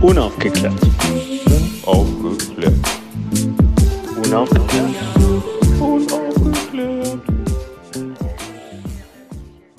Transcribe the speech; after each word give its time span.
Unaufgeklärt. 0.00 0.74
Aufgeklärt. 1.86 2.74
Unaufgeklärt. 4.24 4.94
Unaufgeklärt. 5.80 7.20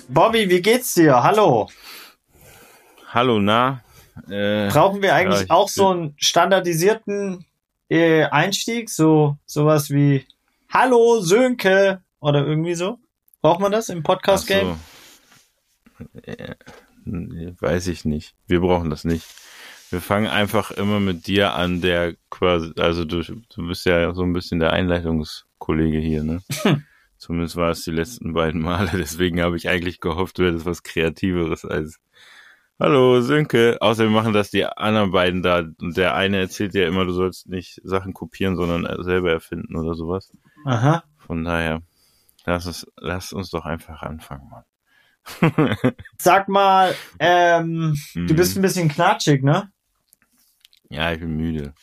Bobby, 0.08 0.50
wie 0.50 0.60
geht's 0.60 0.94
dir? 0.94 1.22
Hallo. 1.22 1.68
Hallo, 3.06 3.38
na? 3.38 3.82
Äh, 4.28 4.68
Brauchen 4.68 5.02
wir 5.02 5.14
eigentlich 5.14 5.48
ja, 5.48 5.54
auch 5.54 5.68
so 5.68 5.88
einen 5.88 6.14
standardisierten 6.18 7.44
äh, 7.88 8.24
Einstieg? 8.24 8.90
So 8.90 9.36
sowas 9.46 9.90
wie 9.90 10.26
Hallo 10.68 11.20
Sönke 11.20 12.02
oder 12.18 12.44
irgendwie 12.44 12.74
so? 12.74 12.98
Braucht 13.40 13.60
man 13.60 13.70
das 13.70 13.88
im 13.88 14.02
Podcast-Game? 14.02 14.78
so. 15.98 16.20
Äh, 16.22 16.56
weiß 17.06 17.86
ich 17.86 18.04
nicht. 18.04 18.34
Wir 18.46 18.60
brauchen 18.60 18.90
das 18.90 19.04
nicht. 19.04 19.24
Wir 19.90 20.00
fangen 20.00 20.26
einfach 20.26 20.70
immer 20.70 21.00
mit 21.00 21.26
dir 21.26 21.54
an, 21.54 21.80
der 21.80 22.14
quasi, 22.30 22.72
also 22.78 23.04
du, 23.04 23.22
du 23.22 23.66
bist 23.66 23.86
ja 23.86 24.12
so 24.14 24.22
ein 24.22 24.32
bisschen 24.34 24.60
der 24.60 24.72
Einleitungskollege 24.72 25.98
hier, 25.98 26.22
ne? 26.24 26.40
Zumindest 27.16 27.56
war 27.56 27.70
es 27.70 27.82
die 27.84 27.90
letzten 27.90 28.32
beiden 28.32 28.60
Male, 28.60 28.90
deswegen 28.94 29.40
habe 29.40 29.56
ich 29.56 29.68
eigentlich 29.68 30.00
gehofft, 30.00 30.38
du 30.38 30.46
hättest 30.46 30.66
was 30.66 30.82
Kreativeres 30.82 31.64
als 31.64 31.98
Hallo 32.78 33.20
Sönke. 33.22 33.76
Außerdem 33.80 34.12
machen 34.12 34.32
das 34.32 34.50
die 34.50 34.64
anderen 34.64 35.10
beiden 35.10 35.42
da 35.42 35.58
und 35.80 35.96
der 35.96 36.14
eine 36.14 36.38
erzählt 36.38 36.74
ja 36.74 36.86
immer, 36.86 37.04
du 37.06 37.12
sollst 37.12 37.48
nicht 37.48 37.80
Sachen 37.82 38.12
kopieren, 38.14 38.54
sondern 38.56 39.02
selber 39.02 39.32
erfinden 39.32 39.74
oder 39.74 39.94
sowas. 39.94 40.32
Aha. 40.64 41.02
Von 41.16 41.42
daher, 41.44 41.82
lass 42.46 42.66
uns, 42.66 42.86
lass 42.96 43.32
uns 43.32 43.50
doch 43.50 43.64
einfach 43.64 44.02
anfangen, 44.02 44.48
Mann. 44.50 44.64
Sag 46.18 46.48
mal, 46.48 46.94
ähm, 47.18 47.96
du 48.14 48.34
bist 48.34 48.54
Mhm. 48.54 48.60
ein 48.60 48.62
bisschen 48.62 48.88
knatschig, 48.88 49.42
ne? 49.42 49.70
Ja, 50.90 51.12
ich 51.12 51.20
bin 51.20 51.36
müde. 51.36 51.74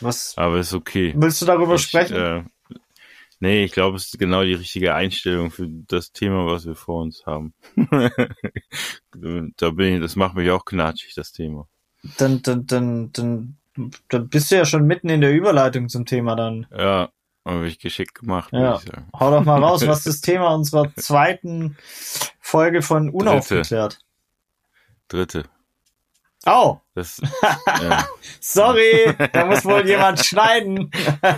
Was 0.00 0.36
Aber 0.38 0.58
ist 0.58 0.72
okay. 0.74 1.12
willst 1.16 1.42
du 1.42 1.46
darüber 1.46 1.74
Ich, 1.74 1.82
sprechen? 1.82 2.16
Äh, 2.16 2.44
nee, 3.40 3.64
ich 3.64 3.72
glaube, 3.72 3.96
es 3.96 4.06
ist 4.06 4.18
genau 4.18 4.42
die 4.44 4.54
richtige 4.54 4.94
Einstellung 4.94 5.50
für 5.50 5.66
das 5.68 6.12
Thema, 6.12 6.46
was 6.46 6.66
wir 6.66 6.74
vor 6.76 7.02
uns 7.02 7.26
haben. 7.26 7.52
da 9.12 9.70
bin 9.70 9.94
ich, 9.96 10.00
das 10.00 10.16
macht 10.16 10.34
mich 10.36 10.50
auch 10.50 10.64
knatschig, 10.64 11.14
das 11.14 11.32
Thema. 11.32 11.66
Dann, 12.16 12.42
dann, 12.42 12.66
dann, 12.66 13.12
dann, 13.12 13.56
dann 14.08 14.28
bist 14.28 14.50
du 14.50 14.56
ja 14.56 14.64
schon 14.64 14.86
mitten 14.86 15.08
in 15.08 15.20
der 15.20 15.32
Überleitung 15.34 15.88
zum 15.88 16.06
Thema 16.06 16.36
dann. 16.36 16.66
Ja, 16.76 17.10
habe 17.44 17.66
ich 17.66 17.78
geschickt 17.80 18.14
gemacht, 18.14 18.52
Ja. 18.52 18.60
würde 18.60 18.78
ich 18.84 18.90
sagen. 18.92 19.08
Hau 19.18 19.30
doch 19.30 19.44
mal 19.44 19.62
raus, 19.62 19.86
was 19.86 19.98
ist 20.00 20.06
das 20.06 20.20
Thema 20.20 20.54
unserer 20.54 20.94
zweiten 20.96 21.76
Folge 22.40 22.82
von 22.82 23.10
Unaufgeklärt? 23.10 23.98
Dritte. 25.08 25.44
Oh, 26.50 26.78
Das, 26.94 27.20
ja. 27.82 28.06
sorry, 28.40 29.14
da 29.32 29.44
muss 29.46 29.64
wohl 29.64 29.86
jemand 29.86 30.24
schneiden. 30.24 30.90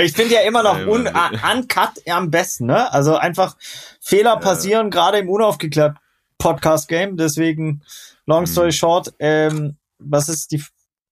Ich 0.00 0.12
finde 0.12 0.34
ja 0.34 0.40
immer 0.42 0.62
noch 0.62 0.86
un 0.86 1.06
Ja, 1.06 1.30
uncut 1.52 1.90
am 2.10 2.30
besten, 2.30 2.66
ne? 2.66 2.92
Also 2.92 3.16
einfach 3.16 3.56
Fehler 4.00 4.36
passieren, 4.38 4.90
gerade 4.90 5.18
im 5.18 5.28
unaufgeklärt 5.28 5.96
Podcast-Game. 6.38 7.16
Deswegen, 7.16 7.82
long 8.26 8.46
story 8.46 8.68
Mhm. 8.68 8.72
short, 8.72 9.14
ähm, 9.18 9.76
was 9.98 10.28
ist 10.28 10.52
die 10.52 10.62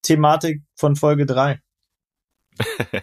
Thematik 0.02 0.62
von 0.74 0.96
Folge 0.96 1.26
3? 1.26 1.60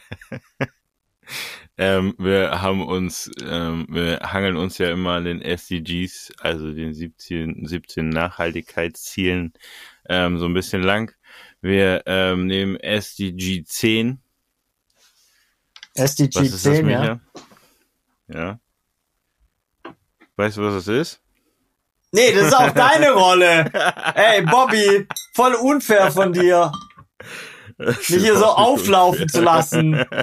Ähm, 1.78 2.14
wir 2.20 2.62
haben 2.62 2.86
uns, 2.86 3.32
ähm, 3.44 3.88
wir 3.90 4.20
hangeln 4.20 4.58
uns 4.58 4.78
ja 4.78 4.92
immer 4.92 5.14
an 5.14 5.26
den 5.26 5.42
SDGs, 5.42 6.32
also 6.40 6.72
den 6.72 6.94
17, 6.94 7.66
17 7.66 8.10
Nachhaltigkeitszielen, 8.10 9.54
ähm, 10.08 10.38
so 10.38 10.46
ein 10.46 10.54
bisschen 10.54 10.84
lang. 10.84 11.16
Wir 11.62 12.04
ähm, 12.06 12.46
nehmen 12.46 12.76
SDG 12.76 13.64
10. 13.64 14.22
SDG 15.96 16.40
Was 16.40 16.46
ist 16.46 16.54
das, 16.54 16.62
10, 16.74 16.90
ja. 16.90 17.00
Micha? 17.02 17.20
Ja. 18.28 18.60
Weißt 20.36 20.58
du, 20.58 20.62
was 20.62 20.86
das 20.86 20.88
ist? 20.88 21.22
Nee, 22.12 22.32
das 22.34 22.48
ist 22.48 22.54
auch 22.54 22.72
deine 22.72 23.12
Rolle. 23.14 23.72
Ey, 24.14 24.44
Bobby, 24.44 25.08
voll 25.34 25.56
unfair 25.56 26.12
von 26.12 26.32
dir, 26.32 26.72
mich 27.78 28.06
hier 28.06 28.38
so 28.38 28.46
auflaufen 28.46 29.28
zu 29.28 29.42
lassen. 29.42 30.06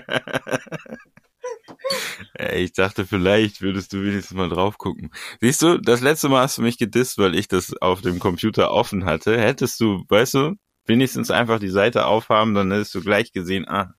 Ich 2.55 2.73
dachte, 2.73 3.07
vielleicht 3.07 3.61
würdest 3.61 3.93
du 3.93 4.03
wenigstens 4.03 4.37
mal 4.37 4.49
drauf 4.49 4.79
gucken. 4.79 5.11
Siehst 5.41 5.63
du, 5.63 5.79
das 5.79 6.01
letzte 6.01 6.29
Mal 6.29 6.43
hast 6.43 6.59
du 6.59 6.63
mich 6.63 6.79
gedisst, 6.79 7.19
weil 7.19 7.35
ich 7.35 7.49
das 7.49 7.75
auf 7.81 8.01
dem 8.01 8.19
Computer 8.19 8.71
offen 8.73 9.05
hatte. 9.05 9.39
Hättest 9.41 9.81
du, 9.81 10.05
weißt 10.09 10.35
du, 10.35 10.55
wenigstens 10.87 11.31
einfach 11.31 11.59
die 11.59 11.69
Seite 11.69 12.07
aufhaben, 12.07 12.55
dann 12.55 12.71
hättest 12.71 12.95
du 12.95 13.01
gleich 13.03 13.33
gesehen, 13.33 13.69
ah, 13.69 13.95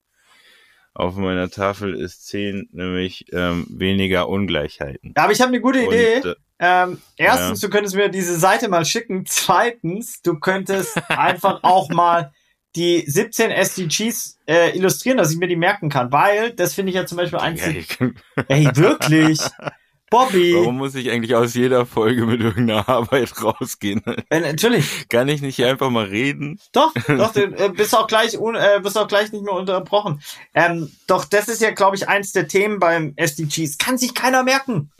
auf 0.93 1.15
meiner 1.15 1.49
Tafel 1.49 1.95
ist 1.95 2.27
10, 2.27 2.67
nämlich 2.71 3.25
ähm, 3.31 3.65
weniger 3.69 4.27
Ungleichheiten. 4.27 5.13
Aber 5.15 5.31
ich 5.31 5.39
habe 5.39 5.49
eine 5.49 5.61
gute 5.61 5.79
Und, 5.79 5.93
Idee. 5.93 6.17
äh, 6.17 6.35
Ähm, 6.59 7.01
erstens, 7.17 7.59
du 7.61 7.69
könntest 7.69 7.95
mir 7.95 8.09
diese 8.09 8.37
Seite 8.37 8.67
mal 8.67 8.85
schicken. 8.85 9.25
Zweitens, 9.25 10.21
du 10.21 10.39
könntest 10.39 10.95
einfach 11.09 11.63
auch 11.63 11.89
mal 11.89 12.33
die 12.75 13.03
17 13.07 13.51
SDGs 13.51 14.37
äh, 14.47 14.75
illustrieren, 14.77 15.17
dass 15.17 15.31
ich 15.31 15.37
mir 15.37 15.47
die 15.47 15.55
merken 15.55 15.89
kann. 15.89 16.11
Weil, 16.11 16.51
das 16.51 16.73
finde 16.73 16.89
ich 16.91 16.95
ja 16.95 17.05
zum 17.05 17.17
Beispiel 17.17 17.39
eins. 17.39 17.61
kann, 17.89 18.15
Ey, 18.47 18.69
wirklich? 18.75 19.39
Bobby, 20.09 20.53
warum 20.55 20.77
muss 20.77 20.93
ich 20.95 21.09
eigentlich 21.09 21.35
aus 21.35 21.53
jeder 21.53 21.85
Folge 21.85 22.25
mit 22.25 22.41
irgendeiner 22.41 22.87
Arbeit 22.89 23.31
rausgehen? 23.41 24.01
äh, 24.29 24.41
natürlich. 24.41 25.07
Kann 25.07 25.29
ich 25.29 25.41
nicht 25.41 25.63
einfach 25.63 25.89
mal 25.89 26.03
reden? 26.05 26.59
Doch, 26.73 26.93
doch, 27.07 27.31
du 27.33 27.43
äh, 27.43 27.69
bist 27.69 27.95
auch 27.95 28.07
gleich 28.07 28.37
un, 28.37 28.55
äh, 28.55 28.81
bist 28.83 28.97
auch 28.97 29.07
gleich 29.07 29.31
nicht 29.31 29.43
mehr 29.45 29.53
unterbrochen. 29.53 30.21
Ähm, 30.53 30.91
doch, 31.07 31.23
das 31.23 31.47
ist 31.47 31.61
ja, 31.61 31.71
glaube 31.71 31.95
ich, 31.95 32.09
eins 32.09 32.33
der 32.33 32.49
Themen 32.49 32.79
beim 32.79 33.13
SDGs. 33.15 33.77
Kann 33.77 33.97
sich 33.97 34.13
keiner 34.13 34.43
merken. 34.43 34.91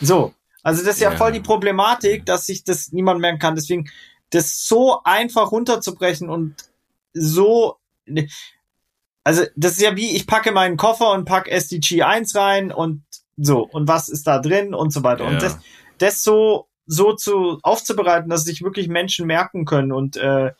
So. 0.00 0.34
Also 0.64 0.84
das 0.84 0.96
ist 0.96 1.00
ja, 1.02 1.12
Ja. 1.12 1.16
voll 1.16 1.30
die 1.32 1.40
Problematik, 1.40 2.26
dass 2.26 2.46
sich 2.46 2.64
das 2.64 2.90
niemand 2.90 3.20
merken 3.20 3.38
kann. 3.38 3.54
Deswegen, 3.54 3.90
das 4.30 4.66
so 4.66 5.00
einfach 5.04 5.52
runterzubrechen 5.52 6.28
und 6.28 6.54
so, 7.12 7.78
also 9.24 9.44
das 9.56 9.72
ist 9.72 9.82
ja 9.82 9.96
wie, 9.96 10.16
ich 10.16 10.26
packe 10.26 10.52
meinen 10.52 10.76
Koffer 10.76 11.12
und 11.12 11.24
pack 11.24 11.48
SDG 11.48 12.02
1 12.02 12.34
rein 12.34 12.72
und 12.72 13.02
so, 13.36 13.62
und 13.62 13.88
was 13.88 14.08
ist 14.08 14.26
da 14.26 14.38
drin 14.38 14.74
und 14.74 14.92
so 14.92 15.02
weiter. 15.02 15.24
Ja. 15.24 15.30
Und 15.30 15.42
das, 15.42 15.58
das 15.98 16.22
so, 16.22 16.68
so 16.86 17.14
zu 17.14 17.58
aufzubereiten, 17.62 18.28
dass 18.28 18.44
sich 18.44 18.62
wirklich 18.62 18.88
Menschen 18.88 19.26
merken 19.26 19.64
können 19.64 19.92
und 19.92 20.16
äh, 20.16 20.52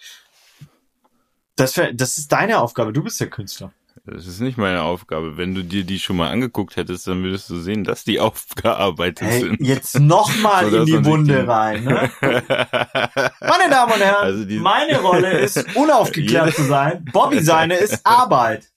das, 1.57 1.75
das 1.95 2.19
ist 2.19 2.33
deine 2.33 2.61
Aufgabe. 2.61 2.93
Du 2.93 3.03
bist 3.03 3.21
der 3.21 3.29
Künstler. 3.29 3.73
Das 4.05 4.27
ist 4.27 4.41
nicht 4.41 4.59
meine 4.59 4.83
Aufgabe. 4.83 5.37
Wenn 5.37 5.55
du 5.55 5.63
dir 5.63 5.85
die 5.85 5.99
schon 5.99 6.17
mal 6.17 6.31
angeguckt 6.31 6.77
hättest, 6.77 7.07
dann 7.07 7.23
würdest 7.23 7.49
du 7.51 7.57
sehen, 7.59 7.85
dass 7.85 8.05
die 8.05 8.19
aufgearbeitet 8.21 9.29
Hey, 9.29 9.41
sind. 9.41 9.61
jetzt 9.61 9.99
noch 10.01 10.35
mal 10.43 10.67
So, 10.71 10.79
in 10.79 10.87
die 10.87 11.05
Wunde 11.05 11.47
rein. 11.47 11.85
Ne? 11.85 12.11
Meine 12.21 13.71
Damen 13.71 13.93
und 13.93 14.01
Herren, 14.01 14.25
Also 14.25 14.45
meine 14.61 15.01
Rolle 15.01 15.39
ist, 15.39 15.77
unaufgeklärt 15.77 16.55
zu 16.55 16.65
sein. 16.65 17.05
Bobby 17.13 17.41
seine 17.41 17.77
ist 17.77 18.05
Arbeit. 18.05 18.69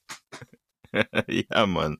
ja, 1.27 1.65
Mann. 1.65 1.97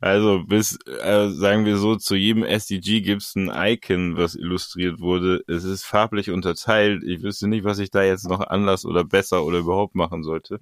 Also 0.00 0.42
bis, 0.44 0.78
äh, 1.00 1.28
sagen 1.30 1.64
wir 1.64 1.76
so, 1.76 1.94
zu 1.96 2.16
jedem 2.16 2.42
SDG 2.42 3.00
gibt's 3.02 3.36
ein 3.36 3.50
Icon, 3.54 4.16
was 4.16 4.34
illustriert 4.34 4.98
wurde. 5.00 5.42
Es 5.46 5.62
ist 5.62 5.84
farblich 5.84 6.30
unterteilt. 6.30 7.04
Ich 7.04 7.22
wüsste 7.22 7.46
nicht, 7.46 7.62
was 7.64 7.78
ich 7.78 7.90
da 7.90 8.02
jetzt 8.02 8.28
noch 8.28 8.40
anders 8.40 8.84
oder 8.84 9.04
besser 9.04 9.44
oder 9.44 9.58
überhaupt 9.58 9.94
machen 9.94 10.24
sollte. 10.24 10.58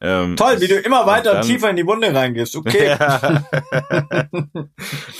Ähm, 0.00 0.36
Toll, 0.36 0.60
wie 0.60 0.68
du 0.68 0.76
immer 0.76 1.06
weiter 1.06 1.34
dann- 1.34 1.42
tiefer 1.46 1.70
in 1.70 1.76
die 1.76 1.86
Wunde 1.86 2.14
reingehst. 2.14 2.54
Okay. 2.56 2.96
Ja. 2.98 3.44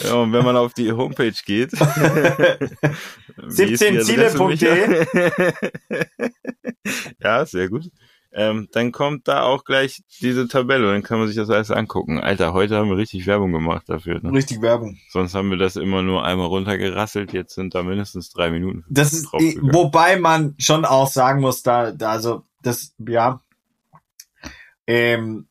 ja, 0.04 0.14
und 0.14 0.32
wenn 0.32 0.44
man 0.44 0.56
auf 0.56 0.72
die 0.74 0.92
Homepage 0.92 1.32
geht, 1.44 1.72
wie 3.36 3.62
ist 3.64 3.80
die 3.82 3.88
Adresse, 3.88 4.38
17ziele.de. 4.38 5.06
Micha? 5.28 5.52
ja, 7.22 7.46
sehr 7.46 7.68
gut. 7.68 7.90
Ähm, 8.32 8.68
dann 8.72 8.92
kommt 8.92 9.26
da 9.26 9.42
auch 9.42 9.64
gleich 9.64 10.02
diese 10.20 10.48
Tabelle 10.48 10.86
und 10.86 10.92
dann 10.92 11.02
kann 11.02 11.18
man 11.18 11.26
sich 11.28 11.36
das 11.36 11.50
alles 11.50 11.70
angucken. 11.70 12.20
Alter, 12.20 12.52
heute 12.52 12.76
haben 12.76 12.90
wir 12.90 12.96
richtig 12.96 13.26
Werbung 13.26 13.52
gemacht 13.52 13.88
dafür. 13.88 14.20
Ne? 14.20 14.32
Richtig 14.32 14.60
Werbung. 14.60 14.98
Sonst 15.10 15.34
haben 15.34 15.50
wir 15.50 15.56
das 15.56 15.76
immer 15.76 16.02
nur 16.02 16.24
einmal 16.24 16.46
runtergerasselt. 16.46 17.32
Jetzt 17.32 17.54
sind 17.54 17.74
da 17.74 17.82
mindestens 17.82 18.30
drei 18.30 18.50
Minuten. 18.50 18.84
Das 18.90 19.12
ist, 19.12 19.26
wobei 19.32 20.18
man 20.18 20.54
schon 20.58 20.84
auch 20.84 21.08
sagen 21.08 21.40
muss, 21.40 21.62
da, 21.62 21.90
da 21.90 22.10
also, 22.10 22.42
das, 22.62 22.92
ja, 22.98 23.40
ähm, 24.88 25.46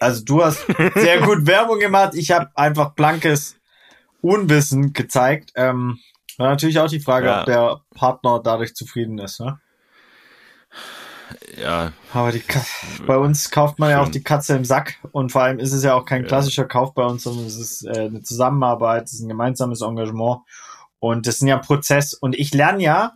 also 0.00 0.24
du 0.24 0.42
hast 0.42 0.66
sehr 0.94 1.20
gut 1.20 1.46
Werbung 1.46 1.78
gemacht. 1.78 2.14
Ich 2.14 2.32
habe 2.32 2.50
einfach 2.56 2.94
blankes 2.94 3.56
Unwissen 4.22 4.92
gezeigt. 4.92 5.52
Ähm, 5.54 6.00
war 6.38 6.48
natürlich 6.48 6.80
auch 6.80 6.88
die 6.88 6.98
Frage, 7.00 7.26
Ja. 7.26 7.40
ob 7.40 7.46
der 7.46 7.80
Partner 7.94 8.40
dadurch 8.42 8.74
zufrieden 8.74 9.18
ist. 9.18 9.38
Ne? 9.40 9.60
Ja, 11.56 11.92
Aber 12.12 12.32
die 12.32 12.40
Ka 12.40 12.64
bei 13.06 13.16
uns 13.16 13.50
kauft 13.50 13.78
man 13.78 13.90
ja 13.90 14.00
auch 14.00 14.04
Schon. 14.04 14.12
die 14.12 14.22
Katze 14.22 14.56
im 14.56 14.64
Sack 14.64 14.98
und 15.12 15.30
vor 15.30 15.42
allem 15.42 15.58
ist 15.58 15.72
es 15.72 15.84
ja 15.84 15.94
auch 15.94 16.04
kein 16.04 16.22
Ja. 16.22 16.28
klassischer 16.28 16.64
Kauf 16.64 16.94
bei 16.94 17.04
uns, 17.04 17.22
sondern 17.22 17.46
es 17.46 17.56
ist 17.56 17.84
äh, 17.86 18.06
eine 18.06 18.22
Zusammenarbeit, 18.22 19.04
es 19.04 19.14
ist 19.14 19.20
ein 19.20 19.28
gemeinsames 19.28 19.80
Engagement 19.82 20.40
und 20.98 21.26
das 21.26 21.36
ist 21.36 21.42
ja 21.46 21.56
ein 21.56 21.62
Prozess 21.62 22.14
und 22.14 22.34
ich 22.34 22.52
lerne 22.54 22.82
ja 22.82 23.12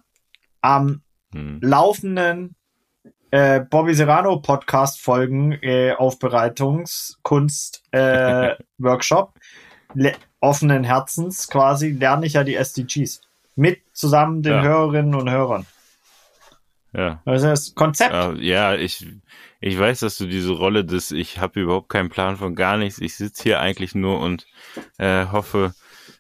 am 0.61 1.03
hm. 1.33 1.59
laufenden 1.63 2.55
äh, 3.31 3.61
Bobby 3.61 3.95
Serrano 3.95 4.41
Podcast 4.41 5.01
Folgen 5.01 5.53
äh, 5.63 5.93
Aufbereitungskunst 5.93 7.83
äh, 7.93 8.55
Workshop 8.79 9.35
offenen 10.41 10.85
Herzens 10.85 11.49
quasi 11.49 11.91
lerne 11.91 12.27
ich 12.27 12.35
ja 12.35 12.45
die 12.45 12.55
SDGs 12.55 13.23
mit 13.57 13.81
zusammen 13.93 14.43
den 14.43 14.55
ja. 14.55 14.63
Hörerinnen 14.63 15.15
und 15.15 15.31
Hörern. 15.31 15.67
Ja. 16.93 17.21
Das 17.25 17.43
ist 17.43 17.49
das 17.49 17.75
Konzept. 17.75 18.39
Ja, 18.41 18.75
ich 18.75 19.07
ich 19.61 19.79
weiß, 19.79 20.01
dass 20.01 20.17
du 20.17 20.27
diese 20.27 20.53
Rolle 20.53 20.85
des 20.85 21.11
ich 21.11 21.39
habe 21.39 21.61
überhaupt 21.61 21.89
keinen 21.89 22.09
Plan 22.09 22.37
von 22.37 22.55
gar 22.55 22.77
nichts. 22.77 23.01
Ich 23.01 23.17
sitze 23.17 23.43
hier 23.43 23.61
eigentlich 23.61 23.95
nur 23.95 24.21
und 24.21 24.47
äh, 24.99 25.27
hoffe 25.27 25.75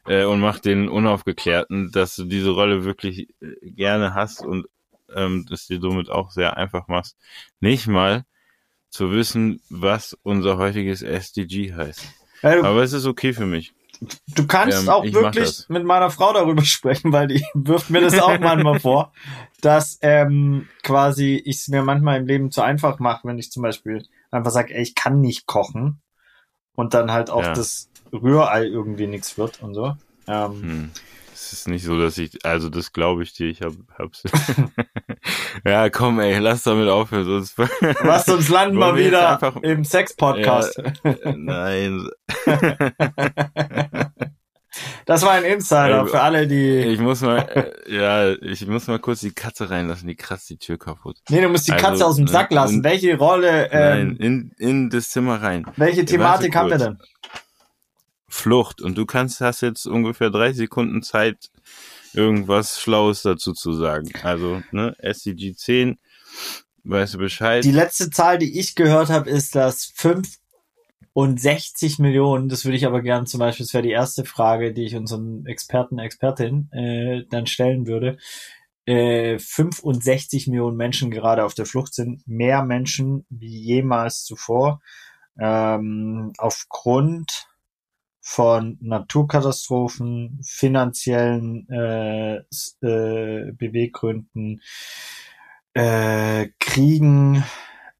äh, 0.07 0.25
und 0.25 0.41
mach 0.41 0.59
den 0.59 0.89
unaufgeklärten, 0.89 1.91
dass 1.93 2.17
du 2.17 2.25
diese 2.25 2.51
Rolle 2.51 2.85
wirklich 2.85 3.29
äh, 3.41 3.71
gerne 3.71 4.15
hast 4.15 4.45
und 4.45 4.67
ähm, 5.15 5.47
das 5.49 5.67
dir 5.67 5.81
somit 5.81 6.11
auch 6.11 6.31
sehr 6.31 6.57
einfach 6.57 6.89
machst, 6.89 7.17
nicht 7.61 7.87
mal 7.87 8.25
zu 8.91 9.11
wissen, 9.11 9.61
was 9.69 10.17
unser 10.23 10.59
heutiges 10.59 11.03
SDG 11.03 11.75
heißt. 11.75 12.03
Ja, 12.43 12.63
Aber 12.63 12.83
es 12.83 12.93
ist 12.93 13.07
okay 13.07 13.33
für 13.33 13.47
mich. 13.47 13.73
Du 14.29 14.47
kannst 14.47 14.83
ähm, 14.83 14.89
auch 14.89 15.05
wirklich 15.05 15.65
mit 15.69 15.85
meiner 15.85 16.11
Frau 16.11 16.33
darüber 16.33 16.63
sprechen, 16.65 17.13
weil 17.13 17.29
die 17.29 17.45
wirft 17.55 17.91
mir 17.91 18.01
das 18.01 18.19
auch 18.19 18.39
manchmal 18.39 18.79
vor, 18.81 19.13
dass 19.61 19.99
ähm, 20.03 20.69
quasi 20.83 21.43
ich 21.45 21.57
es 21.57 21.69
mir 21.69 21.83
manchmal 21.83 22.19
im 22.21 22.27
Leben 22.27 22.51
zu 22.51 22.63
einfach 22.63 23.01
mache, 23.01 23.27
wenn 23.27 23.39
ich 23.39 23.51
zum 23.51 23.63
Beispiel 23.63 24.07
einfach 24.31 24.53
sage, 24.53 24.75
ey, 24.75 24.83
ich 24.83 24.95
kann 24.95 25.21
nicht 25.21 25.47
kochen 25.47 26.01
und 26.77 26.95
dann 26.95 27.11
halt 27.11 27.31
auch 27.31 27.43
ja. 27.43 27.53
das 27.53 27.91
Rührei 28.13 28.65
irgendwie 28.65 29.09
nichts 29.09 29.37
wird 29.37 29.63
und 29.63 29.75
so. 29.75 29.97
Ähm, 30.29 30.63
hm. 30.63 30.91
Es 31.41 31.53
ist 31.53 31.69
nicht 31.69 31.85
so, 31.85 31.99
dass 31.99 32.19
ich, 32.19 32.45
also 32.45 32.69
das 32.69 32.93
glaube 32.93 33.23
ich 33.23 33.33
dir, 33.33 33.47
ich 33.47 33.63
hab, 33.63 33.73
hab's. 33.97 34.25
ja, 35.65 35.89
komm, 35.89 36.19
ey, 36.19 36.37
lass 36.39 36.65
damit 36.65 36.89
aufhören, 36.89 37.25
sonst. 37.25 37.57
Was, 38.03 38.27
sonst 38.27 38.49
landen 38.49 38.77
wir 38.77 38.97
wieder 38.97 39.31
einfach... 39.31 39.57
im 39.63 39.85
Sex-Podcast. 39.85 40.83
Ja, 41.05 41.33
nein. 41.37 42.09
Das 45.07 45.23
war 45.23 45.33
ein 45.33 45.45
Insider 45.45 46.07
für 46.07 46.21
alle, 46.21 46.47
die. 46.47 46.79
Ich 46.81 47.01
muss 47.01 47.23
mal, 47.23 47.39
äh, 47.39 47.93
ja, 47.93 48.33
ich 48.43 48.65
muss 48.67 48.87
mal 48.87 48.99
kurz 48.99 49.21
die 49.21 49.33
Katze 49.33 49.71
reinlassen, 49.71 50.07
die 50.07 50.15
kratzt 50.15 50.51
die 50.51 50.59
Tür 50.59 50.79
kaputt. 50.79 51.17
Nee, 51.31 51.41
du 51.41 51.49
musst 51.49 51.67
die 51.67 51.73
Katze 51.73 52.05
also, 52.05 52.05
aus 52.05 52.17
dem 52.17 52.29
Sack 52.29 52.53
lassen. 52.53 52.77
In, 52.77 52.85
welche 52.85 53.17
Rolle, 53.17 53.71
ähm, 53.73 54.09
Nein, 54.09 54.17
in, 54.19 54.53
in 54.59 54.91
das 54.91 55.09
Zimmer 55.09 55.43
rein. 55.43 55.67
Welche 55.77 56.05
Thematik 56.05 56.55
haben 56.55 56.71
wir 56.71 56.79
denn? 56.79 56.99
Flucht 58.29 58.83
und 58.83 58.97
du 58.97 59.07
kannst, 59.07 59.41
hast 59.41 59.63
jetzt 59.63 59.87
ungefähr 59.87 60.31
drei 60.31 60.53
Sekunden 60.53 61.03
Zeit, 61.03 61.51
irgendwas 62.13 62.81
Schlaues 62.81 63.23
dazu 63.23 63.55
zu 63.55 63.73
sagen. 63.73 64.13
Also, 64.23 64.63
ne, 64.71 64.95
SCG 65.01 65.55
10, 65.55 65.99
weißt 66.85 67.15
du 67.15 67.19
Bescheid. 67.19 67.65
Die 67.65 67.71
letzte 67.71 68.11
Zahl, 68.11 68.37
die 68.39 68.59
ich 68.59 68.75
gehört 68.75 69.09
habe, 69.09 69.31
ist, 69.31 69.55
dass 69.55 69.87
65 69.95 71.99
Millionen, 71.99 72.51
das 72.51 72.67
würde 72.67 72.77
ich 72.77 72.85
aber 72.87 73.01
gern 73.01 73.27
zum 73.27 73.41
Beispiel, 73.41 73.65
das 73.65 73.73
wäre 73.73 73.83
die 73.83 73.91
erste 73.91 74.27
Frage, 74.27 74.75
die 74.75 74.85
ich 74.85 74.95
unseren 74.95 75.47
Experten, 75.47 75.99
Expertin 75.99 76.71
äh, 76.73 77.25
dann 77.31 77.47
stellen 77.47 77.87
würde. 77.87 78.19
Äh, 78.85 79.39
65 79.39 80.49
Millionen 80.49 80.77
Menschen 80.77 81.11
gerade 81.11 81.45
auf 81.45 81.55
der 81.55 81.67
Flucht 81.67 81.95
sind, 81.95 82.27
mehr 82.27 82.63
Menschen 82.63 83.25
wie 83.31 83.59
jemals 83.59 84.25
zuvor. 84.25 84.81
Ähm, 85.39 86.33
aufgrund 86.39 87.49
von 88.31 88.77
Naturkatastrophen, 88.83 90.39
finanziellen 90.45 91.67
äh, 91.71 92.37
äh, 92.83 93.53
Beweggründen, 93.53 94.61
äh, 95.73 96.49
Kriegen, 96.61 97.43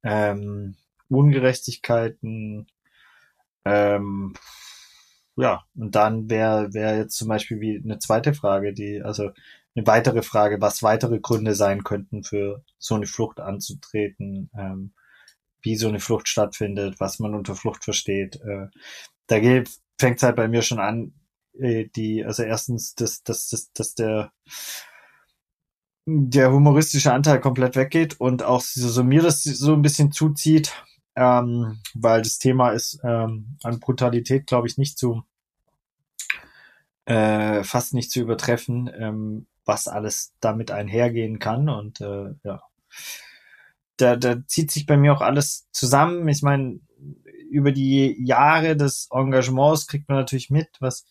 ähm, 0.03 0.77
Ungerechtigkeiten, 1.09 2.67
ähm, 3.65 4.35
ja, 5.37 5.65
und 5.75 5.95
dann 5.95 6.29
wäre 6.29 6.75
wäre 6.75 6.99
jetzt 6.99 7.17
zum 7.17 7.29
Beispiel 7.29 7.61
wie 7.61 7.81
eine 7.83 7.99
zweite 7.99 8.35
Frage, 8.35 8.75
die, 8.75 9.01
also 9.03 9.31
eine 9.75 9.87
weitere 9.87 10.21
Frage, 10.21 10.61
was 10.61 10.83
weitere 10.83 11.21
Gründe 11.21 11.55
sein 11.55 11.85
könnten 11.85 12.23
für 12.23 12.63
so 12.79 12.97
eine 12.97 13.07
Flucht 13.07 13.41
anzutreten, 13.41 14.51
ähm, 14.55 14.93
wie 15.63 15.77
so 15.77 15.89
eine 15.89 16.01
Flucht 16.01 16.29
stattfindet, 16.29 17.01
was 17.01 17.19
man 17.19 17.35
unter 17.35 17.55
Flucht 17.55 17.85
versteht. 17.85 18.37
Äh, 18.43 18.67
da 19.27 19.41
geht 19.41 19.71
fängt 19.99 20.23
halt 20.23 20.37
bei 20.37 20.49
mir 20.49 20.63
schon 20.63 20.79
an, 20.79 21.13
äh, 21.59 21.87
die, 21.95 22.25
also 22.25 22.43
erstens, 22.43 22.95
dass, 22.95 23.23
dass, 23.23 23.49
dass, 23.49 23.73
dass 23.73 23.95
der 23.95 24.33
der 26.11 26.53
humoristische 26.53 27.13
Anteil 27.13 27.39
komplett 27.39 27.77
weggeht 27.77 28.19
und 28.19 28.43
auch 28.43 28.63
so, 28.63 28.89
so 28.89 29.05
mir 29.05 29.21
das 29.21 29.43
so 29.43 29.75
ein 29.75 29.83
bisschen 29.83 30.11
zuzieht, 30.11 30.73
ähm, 31.17 31.81
weil 31.95 32.23
das 32.23 32.39
Thema 32.39 32.71
ist 32.71 32.99
ähm, 33.05 33.59
an 33.63 33.79
Brutalität, 33.79 34.47
glaube 34.47 34.69
ich, 34.69 34.79
nicht 34.79 34.99
zu 34.99 35.23
äh, 37.05 37.63
fast 37.63 37.93
nicht 37.93 38.11
zu 38.11 38.21
übertreffen, 38.21 38.91
ähm, 38.99 39.47
was 39.67 39.87
alles 39.87 40.33
damit 40.41 40.71
einhergehen 40.71 41.39
kann 41.39 41.69
und 41.69 42.01
äh, 42.01 42.31
ja, 42.43 42.63
da, 43.99 44.17
da 44.17 44.47
zieht 44.47 44.71
sich 44.71 44.87
bei 44.87 44.97
mir 44.97 45.13
auch 45.13 45.21
alles 45.21 45.69
zusammen. 45.73 46.27
Ich 46.29 46.43
meine, 46.43 46.81
über 47.51 47.73
die 47.73 48.17
Jahre 48.25 48.77
des 48.77 49.09
Engagements 49.13 49.87
kriegt 49.87 50.09
man 50.09 50.19
natürlich 50.19 50.51
mit, 50.51 50.69
was 50.81 51.07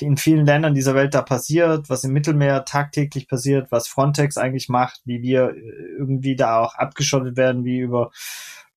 in 0.00 0.16
vielen 0.16 0.46
Ländern 0.46 0.74
dieser 0.74 0.94
Welt 0.94 1.14
da 1.14 1.22
passiert, 1.22 1.90
was 1.90 2.04
im 2.04 2.12
Mittelmeer 2.12 2.64
tagtäglich 2.64 3.28
passiert, 3.28 3.70
was 3.70 3.88
Frontex 3.88 4.36
eigentlich 4.36 4.68
macht, 4.68 5.00
wie 5.04 5.22
wir 5.22 5.50
äh, 5.50 5.60
irgendwie 5.98 6.36
da 6.36 6.60
auch 6.60 6.74
abgeschottet 6.74 7.36
werden, 7.36 7.64
wie 7.64 7.78
über 7.78 8.10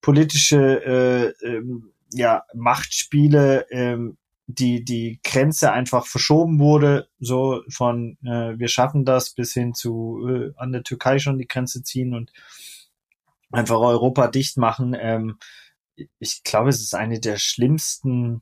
politische 0.01 1.33
äh, 1.43 1.47
ähm, 1.47 1.93
ja, 2.13 2.43
Machtspiele 2.53 3.65
ähm, 3.71 4.17
die 4.47 4.85
die 4.85 5.19
Grenze 5.23 5.73
einfach 5.73 6.05
verschoben 6.05 6.59
wurde, 6.59 7.09
so 7.19 7.63
von 7.67 8.17
äh, 8.23 8.57
wir 8.57 8.69
schaffen 8.69 9.03
das 9.03 9.31
bis 9.31 9.53
hin 9.53 9.73
zu 9.73 10.25
äh, 10.25 10.51
an 10.55 10.71
der 10.71 10.83
Türkei 10.83 11.19
schon 11.19 11.37
die 11.37 11.47
Grenze 11.47 11.83
ziehen 11.83 12.13
und 12.13 12.31
einfach 13.51 13.79
Europa 13.79 14.27
dicht 14.27 14.57
machen. 14.57 14.95
Ähm, 14.99 15.37
ich 16.19 16.43
glaube, 16.43 16.69
es 16.69 16.81
ist 16.81 16.93
eine 16.93 17.19
der 17.19 17.37
schlimmsten, 17.37 18.41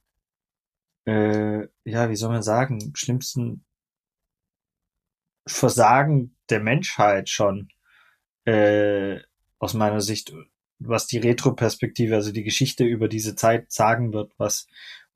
äh, 1.06 1.68
ja, 1.84 2.10
wie 2.10 2.16
soll 2.16 2.30
man 2.30 2.44
sagen, 2.44 2.94
schlimmsten 2.96 3.66
Versagen 5.48 6.36
der 6.50 6.60
Menschheit 6.60 7.30
schon 7.30 7.70
äh, 8.46 9.20
aus 9.60 9.74
meiner 9.74 10.02
Sicht, 10.02 10.34
was 10.80 11.08
die 11.08 11.20
Retroperspektive, 11.20 12.16
also 12.16 12.32
die 12.32 12.44
Geschichte 12.44 12.84
über 12.84 13.08
diese 13.08 13.36
Zeit 13.36 13.72
sagen 13.72 14.12
wird, 14.12 14.34
was 14.38 14.68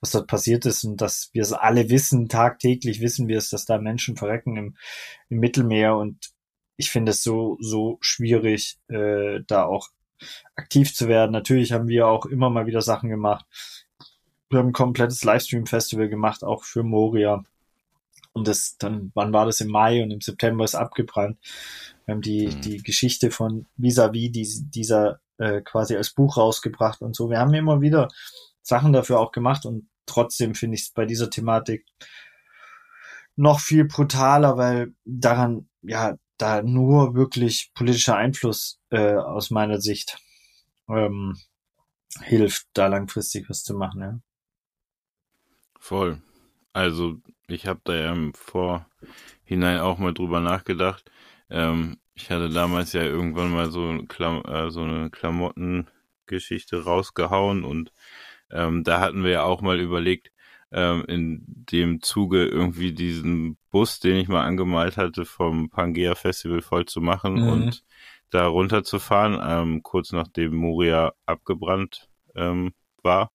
was 0.02 0.12
dort 0.12 0.28
passiert 0.28 0.66
ist 0.66 0.84
und 0.84 1.02
dass 1.02 1.30
wir 1.34 1.42
es 1.42 1.54
alle 1.54 1.90
wissen, 1.90 2.30
tagtäglich 2.30 3.02
wissen 3.02 3.28
wir 3.28 3.38
es, 3.38 3.50
dass 3.50 3.66
da 3.66 3.78
Menschen 3.78 4.16
verrecken 4.16 4.56
im, 4.58 4.78
im 5.30 5.40
Mittelmeer 5.40 5.96
und 5.96 6.32
ich 6.80 6.92
finde 6.92 7.12
es 7.12 7.22
so, 7.24 7.58
so 7.60 7.98
schwierig, 8.00 8.80
äh, 8.88 9.42
da 9.46 9.66
auch 9.66 9.90
aktiv 10.56 10.96
zu 10.96 11.10
werden. 11.10 11.32
Natürlich 11.32 11.74
haben 11.74 11.90
wir 11.90 12.08
auch 12.08 12.26
immer 12.26 12.50
mal 12.50 12.68
wieder 12.68 12.82
Sachen 12.82 13.10
gemacht. 13.10 13.46
Wir 14.50 14.60
haben 14.60 14.70
ein 14.70 14.74
komplettes 14.74 15.26
Livestream-Festival 15.26 16.08
gemacht, 16.08 16.42
auch 16.42 16.64
für 16.64 16.84
Moria. 16.84 17.44
Und 18.32 18.48
das 18.48 18.78
dann, 18.78 19.12
wann 19.14 19.34
war 19.34 19.46
das 19.46 19.60
im 19.60 19.70
Mai 19.70 20.02
und 20.02 20.12
im 20.12 20.22
September 20.22 20.64
ist 20.64 20.76
abgebrannt. 20.76 21.38
Wir 22.06 22.14
haben 22.14 22.22
die, 22.22 22.48
mhm. 22.48 22.62
die 22.62 22.78
Geschichte 22.78 23.30
von 23.30 23.66
Vis-a-vis 23.76 24.32
-vis 24.32 24.70
dieser 24.70 25.20
äh, 25.38 25.60
quasi 25.60 25.98
als 25.98 26.12
Buch 26.12 26.38
rausgebracht 26.38 27.02
und 27.02 27.14
so. 27.14 27.30
Wir 27.30 27.40
haben 27.40 27.54
immer 27.54 27.82
wieder 27.82 28.08
Sachen 28.62 28.94
dafür 28.94 29.20
auch 29.20 29.34
gemacht 29.34 29.66
und 29.66 29.90
trotzdem 30.06 30.56
finde 30.56 30.76
ich 30.76 30.84
es 30.84 30.92
bei 30.92 31.06
dieser 31.06 31.30
Thematik 31.30 31.86
noch 33.36 33.60
viel 33.60 33.84
brutaler, 33.84 34.56
weil 34.58 34.94
daran, 35.04 35.68
ja, 35.82 36.16
da 36.40 36.64
nur 36.64 37.16
wirklich 37.16 37.72
politischer 37.76 38.16
Einfluss 38.16 38.80
äh, 38.90 39.16
aus 39.16 39.52
meiner 39.52 39.80
Sicht 39.80 40.18
ähm, 40.90 41.38
hilft, 42.22 42.68
da 42.74 42.88
langfristig 42.88 43.50
was 43.50 43.64
zu 43.64 43.76
machen. 43.76 44.02
Ja. 44.02 44.20
Voll. 45.80 46.22
Also 46.74 47.18
ich 47.48 47.68
habe 47.68 47.82
da 47.84 47.96
ja 47.96 48.12
im 48.12 48.34
Vorhinein 48.34 49.80
auch 49.80 49.98
mal 49.98 50.14
drüber 50.14 50.40
nachgedacht. 50.40 51.12
Ähm, 51.50 52.00
ich 52.14 52.30
hatte 52.32 52.50
damals 52.50 52.94
ja 52.94 53.04
irgendwann 53.04 53.52
mal 53.52 53.72
so, 53.72 54.04
Klam 54.08 54.44
äh, 54.46 54.70
so 54.72 54.82
eine 54.82 55.10
Klamottengeschichte 55.10 56.84
rausgehauen 56.84 57.64
und 57.64 57.92
ähm, 58.52 58.84
da 58.84 59.00
hatten 59.00 59.24
wir 59.24 59.32
ja 59.32 59.44
auch 59.44 59.62
mal 59.62 59.80
überlegt, 59.80 60.32
ähm, 60.72 61.04
in 61.08 61.44
dem 61.46 62.02
Zuge 62.02 62.46
irgendwie 62.46 62.94
diesen 62.94 63.58
Bus, 63.72 64.00
den 64.00 64.18
ich 64.18 64.28
mal 64.28 64.46
angemalt 64.46 64.98
hatte, 64.98 65.26
vom 65.26 65.70
Pangea 65.70 66.16
Festival 66.16 66.62
voll 66.62 66.86
zu 66.86 67.02
machen 67.02 67.42
mhm. 67.42 67.50
und 67.50 67.84
da 68.30 68.46
runterzufahren, 68.48 69.40
ähm, 69.42 69.84
kurz 69.84 70.12
nachdem 70.12 70.56
Moria 70.56 71.14
abgebrannt 71.26 72.10
ähm, 72.36 72.74
war. 73.02 73.32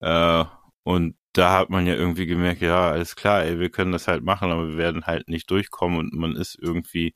Äh, 0.00 0.44
und 0.82 1.16
da 1.32 1.58
hat 1.58 1.70
man 1.70 1.86
ja 1.86 1.94
irgendwie 1.94 2.26
gemerkt, 2.26 2.60
ja, 2.60 2.90
alles 2.90 3.16
klar, 3.16 3.44
ey, 3.44 3.58
wir 3.58 3.70
können 3.70 3.92
das 3.92 4.08
halt 4.08 4.22
machen, 4.24 4.50
aber 4.50 4.68
wir 4.68 4.76
werden 4.76 5.06
halt 5.06 5.28
nicht 5.28 5.50
durchkommen 5.50 5.98
und 5.98 6.12
man 6.14 6.36
ist 6.36 6.58
irgendwie 6.60 7.14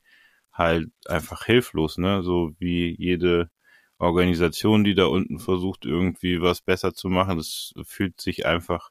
halt 0.51 0.89
einfach 1.07 1.45
hilflos, 1.45 1.97
ne? 1.97 2.23
So 2.23 2.51
wie 2.59 2.95
jede 2.97 3.51
Organisation, 3.99 4.83
die 4.83 4.95
da 4.95 5.05
unten 5.05 5.39
versucht, 5.39 5.85
irgendwie 5.85 6.41
was 6.41 6.61
besser 6.61 6.93
zu 6.93 7.09
machen. 7.09 7.37
Das 7.37 7.73
fühlt 7.83 8.19
sich 8.21 8.45
einfach 8.45 8.89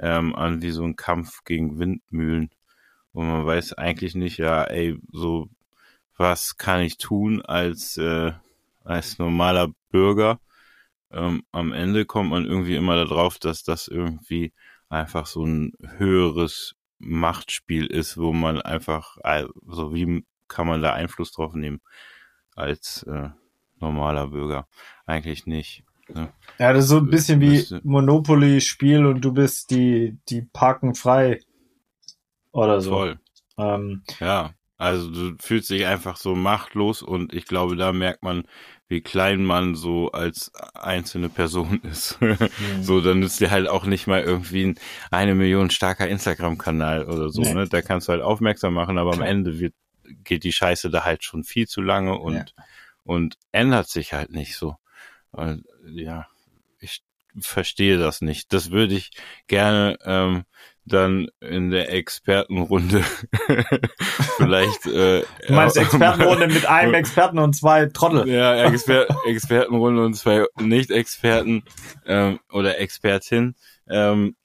ähm, 0.00 0.34
an 0.34 0.62
wie 0.62 0.70
so 0.70 0.84
ein 0.84 0.96
Kampf 0.96 1.44
gegen 1.44 1.78
Windmühlen. 1.78 2.50
Und 3.12 3.28
man 3.28 3.46
weiß 3.46 3.74
eigentlich 3.74 4.14
nicht, 4.14 4.38
ja, 4.38 4.64
ey, 4.64 4.98
so 5.12 5.48
was 6.16 6.58
kann 6.58 6.82
ich 6.82 6.98
tun 6.98 7.42
als, 7.42 7.96
äh, 7.96 8.32
als 8.84 9.18
normaler 9.18 9.68
Bürger. 9.90 10.40
Ähm, 11.10 11.42
am 11.52 11.72
Ende 11.72 12.04
kommt 12.04 12.30
man 12.30 12.44
irgendwie 12.46 12.76
immer 12.76 12.96
darauf, 12.96 13.38
dass 13.38 13.62
das 13.62 13.88
irgendwie 13.88 14.52
einfach 14.88 15.26
so 15.26 15.44
ein 15.44 15.72
höheres 15.96 16.74
Machtspiel 16.98 17.86
ist, 17.86 18.18
wo 18.18 18.32
man 18.32 18.60
einfach, 18.60 19.16
also 19.22 19.94
wie 19.94 20.24
kann 20.48 20.66
man 20.66 20.82
da 20.82 20.92
Einfluss 20.92 21.32
drauf 21.32 21.54
nehmen 21.54 21.80
als 22.54 23.02
äh, 23.04 23.30
normaler 23.80 24.28
Bürger? 24.28 24.68
Eigentlich 25.06 25.46
nicht. 25.46 25.84
Ne? 26.14 26.32
Ja, 26.58 26.72
das 26.72 26.84
ist 26.84 26.90
so 26.90 26.98
ein 26.98 27.10
bisschen 27.10 27.40
wie 27.40 27.64
Monopoly-Spiel 27.82 29.06
und 29.06 29.22
du 29.22 29.32
bist 29.32 29.70
die, 29.70 30.18
die 30.28 30.42
Parken 30.42 30.94
frei 30.94 31.40
oder 32.52 32.80
so. 32.80 32.90
Voll. 32.90 33.18
Ähm, 33.56 34.02
ja, 34.18 34.52
also 34.76 35.10
du 35.10 35.36
fühlst 35.40 35.70
dich 35.70 35.86
einfach 35.86 36.16
so 36.16 36.34
machtlos 36.34 37.02
und 37.02 37.34
ich 37.34 37.44
glaube, 37.44 37.76
da 37.76 37.92
merkt 37.92 38.22
man, 38.22 38.44
wie 38.88 39.02
klein 39.02 39.44
man 39.44 39.74
so 39.74 40.10
als 40.10 40.52
einzelne 40.74 41.28
Person 41.28 41.80
ist. 41.84 42.20
mhm. 42.20 42.36
So, 42.82 43.00
dann 43.00 43.22
ist 43.22 43.40
dir 43.40 43.50
halt 43.50 43.68
auch 43.68 43.84
nicht 43.84 44.06
mal 44.06 44.22
irgendwie 44.22 44.66
ein 44.66 44.78
eine 45.10 45.34
Million 45.34 45.70
starker 45.70 46.08
Instagram-Kanal 46.08 47.04
oder 47.04 47.30
so. 47.30 47.42
Nee. 47.42 47.54
Ne? 47.54 47.68
Da 47.68 47.82
kannst 47.82 48.08
du 48.08 48.12
halt 48.12 48.22
aufmerksam 48.22 48.74
machen, 48.74 48.98
aber 48.98 49.12
Klar. 49.12 49.22
am 49.22 49.30
Ende 49.30 49.60
wird, 49.60 49.74
geht 50.24 50.44
die 50.44 50.52
Scheiße 50.52 50.90
da 50.90 51.04
halt 51.04 51.24
schon 51.24 51.44
viel 51.44 51.68
zu 51.68 51.82
lange 51.82 52.18
und, 52.18 52.34
ja. 52.34 52.44
und 53.04 53.36
ändert 53.52 53.88
sich 53.88 54.12
halt 54.12 54.30
nicht 54.32 54.56
so. 54.56 54.76
Ja, 55.86 56.26
ich 56.80 57.02
verstehe 57.38 57.98
das 57.98 58.20
nicht. 58.20 58.52
Das 58.52 58.70
würde 58.70 58.94
ich 58.94 59.10
gerne 59.46 59.98
ähm, 60.04 60.44
dann 60.84 61.28
in 61.40 61.70
der 61.70 61.92
Expertenrunde 61.92 63.02
vielleicht. 64.36 64.86
Äh, 64.86 65.22
du 65.46 65.52
meinst 65.52 65.76
Expertenrunde 65.76 66.48
mit 66.48 66.66
einem 66.66 66.94
Experten 66.94 67.38
und 67.38 67.54
zwei 67.54 67.86
Trottel? 67.86 68.28
Ja, 68.28 68.64
Exper 68.64 69.06
Expertenrunde 69.26 70.04
und 70.04 70.14
zwei 70.14 70.46
Nicht-Experten 70.58 71.62
ähm, 72.06 72.40
oder 72.50 72.78
Expertin. 72.78 73.54
Ähm, 73.88 74.36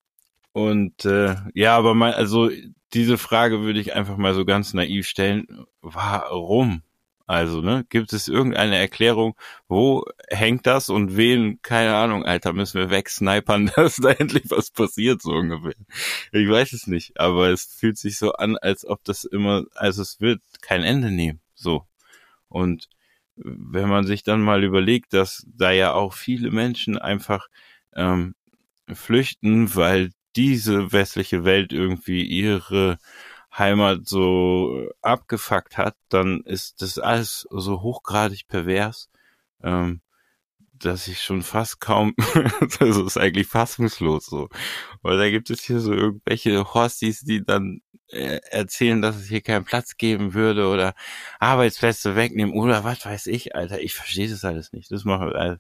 und 0.51 1.05
äh, 1.05 1.35
ja, 1.53 1.75
aber 1.75 1.95
mal, 1.95 2.13
also 2.13 2.49
diese 2.93 3.17
Frage 3.17 3.61
würde 3.61 3.79
ich 3.79 3.93
einfach 3.93 4.17
mal 4.17 4.33
so 4.33 4.45
ganz 4.45 4.73
naiv 4.73 5.07
stellen. 5.07 5.65
Warum? 5.81 6.81
Also, 7.27 7.61
ne, 7.61 7.85
gibt 7.89 8.13
es 8.13 8.27
irgendeine 8.27 8.77
Erklärung, 8.77 9.35
wo 9.67 10.05
hängt 10.29 10.67
das 10.67 10.89
und 10.89 11.17
wen, 11.17 11.59
keine 11.63 11.95
Ahnung, 11.95 12.23
Alter, 12.23 12.53
müssen 12.53 12.79
wir 12.79 12.91
wegsnipern, 12.91 13.71
dass 13.75 13.95
da 13.95 14.11
endlich 14.11 14.51
was 14.51 14.69
passiert, 14.69 15.23
so 15.23 15.31
ungefähr. 15.31 15.73
Ich 16.31 16.47
weiß 16.47 16.73
es 16.73 16.85
nicht, 16.85 17.19
aber 17.19 17.49
es 17.49 17.65
fühlt 17.65 17.97
sich 17.97 18.17
so 18.19 18.33
an, 18.33 18.57
als 18.57 18.85
ob 18.85 19.03
das 19.03 19.23
immer, 19.23 19.63
also 19.73 20.03
es 20.03 20.21
wird 20.21 20.41
kein 20.61 20.83
Ende 20.83 21.11
nehmen, 21.11 21.41
so. 21.55 21.85
Und 22.47 22.89
wenn 23.35 23.89
man 23.89 24.05
sich 24.05 24.23
dann 24.23 24.41
mal 24.41 24.63
überlegt, 24.63 25.13
dass 25.13 25.45
da 25.47 25.71
ja 25.71 25.93
auch 25.93 26.13
viele 26.13 26.51
Menschen 26.51 26.97
einfach 26.97 27.47
ähm, 27.95 28.35
flüchten, 28.93 29.75
weil 29.75 30.11
diese 30.35 30.91
westliche 30.91 31.43
Welt 31.45 31.73
irgendwie 31.73 32.23
ihre 32.23 32.97
Heimat 33.57 34.07
so 34.07 34.89
abgefuckt 35.01 35.77
hat, 35.77 35.95
dann 36.09 36.41
ist 36.41 36.81
das 36.81 36.99
alles 36.99 37.47
so 37.49 37.81
hochgradig 37.81 38.47
pervers, 38.47 39.09
ähm, 39.63 40.01
dass 40.73 41.07
ich 41.07 41.21
schon 41.21 41.41
fast 41.41 41.79
kaum, 41.79 42.13
also 42.79 43.05
ist 43.05 43.17
eigentlich 43.17 43.47
fassungslos 43.47 44.25
so. 44.25 44.49
Weil 45.01 45.17
da 45.17 45.29
gibt 45.29 45.49
es 45.49 45.61
hier 45.61 45.79
so 45.79 45.93
irgendwelche 45.93 46.73
Horsties, 46.73 47.21
die 47.21 47.43
dann 47.45 47.81
äh, 48.09 48.39
erzählen, 48.49 49.01
dass 49.01 49.15
es 49.15 49.27
hier 49.27 49.41
keinen 49.41 49.65
Platz 49.65 49.97
geben 49.97 50.33
würde 50.33 50.67
oder 50.67 50.93
Arbeitsplätze 51.39 52.15
wegnehmen 52.15 52.53
oder 52.53 52.83
was 52.83 53.05
weiß 53.05 53.27
ich, 53.27 53.55
Alter. 53.55 53.81
Ich 53.81 53.93
verstehe 53.93 54.29
das 54.29 54.43
alles 54.43 54.73
nicht. 54.73 54.91
Das 54.91 55.05
macht 55.05 55.33
also, 55.33 55.57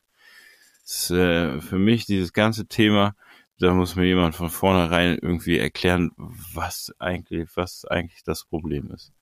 das 0.83 1.01
ist, 1.01 1.11
äh, 1.11 1.61
für 1.61 1.79
mich 1.79 2.05
dieses 2.05 2.33
ganze 2.33 2.67
Thema 2.67 3.15
da 3.59 3.73
muss 3.73 3.95
mir 3.95 4.05
jemand 4.05 4.35
von 4.35 4.49
vornherein 4.49 5.17
irgendwie 5.21 5.57
erklären, 5.57 6.11
was 6.17 6.93
eigentlich, 6.99 7.49
was 7.55 7.85
eigentlich 7.85 8.23
das 8.23 8.43
Problem 8.45 8.91
ist. 8.91 9.13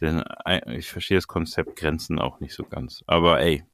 Denn 0.00 0.22
ich 0.68 0.88
verstehe 0.88 1.16
das 1.16 1.26
Konzept 1.26 1.76
Grenzen 1.76 2.18
auch 2.18 2.40
nicht 2.40 2.54
so 2.54 2.64
ganz. 2.64 3.02
Aber 3.06 3.40
ey, 3.40 3.64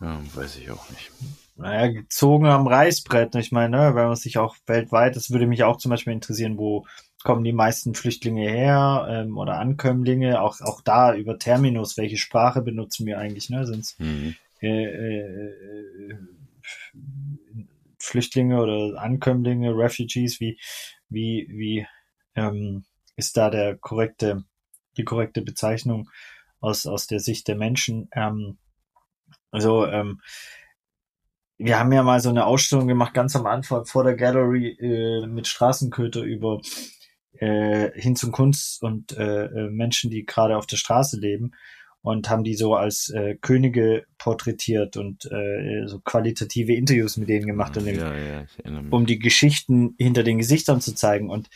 ja, 0.00 0.20
weiß 0.34 0.56
ich 0.56 0.70
auch 0.70 0.90
nicht. 0.90 1.10
Naja, 1.56 1.92
gezogen 1.92 2.46
am 2.46 2.66
Reißbrett. 2.66 3.34
Ich 3.36 3.52
meine, 3.52 3.76
ne, 3.76 3.94
wenn 3.94 4.08
man 4.08 4.16
sich 4.16 4.38
auch 4.38 4.56
weltweit, 4.66 5.14
das 5.14 5.30
würde 5.30 5.46
mich 5.46 5.62
auch 5.62 5.76
zum 5.76 5.90
Beispiel 5.90 6.12
interessieren, 6.12 6.58
wo 6.58 6.86
kommen 7.22 7.44
die 7.44 7.52
meisten 7.52 7.94
Flüchtlinge 7.94 8.50
her 8.50 9.06
ähm, 9.08 9.38
oder 9.38 9.58
Ankömmlinge, 9.58 10.40
auch, 10.40 10.60
auch 10.60 10.80
da 10.82 11.14
über 11.14 11.38
Terminus, 11.38 11.96
welche 11.96 12.18
Sprache 12.18 12.60
benutzen 12.60 13.06
wir 13.06 13.18
eigentlich, 13.18 13.48
ne? 13.50 13.66
Sind's 13.66 13.98
mhm. 13.98 14.34
äh, 14.60 14.84
äh, 14.84 15.50
äh 16.10 16.18
Flüchtlinge 18.04 18.60
oder 18.60 19.00
Ankömmlinge, 19.00 19.76
Refugees, 19.76 20.40
wie, 20.40 20.58
wie, 21.08 21.48
wie 21.50 21.86
ähm, 22.34 22.84
ist 23.16 23.36
da 23.36 23.50
der 23.50 23.76
korrekte, 23.76 24.44
die 24.96 25.04
korrekte 25.04 25.42
Bezeichnung 25.42 26.10
aus, 26.60 26.86
aus 26.86 27.06
der 27.06 27.20
Sicht 27.20 27.48
der 27.48 27.56
Menschen? 27.56 28.08
Ähm, 28.12 28.58
also, 29.50 29.86
ähm, 29.86 30.20
wir 31.56 31.78
haben 31.78 31.92
ja 31.92 32.02
mal 32.02 32.20
so 32.20 32.30
eine 32.30 32.46
Ausstellung 32.46 32.88
gemacht, 32.88 33.14
ganz 33.14 33.36
am 33.36 33.46
Anfang 33.46 33.86
vor 33.86 34.04
der 34.04 34.16
Gallery 34.16 34.76
äh, 34.80 35.26
mit 35.26 35.46
Straßenköter 35.46 36.22
über 36.22 36.60
äh, 37.38 37.90
hin 38.00 38.16
zum 38.16 38.32
Kunst 38.32 38.82
und 38.82 39.16
äh, 39.16 39.46
äh 39.46 39.70
Menschen, 39.70 40.10
die 40.10 40.26
gerade 40.26 40.56
auf 40.56 40.66
der 40.66 40.76
Straße 40.76 41.18
leben 41.18 41.52
und 42.04 42.28
haben 42.28 42.44
die 42.44 42.54
so 42.54 42.74
als 42.74 43.08
äh, 43.08 43.34
Könige 43.40 44.04
porträtiert 44.18 44.98
und 44.98 45.24
äh, 45.32 45.86
so 45.86 46.00
qualitative 46.00 46.74
Interviews 46.74 47.16
mit 47.16 47.30
denen 47.30 47.46
gemacht, 47.46 47.78
um, 47.78 47.86
ja, 47.86 48.14
ja, 48.14 48.44
um 48.90 49.06
die 49.06 49.18
Geschichten 49.18 49.94
hinter 49.96 50.22
den 50.22 50.36
Gesichtern 50.36 50.82
zu 50.82 50.94
zeigen. 50.94 51.30
Und 51.30 51.48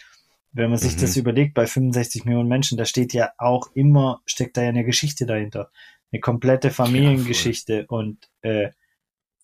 wenn 0.53 0.71
man 0.71 0.79
sich 0.79 0.97
mhm. 0.97 1.03
das 1.03 1.19
überlegt, 1.19 1.53
bei 1.53 1.67
65 1.67 2.25
Millionen 2.25 2.49
Menschen, 2.49 2.79
da 2.79 2.87
steht 2.87 3.13
ja 3.13 3.33
auch 3.37 3.69
immer, 3.75 4.23
steckt 4.25 4.57
da 4.57 4.63
ja 4.63 4.71
eine 4.71 4.87
Geschichte 4.87 5.27
dahinter. 5.27 5.71
Eine 6.13 6.21
komplette 6.21 6.71
Familiengeschichte. 6.71 7.81
Ja, 7.81 7.85
und, 7.89 8.31
äh, 8.41 8.71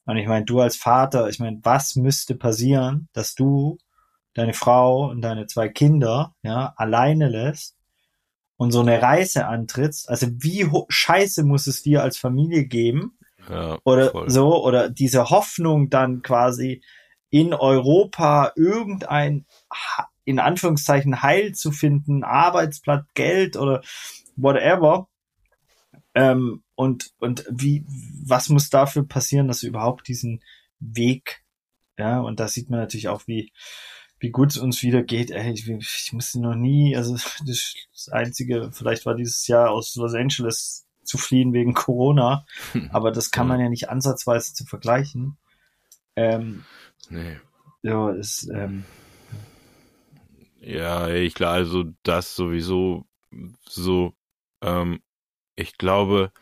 und 0.06 0.16
ich 0.16 0.26
meine, 0.26 0.46
du 0.46 0.60
als 0.60 0.76
Vater, 0.76 1.28
ich 1.28 1.38
meine, 1.38 1.60
was 1.64 1.96
müsste 1.96 2.34
passieren, 2.34 3.08
dass 3.12 3.34
du 3.34 3.76
deine 4.32 4.54
Frau 4.54 5.10
und 5.10 5.20
deine 5.20 5.48
zwei 5.48 5.68
Kinder 5.68 6.34
ja 6.42 6.72
alleine 6.78 7.28
lässt 7.28 7.76
und 8.56 8.70
so 8.70 8.80
eine 8.80 9.02
Reise 9.02 9.46
antrittst, 9.46 10.08
also 10.08 10.28
wie 10.30 10.68
scheiße 10.88 11.44
muss 11.44 11.66
es 11.66 11.82
dir 11.82 12.02
als 12.02 12.18
Familie 12.18 12.66
geben? 12.66 13.18
Ja, 13.48 13.78
oder 13.84 14.10
voll. 14.10 14.30
so, 14.30 14.64
oder 14.64 14.88
diese 14.88 15.30
Hoffnung 15.30 15.90
dann 15.90 16.22
quasi 16.22 16.82
in 17.30 17.52
Europa 17.52 18.52
irgendein, 18.56 19.44
in 20.24 20.38
Anführungszeichen, 20.38 21.22
Heil 21.22 21.52
zu 21.52 21.72
finden, 21.72 22.22
Arbeitsplatz, 22.22 23.06
Geld 23.14 23.56
oder 23.56 23.82
whatever. 24.36 25.08
Ähm, 26.14 26.62
und, 26.76 27.12
und 27.18 27.44
wie, 27.50 27.84
was 28.24 28.48
muss 28.48 28.70
dafür 28.70 29.06
passieren, 29.06 29.48
dass 29.48 29.60
du 29.60 29.66
überhaupt 29.66 30.06
diesen 30.06 30.42
Weg, 30.78 31.44
ja, 31.98 32.20
und 32.20 32.40
da 32.40 32.48
sieht 32.48 32.70
man 32.70 32.80
natürlich 32.80 33.08
auch, 33.08 33.26
wie, 33.26 33.52
wie 34.24 34.30
gut 34.30 34.52
es 34.52 34.56
uns 34.56 34.82
wieder 34.82 35.02
geht. 35.02 35.30
Ey, 35.30 35.52
ich, 35.52 35.68
ich 35.68 36.12
musste 36.14 36.40
noch 36.40 36.54
nie, 36.54 36.96
also 36.96 37.14
das, 37.46 37.74
das 37.92 38.08
Einzige, 38.08 38.70
vielleicht 38.72 39.04
war 39.04 39.14
dieses 39.14 39.46
Jahr 39.46 39.70
aus 39.70 39.94
Los 39.96 40.14
Angeles 40.14 40.86
zu 41.02 41.18
fliehen 41.18 41.52
wegen 41.52 41.74
Corona, 41.74 42.46
aber 42.90 43.12
das 43.12 43.30
kann 43.30 43.46
man 43.46 43.60
ja 43.60 43.68
nicht 43.68 43.90
ansatzweise 43.90 44.54
zu 44.54 44.64
vergleichen. 44.64 45.36
Ähm, 46.16 46.64
nee. 47.10 47.36
Ja, 47.82 48.10
ist, 48.12 48.48
ähm, 48.48 48.84
ja, 50.58 51.10
ich 51.10 51.34
glaube, 51.34 51.52
also 51.52 51.84
das 52.02 52.34
sowieso 52.34 53.04
so, 53.68 54.14
ähm, 54.62 55.02
ich 55.54 55.76
glaube, 55.76 56.32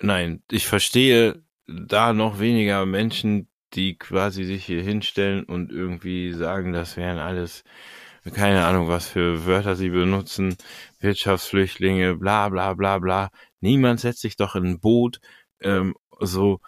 nein, 0.00 0.42
ich 0.50 0.66
verstehe 0.66 1.44
da 1.68 2.12
noch 2.12 2.40
weniger 2.40 2.84
Menschen, 2.84 3.48
die 3.74 3.96
quasi 3.96 4.44
sich 4.44 4.64
hier 4.64 4.82
hinstellen 4.82 5.44
und 5.44 5.70
irgendwie 5.70 6.32
sagen, 6.32 6.72
das 6.72 6.96
wären 6.96 7.18
alles, 7.18 7.64
keine 8.34 8.64
Ahnung, 8.64 8.88
was 8.88 9.08
für 9.08 9.46
Wörter 9.46 9.76
sie 9.76 9.90
benutzen, 9.90 10.56
Wirtschaftsflüchtlinge, 11.00 12.16
bla 12.16 12.48
bla 12.48 12.74
bla 12.74 12.98
bla. 12.98 13.30
Niemand 13.60 14.00
setzt 14.00 14.20
sich 14.20 14.36
doch 14.36 14.54
in 14.56 14.64
ein 14.64 14.80
Boot, 14.80 15.20
ähm, 15.60 15.94
so 16.20 16.60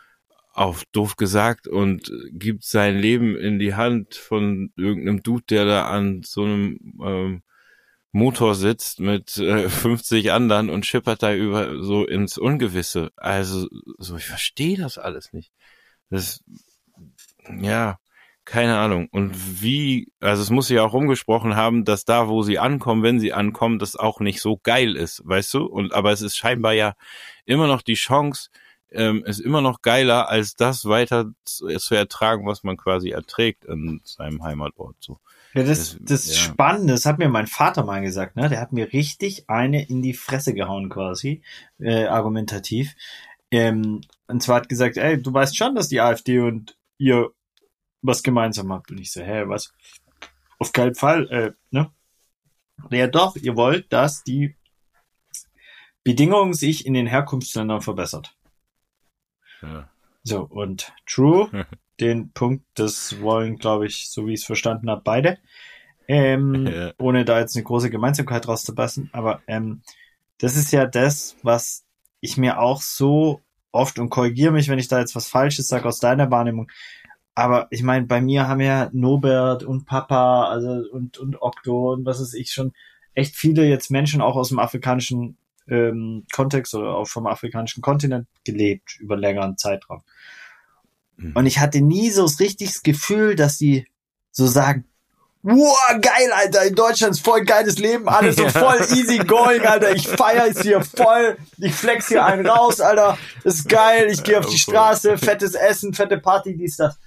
auf 0.53 0.85
doof 0.93 1.17
gesagt 1.17 1.67
und 1.67 2.13
gibt 2.31 2.65
sein 2.65 2.97
Leben 2.97 3.37
in 3.37 3.59
die 3.59 3.75
Hand 3.75 4.15
von 4.15 4.73
irgendeinem 4.77 5.23
Dude, 5.23 5.45
der 5.49 5.65
da 5.65 5.89
an 5.89 6.23
so 6.25 6.45
einem 6.45 6.79
ähm, 7.03 7.43
Motor 8.13 8.55
sitzt 8.55 9.01
mit 9.01 9.37
äh, 9.39 9.69
50 9.69 10.31
anderen 10.31 10.71
und 10.71 10.87
schippert 10.87 11.23
da 11.25 11.35
über 11.35 11.83
so 11.83 12.07
ins 12.07 12.39
Ungewisse. 12.39 13.11
Also, 13.17 13.69
so, 13.99 14.17
ich 14.17 14.27
verstehe 14.27 14.79
das 14.79 14.99
alles 14.99 15.33
nicht. 15.33 15.53
Das, 16.11 16.45
ja, 17.61 17.99
keine 18.45 18.77
Ahnung. 18.77 19.09
Und 19.11 19.63
wie, 19.63 20.13
also 20.21 20.43
es 20.43 20.51
muss 20.51 20.67
sich 20.67 20.79
auch 20.79 20.93
umgesprochen 20.93 21.57
haben, 21.57 21.85
dass 21.85 22.05
da, 22.05 22.29
wo 22.29 22.43
sie 22.43 22.59
ankommen, 22.59 23.03
wenn 23.03 23.21
sie 23.21 23.33
ankommen, 23.33 23.79
das 23.79 23.97
auch 23.97 24.21
nicht 24.21 24.41
so 24.41 24.61
geil 24.63 24.97
ist, 24.97 25.23
weißt 25.25 25.55
du? 25.55 25.65
Und 25.65 25.95
aber 25.95 26.13
es 26.13 26.21
ist 26.21 26.37
scheinbar 26.37 26.73
ja 26.73 26.95
immer 27.47 27.67
noch 27.67 27.83
die 27.83 27.95
Chance, 27.95 28.51
ähm, 28.91 29.25
ist 29.25 29.41
immer 29.41 29.61
noch 29.61 29.83
geiler, 29.83 30.29
als 30.29 30.57
das 30.57 30.85
weiter 30.85 31.33
zu, 31.45 31.67
zu 31.79 31.95
ertragen, 31.95 32.47
was 32.47 32.63
man 32.63 32.77
quasi 32.77 33.11
erträgt 33.11 33.65
in 33.65 34.01
seinem 34.05 34.43
Heimatort. 34.43 34.97
So. 35.01 35.19
Ja, 35.55 35.63
das, 35.63 35.97
das, 36.01 36.27
das 36.27 36.27
ja. 36.29 36.43
Spannende, 36.43 36.93
das 36.93 37.07
hat 37.07 37.19
mir 37.19 37.29
mein 37.29 37.47
Vater 37.47 37.85
mal 37.85 38.03
gesagt, 38.03 38.37
ne? 38.37 38.49
Der 38.49 38.61
hat 38.61 38.73
mir 38.73 38.93
richtig 38.93 39.49
eine 39.49 39.87
in 39.89 40.03
die 40.03 40.15
Fresse 40.15 40.55
gehauen, 40.55 40.91
quasi, 40.91 41.43
äh, 41.79 42.07
argumentativ. 42.07 42.95
Ähm, 43.51 44.01
und 44.27 44.43
zwar 44.43 44.57
hat 44.57 44.69
gesagt, 44.69 44.97
ey, 44.97 45.21
du 45.21 45.33
weißt 45.33 45.57
schon, 45.57 45.75
dass 45.75 45.89
die 45.89 46.01
AfD 46.01 46.41
und 46.41 46.77
ihr 46.99 47.31
was 48.03 48.23
gemeinsam 48.23 48.73
habt. 48.73 48.91
Und 48.91 48.99
ich 48.99 49.13
so, 49.13 49.23
hä, 49.23 49.45
was? 49.47 49.73
Auf 50.59 50.73
keinen 50.73 50.95
Fall, 50.95 51.29
äh, 51.31 51.53
ne? 51.71 51.91
Ja 52.91 53.07
doch, 53.07 53.37
ihr 53.37 53.57
wollt, 53.57 53.93
dass 53.93 54.25
die 54.25 54.57
Bedingungen 56.03 56.53
sich 56.53 56.87
in 56.87 56.95
den 56.95 57.07
Herkunftsländern 57.07 57.81
verbessert. 57.81 58.37
Ja. 59.63 59.89
So, 60.23 60.43
und 60.43 60.93
True, 61.07 61.67
den 62.01 62.31
Punkt, 62.33 62.65
das 62.75 63.21
wollen, 63.21 63.57
glaube 63.57 63.87
ich, 63.87 64.11
so 64.11 64.27
wie 64.27 64.35
ich 64.35 64.41
es 64.41 64.47
verstanden 64.47 64.91
habe, 64.91 65.03
beide. 65.03 65.39
Ähm, 66.09 66.67
ja. 66.73 66.93
Ohne 66.99 67.25
da 67.25 67.41
jetzt 67.41 67.57
eine 67.57 67.65
große 67.65 67.91
Gemeinsamkeit 67.91 68.47
rauszupassen. 68.47 69.11
Aber 69.13 69.43
ähm, 69.47 69.83
das 70.39 70.57
ist 70.57 70.73
ja 70.73 70.87
das, 70.87 71.37
was 71.43 71.85
ich 72.21 72.37
mir 72.37 72.59
auch 72.59 72.83
so 72.83 73.41
oft 73.75 73.99
und 73.99 74.11
korrigiere 74.11 74.53
mich, 74.53 74.69
wenn 74.69 74.79
ich 74.79 74.89
da 74.89 75.01
jetzt 75.01 75.15
was 75.15 75.29
Falsches 75.29 75.69
sage 75.69 75.87
aus 75.87 75.99
deiner 75.99 76.31
Wahrnehmung, 76.31 76.69
aber 77.35 77.67
ich 77.71 77.83
meine, 77.83 78.07
bei 78.07 78.21
mir 78.21 78.47
haben 78.47 78.61
ja 78.61 78.91
Nobert 78.93 79.65
und 79.65 79.87
Papa, 79.87 80.49
also 80.49 80.85
und, 80.93 81.19
und 81.19 81.43
Okto 81.43 81.93
und 81.93 82.07
was 82.07 82.21
ist 82.21 82.35
ich 82.35 82.53
schon 82.53 82.73
echt 83.15 83.35
viele 83.35 83.67
jetzt 83.67 83.91
Menschen 83.91 84.21
auch 84.21 84.37
aus 84.37 84.51
dem 84.51 84.61
afrikanischen 84.61 85.37
ähm, 85.67 86.25
Kontext 86.33 86.75
oder 86.75 86.95
auch 86.95 87.09
vom 87.09 87.27
afrikanischen 87.27 87.83
Kontinent 87.83 88.29
gelebt 88.45 88.99
über 89.01 89.17
längeren 89.17 89.57
Zeitraum. 89.57 90.03
Mhm. 91.17 91.33
Und 91.35 91.47
ich 91.47 91.59
hatte 91.59 91.81
nie 91.81 92.11
so 92.11 92.23
das 92.23 92.39
richtiges 92.39 92.83
Gefühl, 92.83 93.35
dass 93.35 93.59
die 93.59 93.87
so 94.31 94.47
sagen, 94.47 94.85
wow, 95.45 96.01
geil, 96.01 96.33
Alter, 96.33 96.65
in 96.65 96.75
Deutschland 96.75 97.15
ist 97.15 97.25
voll 97.25 97.45
geiles 97.45 97.79
Leben, 97.79 98.09
alles 98.09 98.37
so 98.37 98.49
voll 98.49 98.81
easy 98.95 99.19
going, 99.19 99.61
Alter, 99.65 99.95
ich 99.95 100.09
feier 100.09 100.47
es 100.49 100.63
hier 100.63 100.81
voll, 100.83 101.37
ich 101.59 101.75
flex 101.75 102.09
hier 102.09 102.25
einen 102.25 102.47
raus, 102.47 102.81
Alter, 102.81 103.19
ist 103.45 103.69
geil, 103.69 104.09
ich 104.11 104.23
gehe 104.23 104.39
auf 104.39 104.47
die 104.47 104.59
Straße, 104.59 105.19
fettes 105.19 105.55
Essen, 105.55 105.93
fette 105.93 106.19
Party, 106.19 106.57
dies, 106.57 106.77
das. 106.77 106.99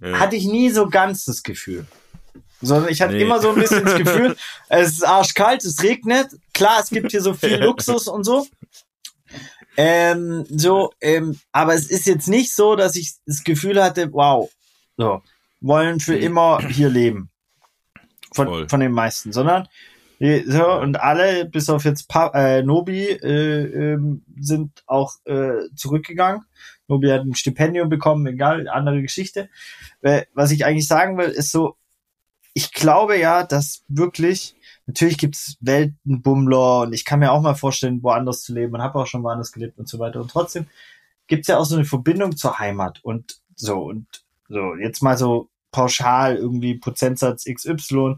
Ja. 0.00 0.18
Hatte 0.18 0.36
ich 0.36 0.46
nie 0.46 0.70
so 0.70 0.88
ganz 0.88 1.24
das 1.24 1.42
Gefühl. 1.42 1.86
Sondern 2.62 2.90
ich 2.90 3.02
hatte 3.02 3.14
nee. 3.14 3.22
immer 3.22 3.40
so 3.40 3.50
ein 3.50 3.56
bisschen 3.56 3.84
das 3.84 3.96
Gefühl, 3.98 4.36
es 4.68 4.92
ist 4.92 5.06
arschkalt, 5.06 5.64
es 5.64 5.82
regnet. 5.82 6.28
Klar, 6.54 6.80
es 6.82 6.88
gibt 6.88 7.10
hier 7.10 7.20
so 7.20 7.34
viel 7.34 7.56
Luxus 7.56 8.08
und 8.08 8.24
so. 8.24 8.46
Ähm, 9.76 10.46
so, 10.48 10.90
ähm, 11.02 11.38
aber 11.52 11.74
es 11.74 11.90
ist 11.90 12.06
jetzt 12.06 12.28
nicht 12.28 12.54
so, 12.54 12.76
dass 12.76 12.96
ich 12.96 13.12
das 13.26 13.44
Gefühl 13.44 13.82
hatte, 13.82 14.10
wow, 14.12 14.50
so, 14.96 15.22
wollen 15.60 16.00
für 16.00 16.16
immer 16.16 16.60
hier 16.68 16.88
leben. 16.88 17.30
Von, 18.32 18.68
von 18.68 18.80
den 18.80 18.92
meisten, 18.92 19.32
sondern 19.32 19.66
so, 20.18 20.72
und 20.80 20.98
alle, 20.98 21.44
bis 21.44 21.68
auf 21.68 21.84
jetzt 21.84 22.08
pa 22.08 22.28
äh, 22.34 22.62
Nobi, 22.62 23.04
äh, 23.04 23.92
äh, 23.92 23.98
sind 24.40 24.82
auch 24.86 25.14
äh, 25.26 25.68
zurückgegangen. 25.74 26.42
Nobi 26.88 27.10
hat 27.10 27.22
ein 27.22 27.34
Stipendium 27.34 27.88
bekommen, 27.88 28.26
egal, 28.26 28.68
andere 28.68 29.02
Geschichte. 29.02 29.50
Äh, 30.00 30.22
was 30.32 30.52
ich 30.52 30.64
eigentlich 30.64 30.86
sagen 30.86 31.18
will, 31.18 31.28
ist 31.28 31.50
so, 31.50 31.76
ich 32.54 32.72
glaube 32.72 33.18
ja, 33.18 33.42
dass 33.42 33.84
wirklich, 33.88 34.56
natürlich 34.86 35.18
gibt's 35.18 35.58
Weltenbummler 35.60 36.82
und 36.82 36.94
ich 36.94 37.04
kann 37.04 37.18
mir 37.18 37.32
auch 37.32 37.42
mal 37.42 37.54
vorstellen, 37.54 38.02
woanders 38.02 38.42
zu 38.42 38.54
leben 38.54 38.74
und 38.74 38.82
habe 38.82 38.98
auch 38.98 39.06
schon 39.06 39.22
woanders 39.22 39.52
gelebt 39.52 39.78
und 39.78 39.88
so 39.88 39.98
weiter. 39.98 40.22
Und 40.22 40.30
trotzdem 40.30 40.66
gibt's 41.26 41.48
ja 41.48 41.58
auch 41.58 41.66
so 41.66 41.76
eine 41.76 41.84
Verbindung 41.84 42.36
zur 42.36 42.58
Heimat 42.58 43.00
und 43.04 43.40
so 43.54 43.82
und 43.82 44.06
so, 44.48 44.76
jetzt 44.76 45.02
mal 45.02 45.18
so 45.18 45.50
pauschal 45.70 46.36
irgendwie 46.36 46.78
Prozentsatz 46.78 47.44
XY 47.44 48.16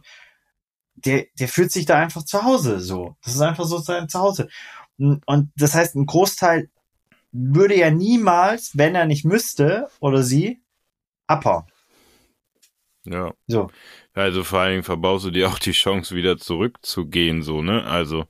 der, 1.04 1.26
der 1.38 1.48
fühlt 1.48 1.72
sich 1.72 1.86
da 1.86 1.98
einfach 1.98 2.24
zu 2.24 2.42
Hause 2.42 2.80
so. 2.80 3.16
Das 3.22 3.34
ist 3.34 3.40
einfach 3.40 3.64
so 3.64 3.78
sein 3.78 4.08
Zuhause. 4.08 4.48
Und 4.98 5.52
das 5.56 5.74
heißt, 5.74 5.94
ein 5.94 6.06
Großteil 6.06 6.70
würde 7.30 7.76
ja 7.76 7.90
niemals, 7.90 8.76
wenn 8.76 8.94
er 8.94 9.06
nicht 9.06 9.24
müsste 9.24 9.88
oder 10.00 10.22
sie, 10.22 10.60
abhauen. 11.26 11.64
Ja. 13.04 13.32
So. 13.46 13.70
Also 14.12 14.44
vor 14.44 14.60
allen 14.60 14.72
Dingen 14.72 14.82
verbaust 14.82 15.24
du 15.24 15.30
dir 15.30 15.48
auch 15.48 15.58
die 15.58 15.72
Chance, 15.72 16.14
wieder 16.14 16.36
zurückzugehen, 16.38 17.42
so, 17.42 17.62
ne? 17.62 17.84
Also, 17.84 18.26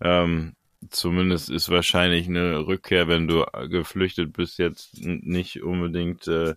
ähm, 0.00 0.54
zumindest 0.90 1.48
ist 1.50 1.68
wahrscheinlich 1.68 2.26
eine 2.26 2.66
Rückkehr, 2.66 3.06
wenn 3.06 3.28
du 3.28 3.44
geflüchtet 3.68 4.32
bist, 4.32 4.58
jetzt 4.58 4.98
nicht 4.98 5.62
unbedingt 5.62 6.26
äh, 6.26 6.54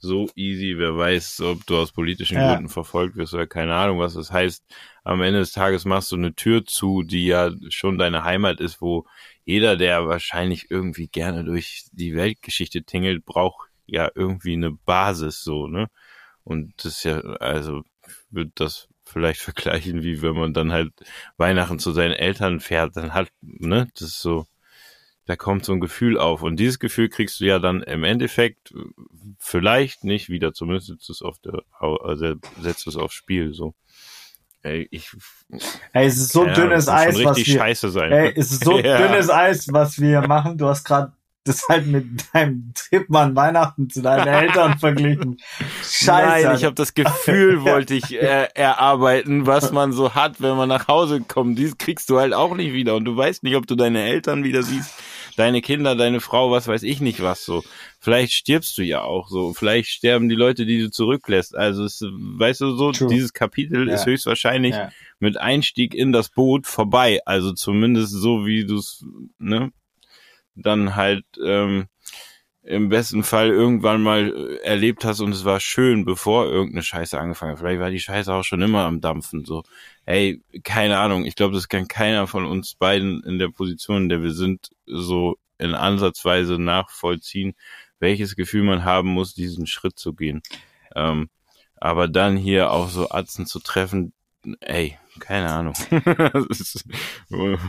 so 0.00 0.28
easy. 0.34 0.74
Wer 0.76 0.96
weiß, 0.96 1.40
ob 1.42 1.66
du 1.66 1.76
aus 1.76 1.92
politischen 1.92 2.36
ja. 2.36 2.54
Gründen 2.54 2.68
verfolgt 2.68 3.16
wirst 3.16 3.34
oder 3.34 3.46
keine 3.46 3.74
Ahnung, 3.74 3.98
was 3.98 4.14
das 4.14 4.32
heißt. 4.32 4.64
Am 5.04 5.22
Ende 5.22 5.40
des 5.40 5.52
Tages 5.52 5.84
machst 5.84 6.12
du 6.12 6.16
eine 6.16 6.34
Tür 6.34 6.64
zu, 6.64 7.02
die 7.02 7.26
ja 7.26 7.50
schon 7.68 7.98
deine 7.98 8.24
Heimat 8.24 8.60
ist, 8.60 8.80
wo 8.80 9.06
jeder, 9.44 9.76
der 9.76 10.06
wahrscheinlich 10.06 10.70
irgendwie 10.70 11.08
gerne 11.08 11.44
durch 11.44 11.84
die 11.92 12.14
Weltgeschichte 12.14 12.82
tingelt, 12.82 13.24
braucht 13.24 13.68
ja 13.86 14.10
irgendwie 14.14 14.52
eine 14.52 14.72
Basis 14.72 15.42
so, 15.42 15.66
ne? 15.66 15.88
Und 16.44 16.72
das 16.78 16.98
ist 16.98 17.04
ja, 17.04 17.20
also 17.20 17.82
wird 18.30 18.52
das 18.56 18.88
vielleicht 19.04 19.40
vergleichen, 19.42 20.02
wie 20.02 20.22
wenn 20.22 20.34
man 20.34 20.54
dann 20.54 20.72
halt 20.72 20.92
Weihnachten 21.36 21.78
zu 21.78 21.92
seinen 21.92 22.12
Eltern 22.12 22.60
fährt, 22.60 22.96
dann 22.96 23.14
halt, 23.14 23.30
ne, 23.40 23.88
das 23.94 24.08
ist 24.08 24.20
so, 24.20 24.46
da 25.26 25.36
kommt 25.36 25.64
so 25.64 25.72
ein 25.72 25.80
Gefühl 25.80 26.18
auf. 26.18 26.42
Und 26.42 26.56
dieses 26.56 26.78
Gefühl 26.78 27.08
kriegst 27.08 27.40
du 27.40 27.44
ja 27.44 27.58
dann 27.58 27.82
im 27.82 28.04
Endeffekt 28.04 28.74
vielleicht 29.40 30.04
nicht 30.04 30.28
wieder, 30.28 30.52
zumindest 30.52 30.88
setzt 30.88 31.10
es 31.10 31.22
auf 31.22 31.38
der, 31.40 31.62
also 31.80 32.34
setzt 32.60 32.86
es 32.86 32.96
aufs 32.96 33.14
Spiel, 33.14 33.52
so. 33.52 33.74
Ey, 34.62 34.86
ich, 34.90 35.10
ey, 35.94 36.06
es 36.06 36.18
ist 36.18 36.32
so 36.32 36.46
ja, 36.46 36.52
dünnes 36.52 36.86
Eis, 36.86 37.24
was 37.24 37.38
wir, 37.38 37.44
scheiße 37.46 37.88
sein. 37.88 38.12
Ey, 38.12 38.34
es 38.36 38.52
ist 38.52 38.62
so 38.62 38.78
ja. 38.84 38.98
dünnes 38.98 39.30
Eis, 39.30 39.72
was 39.72 39.98
wir 39.98 40.20
machen. 40.28 40.58
Du 40.58 40.66
hast 40.66 40.84
gerade 40.84 41.12
das 41.44 41.66
halt 41.68 41.86
mit 41.86 42.04
deinem 42.34 42.72
Tipp 42.74 43.14
an 43.14 43.34
Weihnachten 43.34 43.88
zu 43.88 44.02
deinen 44.02 44.28
Eltern 44.28 44.78
verglichen. 44.78 45.38
Scheiße. 45.82 46.46
Nein, 46.46 46.56
ich 46.56 46.64
habe 46.64 46.74
das 46.74 46.92
Gefühl, 46.92 47.62
wollte 47.64 47.94
ich 47.94 48.12
äh, 48.12 48.48
erarbeiten, 48.54 49.46
was 49.46 49.72
man 49.72 49.92
so 49.92 50.14
hat, 50.14 50.42
wenn 50.42 50.56
man 50.56 50.68
nach 50.68 50.88
Hause 50.88 51.22
kommt. 51.22 51.58
Dies 51.58 51.78
kriegst 51.78 52.10
du 52.10 52.18
halt 52.18 52.34
auch 52.34 52.54
nicht 52.54 52.74
wieder 52.74 52.94
und 52.94 53.06
du 53.06 53.16
weißt 53.16 53.42
nicht, 53.42 53.56
ob 53.56 53.66
du 53.66 53.74
deine 53.74 54.02
Eltern 54.02 54.44
wieder 54.44 54.62
siehst, 54.62 54.92
deine 55.40 55.62
Kinder, 55.62 55.96
deine 55.96 56.20
Frau, 56.20 56.50
was 56.50 56.68
weiß 56.68 56.82
ich 56.82 57.00
nicht 57.00 57.22
was 57.22 57.46
so. 57.46 57.64
Vielleicht 57.98 58.34
stirbst 58.34 58.76
du 58.76 58.82
ja 58.82 59.00
auch 59.00 59.28
so. 59.28 59.54
Vielleicht 59.54 59.88
sterben 59.88 60.28
die 60.28 60.34
Leute, 60.34 60.66
die 60.66 60.78
du 60.78 60.90
zurücklässt. 60.90 61.56
Also 61.56 61.84
es, 61.84 62.02
weißt 62.02 62.60
du 62.60 62.76
so, 62.76 62.92
True. 62.92 63.08
dieses 63.08 63.32
Kapitel 63.32 63.88
ja. 63.88 63.94
ist 63.94 64.04
höchstwahrscheinlich 64.04 64.74
ja. 64.74 64.90
mit 65.18 65.38
Einstieg 65.38 65.94
in 65.94 66.12
das 66.12 66.28
Boot 66.28 66.66
vorbei. 66.66 67.20
Also 67.24 67.52
zumindest 67.52 68.12
so, 68.12 68.44
wie 68.44 68.66
du 68.66 68.76
es 68.76 69.02
ne, 69.38 69.72
dann 70.54 70.94
halt 70.94 71.24
ähm, 71.42 71.86
im 72.62 72.90
besten 72.90 73.22
Fall 73.22 73.48
irgendwann 73.48 74.02
mal 74.02 74.58
erlebt 74.62 75.04
hast 75.04 75.20
und 75.20 75.32
es 75.32 75.44
war 75.44 75.60
schön, 75.60 76.04
bevor 76.04 76.46
irgendeine 76.46 76.82
Scheiße 76.82 77.18
angefangen 77.18 77.52
hat. 77.52 77.58
Vielleicht 77.58 77.80
war 77.80 77.90
die 77.90 78.00
Scheiße 78.00 78.32
auch 78.32 78.44
schon 78.44 78.60
immer 78.60 78.84
am 78.84 79.00
Dampfen. 79.00 79.44
So, 79.44 79.62
hey, 80.04 80.42
keine 80.62 80.98
Ahnung. 80.98 81.24
Ich 81.24 81.36
glaube, 81.36 81.54
das 81.54 81.68
kann 81.68 81.88
keiner 81.88 82.26
von 82.26 82.44
uns 82.44 82.74
beiden 82.74 83.22
in 83.24 83.38
der 83.38 83.48
Position, 83.48 84.02
in 84.04 84.08
der 84.10 84.22
wir 84.22 84.32
sind, 84.32 84.70
so 84.86 85.38
in 85.58 85.74
Ansatzweise 85.74 86.58
nachvollziehen, 86.58 87.54
welches 87.98 88.36
Gefühl 88.36 88.62
man 88.62 88.84
haben 88.84 89.08
muss, 89.08 89.34
diesen 89.34 89.66
Schritt 89.66 89.98
zu 89.98 90.14
gehen. 90.14 90.42
Ähm, 90.94 91.30
aber 91.76 92.08
dann 92.08 92.36
hier 92.36 92.72
auch 92.72 92.90
so 92.90 93.10
Atzen 93.10 93.46
zu 93.46 93.60
treffen, 93.60 94.12
ey, 94.60 94.98
keine 95.18 95.50
Ahnung. 95.50 95.74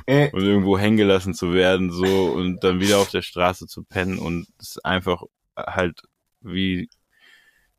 äh. 0.06 0.32
und 0.32 0.42
irgendwo 0.44 0.78
hängen 0.78 0.98
gelassen 0.98 1.34
zu 1.34 1.54
werden, 1.54 1.92
so 1.92 2.32
und 2.32 2.64
dann 2.64 2.80
wieder 2.80 3.00
auf 3.00 3.10
der 3.10 3.22
Straße 3.22 3.68
zu 3.68 3.84
pennen 3.84 4.18
und 4.20 4.48
es 4.60 4.78
einfach 4.80 5.24
halt 5.58 6.02
wie 6.42 6.90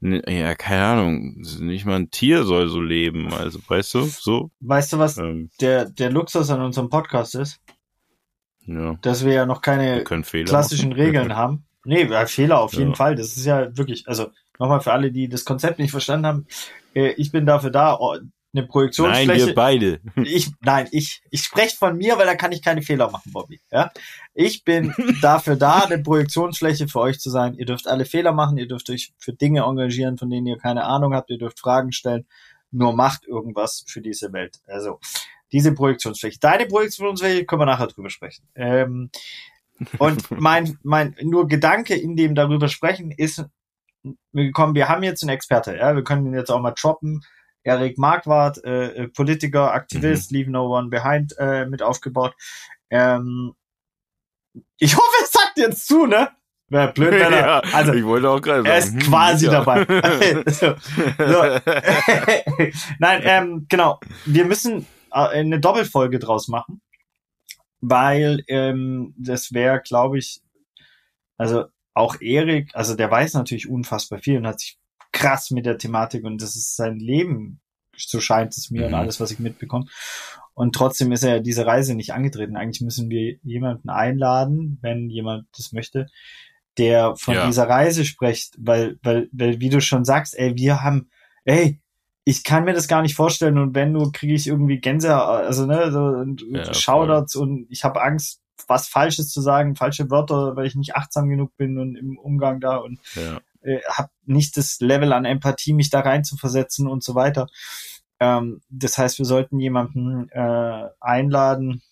ja, 0.05 0.57
keine 0.57 0.85
Ahnung, 0.85 1.37
nicht 1.61 1.85
mal 1.85 1.95
ein 1.95 2.11
Tier 2.11 2.43
soll 2.43 2.69
so 2.69 2.81
leben, 2.81 3.33
also 3.33 3.61
weißt 3.65 3.95
du, 3.95 4.01
so. 4.03 4.51
Weißt 4.59 4.93
du, 4.93 4.99
was 4.99 5.17
ähm, 5.17 5.51
der, 5.61 5.85
der 5.91 6.11
Luxus 6.11 6.51
an 6.51 6.61
unserem 6.61 6.91
Podcast 6.91 7.37
ist? 7.37 7.61
Ja. 8.67 8.99
Dass 9.03 9.25
wir 9.25 9.33
ja 9.33 9.47
noch 9.47 9.61
keine 9.61 10.03
klassischen 10.03 10.91
machen. 10.91 11.01
Regeln 11.01 11.37
haben. 11.37 11.67
Nee, 11.85 12.09
Fehler 12.27 12.61
auf 12.61 12.75
jeden 12.75 12.91
ja. 12.91 12.97
Fall. 12.97 13.15
Das 13.15 13.37
ist 13.37 13.45
ja 13.45 13.77
wirklich, 13.77 14.09
also 14.09 14.31
nochmal 14.59 14.81
für 14.81 14.93
alle, 14.93 15.13
die 15.13 15.29
das 15.29 15.45
Konzept 15.45 15.79
nicht 15.79 15.93
verstanden 15.93 16.27
haben, 16.27 16.47
äh, 16.95 17.13
ich 17.13 17.31
bin 17.31 17.47
dafür 17.47 17.71
da, 17.71 17.97
eine 18.55 18.67
Projektionsfläche. 18.67 19.27
Nein, 19.27 19.47
wir 19.47 19.55
beide. 19.55 20.01
Ich, 20.25 20.51
nein, 20.61 20.89
ich, 20.91 21.23
ich 21.31 21.43
spreche 21.43 21.77
von 21.77 21.97
mir, 21.97 22.19
weil 22.19 22.27
da 22.27 22.35
kann 22.35 22.53
ich 22.53 22.63
keine 22.63 22.83
Fehler 22.83 23.11
machen, 23.11 23.33
Bobby. 23.33 23.61
Ja? 23.71 23.91
Ich 24.35 24.65
bin 24.65 24.95
dafür 25.23 25.57
da, 25.57 25.81
eine 25.81 26.03
Projektionsfläche 26.03 26.89
für 26.89 27.01
euch 27.01 27.19
zu 27.19 27.31
sein. 27.31 27.55
Ihr 27.55 27.67
dürft 27.67 27.89
alle 27.89 28.05
Fehler 28.05 28.33
machen, 28.33 28.59
ihr 28.59 28.69
dürft 28.69 28.91
euch 28.91 29.13
für 29.19 29.33
Dinge 29.33 29.63
engagieren, 29.63 30.19
von 30.19 30.31
denen 30.31 30.47
ihr 30.47 30.59
keine 30.59 30.85
Ahnung 30.85 31.15
habt, 31.15 31.31
ihr 31.31 31.39
dürft 31.39 31.61
Fragen 31.61 31.93
stellen. 31.93 32.27
Nur 32.71 32.95
macht 32.95 33.27
irgendwas 33.27 33.85
für 33.87 34.01
diese 34.01 34.33
Welt. 34.33 34.61
Also, 34.67 34.99
diese 35.53 35.75
Projektionsfläche. 35.75 36.39
Deine 36.41 36.67
Projektionsfläche 36.67 37.45
können 37.45 37.63
wir 37.63 37.67
nachher 37.67 37.87
drüber 37.87 38.11
sprechen. 38.11 38.49
Ähm, 38.55 39.11
und 39.99 40.31
mein, 40.31 40.79
mein 40.83 41.15
nur 41.23 41.49
Gedanke 41.49 41.95
in 41.95 42.17
dem 42.17 42.35
darüber 42.35 42.69
sprechen 42.69 43.11
ist, 43.11 43.45
wir 44.33 44.51
kommen, 44.53 44.75
wir 44.75 44.89
haben 44.89 45.03
jetzt 45.03 45.23
einen 45.23 45.31
Experte, 45.31 45.77
ja, 45.77 45.95
wir 45.95 46.03
können 46.03 46.27
ihn 46.27 46.35
jetzt 46.35 46.51
auch 46.51 46.61
mal 46.61 46.73
droppen. 46.73 47.23
Erik 47.65 47.99
Marquardt, 47.99 48.65
äh, 48.65 49.05
äh, 49.05 49.09
Politiker, 49.09 49.73
Aktivist, 49.73 50.33
mhm. 50.33 50.39
Leave 50.39 50.51
No 50.51 50.77
One 50.77 50.89
Behind 50.89 51.35
äh, 51.39 51.67
mit 51.67 51.83
aufgebaut. 51.83 52.35
Ähm, 52.91 53.55
ich 54.79 54.97
hoffe, 54.97 55.17
es 55.23 55.33
sagt 55.33 55.57
jetzt 55.57 55.87
zu, 55.87 56.07
ne? 56.07 56.31
Wäre 56.69 56.93
blöd, 56.93 57.13
wenn 57.13 57.33
er, 57.33 57.41
ja, 57.41 57.59
also, 57.73 57.93
ich 57.93 58.05
wollte 58.05 58.31
auch 58.31 58.41
gerade 58.41 58.67
Er 58.69 58.79
ist 58.79 58.99
quasi 59.01 59.47
ja. 59.47 59.63
dabei. 59.63 59.85
so, 60.47 60.75
so. 61.19 61.61
Nein, 62.99 63.23
ähm, 63.25 63.67
genau. 63.69 64.01
Wir 64.25 64.45
müssen 64.47 64.87
äh, 65.13 65.29
eine 65.29 65.61
Doppelfolge 65.61 66.19
draus 66.19 66.49
machen, 66.49 66.81
weil 67.81 68.43
ähm, 68.49 69.15
das 69.19 69.53
wäre, 69.53 69.83
glaube 69.83 70.19
ich, 70.19 70.41
also 71.37 71.67
auch 71.95 72.21
Erik, 72.21 72.71
also 72.75 72.95
der 72.95 73.11
weiß 73.11 73.35
natürlich 73.35 73.69
unfassbar 73.69 74.21
viel 74.21 74.39
und 74.39 74.47
hat 74.47 74.61
sich 74.61 74.79
krass 75.13 75.51
mit 75.51 75.67
der 75.67 75.79
Thematik 75.79 76.25
und 76.25 76.43
das 76.43 76.57
ist 76.57 76.77
sein 76.77 76.99
Leben, 76.99 77.61
so 77.97 78.21
scheint 78.21 78.57
es 78.57 78.71
mir 78.71 78.83
mhm. 78.83 78.87
und 78.89 78.95
alles, 78.95 79.21
was 79.21 79.31
ich 79.31 79.39
mitbekomme. 79.39 79.87
Und 80.55 80.75
trotzdem 80.75 81.13
ist 81.13 81.23
er 81.23 81.41
diese 81.41 81.67
Reise 81.67 81.95
nicht 81.95 82.13
angetreten. 82.13 82.57
Eigentlich 82.57 82.83
müssen 82.83 83.09
wir 83.09 83.37
jemanden 83.43 83.89
einladen, 83.89 84.79
wenn 84.83 85.09
jemand 85.09 85.47
das 85.57 85.73
möchte, 85.73 86.07
der 86.79 87.17
von 87.17 87.35
ja. 87.35 87.47
dieser 87.47 87.69
Reise 87.69 88.05
spricht, 88.05 88.55
weil, 88.59 88.99
weil, 89.03 89.29
weil, 89.33 89.61
wie 89.61 89.71
du 89.71 89.81
schon 89.81 90.05
sagst, 90.05 90.37
ey, 90.39 90.57
wir 90.57 90.83
haben, 90.83 91.11
ey, 91.45 91.81
ich 92.25 92.45
kann 92.45 92.65
mir 92.65 92.73
das 92.73 92.89
gar 92.89 93.03
nicht 93.03 93.15
vorstellen 93.15 93.59
und 93.59 93.75
wenn 93.75 93.93
nur 93.93 94.13
kriege 94.13 94.35
ich 94.35 94.47
irgendwie 94.47 94.79
Gänse, 94.79 95.15
also 95.15 95.67
ne, 95.67 95.91
so 95.91 96.01
und, 96.05 96.45
ja, 96.51 96.73
Shoutouts 96.73 97.35
und 97.35 97.67
ich 97.69 97.83
habe 97.83 98.01
Angst, 98.01 98.41
was 98.69 98.89
Falsches 98.89 99.31
zu 99.31 99.41
sagen, 99.41 99.75
falsche 99.75 100.09
Wörter, 100.09 100.55
weil 100.55 100.67
ich 100.67 100.77
nicht 100.77 100.95
achtsam 100.95 101.29
genug 101.29 101.57
bin 101.57 101.79
und 101.79 101.97
im 101.97 102.17
Umgang 102.17 102.61
da 102.61 102.77
und 102.77 103.01
ja. 103.17 103.41
Äh, 103.63 103.81
habe 103.89 104.11
nicht 104.25 104.57
das 104.57 104.81
Level 104.81 105.13
an 105.13 105.25
Empathie, 105.25 105.73
mich 105.73 105.91
da 105.91 106.01
rein 106.01 106.25
zu 106.25 106.37
versetzen 106.37 106.89
und 106.89 107.03
so 107.03 107.15
weiter. 107.15 107.49
Ähm, 108.21 108.63
das 108.69 108.99
heißt, 108.99 109.19
wir 109.19 109.27
sollten 109.27 109.59
jemanden 109.61 110.29
äh, 110.31 110.89
einladen, 111.01 111.83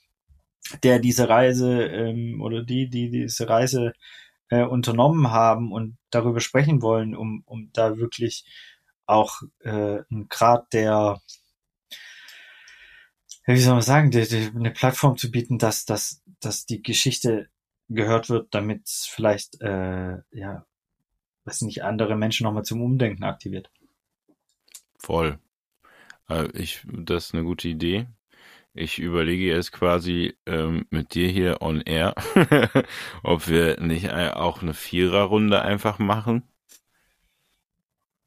der 0.83 0.99
diese 0.99 1.29
Reise 1.29 1.85
ähm, 1.85 2.41
oder 2.41 2.63
die, 2.63 2.89
die 2.89 3.11
diese 3.11 3.49
Reise 3.49 3.93
äh, 4.51 4.65
unternommen 4.65 5.31
haben 5.31 5.73
und 5.73 5.97
darüber 6.11 6.41
sprechen 6.41 6.83
wollen, 6.83 7.17
um, 7.17 7.43
um 7.47 7.71
da 7.73 7.97
wirklich 7.99 8.45
auch 9.07 9.43
äh, 9.65 9.99
einen 10.11 10.29
Grad 10.29 10.73
der 10.73 11.21
wie 13.47 13.61
soll 13.61 13.75
man 13.75 13.83
sagen, 13.83 14.11
die, 14.11 14.27
die, 14.27 14.51
eine 14.55 14.71
Plattform 14.71 15.17
zu 15.17 15.31
bieten, 15.31 15.59
dass, 15.59 15.85
dass, 15.85 16.23
dass 16.41 16.67
die 16.67 16.83
Geschichte 16.83 17.49
gehört 17.89 18.29
wird, 18.31 18.55
damit 18.55 18.83
vielleicht, 18.87 19.61
äh, 19.61 20.19
ja, 20.31 20.67
weiß 21.45 21.63
nicht, 21.63 21.83
andere 21.85 22.17
Menschen 22.17 22.45
nochmal 22.45 22.65
zum 22.65 22.83
Umdenken 22.83 23.25
aktiviert. 23.25 23.71
Voll. 24.99 25.39
Äh, 26.29 26.49
ich, 26.53 26.87
das 26.87 27.27
ist 27.27 27.35
eine 27.35 27.45
gute 27.45 27.69
Idee. 27.69 28.07
Ich 28.73 28.99
überlege 28.99 29.47
jetzt 29.47 29.73
quasi 29.73 30.37
ähm, 30.47 30.87
mit 30.91 31.15
dir 31.15 31.29
hier 31.29 31.61
on 31.61 31.81
air, 31.81 32.15
ob 33.25 33.49
wir 33.49 33.81
nicht 33.81 34.13
auch 34.13 34.63
eine 34.63 34.75
Viererrunde 34.75 35.61
einfach 35.63 35.99
machen. 35.99 36.45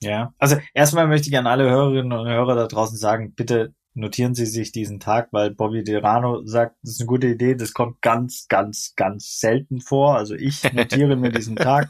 Ja, 0.01 0.33
also 0.37 0.57
erstmal 0.73 1.07
möchte 1.07 1.29
ich 1.29 1.37
an 1.37 1.47
alle 1.47 1.69
Hörerinnen 1.69 2.11
und 2.11 2.27
Hörer 2.27 2.55
da 2.55 2.67
draußen 2.67 2.97
sagen, 2.97 3.33
bitte 3.35 3.73
notieren 3.93 4.35
Sie 4.35 4.45
sich 4.45 4.73
diesen 4.73 4.99
Tag, 4.99 5.29
weil 5.31 5.51
Bobby 5.51 5.83
Derano 5.83 6.45
sagt, 6.45 6.75
das 6.83 6.93
ist 6.93 7.01
eine 7.01 7.07
gute 7.07 7.27
Idee, 7.27 7.55
das 7.55 7.73
kommt 7.73 8.01
ganz, 8.01 8.47
ganz, 8.49 8.95
ganz 8.95 9.39
selten 9.39 9.79
vor. 9.79 10.17
Also 10.17 10.35
ich 10.35 10.61
notiere 10.73 11.15
mir 11.15 11.31
diesen 11.31 11.55
Tag. 11.55 11.89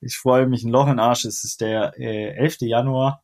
Ich 0.00 0.16
freue 0.16 0.46
mich 0.46 0.64
ein 0.64 0.70
Loch 0.70 0.84
in 0.84 0.94
den 0.94 1.00
Arsch. 1.00 1.24
Es 1.24 1.44
ist 1.44 1.60
der 1.60 1.94
äh, 1.98 2.34
11. 2.36 2.62
Januar. 2.62 3.22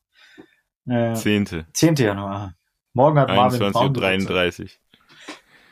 Äh, 0.89 1.15
10. 1.15 1.67
10. 1.73 1.95
Januar. 1.97 2.55
Morgen 2.93 3.19
hat 3.19 3.29
Marvin 3.29 3.61
21.33 3.61 4.71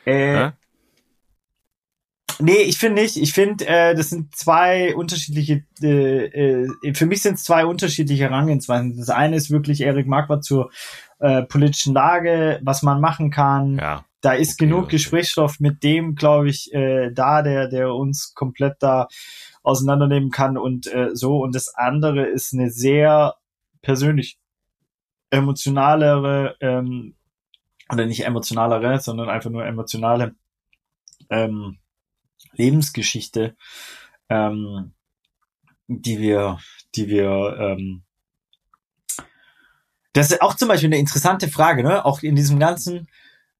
Äh, 0.05 0.51
Nee, 2.39 2.63
ich 2.63 2.77
finde 2.77 3.01
nicht. 3.01 3.17
Ich 3.17 3.33
finde, 3.33 3.65
äh, 3.67 3.95
das 3.95 4.09
sind 4.09 4.35
zwei 4.35 4.93
unterschiedliche, 4.95 5.63
äh, 5.81 6.25
äh, 6.25 6.93
für 6.93 7.05
mich 7.05 7.21
sind 7.21 7.35
es 7.35 7.43
zwei 7.43 7.65
unterschiedliche 7.65 8.23
Herangehensweisen. 8.23 8.97
Das 8.97 9.09
eine 9.09 9.37
ist 9.37 9.51
wirklich 9.51 9.81
Erik 9.81 10.07
Marquardt 10.07 10.43
zur 10.43 10.69
äh, 11.19 11.43
politischen 11.43 11.93
Lage, 11.93 12.59
was 12.61 12.83
man 12.83 12.99
machen 12.99 13.31
kann. 13.31 13.77
Ja. 13.77 14.05
Da 14.21 14.33
ist 14.33 14.55
okay, 14.55 14.65
genug 14.65 14.85
okay. 14.85 14.97
Gesprächsstoff 14.97 15.59
mit 15.59 15.83
dem, 15.83 16.15
glaube 16.15 16.49
ich, 16.49 16.73
äh, 16.73 17.11
da, 17.11 17.41
der, 17.41 17.69
der 17.69 17.93
uns 17.93 18.33
komplett 18.33 18.75
da 18.79 19.07
auseinandernehmen 19.65 20.31
kann 20.31 20.57
und 20.57 20.87
äh, 20.87 21.09
so. 21.13 21.37
Und 21.37 21.55
das 21.55 21.73
andere 21.75 22.25
ist 22.25 22.53
eine 22.53 22.69
sehr 22.69 23.35
persönlich 23.81 24.37
emotionalere, 25.29 26.55
ähm, 26.61 27.15
oder 27.91 28.05
nicht 28.05 28.25
emotionalere, 28.25 28.99
sondern 28.99 29.29
einfach 29.29 29.49
nur 29.49 29.65
emotionale 29.65 30.35
ähm, 31.29 31.77
Lebensgeschichte, 32.53 33.55
ähm, 34.29 34.93
die 35.87 36.19
wir, 36.19 36.59
die 36.95 37.07
wir 37.07 37.57
ähm, 37.59 38.05
das 40.15 40.31
ist 40.31 40.41
auch 40.41 40.55
zum 40.55 40.69
Beispiel 40.69 40.87
eine 40.87 40.97
interessante 40.97 41.49
Frage, 41.49 41.83
ne? 41.83 42.05
Auch 42.05 42.23
in 42.23 42.37
diesem 42.37 42.57
ganzen 42.57 43.09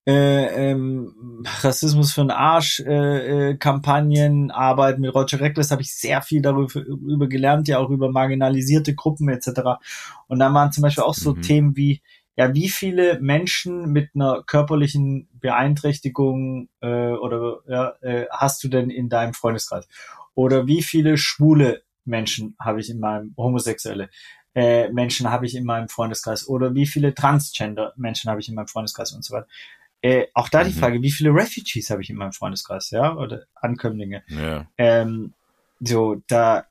äh, 0.08 0.72
ähm, 0.72 1.44
Rassismus 1.62 2.13
für 2.13 2.22
den 2.22 2.32
Arsch 2.32 2.80
äh, 2.80 3.52
äh, 3.52 3.58
Kampagnen, 3.58 4.52
Arbeit 4.52 5.00
mit 5.00 5.13
Roger 5.13 5.39
Reckless 5.39 5.72
habe 5.72 5.82
ich 5.82 5.94
sehr 5.94 6.22
viel 6.22 6.41
darüber 6.41 6.80
über 6.80 7.28
gelernt, 7.28 7.68
ja 7.68 7.80
auch 7.80 7.89
über 7.89 8.12
marginalisierte 8.12 8.94
Gruppen 8.94 9.30
etc. 9.30 9.80
Und 10.28 10.39
da 10.39 10.54
waren 10.54 10.72
zum 10.72 10.84
Beispiel 10.84 11.04
auch 11.04 11.15
so 11.15 11.34
mhm. 11.34 11.41
Themen 11.41 11.76
wie 11.76 12.02
ja, 12.38 12.54
wie 12.54 12.68
viele 12.68 13.20
Menschen 13.22 13.94
mit 13.94 14.10
einer 14.13 14.44
körperlichen 14.46 15.30
Beeinträchtigung 15.39 16.68
äh, 16.82 17.12
oder 17.12 17.60
ja, 17.68 17.94
äh, 18.02 18.26
hast 18.30 18.62
du 18.63 18.68
denn 18.68 18.89
in 18.89 19.08
deinem 19.08 19.34
Freundeskreis? 19.34 19.88
Oder 20.34 20.68
wie 20.68 20.82
viele 20.82 21.18
schwule 21.18 21.84
Menschen 22.04 22.58
habe 22.60 22.82
ich 22.82 22.89
in 22.89 23.00
meinem 23.00 23.34
homosexuelle? 23.38 24.10
äh, 24.56 24.89
Menschen 24.89 25.30
habe 25.30 25.46
ich 25.46 25.56
in 25.56 25.65
meinem 25.65 25.89
Freundeskreis 25.89 26.48
oder 26.48 26.74
wie 26.74 26.88
viele 26.88 27.13
Transgender 27.13 27.94
Menschen 27.98 28.32
habe 28.32 28.39
ich 28.39 28.48
in 28.48 28.56
meinem 28.56 28.68
Freundeskreis 28.68 29.12
und 29.12 29.24
so 29.24 29.36
weiter. 29.36 29.48
Äh, 30.06 30.28
auch 30.36 30.50
da 30.50 30.63
mhm. 30.63 30.68
die 30.68 30.74
Frage, 30.74 31.02
wie 31.02 31.10
viele 31.10 31.32
Refugees 31.32 31.89
habe 31.89 32.04
ich 32.04 32.12
in 32.12 32.15
meinem 32.15 32.32
Freundeskreis, 32.32 32.91
ja, 32.91 33.15
oder 33.15 33.46
Ankömmlinge. 33.56 34.22
Ja. 34.28 34.68
Ähm, 34.78 35.34
so, 35.80 36.22
da, 36.28 36.68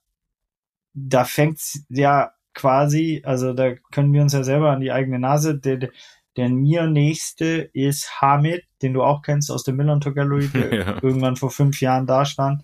da 0.92 1.24
fängt's 1.24 1.84
ja 1.88 2.30
quasi, 2.54 3.22
also 3.24 3.52
da 3.52 3.74
können 3.90 4.12
wir 4.12 4.22
uns 4.22 4.34
ja 4.34 4.44
selber 4.44 4.70
an 4.70 4.80
die 4.80 4.92
eigene 4.92 5.18
Nase, 5.18 5.58
der, 5.58 5.88
der, 6.36 6.48
mir 6.48 6.86
nächste 6.86 7.68
ist 7.72 8.20
Hamid, 8.20 8.62
den 8.82 8.92
du 8.92 9.02
auch 9.02 9.22
kennst 9.22 9.50
aus 9.50 9.64
der 9.64 9.74
Millantor 9.74 10.14
Gallery, 10.14 10.46
der 10.50 10.72
ja. 10.72 11.02
irgendwann 11.02 11.34
vor 11.34 11.50
fünf 11.50 11.80
Jahren 11.80 12.06
da 12.06 12.24
stand. 12.26 12.62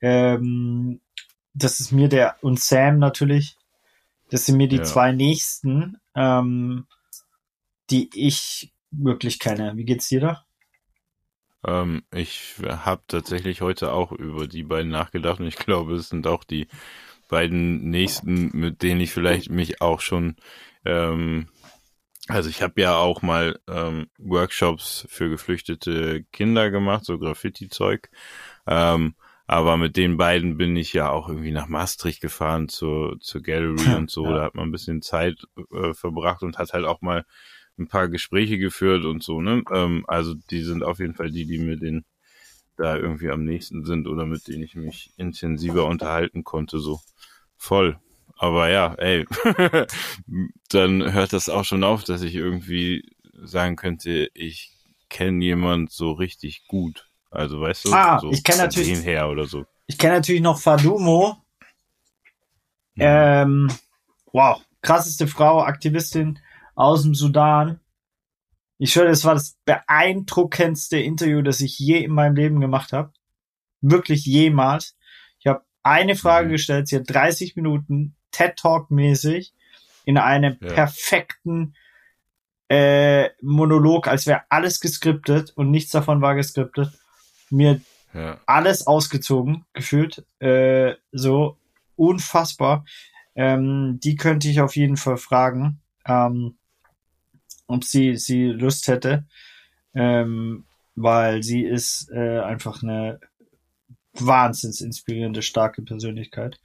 Ähm, 0.00 1.00
das 1.52 1.80
ist 1.80 1.90
mir 1.90 2.08
der, 2.08 2.36
und 2.42 2.60
Sam 2.60 3.00
natürlich, 3.00 3.56
das 4.30 4.46
sind 4.46 4.56
mir 4.56 4.68
die 4.68 4.76
ja. 4.76 4.84
zwei 4.84 5.10
nächsten, 5.10 5.96
ähm, 6.14 6.86
die 7.90 8.08
ich 8.14 8.72
wirklich 8.90 9.38
kenne. 9.38 9.72
Wie 9.76 9.84
geht's 9.84 10.08
dir 10.08 10.20
da? 10.20 10.44
Ähm, 11.66 12.02
ich 12.12 12.54
habe 12.64 13.02
tatsächlich 13.06 13.60
heute 13.60 13.92
auch 13.92 14.12
über 14.12 14.46
die 14.46 14.62
beiden 14.62 14.90
nachgedacht 14.90 15.40
und 15.40 15.46
ich 15.46 15.56
glaube, 15.56 15.94
es 15.94 16.08
sind 16.08 16.26
auch 16.26 16.44
die 16.44 16.68
beiden 17.28 17.90
nächsten, 17.90 18.50
mit 18.58 18.82
denen 18.82 19.00
ich 19.00 19.12
vielleicht 19.12 19.50
mich 19.50 19.80
auch 19.80 20.00
schon, 20.00 20.36
ähm, 20.84 21.48
also 22.28 22.48
ich 22.48 22.62
habe 22.62 22.80
ja 22.80 22.96
auch 22.96 23.22
mal 23.22 23.58
ähm, 23.68 24.08
Workshops 24.18 25.06
für 25.08 25.28
geflüchtete 25.30 26.24
Kinder 26.32 26.70
gemacht, 26.70 27.04
so 27.04 27.18
Graffiti-Zeug. 27.18 28.10
Ähm, 28.66 29.14
aber 29.46 29.76
mit 29.76 29.96
den 29.96 30.16
beiden 30.16 30.58
bin 30.58 30.76
ich 30.76 30.92
ja 30.92 31.10
auch 31.10 31.28
irgendwie 31.28 31.50
nach 31.50 31.66
Maastricht 31.66 32.20
gefahren 32.20 32.68
zur, 32.68 33.18
zur 33.20 33.42
Gallery 33.42 33.94
und 33.96 34.10
so. 34.10 34.24
Ja. 34.24 34.32
Da 34.32 34.42
hat 34.44 34.54
man 34.54 34.68
ein 34.68 34.72
bisschen 34.72 35.02
Zeit 35.02 35.42
äh, 35.72 35.92
verbracht 35.92 36.42
und 36.42 36.58
hat 36.58 36.72
halt 36.72 36.84
auch 36.84 37.00
mal 37.00 37.24
ein 37.80 37.88
paar 37.88 38.08
Gespräche 38.08 38.58
geführt 38.58 39.04
und 39.04 39.22
so, 39.22 39.40
ne? 39.40 39.62
Ähm, 39.72 40.04
also 40.06 40.34
die 40.34 40.62
sind 40.62 40.82
auf 40.84 40.98
jeden 41.00 41.14
Fall 41.14 41.30
die, 41.30 41.46
die 41.46 41.58
mir 41.58 41.76
den 41.76 42.04
da 42.76 42.96
irgendwie 42.96 43.30
am 43.30 43.44
nächsten 43.44 43.84
sind 43.84 44.06
oder 44.06 44.24
mit 44.26 44.46
denen 44.48 44.62
ich 44.62 44.74
mich 44.74 45.12
intensiver 45.16 45.86
unterhalten 45.86 46.44
konnte, 46.44 46.78
so 46.78 47.00
voll. 47.56 47.98
aber 48.38 48.70
ja, 48.70 48.94
ey, 48.94 49.26
dann 50.70 51.12
hört 51.12 51.32
das 51.32 51.48
auch 51.48 51.64
schon 51.64 51.84
auf, 51.84 52.04
dass 52.04 52.22
ich 52.22 52.34
irgendwie 52.34 53.04
sagen 53.42 53.76
könnte, 53.76 54.30
ich 54.34 54.72
kenne 55.10 55.44
jemand 55.44 55.90
so 55.90 56.12
richtig 56.12 56.66
gut. 56.68 57.06
Also 57.30 57.60
weißt 57.60 57.84
du, 57.86 57.92
Ah, 57.92 58.18
so 58.20 58.30
ich 58.30 58.42
kenn 58.44 58.56
von 58.56 58.64
natürlich- 58.66 58.94
dem 58.94 59.02
her 59.02 59.28
oder 59.28 59.44
so. 59.46 59.66
Ich 59.86 59.98
kenne 59.98 60.14
natürlich 60.14 60.40
noch 60.42 60.58
Fadumo. 60.60 61.36
Mhm. 62.94 63.02
Ähm, 63.02 63.68
wow, 64.32 64.60
krasseste 64.82 65.26
Frau, 65.26 65.62
Aktivistin 65.62 66.38
aus 66.80 67.02
dem 67.02 67.14
Sudan. 67.14 67.80
Ich 68.78 68.92
schwöre, 68.92 69.08
das 69.08 69.24
war 69.24 69.34
das 69.34 69.58
beeindruckendste 69.66 70.98
Interview, 70.98 71.42
das 71.42 71.60
ich 71.60 71.78
je 71.78 71.98
in 71.98 72.12
meinem 72.12 72.34
Leben 72.34 72.60
gemacht 72.60 72.92
habe. 72.94 73.12
Wirklich 73.82 74.24
jemals. 74.24 74.96
Ich 75.38 75.46
habe 75.46 75.62
eine 75.82 76.16
Frage 76.16 76.48
Mhm. 76.48 76.52
gestellt, 76.52 76.88
sie 76.88 76.96
hat 76.96 77.04
30 77.06 77.56
Minuten 77.56 78.16
TED 78.30 78.56
Talk 78.56 78.90
mäßig 78.90 79.52
in 80.04 80.16
einem 80.16 80.56
Ja. 80.60 80.68
perfekten 80.74 81.74
äh, 82.68 83.30
Monolog, 83.42 84.06
als 84.06 84.26
wäre 84.26 84.42
alles 84.48 84.78
geskriptet 84.80 85.50
und 85.56 85.70
nichts 85.72 85.90
davon 85.90 86.20
war 86.22 86.36
geskriptet, 86.36 86.92
mir 87.50 87.80
Ja. 88.14 88.40
alles 88.46 88.86
ausgezogen 88.86 89.64
gefühlt. 89.72 90.24
Äh, 90.38 90.94
so 91.10 91.58
unfassbar. 91.96 92.84
Ähm, 93.34 93.98
die 94.02 94.14
könnte 94.16 94.48
ich 94.48 94.60
auf 94.60 94.76
jeden 94.76 94.96
Fall 94.96 95.16
fragen, 95.16 95.80
ähm, 96.06 96.56
ob 97.70 97.84
sie, 97.84 98.16
sie 98.16 98.46
Lust 98.46 98.88
hätte. 98.88 99.24
Ähm, 99.94 100.64
weil 100.94 101.42
sie 101.42 101.62
ist 101.62 102.10
äh, 102.12 102.40
einfach 102.40 102.82
eine 102.82 103.20
wahnsinns 104.14 104.80
inspirierende, 104.80 105.42
starke 105.42 105.82
Persönlichkeit. 105.82 106.60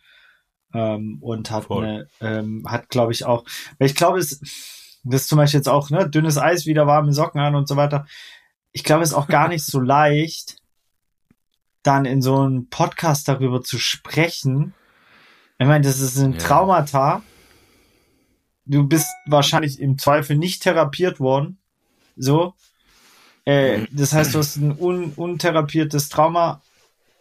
Ähm, 0.74 1.20
und 1.22 1.52
hat 1.52 1.66
Voll. 1.66 1.86
eine, 1.86 2.08
ähm, 2.20 2.66
hat, 2.68 2.90
glaube 2.90 3.14
ich, 3.14 3.26
auch, 3.26 3.46
weil 3.78 3.88
ich 3.88 3.96
glaube, 3.96 4.20
es, 4.20 4.40
das 5.04 5.22
ist 5.22 5.30
zum 5.30 5.38
Beispiel 5.38 5.60
jetzt 5.60 5.70
auch, 5.70 5.90
ne, 5.90 6.10
dünnes 6.10 6.38
Eis, 6.38 6.66
wieder 6.66 6.86
warme 6.88 7.14
Socken 7.14 7.40
an 7.40 7.56
und 7.56 7.68
so 7.68 7.78
weiter. 7.78 8.06
Ich 8.72 8.84
glaube, 8.84 9.04
es 9.04 9.12
ist 9.12 9.16
auch 9.16 9.28
gar 9.28 9.48
nicht 9.48 9.64
so 9.64 9.80
leicht, 9.82 10.58
dann 11.84 12.06
in 12.06 12.22
so 12.22 12.42
einem 12.42 12.68
Podcast 12.68 13.28
darüber 13.28 13.62
zu 13.62 13.78
sprechen. 13.78 14.74
Ich 15.60 15.68
meine, 15.68 15.86
das 15.86 16.00
ist 16.00 16.18
ein 16.18 16.34
Ja. 16.34 16.40
Du 18.66 18.88
bist 18.88 19.08
wahrscheinlich 19.28 19.80
im 19.80 19.98
Zweifel 19.98 20.38
nicht 20.38 20.64
therapiert 20.64 21.20
worden. 21.20 21.60
So. 22.18 22.54
Äh, 23.46 23.80
Mhm. 23.80 23.88
das 23.92 24.14
heißt, 24.14 24.34
du 24.34 24.40
hast 24.40 24.56
ein 24.58 24.76
un 24.78 25.14
untherapiertes 25.14 26.10
Trauma, 26.10 26.62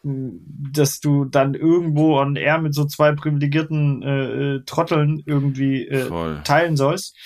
dass 0.02 1.00
du 1.00 1.24
dann 1.24 1.54
irgendwo 1.54 2.18
on 2.18 2.36
air 2.36 2.58
mit 2.58 2.74
so 2.74 2.84
zwei 2.86 3.12
privilegierten 3.12 4.02
äh, 4.02 4.54
äh, 4.56 4.62
Trotteln 4.64 5.22
irgendwie 5.26 5.86
äh, 5.86 6.10
teilen 6.44 6.76
sollst. 6.76 7.16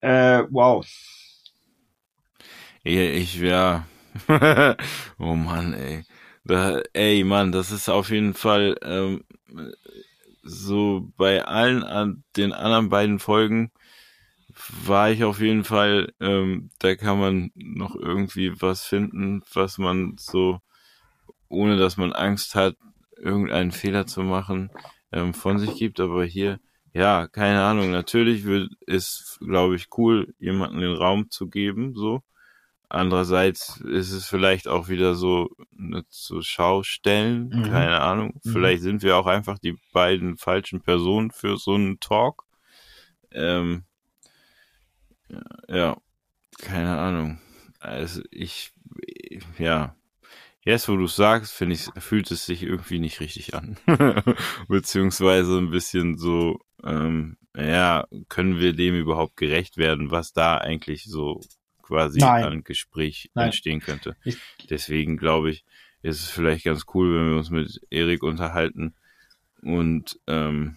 Äh, 0.00 0.44
wow. 0.50 0.86
Ey, 2.84 3.10
Ich 3.18 3.40
wäre. 3.40 3.84
oh 5.18 5.34
Mann, 5.34 5.74
ey. 5.74 6.04
Da, 6.44 6.80
ey, 6.94 7.22
Mann, 7.24 7.52
das 7.52 7.70
ist 7.70 7.88
auf 7.88 8.10
jeden 8.10 8.34
Fall 8.34 8.76
ähm, 8.82 9.24
so 10.42 11.10
bei 11.16 11.44
allen 11.44 11.82
an 11.82 12.24
den 12.36 12.52
anderen 12.52 12.88
beiden 12.88 13.18
Folgen 13.18 13.70
war 14.84 15.10
ich 15.10 15.24
auf 15.24 15.40
jeden 15.40 15.64
Fall, 15.64 16.12
ähm, 16.20 16.70
da 16.78 16.94
kann 16.96 17.18
man 17.18 17.50
noch 17.54 17.94
irgendwie 17.96 18.60
was 18.60 18.84
finden, 18.84 19.42
was 19.52 19.78
man 19.78 20.16
so, 20.18 20.60
ohne 21.48 21.76
dass 21.76 21.96
man 21.96 22.12
Angst 22.12 22.54
hat, 22.54 22.76
irgendeinen 23.16 23.72
Fehler 23.72 24.06
zu 24.06 24.22
machen, 24.22 24.70
ähm, 25.12 25.34
von 25.34 25.58
sich 25.58 25.74
gibt. 25.76 26.00
Aber 26.00 26.24
hier, 26.24 26.60
ja, 26.92 27.28
keine 27.28 27.62
Ahnung. 27.62 27.90
Natürlich 27.90 28.44
wird, 28.44 28.72
ist, 28.86 29.38
glaube 29.40 29.76
ich, 29.76 29.88
cool, 29.96 30.34
jemanden 30.38 30.80
den 30.80 30.94
Raum 30.94 31.30
zu 31.30 31.48
geben, 31.48 31.94
so. 31.94 32.22
Andererseits 32.90 33.76
ist 33.80 34.10
es 34.10 34.26
vielleicht 34.26 34.66
auch 34.66 34.88
wieder 34.88 35.14
so 35.14 35.48
eine 35.78 36.06
zu 36.08 36.42
Schaustellen, 36.42 37.48
Mhm. 37.48 37.62
keine 37.62 38.00
Ahnung. 38.00 38.40
Mhm. 38.42 38.50
Vielleicht 38.50 38.82
sind 38.82 39.02
wir 39.02 39.16
auch 39.16 39.26
einfach 39.26 39.58
die 39.60 39.78
beiden 39.92 40.36
falschen 40.36 40.80
Personen 40.82 41.30
für 41.30 41.56
so 41.56 41.74
einen 41.74 42.00
Talk. 42.00 42.42
Ähm, 43.30 43.84
ja, 45.68 45.96
keine 46.58 46.98
Ahnung. 46.98 47.40
Also 47.78 48.22
ich, 48.32 48.72
ja, 49.56 49.94
jetzt 50.62 50.88
wo 50.88 50.96
du 50.96 51.06
sagst, 51.06 51.52
finde 51.52 51.76
ich, 51.76 51.88
fühlt 52.02 52.30
es 52.32 52.44
sich 52.44 52.64
irgendwie 52.64 52.98
nicht 52.98 53.20
richtig 53.20 53.54
an. 53.54 53.76
Beziehungsweise 54.68 55.58
ein 55.58 55.70
bisschen 55.70 56.18
so, 56.18 56.58
ähm, 56.82 57.36
ja, 57.56 58.04
können 58.28 58.58
wir 58.58 58.72
dem 58.72 58.96
überhaupt 58.96 59.36
gerecht 59.36 59.76
werden, 59.76 60.10
was 60.10 60.32
da 60.32 60.56
eigentlich 60.58 61.04
so 61.04 61.40
quasi 61.90 62.20
Nein. 62.20 62.44
an 62.44 62.64
Gespräch 62.64 63.30
Nein. 63.34 63.46
entstehen 63.46 63.80
könnte. 63.80 64.16
Deswegen 64.70 65.16
glaube 65.16 65.50
ich, 65.50 65.64
ist 66.02 66.20
es 66.20 66.30
vielleicht 66.30 66.64
ganz 66.64 66.84
cool, 66.94 67.14
wenn 67.14 67.30
wir 67.30 67.36
uns 67.36 67.50
mit 67.50 67.80
Erik 67.90 68.22
unterhalten 68.22 68.94
und 69.60 70.18
ähm, 70.28 70.76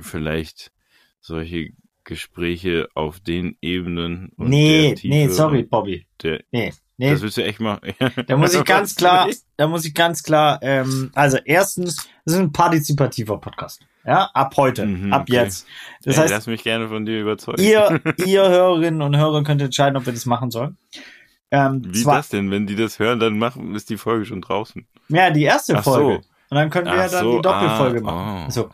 vielleicht 0.00 0.72
solche 1.20 1.70
Gespräche 2.04 2.88
auf 2.94 3.20
den 3.20 3.56
Ebenen 3.60 4.30
und 4.36 4.48
Nee, 4.48 4.96
nee, 5.04 5.28
sorry, 5.28 5.62
Bobby. 5.64 6.06
Der, 6.22 6.42
Nee, 6.50 6.72
nee. 6.96 7.10
Das 7.10 7.20
willst 7.20 7.36
du 7.36 7.44
echt 7.44 7.60
machen? 7.60 7.92
Da 8.26 8.36
muss 8.38 8.54
ich 8.54 8.64
ganz 8.64 8.96
klar, 8.96 9.28
da 9.56 9.68
muss 9.68 9.84
ich 9.84 9.94
ganz 9.94 10.22
klar, 10.22 10.58
ähm, 10.62 11.10
also 11.14 11.38
erstens, 11.44 12.08
das 12.24 12.34
ist 12.34 12.40
ein 12.40 12.52
partizipativer 12.52 13.38
Podcast. 13.38 13.82
Ja, 14.10 14.28
ab 14.34 14.54
heute, 14.56 14.86
Mhm, 14.86 15.12
ab 15.12 15.22
okay. 15.22 15.34
jetzt. 15.34 15.66
Das 16.02 16.16
Ey, 16.16 16.22
heißt, 16.22 16.34
lass 16.34 16.46
mich 16.48 16.64
gerne 16.64 16.88
von 16.88 17.06
dir 17.06 17.20
überzeugen. 17.20 17.62
ihr, 17.62 18.00
ihr 18.26 18.48
Hörerinnen 18.48 19.02
und 19.02 19.16
Hörer 19.16 19.44
könnt 19.44 19.62
entscheiden, 19.62 19.96
ob 19.96 20.04
wir 20.06 20.12
das 20.12 20.26
machen 20.26 20.50
sollen. 20.50 20.76
Ähm, 21.52 21.82
Wie 21.86 22.02
zwar, 22.02 22.16
das 22.16 22.28
denn? 22.28 22.50
Wenn 22.50 22.66
die 22.66 22.74
das 22.76 22.98
hören, 22.98 23.20
dann 23.20 23.38
machen, 23.38 23.74
ist 23.74 23.88
die 23.88 23.96
Folge 23.96 24.24
schon 24.24 24.40
draußen. 24.40 24.86
ja, 25.08 25.30
die 25.30 25.44
erste 25.44 25.76
Ach 25.78 25.84
Folge. 25.84 26.22
so. 26.22 26.28
Und 26.50 26.56
dann 26.56 26.70
können 26.70 26.86
wir 26.86 26.96
ja 26.96 27.08
dann 27.08 27.22
so, 27.24 27.36
die 27.36 27.42
Doppelfolge 27.42 27.98
ah, 28.00 28.02
machen. 28.02 28.44
oh. 28.48 28.50
So. 28.50 28.70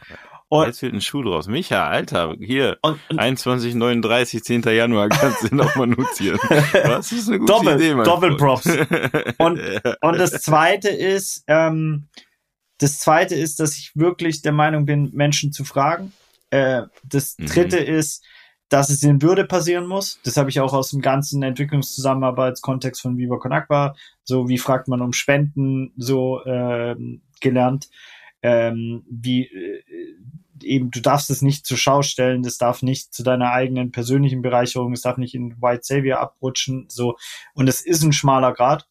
Und, 0.48 0.66
Jetzt 0.68 0.80
wird 0.80 0.94
ein 0.94 1.00
Schuh 1.00 1.22
draus. 1.22 1.48
Micha, 1.48 1.86
Alter, 1.88 2.34
hier, 2.38 2.78
und, 2.80 2.98
und 3.10 3.18
21, 3.18 3.74
39, 3.74 4.44
10. 4.44 4.62
Januar, 4.62 5.08
kannst 5.08 5.50
du 5.50 5.54
noch 5.56 5.74
mal 5.74 5.86
notieren. 5.88 6.38
Was 6.84 7.10
ist 7.12 7.28
eine 7.28 7.40
gute 7.40 7.52
Doppel- 7.52 7.74
Idee, 7.74 7.94
Doppelprops. 8.04 8.66
Und- 9.38 9.60
Und 10.00 10.18
das 10.18 10.30
zweite 10.42 10.88
ist, 10.88 11.42
ähm, 11.48 12.06
das 12.78 12.98
zweite 12.98 13.34
ist, 13.34 13.60
dass 13.60 13.76
ich 13.76 13.92
wirklich 13.94 14.42
der 14.42 14.52
Meinung 14.52 14.84
bin, 14.86 15.10
Menschen 15.14 15.52
zu 15.52 15.64
fragen. 15.64 16.12
Äh, 16.50 16.82
das 17.04 17.36
Mhm. 17.38 17.46
dritte 17.46 17.78
ist, 17.78 18.24
dass 18.68 18.90
es 18.90 19.02
in 19.02 19.22
Würde 19.22 19.44
passieren 19.44 19.86
muss. 19.86 20.18
Das 20.24 20.36
habe 20.36 20.50
ich 20.50 20.60
auch 20.60 20.72
aus 20.74 20.90
dem 20.90 21.00
ganzen 21.00 21.42
Entwicklungszusammenarbeitskontext 21.42 23.00
von 23.00 23.16
Viva 23.16 23.36
Con 23.38 23.52
Agua, 23.52 23.94
so 24.24 24.48
wie 24.48 24.58
fragt 24.58 24.88
man 24.88 25.00
um 25.02 25.12
Spenden, 25.12 25.92
so 25.96 26.44
ähm, 26.44 27.22
gelernt. 27.40 27.88
Ähm, 28.42 29.04
wie 29.08 29.44
äh, 29.46 29.82
eben, 30.62 30.90
du 30.90 31.00
darfst 31.00 31.30
es 31.30 31.42
nicht 31.42 31.66
zur 31.66 31.76
Schau 31.76 32.02
stellen, 32.02 32.42
das 32.42 32.58
darf 32.58 32.82
nicht 32.82 33.14
zu 33.14 33.22
deiner 33.22 33.52
eigenen 33.52 33.92
persönlichen 33.92 34.42
Bereicherung, 34.42 34.92
es 34.92 35.02
darf 35.02 35.16
nicht 35.16 35.34
in 35.34 35.60
White 35.60 35.82
Savior 35.84 36.18
abrutschen, 36.20 36.86
so. 36.88 37.16
Und 37.54 37.68
es 37.68 37.80
ist 37.80 38.02
ein 38.02 38.12
schmaler 38.12 38.52
Grad. 38.52 38.86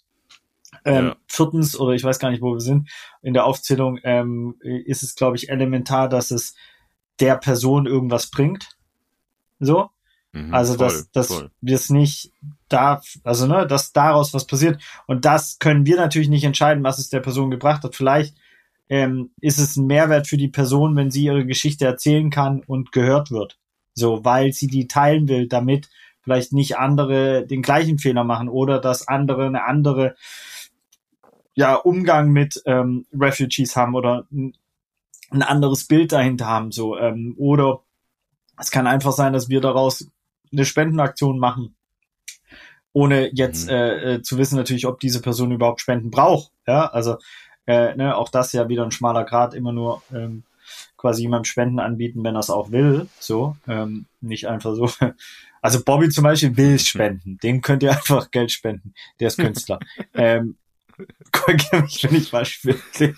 Ähm, 0.86 1.06
Ja. 1.06 1.16
Viertens, 1.28 1.78
oder 1.80 1.94
ich 1.94 2.04
weiß 2.04 2.20
gar 2.20 2.30
nicht, 2.32 2.42
wo 2.42 2.54
wir 2.54 2.60
sind, 2.62 2.90
in 3.22 3.34
der 3.34 3.46
Aufzählung 3.46 4.00
ähm, 4.04 4.56
ist 4.62 5.04
es, 5.04 5.16
glaube 5.16 5.36
ich, 5.36 5.50
elementar, 5.50 6.08
dass 6.10 6.32
es 6.32 6.56
der 7.20 7.36
Person 7.38 7.86
irgendwas 7.86 8.30
bringt. 8.30 8.70
So. 9.60 9.90
Mhm, 10.32 10.54
Also, 10.54 10.76
voll, 10.76 10.88
dass, 10.88 11.12
dass 11.12 11.46
wir 11.62 11.76
es 11.76 11.90
nicht 11.90 12.32
darf, 12.70 13.18
also, 13.24 13.48
ne, 13.48 13.66
dass 13.68 13.94
daraus 13.94 14.34
was 14.34 14.46
passiert. 14.46 14.82
Und 15.08 15.26
das 15.26 15.60
können 15.60 15.86
wir 15.86 15.96
natürlich 15.98 16.30
nicht 16.30 16.44
entscheiden, 16.44 16.84
was 16.84 17.00
es 17.00 17.10
der 17.10 17.22
Person 17.22 17.52
gebracht 17.52 17.84
hat. 17.84 17.96
Vielleicht 17.96 18.36
ähm, 18.90 19.32
ist 19.42 19.58
es 19.58 19.78
ein 19.78 19.88
Mehrwert 19.88 20.28
für 20.28 20.38
die 20.38 20.50
Person, 20.50 20.96
wenn 20.96 21.10
sie 21.10 21.24
ihre 21.24 21.46
Geschichte 21.46 21.86
erzählen 21.86 22.30
kann 22.30 22.62
und 22.68 22.92
gehört 22.92 23.32
wird. 23.32 23.58
So, 23.94 24.24
weil 24.26 24.52
sie 24.52 24.68
die 24.68 24.88
teilen 24.88 25.28
will, 25.28 25.48
damit 25.48 25.90
vielleicht 26.22 26.54
nicht 26.54 26.78
andere 26.78 27.46
den 27.48 27.62
gleichen 27.62 27.98
Fehler 27.98 28.24
machen 28.24 28.50
oder 28.50 28.80
dass 28.80 29.08
andere 29.08 29.46
eine 29.46 29.64
andere 29.64 30.16
ja, 31.56 31.76
Umgang 31.76 32.32
mit 32.32 32.62
ähm, 32.66 33.06
Refugees 33.14 33.76
haben 33.76 33.96
oder 33.96 34.28
ein, 34.32 34.54
anderes 35.32 35.86
Bild 35.88 36.12
dahinter 36.12 36.46
haben. 36.46 36.72
So, 36.72 36.98
ähm, 36.98 37.34
oder 37.38 37.82
es 38.60 38.72
kann 38.72 38.88
einfach 38.88 39.12
sein, 39.12 39.34
dass 39.34 39.50
wir 39.50 39.60
daraus 39.60 40.10
eine 40.52 40.66
Spendenaktion 40.66 41.40
machen, 41.40 41.76
ohne 42.94 43.32
jetzt 43.34 43.66
Mhm. 43.66 43.72
äh, 43.72 44.14
äh, 44.14 44.22
zu 44.22 44.38
wissen 44.38 44.56
natürlich, 44.56 44.86
ob 44.86 45.00
diese 45.00 45.22
Person 45.22 45.52
überhaupt 45.52 45.82
Spenden 45.82 46.12
braucht. 46.12 46.52
Ja, 46.68 46.86
also 46.88 47.18
äh, 47.66 47.96
ne, 47.96 48.16
auch 48.16 48.30
das 48.30 48.54
ja 48.54 48.70
wieder 48.70 48.84
ein 48.84 48.92
schmaler 48.92 49.26
Grad, 49.26 49.54
immer 49.54 49.74
nur 49.74 50.02
ähm, 50.14 50.44
quasi 50.98 51.24
jemandem 51.24 51.46
Spenden 51.46 51.80
anbieten, 51.80 52.24
wenn 52.24 52.36
er 52.36 52.40
es 52.40 52.50
auch 52.50 52.72
will. 52.72 53.08
So, 53.20 53.58
ähm, 53.68 54.06
nicht 54.22 54.48
einfach 54.48 54.76
so. 54.76 54.90
Also 55.62 55.84
Bobby 55.84 56.10
zum 56.10 56.26
Beispiel 56.26 56.56
will 56.58 56.78
spenden, 56.78 57.40
dem 57.40 57.62
könnt 57.62 57.82
ihr 57.82 57.90
einfach 57.96 58.30
Geld 58.30 58.52
spenden. 58.52 58.94
Der 59.20 59.30
ist 59.30 59.40
Künstler. 59.40 59.80
ähm, 60.14 60.58
Korrigiere 61.32 61.82
mich, 61.84 62.04
wenn 62.04 62.16
ich 62.16 62.30
falsch 62.30 62.62
bin. 62.62 63.16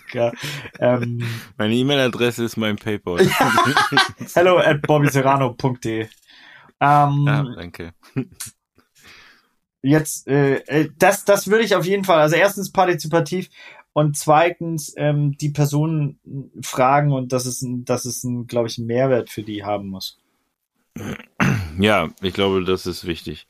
Ähm, 0.80 1.24
Meine 1.58 1.76
E-Mail-Adresse 1.76 2.44
ist 2.44 2.58
mein 2.58 2.78
PayPal. 2.78 3.20
hello 4.34 4.58
at 4.58 4.82
bobbyserrano.de. 4.82 6.08
Ähm, 6.80 7.24
ja, 7.28 7.44
danke. 7.56 7.94
jetzt, 9.82 10.28
äh, 10.28 10.58
äh, 10.68 10.90
das, 10.98 11.26
das 11.26 11.48
würde 11.48 11.64
ich 11.64 11.76
auf 11.76 11.86
jeden 11.86 12.04
Fall, 12.04 12.20
also 12.20 12.36
erstens 12.36 12.72
partizipativ 12.72 13.50
und 13.94 14.18
zweitens 14.18 14.94
ähm, 14.98 15.38
die 15.38 15.50
Personen 15.50 16.20
fragen 16.62 17.12
und 17.12 17.34
dass 17.34 17.46
es, 17.46 17.66
dass 17.66 18.06
es 18.06 18.24
ein, 18.24 18.48
glaube 18.48 18.68
ich, 18.68 18.78
einen 18.78 18.88
Mehrwert 18.88 19.30
für 19.30 19.44
die 19.44 19.64
haben 19.64 19.88
muss. 19.88 20.20
Ja, 21.80 22.10
ich 22.22 22.34
glaube, 22.34 22.64
das 22.64 22.86
ist 22.86 23.06
wichtig. 23.06 23.48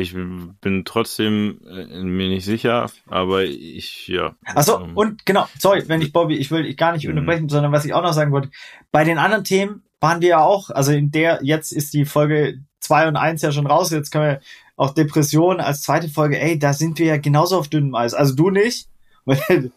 Ich 0.00 0.12
bin 0.14 0.82
trotzdem 0.84 1.60
äh, 1.68 2.02
mir 2.02 2.28
nicht 2.28 2.44
sicher, 2.44 2.90
aber 3.08 3.44
ich, 3.44 4.08
ja. 4.08 4.34
Achso, 4.44 4.80
ähm, 4.80 4.96
und 4.96 5.26
genau, 5.26 5.46
sorry, 5.58 5.84
wenn 5.88 6.02
ich 6.02 6.12
Bobby, 6.12 6.36
ich 6.36 6.50
will 6.50 6.66
ich 6.66 6.76
gar 6.76 6.92
nicht 6.92 7.04
Mhm. 7.04 7.10
unterbrechen, 7.10 7.48
sondern 7.48 7.72
was 7.72 7.84
ich 7.84 7.94
auch 7.94 8.02
noch 8.02 8.12
sagen 8.12 8.32
wollte, 8.32 8.50
bei 8.92 9.04
den 9.04 9.18
anderen 9.18 9.44
Themen 9.44 9.82
waren 10.00 10.20
wir 10.20 10.28
ja 10.28 10.40
auch, 10.40 10.70
also 10.70 10.92
in 10.92 11.10
der, 11.10 11.40
jetzt 11.42 11.72
ist 11.72 11.92
die 11.94 12.04
Folge 12.04 12.60
zwei 12.80 13.06
und 13.06 13.16
eins 13.16 13.42
ja 13.42 13.52
schon 13.52 13.66
raus, 13.66 13.90
jetzt 13.90 14.10
können 14.10 14.24
wir 14.24 14.40
auch 14.76 14.94
Depression 14.94 15.60
als 15.60 15.82
zweite 15.82 16.08
Folge, 16.08 16.40
ey, 16.40 16.58
da 16.58 16.72
sind 16.72 16.98
wir 16.98 17.06
ja 17.06 17.16
genauso 17.18 17.58
auf 17.58 17.68
dünnem 17.68 17.94
Eis. 17.94 18.14
Also 18.14 18.34
du 18.34 18.50
nicht, 18.50 18.88
weil 19.26 19.70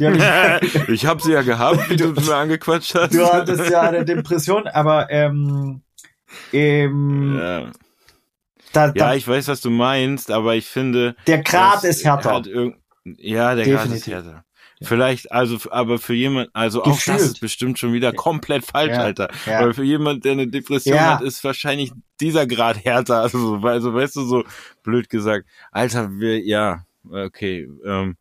haben, 0.00 0.60
ich 0.92 1.06
habe 1.06 1.22
sie 1.22 1.32
ja 1.32 1.42
gehabt, 1.42 1.90
wie 1.90 1.96
du 1.96 2.08
mir 2.12 2.34
angequatscht 2.36 2.94
hast. 2.94 3.14
du 3.14 3.24
hattest 3.26 3.70
ja 3.70 3.82
eine 3.82 4.04
Depression, 4.04 4.66
aber 4.66 5.10
ähm, 5.10 5.82
ähm, 6.52 7.38
ja. 7.38 7.70
Da, 8.74 8.86
ja, 8.86 8.92
da, 8.92 9.14
ich 9.14 9.26
weiß, 9.26 9.48
was 9.48 9.60
du 9.60 9.70
meinst, 9.70 10.30
aber 10.30 10.54
ich 10.56 10.66
finde. 10.66 11.16
der 11.26 11.42
Grad 11.42 11.84
ist 11.84 12.04
härter. 12.04 12.42
ja, 13.04 13.54
der 13.54 13.64
Grad 13.66 13.86
ist 13.86 14.06
Definitiv. 14.06 14.12
härter. 14.12 14.44
Vielleicht, 14.82 15.32
also, 15.32 15.56
aber 15.70 15.98
für 15.98 16.14
jemand, 16.14 16.50
also 16.52 16.82
auch 16.82 16.86
das 16.88 17.04
Gefühlt. 17.04 17.20
ist 17.20 17.40
bestimmt 17.40 17.78
schon 17.78 17.92
wieder 17.94 18.12
komplett 18.12 18.66
falsch, 18.66 18.90
Ja, 18.92 19.00
Alter. 19.02 19.30
ja. 19.46 19.60
Weil 19.62 19.72
für 19.72 19.84
jemand, 19.84 20.24
der 20.24 20.32
eine 20.32 20.48
Depression 20.48 20.96
Ja. 20.96 21.14
hat, 21.14 21.22
ist 21.22 21.42
wahrscheinlich 21.44 21.92
dieser 22.20 22.46
Grad 22.46 22.84
härter. 22.84 23.22
Also, 23.22 23.60
also, 23.62 23.94
weißt 23.94 24.16
du, 24.16 24.24
so 24.26 24.44
blöd 24.82 25.08
gesagt. 25.08 25.46
Alter, 25.70 26.10
wir, 26.18 26.40
ja, 26.40 26.84
okay, 27.10 27.68
ähm, 27.86 28.16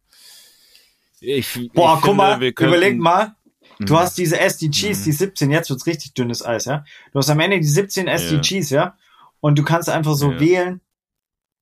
ich, 1.20 1.70
Boah, 1.74 1.96
ich 1.96 2.02
guck 2.02 2.04
finde, 2.04 2.16
mal, 2.18 2.40
könnten, 2.54 2.66
überleg 2.74 2.98
mal, 3.00 3.36
du 3.80 3.94
Mhm. 3.94 3.98
hast 3.98 4.18
diese 4.18 4.40
SDGs, 4.40 5.00
Mhm. 5.00 5.04
die 5.06 5.12
17, 5.12 5.52
jetzt 5.52 5.70
wird's 5.70 5.86
richtig 5.88 6.14
dünnes 6.14 6.46
Eis, 6.46 6.66
ja. 6.66 6.84
Du 7.12 7.20
hast 7.20 7.30
am 7.30 7.40
Ende 7.40 7.60
die 7.60 7.66
17 7.68 8.08
SDGs, 8.08 8.70
ja. 8.70 8.96
Und 9.44 9.60
du 9.60 9.64
kannst 9.64 9.90
einfach 9.90 10.14
so 10.16 10.32
Ja. 10.32 10.40
wählen, 10.40 10.82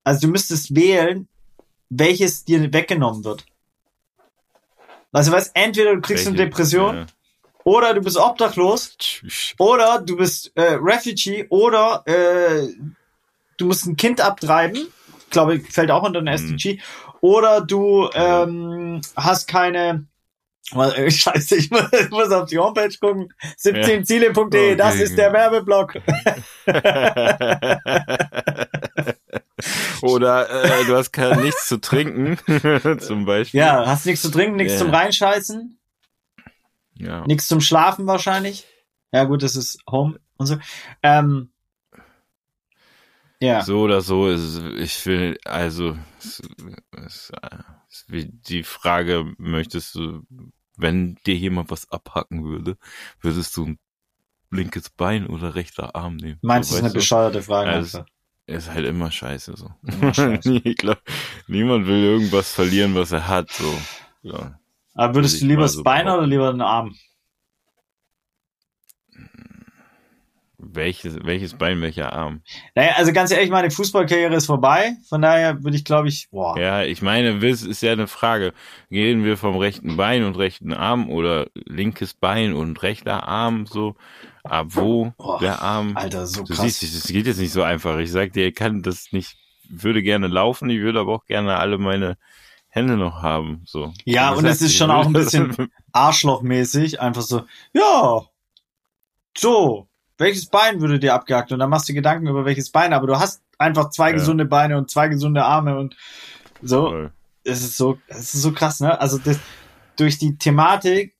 also 0.04 0.20
du 0.20 0.28
müsstest 0.28 0.76
wählen, 0.76 1.26
welches 1.90 2.44
dir 2.44 2.72
weggenommen 2.72 3.24
wird. 3.24 3.44
Also 5.10 5.32
weißt, 5.32 5.50
entweder 5.54 5.96
du 5.96 6.00
kriegst 6.00 6.24
eine 6.28 6.38
welche- 6.38 6.48
Depression, 6.50 6.96
Ja. 6.96 7.06
oder 7.64 7.92
du 7.94 8.00
bist 8.00 8.16
obdachlos, 8.16 8.96
Tschüss. 8.98 9.54
oder 9.58 10.00
du 10.00 10.16
bist 10.16 10.52
äh, 10.54 10.78
Refugee, 10.80 11.44
oder 11.50 12.02
äh, 12.06 12.68
du 13.56 13.66
musst 13.66 13.84
ein 13.86 13.96
Kind 13.96 14.20
abtreiben, 14.20 14.76
ich 15.18 15.30
glaube, 15.30 15.58
fällt 15.58 15.90
auch 15.90 16.04
unter 16.04 16.20
den 16.20 16.26
Mhm. 16.28 16.34
SDG, 16.54 16.80
oder 17.20 17.60
du 17.62 18.08
ähm, 18.14 19.00
hast 19.16 19.48
keine 19.48 20.06
Scheiße, 20.70 21.56
ich 21.56 21.70
muss, 21.70 21.92
ich 21.92 22.10
muss 22.10 22.30
auf 22.30 22.48
die 22.48 22.58
Homepage 22.58 22.94
gucken. 23.00 23.32
17ziele.de, 23.58 24.36
Okay. 24.36 24.76
das 24.76 24.94
ist 24.96 25.16
der 25.18 25.32
Werbeblock. 25.32 25.96
Oder 30.02 30.50
äh, 30.64 30.84
du 30.86 30.96
hast 30.96 31.12
kein, 31.12 31.40
nichts 31.40 31.66
zu 31.68 31.80
trinken, 31.80 32.38
zum 33.00 33.24
Beispiel. 33.24 33.60
Ja, 33.60 33.86
hast 33.86 34.06
nichts 34.06 34.22
zu 34.22 34.30
trinken, 34.30 34.56
nichts 34.56 34.74
Ja. 34.74 34.78
zum 34.80 34.90
Reinscheißen, 34.90 35.78
ja. 36.94 37.26
nichts 37.26 37.46
zum 37.48 37.60
Schlafen 37.60 38.06
wahrscheinlich. 38.06 38.66
Ja, 39.12 39.24
gut, 39.24 39.42
das 39.42 39.56
ist 39.56 39.78
Home 39.90 40.18
und 40.36 40.46
so. 40.46 40.56
Ähm, 41.02 41.52
ja. 43.40 43.62
So 43.62 43.80
oder 43.80 44.00
so 44.00 44.28
ist 44.28 44.40
es, 44.40 44.60
ich 44.78 45.04
will, 45.06 45.38
also, 45.44 45.96
es, 46.18 46.42
es, 47.06 47.32
wie 47.36 47.81
die 48.08 48.62
Frage, 48.62 49.34
möchtest 49.38 49.94
du, 49.94 50.22
wenn 50.76 51.16
dir 51.26 51.36
jemand 51.36 51.70
was 51.70 51.90
abhacken 51.90 52.44
würde, 52.44 52.76
würdest 53.20 53.56
du 53.56 53.66
ein 53.66 53.78
linkes 54.50 54.90
Bein 54.90 55.26
oder 55.26 55.54
rechter 55.54 55.94
Arm 55.94 56.16
nehmen? 56.16 56.38
Meinst 56.42 56.70
du, 56.70 56.76
ist 56.76 56.82
eine 56.82 56.92
bescheuerte 56.92 57.42
Frage? 57.42 57.70
Also. 57.70 58.04
Ist 58.46 58.70
halt 58.70 58.86
immer 58.86 59.10
scheiße 59.10 59.56
so. 59.56 59.70
Immer 59.82 60.12
scheiße. 60.12 60.52
ich 60.64 60.76
glaub, 60.76 61.00
niemand 61.46 61.86
will 61.86 62.02
irgendwas 62.02 62.52
verlieren, 62.52 62.94
was 62.94 63.12
er 63.12 63.28
hat, 63.28 63.50
so. 63.50 63.72
Ja. 64.22 64.58
Aber 64.94 65.14
würdest 65.14 65.36
Würde 65.36 65.46
du 65.46 65.50
lieber 65.50 65.62
das 65.62 65.72
so 65.74 65.82
Bein 65.82 66.04
behaupten. 66.04 66.18
oder 66.18 66.26
lieber 66.26 66.52
den 66.52 66.60
Arm? 66.60 66.94
Welches, 70.64 71.16
welches 71.24 71.54
Bein, 71.54 71.80
welcher 71.80 72.12
Arm? 72.12 72.42
Naja, 72.76 72.92
also 72.96 73.12
ganz 73.12 73.32
ehrlich, 73.32 73.50
meine 73.50 73.70
Fußballkarriere 73.70 74.34
ist 74.36 74.46
vorbei. 74.46 74.92
Von 75.08 75.20
daher 75.20 75.62
würde 75.64 75.76
ich, 75.76 75.84
glaube 75.84 76.08
ich, 76.08 76.28
boah. 76.30 76.56
Ja, 76.58 76.84
ich 76.84 77.02
meine, 77.02 77.40
das 77.40 77.62
ist 77.62 77.82
ja 77.82 77.90
eine 77.92 78.06
Frage. 78.06 78.52
Gehen 78.88 79.24
wir 79.24 79.36
vom 79.36 79.56
rechten 79.56 79.96
Bein 79.96 80.22
und 80.24 80.36
rechten 80.38 80.72
Arm 80.72 81.10
oder 81.10 81.48
linkes 81.54 82.14
Bein 82.14 82.52
und 82.54 82.80
rechter 82.82 83.26
Arm 83.26 83.66
so? 83.66 83.96
Ab 84.44 84.68
wo 84.70 85.12
Boah, 85.18 85.38
der 85.40 85.60
Arm? 85.62 85.96
Alter, 85.96 86.26
so 86.26 86.42
du 86.44 86.54
krass. 86.54 86.78
siehst, 86.78 86.82
es 86.94 87.08
geht 87.12 87.26
jetzt 87.26 87.38
nicht 87.38 87.52
so 87.52 87.62
einfach. 87.62 87.98
Ich 87.98 88.10
sag 88.12 88.32
dir, 88.32 88.46
ich 88.48 88.54
kann 88.54 88.82
das 88.82 89.10
nicht, 89.12 89.36
würde 89.68 90.02
gerne 90.02 90.28
laufen, 90.28 90.70
ich 90.70 90.80
würde 90.80 91.00
aber 91.00 91.12
auch 91.14 91.24
gerne 91.26 91.56
alle 91.58 91.78
meine 91.78 92.16
Hände 92.68 92.96
noch 92.96 93.20
haben, 93.20 93.62
so. 93.66 93.92
Ja, 94.04 94.30
und 94.30 94.36
gesagt, 94.38 94.54
es 94.54 94.62
ist 94.62 94.76
schon 94.76 94.90
auch 94.90 95.06
ein 95.06 95.12
das- 95.12 95.26
bisschen- 95.32 95.70
Arschlochmäßig, 95.92 97.00
einfach 97.00 97.22
so, 97.22 97.42
ja, 97.74 98.22
so, 99.36 99.88
welches 100.18 100.46
Bein 100.46 100.80
würde 100.80 100.98
dir 100.98 101.14
abgehackt? 101.14 101.52
Und 101.52 101.58
dann 101.58 101.70
machst 101.70 101.88
du 101.88 101.94
Gedanken 101.94 102.26
über 102.26 102.44
welches 102.44 102.70
Bein, 102.70 102.92
aber 102.92 103.06
du 103.06 103.18
hast 103.18 103.42
einfach 103.58 103.90
zwei 103.90 104.10
Ja. 104.10 104.16
gesunde 104.16 104.44
Beine 104.44 104.76
und 104.78 104.90
zwei 104.90 105.08
gesunde 105.08 105.44
Arme 105.44 105.78
und 105.78 105.96
so. 106.60 107.10
Es 107.44 107.62
ist 107.62 107.76
so, 107.76 108.00
es 108.06 108.34
ist 108.34 108.42
so 108.42 108.52
krass, 108.52 108.80
ne? 108.80 109.00
Also 109.00 109.18
das, 109.18 109.40
durch 109.96 110.18
die 110.18 110.38
Thematik 110.38 111.16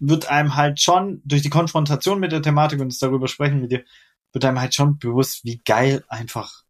wird 0.00 0.30
einem 0.30 0.56
halt 0.56 0.80
schon, 0.80 1.22
durch 1.24 1.42
die 1.42 1.50
Konfrontation 1.50 2.20
mit 2.20 2.32
der 2.32 2.42
Thematik 2.42 2.80
und 2.80 2.88
das 2.92 2.98
darüber 2.98 3.28
sprechen 3.28 3.60
mit 3.60 3.72
dir, 3.72 3.84
wird 4.32 4.44
einem 4.44 4.60
halt 4.60 4.74
schon 4.74 4.98
bewusst, 4.98 5.44
wie 5.44 5.58
geil 5.64 6.04
einfach 6.08 6.64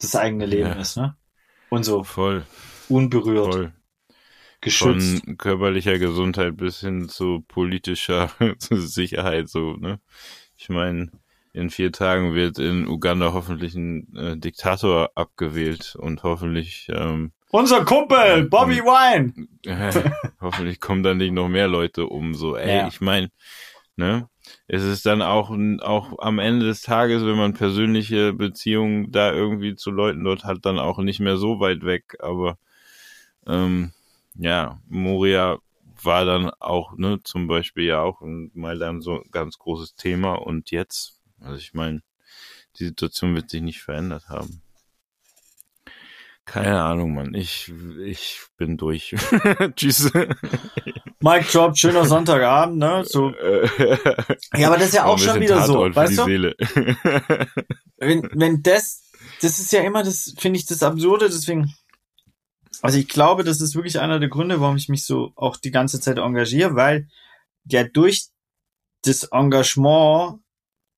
das 0.00 0.14
eigene 0.16 0.46
Leben 0.46 0.68
Ja. 0.70 0.80
ist, 0.80 0.96
ne? 0.96 1.16
Und 1.68 1.84
so 1.84 2.04
Voll, 2.04 2.46
unberührt, 2.88 3.52
voll. 3.52 3.72
Geschützt. 4.60 5.24
Von 5.24 5.38
körperlicher 5.38 5.98
Gesundheit 5.98 6.56
bis 6.56 6.80
hin 6.80 7.08
zu 7.08 7.44
politischer 7.48 8.30
Sicherheit, 8.58 9.48
so, 9.48 9.74
ne? 9.76 10.00
Ich 10.56 10.68
meine, 10.68 11.10
in 11.52 11.70
vier 11.70 11.92
Tagen 11.92 12.34
wird 12.34 12.58
in 12.58 12.86
Uganda 12.88 13.32
hoffentlich 13.32 13.74
ein 13.74 14.14
äh, 14.16 14.36
Diktator 14.36 15.10
abgewählt 15.14 15.96
und 15.98 16.22
hoffentlich, 16.22 16.88
ähm, 16.92 17.32
Unser 17.50 17.84
Kumpel, 17.84 18.44
Bobby 18.48 18.80
Wine. 18.80 19.48
äh, 19.64 20.10
hoffentlich 20.40 20.80
kommen 20.80 21.02
dann 21.02 21.18
nicht 21.18 21.32
noch 21.32 21.48
mehr 21.48 21.68
Leute 21.68 22.06
um, 22.06 22.34
so, 22.34 22.56
ey, 22.56 22.78
Ja. 22.78 22.88
ich 22.88 23.00
meine, 23.00 23.30
ne? 23.96 24.28
Es 24.66 24.82
ist 24.82 25.04
dann 25.04 25.20
auch, 25.20 25.50
auch 25.82 26.18
am 26.20 26.38
Ende 26.38 26.64
des 26.66 26.80
Tages, 26.80 27.22
wenn 27.24 27.36
man 27.36 27.52
persönliche 27.52 28.32
Beziehungen 28.32 29.12
da 29.12 29.30
irgendwie 29.32 29.74
zu 29.74 29.90
Leuten 29.90 30.24
dort 30.24 30.44
hat, 30.44 30.64
dann 30.64 30.78
auch 30.78 30.98
nicht 30.98 31.20
mehr 31.20 31.36
so 31.36 31.60
weit 31.60 31.84
weg, 31.84 32.16
aber 32.20 32.56
ähm, 33.46 33.92
ja, 34.38 34.80
Moria 34.88 35.58
war 36.02 36.24
dann 36.24 36.50
auch, 36.60 36.96
ne, 36.96 37.20
zum 37.24 37.48
Beispiel 37.48 37.84
ja 37.84 38.00
auch 38.00 38.20
mal 38.22 38.78
dann 38.78 39.02
so 39.02 39.20
ein 39.20 39.30
ganz 39.30 39.58
großes 39.58 39.94
Thema 39.94 40.34
und 40.34 40.70
jetzt, 40.70 41.20
also 41.40 41.56
ich 41.56 41.74
meine, 41.74 42.02
die 42.78 42.86
Situation 42.86 43.34
wird 43.34 43.50
sich 43.50 43.62
nicht 43.62 43.82
verändert 43.82 44.28
haben. 44.28 44.62
Keine 46.44 46.82
Ahnung, 46.82 47.14
Mann. 47.14 47.34
Ich, 47.34 47.70
ich 48.02 48.40
bin 48.56 48.78
durch. 48.78 49.14
Tschüss. 49.76 50.10
Mike 51.20 51.46
Drop, 51.52 51.76
schöner 51.76 52.06
Sonntagabend, 52.06 52.78
ne? 52.78 53.04
So. 53.04 53.34
Ja, 54.56 54.68
aber 54.68 54.78
das 54.78 54.88
ist 54.88 54.94
ja 54.94 55.04
auch 55.04 55.18
schon 55.18 55.40
wieder 55.40 55.62
so, 55.66 55.94
weißt 55.94 56.12
die 56.12 56.16
du? 56.16 56.24
Seele. 56.24 56.56
Wenn, 57.98 58.30
wenn 58.32 58.62
das, 58.62 59.02
das 59.42 59.58
ist 59.58 59.72
ja 59.72 59.80
immer 59.80 60.04
das, 60.04 60.32
finde 60.38 60.60
ich 60.60 60.66
das 60.66 60.84
Absurde, 60.84 61.26
deswegen, 61.26 61.74
also 62.82 62.98
ich 62.98 63.08
glaube, 63.08 63.44
das 63.44 63.60
ist 63.60 63.74
wirklich 63.74 64.00
einer 64.00 64.20
der 64.20 64.28
Gründe, 64.28 64.60
warum 64.60 64.76
ich 64.76 64.88
mich 64.88 65.04
so 65.04 65.32
auch 65.36 65.56
die 65.56 65.70
ganze 65.70 66.00
Zeit 66.00 66.18
engagiere, 66.18 66.74
weil 66.74 67.08
ja 67.64 67.84
durch 67.84 68.28
das 69.02 69.24
Engagement, 69.24 70.40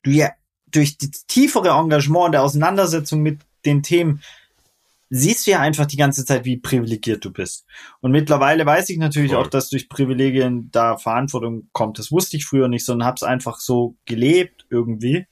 du 0.03 0.11
ja, 0.11 0.31
durch 0.67 0.99
das 0.99 1.27
tiefere 1.27 1.71
Engagement 1.71 2.35
der 2.35 2.43
Auseinandersetzung 2.43 3.21
mit 3.21 3.41
den 3.65 3.83
Themen, 3.83 4.23
siehst 5.11 5.47
du 5.47 5.51
ja 5.51 5.61
einfach 5.61 5.87
die 5.87 5.97
ganze 5.97 6.25
Zeit, 6.25 6.45
wie 6.45 6.57
privilegiert 6.57 7.25
du 7.25 7.33
bist. 7.33 7.67
Und 8.01 8.13
mittlerweile 8.13 8.65
weiß 8.65 8.89
ich 8.91 8.99
natürlich 8.99 9.33
Voll. 9.33 9.43
auch, 9.43 9.49
dass 9.49 9.69
durch 9.69 9.89
Privilegien 9.89 10.71
da 10.71 10.97
Verantwortung 10.97 11.69
kommt. 11.73 11.99
Das 11.99 12.13
wusste 12.13 12.37
ich 12.37 12.47
früher 12.47 12.69
nicht, 12.69 12.85
sondern 12.85 13.09
hab's 13.09 13.25
einfach 13.25 13.59
so 13.59 13.97
gelebt 14.05 14.67
irgendwie 14.71 15.27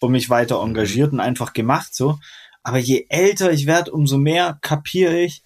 und 0.00 0.12
mich 0.12 0.28
weiter 0.28 0.60
engagiert 0.60 1.12
und 1.12 1.20
einfach 1.20 1.54
gemacht 1.54 1.94
so. 1.94 2.18
Aber 2.62 2.78
je 2.78 3.06
älter 3.08 3.50
ich 3.50 3.66
werde, 3.66 3.92
umso 3.92 4.18
mehr 4.18 4.58
kapiere 4.60 5.18
ich, 5.18 5.42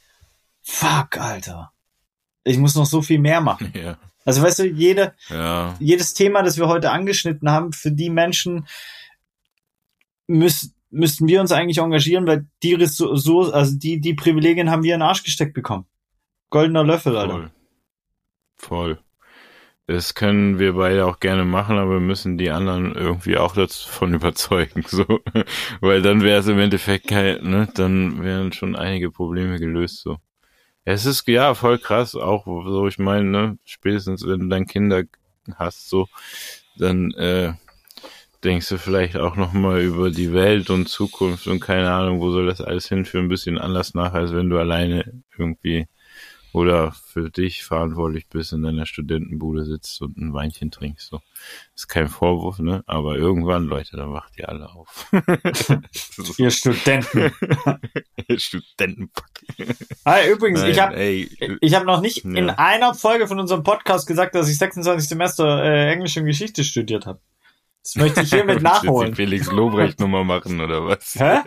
fuck, 0.69 1.19
Alter. 1.19 1.73
Ich 2.45 2.59
muss 2.59 2.75
noch 2.75 2.87
so 2.87 3.03
viel 3.03 3.19
mehr 3.19 3.41
machen. 3.41 3.73
Ja. 3.75 3.99
Also 4.25 4.43
weißt 4.43 4.59
du, 4.59 4.67
jede, 4.67 5.15
Ja. 5.31 5.75
jedes 5.81 6.13
Thema, 6.13 6.43
das 6.43 6.59
wir 6.59 6.69
heute 6.69 6.91
angeschnitten 6.91 7.51
haben, 7.51 7.73
für 7.73 7.91
die 7.91 8.11
Menschen 8.11 8.67
müß, 10.27 10.75
müssten 10.91 11.27
wir 11.29 11.41
uns 11.41 11.51
eigentlich 11.53 11.79
engagieren, 11.79 12.27
weil 12.27 12.47
die 12.63 12.77
Resso- 12.77 13.17
so, 13.17 13.51
also 13.53 13.77
die, 13.79 14.01
die 14.01 14.13
Privilegien 14.15 14.71
haben 14.71 14.83
wir 14.83 14.95
in 14.95 15.01
den 15.01 15.09
Arsch 15.09 15.23
gesteckt 15.25 15.55
bekommen. 15.55 15.87
Goldener 16.51 16.85
Löffel, 16.85 17.17
Alter. 17.17 17.35
Voll. 17.35 17.51
Voll. 18.57 18.99
Das 19.87 20.15
können 20.15 20.59
wir 20.59 20.75
beide 20.75 21.07
auch 21.07 21.19
gerne 21.21 21.47
machen, 21.47 21.79
aber 21.79 21.93
wir 21.93 22.01
müssen 22.01 22.37
die 22.37 22.51
anderen 22.51 22.95
irgendwie 22.95 23.39
auch 23.39 23.55
davon 23.55 24.13
überzeugen, 24.21 24.85
so. 24.87 25.07
Weil 25.81 26.03
dann 26.03 26.21
wäre 26.23 26.41
es 26.41 26.47
im 26.49 26.59
Endeffekt 26.59 27.09
kein, 27.09 27.43
ne, 27.49 27.69
dann 27.75 28.23
wären 28.23 28.53
schon 28.53 28.77
einige 28.77 29.11
Probleme 29.11 29.59
gelöst, 29.59 30.03
so. 30.03 30.19
Es 30.91 31.05
ist, 31.05 31.29
ja, 31.29 31.53
voll 31.53 31.79
krass, 31.79 32.15
auch 32.15 32.47
so, 32.47 32.89
ich 32.89 32.99
meine, 32.99 33.25
ne, 33.29 33.59
spätestens 33.67 34.27
wenn 34.27 34.41
du 34.41 34.49
dann 34.49 34.67
Kinder 34.67 35.03
hast, 35.57 35.91
so, 35.91 36.09
dann, 36.79 37.11
äh, 37.13 37.53
denkst 38.43 38.71
du 38.71 38.79
vielleicht 38.79 39.19
auch 39.19 39.37
nochmal 39.37 39.83
über 39.83 40.11
die 40.11 40.33
Welt 40.33 40.71
und 40.71 40.89
Zukunft 40.89 41.47
und 41.47 41.61
keine 41.61 41.91
Ahnung, 41.93 42.21
wo 42.21 42.31
soll 42.31 42.47
das 42.47 42.63
alles 42.63 42.89
hinführen, 42.89 43.27
ein 43.27 43.29
bisschen 43.29 43.59
anders 43.59 43.93
nach, 43.93 44.15
als 44.15 44.33
wenn 44.33 44.49
du 44.49 44.57
alleine 44.57 45.23
irgendwie 45.37 45.89
oder 46.53 46.93
für 46.93 47.31
dich 47.31 47.63
verantwortlich 47.63 48.29
bist, 48.29 48.53
in 48.53 48.63
deiner 48.63 48.87
Studentenbude 48.87 49.65
sitzt 49.65 50.01
und 50.01 50.17
ein 50.17 50.33
Weinchen 50.33 50.71
trinkst. 50.71 51.09
So. 51.09 51.21
Ist 51.75 51.89
kein 51.89 52.09
Vorwurf, 52.09 52.59
ne? 52.59 52.83
Aber 52.87 53.17
irgendwann, 53.17 53.65
Leute, 53.65 53.97
dann 53.97 54.13
wacht 54.13 54.39
ihr 54.39 54.49
alle 54.49 54.69
auf. 54.71 55.11
Ihr 56.39 56.51
Studenten. 56.51 57.33
Studentenpack. 58.37 59.31
Ah, 60.05 60.25
übrigens, 60.25 60.63
ich 60.63 60.77
Nein, 60.77 60.87
habe 60.87 60.97
ey, 60.97 61.59
ich 61.61 61.75
hab 61.75 61.85
noch 61.85 62.01
nicht 62.01 62.25
Ja. 62.25 62.31
in 62.31 62.51
einer 62.51 62.95
Folge 62.95 63.27
von 63.29 63.39
unserem 63.39 63.63
Podcast 63.63 64.07
gesagt, 64.07 64.35
dass 64.35 64.49
ich 64.49 64.59
26 64.59 65.09
Semester 65.09 65.63
äh, 65.63 65.93
Englisch 65.93 66.17
und 66.17 66.25
Geschichte 66.27 66.65
studiert 66.65 67.07
habe. 67.07 67.21
Das 67.83 67.97
möchte 67.97 68.21
ich 68.23 68.31
hiermit 68.31 68.63
nachholen. 68.63 69.15
Felix 69.15 69.51
Lobrecht 69.51 70.01
Nummer 70.01 70.25
machen 70.25 70.61
oder 70.61 70.85
was? 70.87 71.15
Hä? 71.15 71.41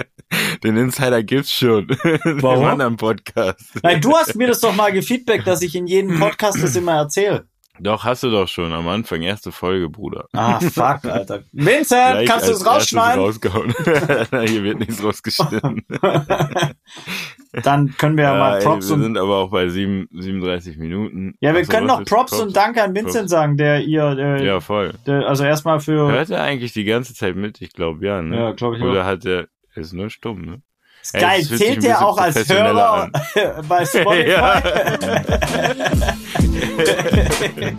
Den 0.62 0.76
Insider 0.76 1.22
gibt's 1.22 1.52
schon. 1.52 1.88
Warum? 1.88 2.64
Im 2.64 2.68
anderen 2.70 2.96
Podcast. 2.96 3.78
Nein, 3.82 4.00
du 4.00 4.14
hast 4.14 4.34
mir 4.34 4.48
das 4.48 4.60
doch 4.60 4.74
mal 4.74 4.92
gefeedbackt, 4.92 5.46
dass 5.46 5.62
ich 5.62 5.74
in 5.74 5.86
jedem 5.86 6.18
Podcast 6.20 6.62
das 6.62 6.76
immer 6.76 6.96
erzähle. 6.96 7.48
Doch, 7.80 8.04
hast 8.04 8.22
du 8.22 8.30
doch 8.30 8.48
schon 8.48 8.72
am 8.72 8.88
Anfang, 8.88 9.22
erste 9.22 9.52
Folge, 9.52 9.88
Bruder. 9.90 10.26
Ah, 10.32 10.58
fuck, 10.60 11.04
Alter. 11.04 11.42
Vincent, 11.52 12.12
Gleich 12.12 12.28
kannst 12.28 12.48
du 12.48 12.52
es 12.52 12.64
rausschneiden? 12.66 13.20
rausgehauen. 13.22 13.74
Hier 14.46 14.62
wird 14.64 14.78
nichts 14.80 15.02
rausgeschnitten. 15.02 15.84
Dann 17.62 17.94
können 17.96 18.16
wir 18.16 18.24
ja, 18.24 18.34
mal 18.38 18.58
ey, 18.58 18.64
Props 18.64 18.88
wir 18.88 18.96
und 18.96 19.02
sind 19.02 19.18
aber 19.18 19.36
auch 19.36 19.50
bei 19.50 19.68
sieben, 19.68 20.08
37 20.12 20.76
Minuten. 20.78 21.34
ja, 21.40 21.52
wir 21.54 21.60
Ach 21.60 21.64
so, 21.64 21.72
können 21.72 21.86
noch 21.86 22.00
ist 22.00 22.08
Props, 22.10 22.32
und 22.38 22.54
Danke 22.56 22.82
an 22.82 22.94
Vincent 22.94 23.14
Props? 23.14 23.30
sagen, 23.30 23.56
der 23.56 23.80
ihr, 23.82 24.16
äh, 24.18 24.44
Ja, 24.44 24.60
voll. 24.60 24.92
der, 25.06 25.26
also 25.26 25.44
erstmal 25.44 25.80
für, 25.80 26.10
Hört 26.10 26.30
er 26.30 26.42
eigentlich 26.42 26.72
die 26.72 26.84
ganze 26.84 27.14
Zeit 27.14 27.36
mit? 27.36 27.60
Ich 27.62 27.72
glaube 27.72 28.04
ja, 28.06 28.20
ne? 28.20 28.36
ja, 28.36 28.52
glaube 28.52 28.76
ich 28.76 28.82
Oder 28.82 29.02
auch. 29.02 29.06
hat 29.06 29.24
er, 29.24 29.46
er 29.74 29.82
ist 29.82 29.92
nur 29.94 30.10
stumm, 30.10 30.42
ne? 30.42 30.62
Ist 31.02 31.14
Ey, 31.14 31.20
geil, 31.20 31.42
zählt 31.44 31.76
bisschen 31.76 31.92
auch 31.94 32.18
als 32.18 32.48
Hörer 32.48 33.10
bei 33.68 33.84
Spotify? 33.86 34.24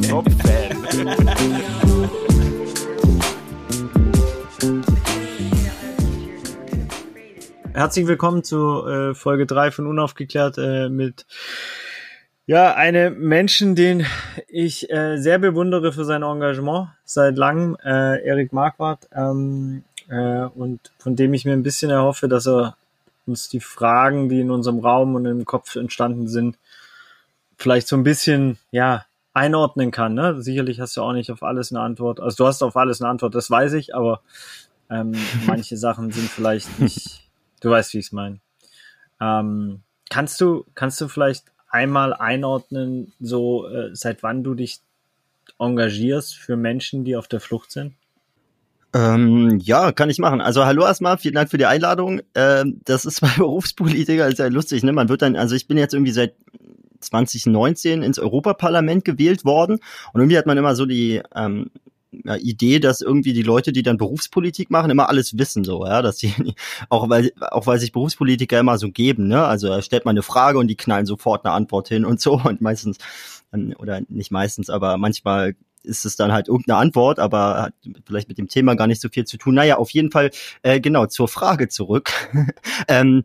Top-Fan. 0.09 0.77
Herzlich 7.73 8.07
willkommen 8.07 8.43
zu 8.43 8.85
äh, 8.87 9.13
Folge 9.13 9.45
3 9.45 9.69
von 9.69 9.85
Unaufgeklärt 9.85 10.57
äh, 10.57 10.89
mit 10.89 11.27
ja, 12.47 12.73
einem 12.73 13.19
Menschen, 13.19 13.75
den 13.75 14.05
ich 14.47 14.89
äh, 14.89 15.17
sehr 15.17 15.37
bewundere 15.37 15.93
für 15.93 16.05
sein 16.05 16.23
Engagement 16.23 16.87
seit 17.05 17.37
langem, 17.37 17.77
äh, 17.83 18.25
Erik 18.25 18.53
Marquardt, 18.53 19.07
ähm, 19.13 19.83
äh, 20.09 20.45
und 20.45 20.79
von 20.97 21.15
dem 21.15 21.35
ich 21.35 21.45
mir 21.45 21.53
ein 21.53 21.63
bisschen 21.63 21.91
erhoffe, 21.91 22.27
dass 22.27 22.47
er 22.47 22.75
uns 23.27 23.49
die 23.49 23.59
Fragen, 23.59 24.29
die 24.29 24.39
in 24.39 24.49
unserem 24.49 24.79
Raum 24.79 25.13
und 25.13 25.25
im 25.25 25.45
Kopf 25.45 25.75
entstanden 25.75 26.27
sind, 26.27 26.57
vielleicht 27.57 27.87
so 27.87 27.95
ein 27.95 28.03
bisschen, 28.03 28.57
ja, 28.71 29.05
einordnen 29.37 29.91
kann. 29.91 30.15
Ne? 30.15 30.41
Sicherlich 30.41 30.79
hast 30.79 30.97
du 30.97 31.01
auch 31.01 31.13
nicht 31.13 31.31
auf 31.31 31.43
alles 31.43 31.71
eine 31.71 31.81
Antwort. 31.81 32.19
Also 32.19 32.43
du 32.43 32.47
hast 32.47 32.63
auf 32.63 32.75
alles 32.75 33.01
eine 33.01 33.09
Antwort, 33.09 33.35
das 33.35 33.51
weiß 33.51 33.73
ich, 33.73 33.93
aber 33.93 34.21
ähm, 34.89 35.13
manche 35.45 35.77
Sachen 35.77 36.11
sind 36.11 36.29
vielleicht 36.29 36.79
nicht, 36.79 37.21
du 37.61 37.69
weißt, 37.69 37.93
wie 37.93 37.99
ich 37.99 38.07
es 38.07 38.11
meine. 38.11 38.39
Ähm, 39.21 39.81
kannst 40.09 40.41
du, 40.41 40.65
kannst 40.73 40.99
du 41.01 41.07
vielleicht 41.07 41.45
einmal 41.69 42.13
einordnen, 42.13 43.13
so 43.19 43.67
äh, 43.67 43.89
seit 43.93 44.23
wann 44.23 44.43
du 44.43 44.55
dich 44.55 44.79
engagierst 45.59 46.35
für 46.35 46.55
Menschen, 46.55 47.03
die 47.03 47.15
auf 47.15 47.27
der 47.27 47.39
Flucht 47.39 47.71
sind? 47.71 47.93
Ähm, 48.93 49.59
ja, 49.61 49.91
kann 49.91 50.09
ich 50.09 50.17
machen. 50.17 50.41
Also 50.41 50.65
hallo 50.65 50.83
erstmal, 50.83 51.17
vielen 51.17 51.35
Dank 51.35 51.51
für 51.51 51.57
die 51.57 51.65
Einladung. 51.65 52.21
Ähm, 52.33 52.81
das 52.85 53.05
ist 53.05 53.21
bei 53.21 53.29
Berufspolitiker 53.37 54.31
sehr 54.31 54.49
lustig, 54.49 54.83
ne? 54.83 54.93
Man 54.93 55.09
wird 55.09 55.21
dann, 55.21 55.35
also 55.35 55.55
ich 55.55 55.67
bin 55.67 55.77
jetzt 55.77 55.93
irgendwie 55.93 56.13
seit 56.13 56.33
2019 56.99 58.01
ins 58.03 58.19
Europaparlament 58.19 59.05
gewählt 59.05 59.45
worden 59.45 59.79
und 60.13 60.21
irgendwie 60.21 60.37
hat 60.37 60.45
man 60.45 60.57
immer 60.57 60.75
so 60.75 60.85
die 60.85 61.21
ähm, 61.35 61.69
Idee, 62.39 62.79
dass 62.79 63.01
irgendwie 63.01 63.33
die 63.33 63.43
Leute, 63.43 63.71
die 63.71 63.83
dann 63.83 63.97
Berufspolitik 63.97 64.71
machen, 64.71 64.89
immer 64.89 65.09
alles 65.09 65.37
wissen 65.37 65.63
so, 65.63 65.85
ja, 65.85 66.01
dass 66.01 66.17
sie 66.17 66.33
auch 66.89 67.09
weil 67.09 67.31
auch 67.39 67.67
weil 67.67 67.79
sich 67.79 67.91
Berufspolitiker 67.91 68.59
immer 68.59 68.77
so 68.77 68.89
geben, 68.91 69.27
ne? 69.27 69.43
Also 69.45 69.67
er 69.67 69.81
stellt 69.81 70.05
mal 70.05 70.11
eine 70.11 70.23
Frage 70.23 70.57
und 70.57 70.67
die 70.67 70.77
knallen 70.77 71.05
sofort 71.05 71.45
eine 71.45 71.53
Antwort 71.53 71.89
hin 71.89 72.05
und 72.05 72.21
so 72.21 72.33
und 72.43 72.61
meistens 72.61 72.97
ähm, 73.53 73.73
oder 73.77 74.01
nicht 74.09 74.31
meistens, 74.31 74.69
aber 74.69 74.97
manchmal 74.97 75.55
ist 75.83 76.05
es 76.05 76.15
dann 76.15 76.31
halt 76.31 76.47
irgendeine 76.47 76.79
Antwort, 76.79 77.19
aber 77.19 77.61
hat 77.61 77.73
vielleicht 78.05 78.27
mit 78.27 78.37
dem 78.37 78.47
Thema 78.47 78.75
gar 78.75 78.87
nicht 78.87 79.01
so 79.01 79.09
viel 79.09 79.25
zu 79.25 79.37
tun. 79.37 79.55
Naja, 79.55 79.77
auf 79.77 79.91
jeden 79.91 80.11
Fall, 80.11 80.31
äh, 80.61 80.81
genau, 80.81 81.05
zur 81.05 81.29
Frage 81.29 81.69
zurück. 81.69 82.11
ähm, 82.89 83.23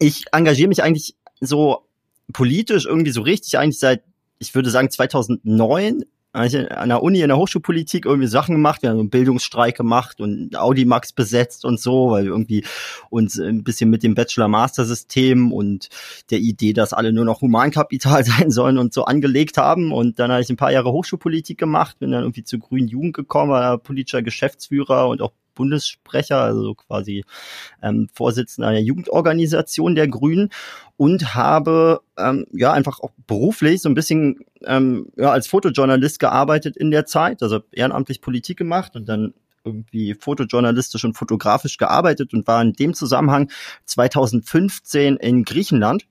ich 0.00 0.24
engagiere 0.32 0.68
mich 0.68 0.82
eigentlich 0.82 1.14
so 1.40 1.86
politisch 2.32 2.86
irgendwie 2.86 3.12
so 3.12 3.22
richtig, 3.22 3.58
eigentlich 3.58 3.78
seit, 3.78 4.02
ich 4.38 4.54
würde 4.54 4.70
sagen, 4.70 4.90
2009 4.90 6.04
habe 6.34 6.46
ich 6.46 6.70
an 6.70 6.88
der 6.88 7.02
Uni 7.02 7.20
in 7.20 7.28
der 7.28 7.36
Hochschulpolitik 7.36 8.06
irgendwie 8.06 8.26
Sachen 8.26 8.54
gemacht, 8.54 8.82
wir 8.82 8.90
haben 8.90 8.98
einen 8.98 9.10
Bildungsstreik 9.10 9.76
gemacht 9.76 10.20
und 10.20 10.56
Audimax 10.56 11.12
besetzt 11.12 11.64
und 11.64 11.78
so, 11.78 12.10
weil 12.10 12.24
wir 12.24 12.30
irgendwie 12.30 12.64
uns 13.10 13.38
ein 13.38 13.62
bisschen 13.64 13.90
mit 13.90 14.02
dem 14.02 14.14
Bachelor-Master-System 14.14 15.52
und 15.52 15.88
der 16.30 16.38
Idee, 16.38 16.72
dass 16.72 16.94
alle 16.94 17.12
nur 17.12 17.26
noch 17.26 17.42
Humankapital 17.42 18.24
sein 18.24 18.50
sollen 18.50 18.78
und 18.78 18.94
so 18.94 19.04
angelegt 19.04 19.58
haben. 19.58 19.92
Und 19.92 20.18
dann 20.18 20.32
habe 20.32 20.40
ich 20.40 20.48
ein 20.48 20.56
paar 20.56 20.72
Jahre 20.72 20.92
Hochschulpolitik 20.92 21.58
gemacht, 21.58 21.98
bin 21.98 22.12
dann 22.12 22.22
irgendwie 22.22 22.44
zur 22.44 22.60
Grünen 22.60 22.88
Jugend 22.88 23.14
gekommen, 23.14 23.50
war 23.50 23.76
politischer 23.76 24.22
Geschäftsführer 24.22 25.08
und 25.08 25.20
auch 25.20 25.32
Bundessprecher, 25.54 26.38
also 26.38 26.74
quasi 26.74 27.24
ähm, 27.82 28.08
Vorsitzender 28.12 28.68
einer 28.68 28.80
Jugendorganisation 28.80 29.94
der 29.94 30.08
Grünen 30.08 30.50
und 30.96 31.34
habe 31.34 32.00
ähm, 32.18 32.46
ja 32.52 32.72
einfach 32.72 33.00
auch 33.00 33.10
beruflich 33.26 33.82
so 33.82 33.88
ein 33.88 33.94
bisschen 33.94 34.40
ähm, 34.64 35.08
ja, 35.16 35.30
als 35.30 35.46
Fotojournalist 35.46 36.18
gearbeitet 36.18 36.76
in 36.76 36.90
der 36.90 37.06
Zeit, 37.06 37.42
also 37.42 37.60
ehrenamtlich 37.72 38.20
Politik 38.20 38.58
gemacht 38.58 38.96
und 38.96 39.08
dann 39.08 39.34
irgendwie 39.64 40.14
fotojournalistisch 40.14 41.04
und 41.04 41.14
fotografisch 41.14 41.78
gearbeitet 41.78 42.34
und 42.34 42.46
war 42.46 42.62
in 42.62 42.72
dem 42.72 42.94
Zusammenhang 42.94 43.50
2015 43.84 45.16
in 45.16 45.44
Griechenland 45.44 46.06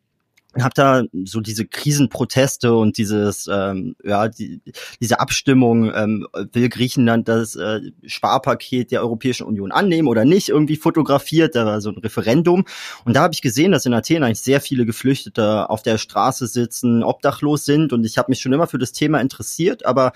habe 0.60 0.74
da 0.76 1.04
so 1.24 1.40
diese 1.40 1.66
Krisenproteste 1.66 2.74
und 2.76 2.98
dieses 2.98 3.48
ähm, 3.52 3.96
ja 4.04 4.28
die, 4.28 4.62
diese 5.00 5.20
Abstimmung 5.20 5.94
ähm, 5.94 6.28
will 6.52 6.68
Griechenland 6.68 7.28
das 7.28 7.56
äh, 7.56 7.80
Sparpaket 8.06 8.92
der 8.92 9.02
Europäischen 9.02 9.46
Union 9.46 9.72
annehmen 9.72 10.08
oder 10.08 10.26
nicht 10.26 10.50
irgendwie 10.50 10.76
fotografiert 10.76 11.56
da 11.56 11.66
war 11.66 11.82
so 11.82 11.90
ein 11.90 11.98
Referendum. 11.98 12.66
Und 13.06 13.16
da 13.16 13.22
habe 13.22 13.34
ich 13.34 13.42
gesehen 13.42 13.72
dass 13.72 13.86
in 13.86 13.94
Athen 13.94 14.24
eigentlich 14.24 14.42
sehr 14.42 14.62
viele 14.62 14.86
Geflüchtete 14.86 15.70
auf 15.70 15.84
der 15.84 15.98
Straße 15.98 16.48
sitzen 16.48 17.04
obdachlos 17.04 17.66
sind. 17.66 17.94
Und 17.94 18.06
ich 18.06 18.18
habe 18.18 18.32
mich 18.32 18.40
schon 18.40 18.54
immer 18.54 18.68
für 18.68 18.78
das 18.78 18.92
Thema 18.92 19.22
interessiert 19.22 19.86
aber 19.86 20.14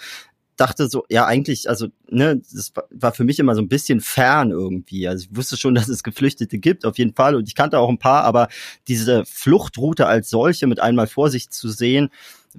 dachte 0.55 0.87
so, 0.87 1.05
ja, 1.09 1.25
eigentlich, 1.25 1.69
also, 1.69 1.87
ne, 2.09 2.41
das 2.53 2.73
war 2.91 3.11
für 3.13 3.23
mich 3.23 3.39
immer 3.39 3.55
so 3.55 3.61
ein 3.61 3.67
bisschen 3.67 3.99
fern 4.01 4.51
irgendwie. 4.51 5.07
Also 5.07 5.25
ich 5.25 5.35
wusste 5.35 5.57
schon, 5.57 5.75
dass 5.75 5.87
es 5.87 6.03
Geflüchtete 6.03 6.57
gibt, 6.57 6.85
auf 6.85 6.97
jeden 6.97 7.13
Fall. 7.13 7.35
Und 7.35 7.47
ich 7.47 7.55
kannte 7.55 7.79
auch 7.79 7.89
ein 7.89 7.99
paar, 7.99 8.23
aber 8.23 8.47
diese 8.87 9.25
Fluchtroute 9.25 10.07
als 10.07 10.29
solche 10.29 10.67
mit 10.67 10.79
einmal 10.79 11.07
vor 11.07 11.29
sich 11.29 11.49
zu 11.49 11.69
sehen, 11.69 12.09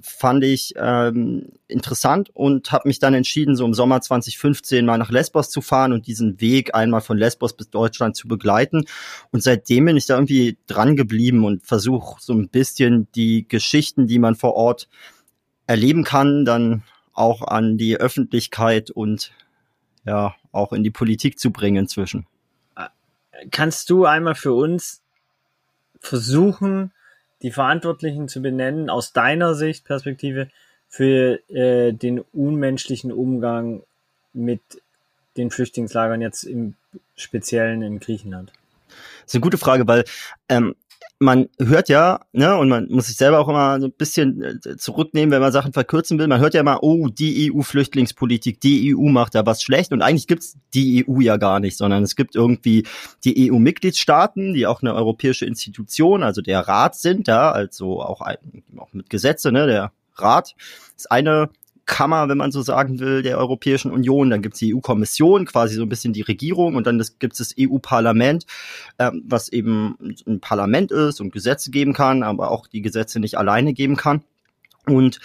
fand 0.01 0.43
ich 0.43 0.73
ähm, 0.77 1.49
interessant 1.67 2.29
und 2.33 2.71
habe 2.71 2.87
mich 2.87 2.99
dann 2.99 3.13
entschieden, 3.13 3.55
so 3.55 3.65
im 3.65 3.73
Sommer 3.73 4.01
2015 4.01 4.85
mal 4.85 4.97
nach 4.97 5.09
Lesbos 5.09 5.49
zu 5.49 5.61
fahren 5.61 5.93
und 5.93 6.07
diesen 6.07 6.39
Weg 6.39 6.75
einmal 6.75 7.01
von 7.01 7.17
Lesbos 7.17 7.55
bis 7.55 7.69
Deutschland 7.69 8.15
zu 8.15 8.27
begleiten. 8.27 8.85
Und 9.31 9.43
seitdem 9.43 9.85
bin 9.85 9.97
ich 9.97 10.05
da 10.05 10.15
irgendwie 10.15 10.57
dran 10.67 10.95
geblieben 10.95 11.45
und 11.45 11.65
versuche 11.65 12.17
so 12.19 12.33
ein 12.33 12.49
bisschen 12.49 13.07
die 13.15 13.47
Geschichten, 13.47 14.07
die 14.07 14.19
man 14.19 14.35
vor 14.35 14.53
Ort 14.53 14.87
erleben 15.65 16.03
kann, 16.03 16.45
dann 16.45 16.83
auch 17.17 17.41
an 17.41 17.77
die 17.77 17.97
Öffentlichkeit 17.97 18.91
und 18.91 19.31
ja, 20.05 20.35
auch 20.51 20.71
in 20.73 20.83
die 20.83 20.91
Politik 20.91 21.39
zu 21.39 21.51
bringen 21.51 21.77
inzwischen. 21.77 22.25
Kannst 23.51 23.89
du 23.89 24.05
einmal 24.05 24.35
für 24.35 24.53
uns 24.53 25.01
versuchen, 25.99 26.91
die 27.41 27.51
Verantwortlichen 27.51 28.27
zu 28.27 28.41
benennen, 28.41 28.89
aus 28.89 29.13
deiner 29.13 29.53
Sicht, 29.53 29.85
Perspektive, 29.85 30.49
für 30.87 31.39
äh, 31.49 31.91
den 31.91 32.19
unmenschlichen 32.19 33.11
Umgang 33.11 33.83
mit 34.33 34.61
den 35.35 35.51
Flüchtlingslagern 35.51 36.21
jetzt 36.21 36.43
im 36.43 36.75
Speziellen 37.15 37.81
in 37.81 37.99
Griechenland? 37.99 38.51
Das 38.87 39.27
ist 39.27 39.35
eine 39.35 39.41
gute 39.41 39.57
Frage, 39.57 39.87
weil 39.87 40.05
ähm, 40.49 40.75
man 41.19 41.47
hört 41.59 41.89
ja, 41.89 42.19
ne, 42.31 42.55
und 42.57 42.69
man 42.69 42.87
muss 42.89 43.07
sich 43.07 43.17
selber 43.17 43.39
auch 43.39 43.49
immer 43.49 43.79
so 43.79 43.87
ein 43.87 43.91
bisschen 43.91 44.41
äh, 44.41 44.77
zurücknehmen, 44.77 45.31
wenn 45.31 45.41
man 45.41 45.51
Sachen 45.51 45.73
verkürzen 45.73 46.19
will. 46.19 46.27
Man 46.27 46.39
hört 46.39 46.53
ja 46.53 46.61
immer, 46.61 46.83
oh, 46.83 47.07
die 47.07 47.51
EU-Flüchtlingspolitik, 47.51 48.59
die 48.61 48.95
EU 48.95 49.09
macht 49.09 49.33
da 49.33 49.45
was 49.45 49.63
schlecht. 49.63 49.91
Und 49.93 50.01
eigentlich 50.01 50.27
gibt's 50.27 50.57
die 50.73 51.05
EU 51.07 51.19
ja 51.19 51.37
gar 51.37 51.59
nicht, 51.59 51.77
sondern 51.77 52.03
es 52.03 52.15
gibt 52.15 52.35
irgendwie 52.35 52.85
die 53.23 53.51
EU-Mitgliedstaaten, 53.51 54.53
die 54.53 54.67
auch 54.67 54.81
eine 54.81 54.93
europäische 54.93 55.45
Institution, 55.45 56.21
also 56.21 56.41
der 56.41 56.61
Rat 56.61 56.95
sind, 56.95 57.27
ja, 57.27 57.51
also 57.51 58.01
auch, 58.01 58.21
ein, 58.21 58.37
auch 58.77 58.93
mit 58.93 59.09
Gesetze, 59.09 59.51
ne, 59.51 59.65
der 59.65 59.91
Rat 60.15 60.55
ist 60.95 61.11
eine 61.11 61.49
Kammer, 61.87 62.29
wenn 62.29 62.37
man 62.37 62.51
so 62.51 62.61
sagen 62.61 62.99
will, 62.99 63.23
der 63.23 63.39
Europäischen 63.39 63.91
Union. 63.91 64.29
Dann 64.29 64.43
gibt 64.43 64.53
es 64.53 64.59
die 64.59 64.75
EU-Kommission, 64.75 65.45
quasi 65.45 65.75
so 65.75 65.81
ein 65.81 65.89
bisschen 65.89 66.13
die 66.13 66.21
Regierung 66.21 66.75
und 66.75 66.85
dann 66.85 67.01
gibt 67.17 67.33
es 67.33 67.39
das 67.39 67.55
EU-Parlament, 67.59 68.45
ähm, 68.99 69.23
was 69.25 69.49
eben 69.49 69.97
ein 70.27 70.39
Parlament 70.39 70.91
ist 70.91 71.19
und 71.19 71.31
Gesetze 71.31 71.71
geben 71.71 71.93
kann, 71.93 72.21
aber 72.21 72.51
auch 72.51 72.67
die 72.67 72.81
Gesetze 72.81 73.19
nicht 73.19 73.37
alleine 73.37 73.73
geben 73.73 73.95
kann. 73.95 74.23
Und 74.85 75.19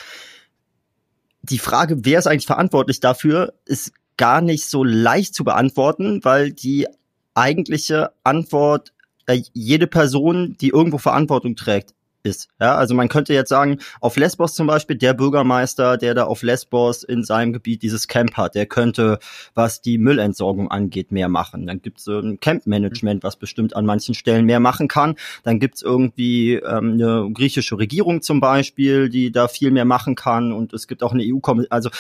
die 1.43 1.59
Frage, 1.59 2.05
wer 2.05 2.21
ist 2.21 2.27
eigentlich 2.27 2.47
verantwortlich 2.47 3.01
dafür, 3.01 3.53
ist 3.67 3.93
gar 4.17 4.41
nicht 4.41 4.67
so 4.67 4.85
leicht 4.85 5.35
zu 5.35 5.45
beantworten, 5.45 6.21
weil 6.23 6.53
die 6.53 6.87
eigentliche 7.35 8.11
Antwort 8.23 8.93
äh, 9.27 9.43
jede 9.53 9.87
Person, 9.87 10.57
die 10.61 10.69
irgendwo 10.69 10.99
Verantwortung 10.99 11.57
trägt, 11.57 11.95
ist. 12.23 12.49
Ja, 12.61 12.77
also 12.77 12.95
man 12.95 13.09
könnte 13.09 13.35
jetzt 13.35 13.49
sagen, 13.49 13.79
auf 14.01 14.17
Lesbos 14.17 14.55
zum 14.55 14.67
Beispiel, 14.67 14.97
der 14.97 15.15
Bürgermeister, 15.15 15.97
der 15.97 16.15
da 16.15 16.25
auf 16.25 16.43
Lesbos 16.43 17.03
in 17.03 17.25
seinem 17.25 17.53
Gebiet 17.53 17.83
dieses 17.83 18.09
Camp 18.09 18.37
hat, 18.37 18.55
der 18.55 18.67
könnte, 18.67 19.19
was 19.55 19.81
die 19.81 19.99
Müllentsorgung 19.99 20.71
angeht, 20.71 21.11
mehr 21.11 21.29
machen. 21.29 21.67
Dann 21.67 21.83
gibt 21.83 22.01
es 22.01 22.07
ein 22.07 22.39
Campmanagement, 22.41 23.23
was 23.23 23.37
bestimmt 23.37 23.75
an 23.75 23.87
manchen 23.87 24.15
Stellen 24.15 24.45
mehr 24.45 24.61
machen 24.61 24.89
kann. 24.89 25.17
Dann 25.43 25.59
gibt 25.59 25.77
es 25.77 25.83
irgendwie 25.83 26.55
ähm, 26.55 26.93
eine 26.93 27.31
griechische 27.33 27.79
Regierung 27.79 28.23
zum 28.23 28.41
Beispiel, 28.41 29.09
die 29.09 29.33
da 29.33 29.49
viel 29.49 29.71
mehr 29.71 29.85
machen 29.85 30.15
kann. 30.15 30.53
Und 30.53 30.73
es 30.73 30.87
gibt 30.87 31.03
auch 31.03 31.13
eine 31.13 31.25
EU-Kommission. 31.25 31.73
Also 31.73 31.91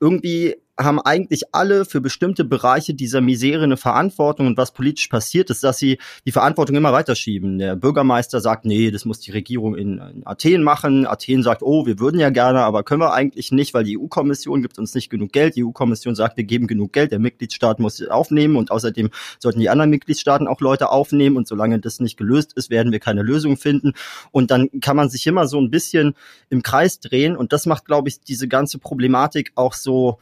irgendwie 0.00 0.56
haben 0.84 1.00
eigentlich 1.00 1.54
alle 1.54 1.84
für 1.84 2.00
bestimmte 2.00 2.44
Bereiche 2.44 2.94
dieser 2.94 3.20
Misere 3.20 3.64
eine 3.64 3.76
Verantwortung 3.76 4.46
und 4.46 4.56
was 4.56 4.72
politisch 4.72 5.08
passiert 5.08 5.50
ist, 5.50 5.62
dass 5.64 5.78
sie 5.78 5.98
die 6.26 6.32
Verantwortung 6.32 6.76
immer 6.76 6.92
weiterschieben. 6.92 7.58
Der 7.58 7.76
Bürgermeister 7.76 8.40
sagt, 8.40 8.64
nee, 8.64 8.90
das 8.90 9.04
muss 9.04 9.20
die 9.20 9.30
Regierung 9.30 9.74
in, 9.74 9.98
in 9.98 10.26
Athen 10.26 10.62
machen. 10.62 11.06
Athen 11.06 11.42
sagt, 11.42 11.62
oh, 11.62 11.86
wir 11.86 11.98
würden 11.98 12.20
ja 12.20 12.30
gerne, 12.30 12.60
aber 12.60 12.82
können 12.82 13.00
wir 13.00 13.12
eigentlich 13.12 13.52
nicht, 13.52 13.74
weil 13.74 13.84
die 13.84 13.98
EU-Kommission 13.98 14.62
gibt 14.62 14.78
uns 14.78 14.94
nicht 14.94 15.10
genug 15.10 15.32
Geld. 15.32 15.56
Die 15.56 15.64
EU-Kommission 15.64 16.14
sagt, 16.14 16.36
wir 16.36 16.44
geben 16.44 16.66
genug 16.66 16.92
Geld, 16.92 17.12
der 17.12 17.18
Mitgliedstaat 17.18 17.78
muss 17.78 18.00
aufnehmen 18.08 18.56
und 18.56 18.70
außerdem 18.70 19.10
sollten 19.38 19.60
die 19.60 19.68
anderen 19.68 19.90
Mitgliedstaaten 19.90 20.46
auch 20.46 20.60
Leute 20.60 20.90
aufnehmen 20.90 21.36
und 21.36 21.46
solange 21.46 21.78
das 21.78 22.00
nicht 22.00 22.16
gelöst 22.16 22.52
ist, 22.54 22.70
werden 22.70 22.92
wir 22.92 23.00
keine 23.00 23.22
Lösung 23.22 23.56
finden. 23.56 23.92
Und 24.30 24.50
dann 24.50 24.68
kann 24.80 24.96
man 24.96 25.08
sich 25.08 25.26
immer 25.26 25.46
so 25.46 25.60
ein 25.60 25.70
bisschen 25.70 26.14
im 26.48 26.62
Kreis 26.62 27.00
drehen 27.00 27.36
und 27.36 27.52
das 27.52 27.66
macht, 27.66 27.84
glaube 27.84 28.08
ich, 28.08 28.20
diese 28.20 28.48
ganze 28.48 28.78
Problematik 28.78 29.52
auch 29.54 29.74
so 29.74 30.18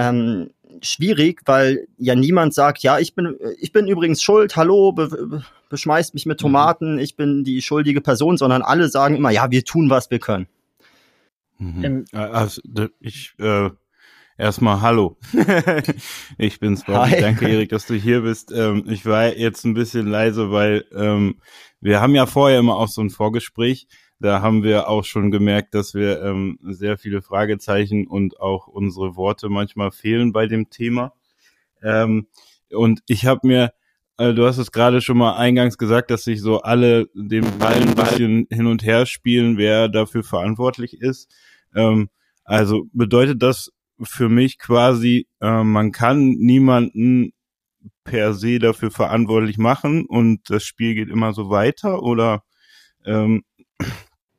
ähm, 0.00 0.50
schwierig, 0.82 1.42
weil 1.44 1.86
ja 1.98 2.14
niemand 2.14 2.54
sagt, 2.54 2.82
ja, 2.82 2.98
ich 2.98 3.14
bin, 3.14 3.36
ich 3.58 3.72
bin 3.72 3.86
übrigens 3.86 4.22
schuld, 4.22 4.56
hallo, 4.56 4.92
be, 4.92 5.42
beschmeißt 5.68 6.14
mich 6.14 6.26
mit 6.26 6.38
mhm. 6.38 6.42
Tomaten, 6.42 6.98
ich 6.98 7.16
bin 7.16 7.44
die 7.44 7.60
schuldige 7.60 8.00
Person, 8.00 8.38
sondern 8.38 8.62
alle 8.62 8.88
sagen 8.88 9.16
immer, 9.16 9.30
ja, 9.30 9.50
wir 9.50 9.64
tun, 9.64 9.90
was 9.90 10.10
wir 10.10 10.18
können. 10.18 10.46
Mhm. 11.58 11.84
Ähm, 11.84 12.04
also, 12.12 12.62
ich, 13.00 13.34
äh, 13.38 13.70
erstmal 14.38 14.80
hallo. 14.80 15.18
ich 16.38 16.58
bin's, 16.60 16.84
Bobby. 16.84 17.10
Hi. 17.10 17.20
Danke, 17.20 17.48
Erik, 17.48 17.68
dass 17.68 17.86
du 17.86 17.94
hier 17.94 18.22
bist. 18.22 18.50
Ähm, 18.50 18.84
ich 18.88 19.04
war 19.04 19.36
jetzt 19.36 19.64
ein 19.64 19.74
bisschen 19.74 20.06
leise, 20.06 20.50
weil 20.50 20.86
ähm, 20.94 21.40
wir 21.80 22.00
haben 22.00 22.14
ja 22.14 22.24
vorher 22.24 22.58
immer 22.58 22.76
auch 22.76 22.88
so 22.88 23.02
ein 23.02 23.10
Vorgespräch 23.10 23.86
da 24.20 24.42
haben 24.42 24.62
wir 24.62 24.88
auch 24.88 25.04
schon 25.04 25.30
gemerkt, 25.30 25.74
dass 25.74 25.94
wir 25.94 26.22
ähm, 26.22 26.58
sehr 26.62 26.98
viele 26.98 27.22
Fragezeichen 27.22 28.06
und 28.06 28.38
auch 28.38 28.66
unsere 28.66 29.16
Worte 29.16 29.48
manchmal 29.48 29.90
fehlen 29.90 30.32
bei 30.32 30.46
dem 30.46 30.68
Thema. 30.68 31.14
Ähm, 31.82 32.26
und 32.70 33.00
ich 33.08 33.24
habe 33.24 33.46
mir, 33.46 33.72
äh, 34.18 34.34
du 34.34 34.46
hast 34.46 34.58
es 34.58 34.72
gerade 34.72 35.00
schon 35.00 35.16
mal 35.16 35.36
eingangs 35.36 35.78
gesagt, 35.78 36.10
dass 36.10 36.24
sich 36.24 36.42
so 36.42 36.60
alle 36.60 37.08
den 37.14 37.46
Ball 37.58 37.80
ein 37.80 37.94
bisschen 37.94 38.46
hin 38.50 38.66
und 38.66 38.84
her 38.84 39.06
spielen, 39.06 39.56
wer 39.56 39.88
dafür 39.88 40.22
verantwortlich 40.22 41.00
ist. 41.00 41.34
Ähm, 41.74 42.10
also 42.44 42.86
bedeutet 42.92 43.42
das 43.42 43.72
für 44.02 44.28
mich 44.28 44.58
quasi, 44.58 45.28
äh, 45.40 45.64
man 45.64 45.92
kann 45.92 46.28
niemanden 46.28 47.32
per 48.04 48.34
se 48.34 48.58
dafür 48.58 48.90
verantwortlich 48.90 49.56
machen 49.56 50.04
und 50.04 50.50
das 50.50 50.64
Spiel 50.64 50.94
geht 50.94 51.08
immer 51.08 51.32
so 51.32 51.48
weiter 51.48 52.02
oder 52.02 52.44
ähm, 53.06 53.44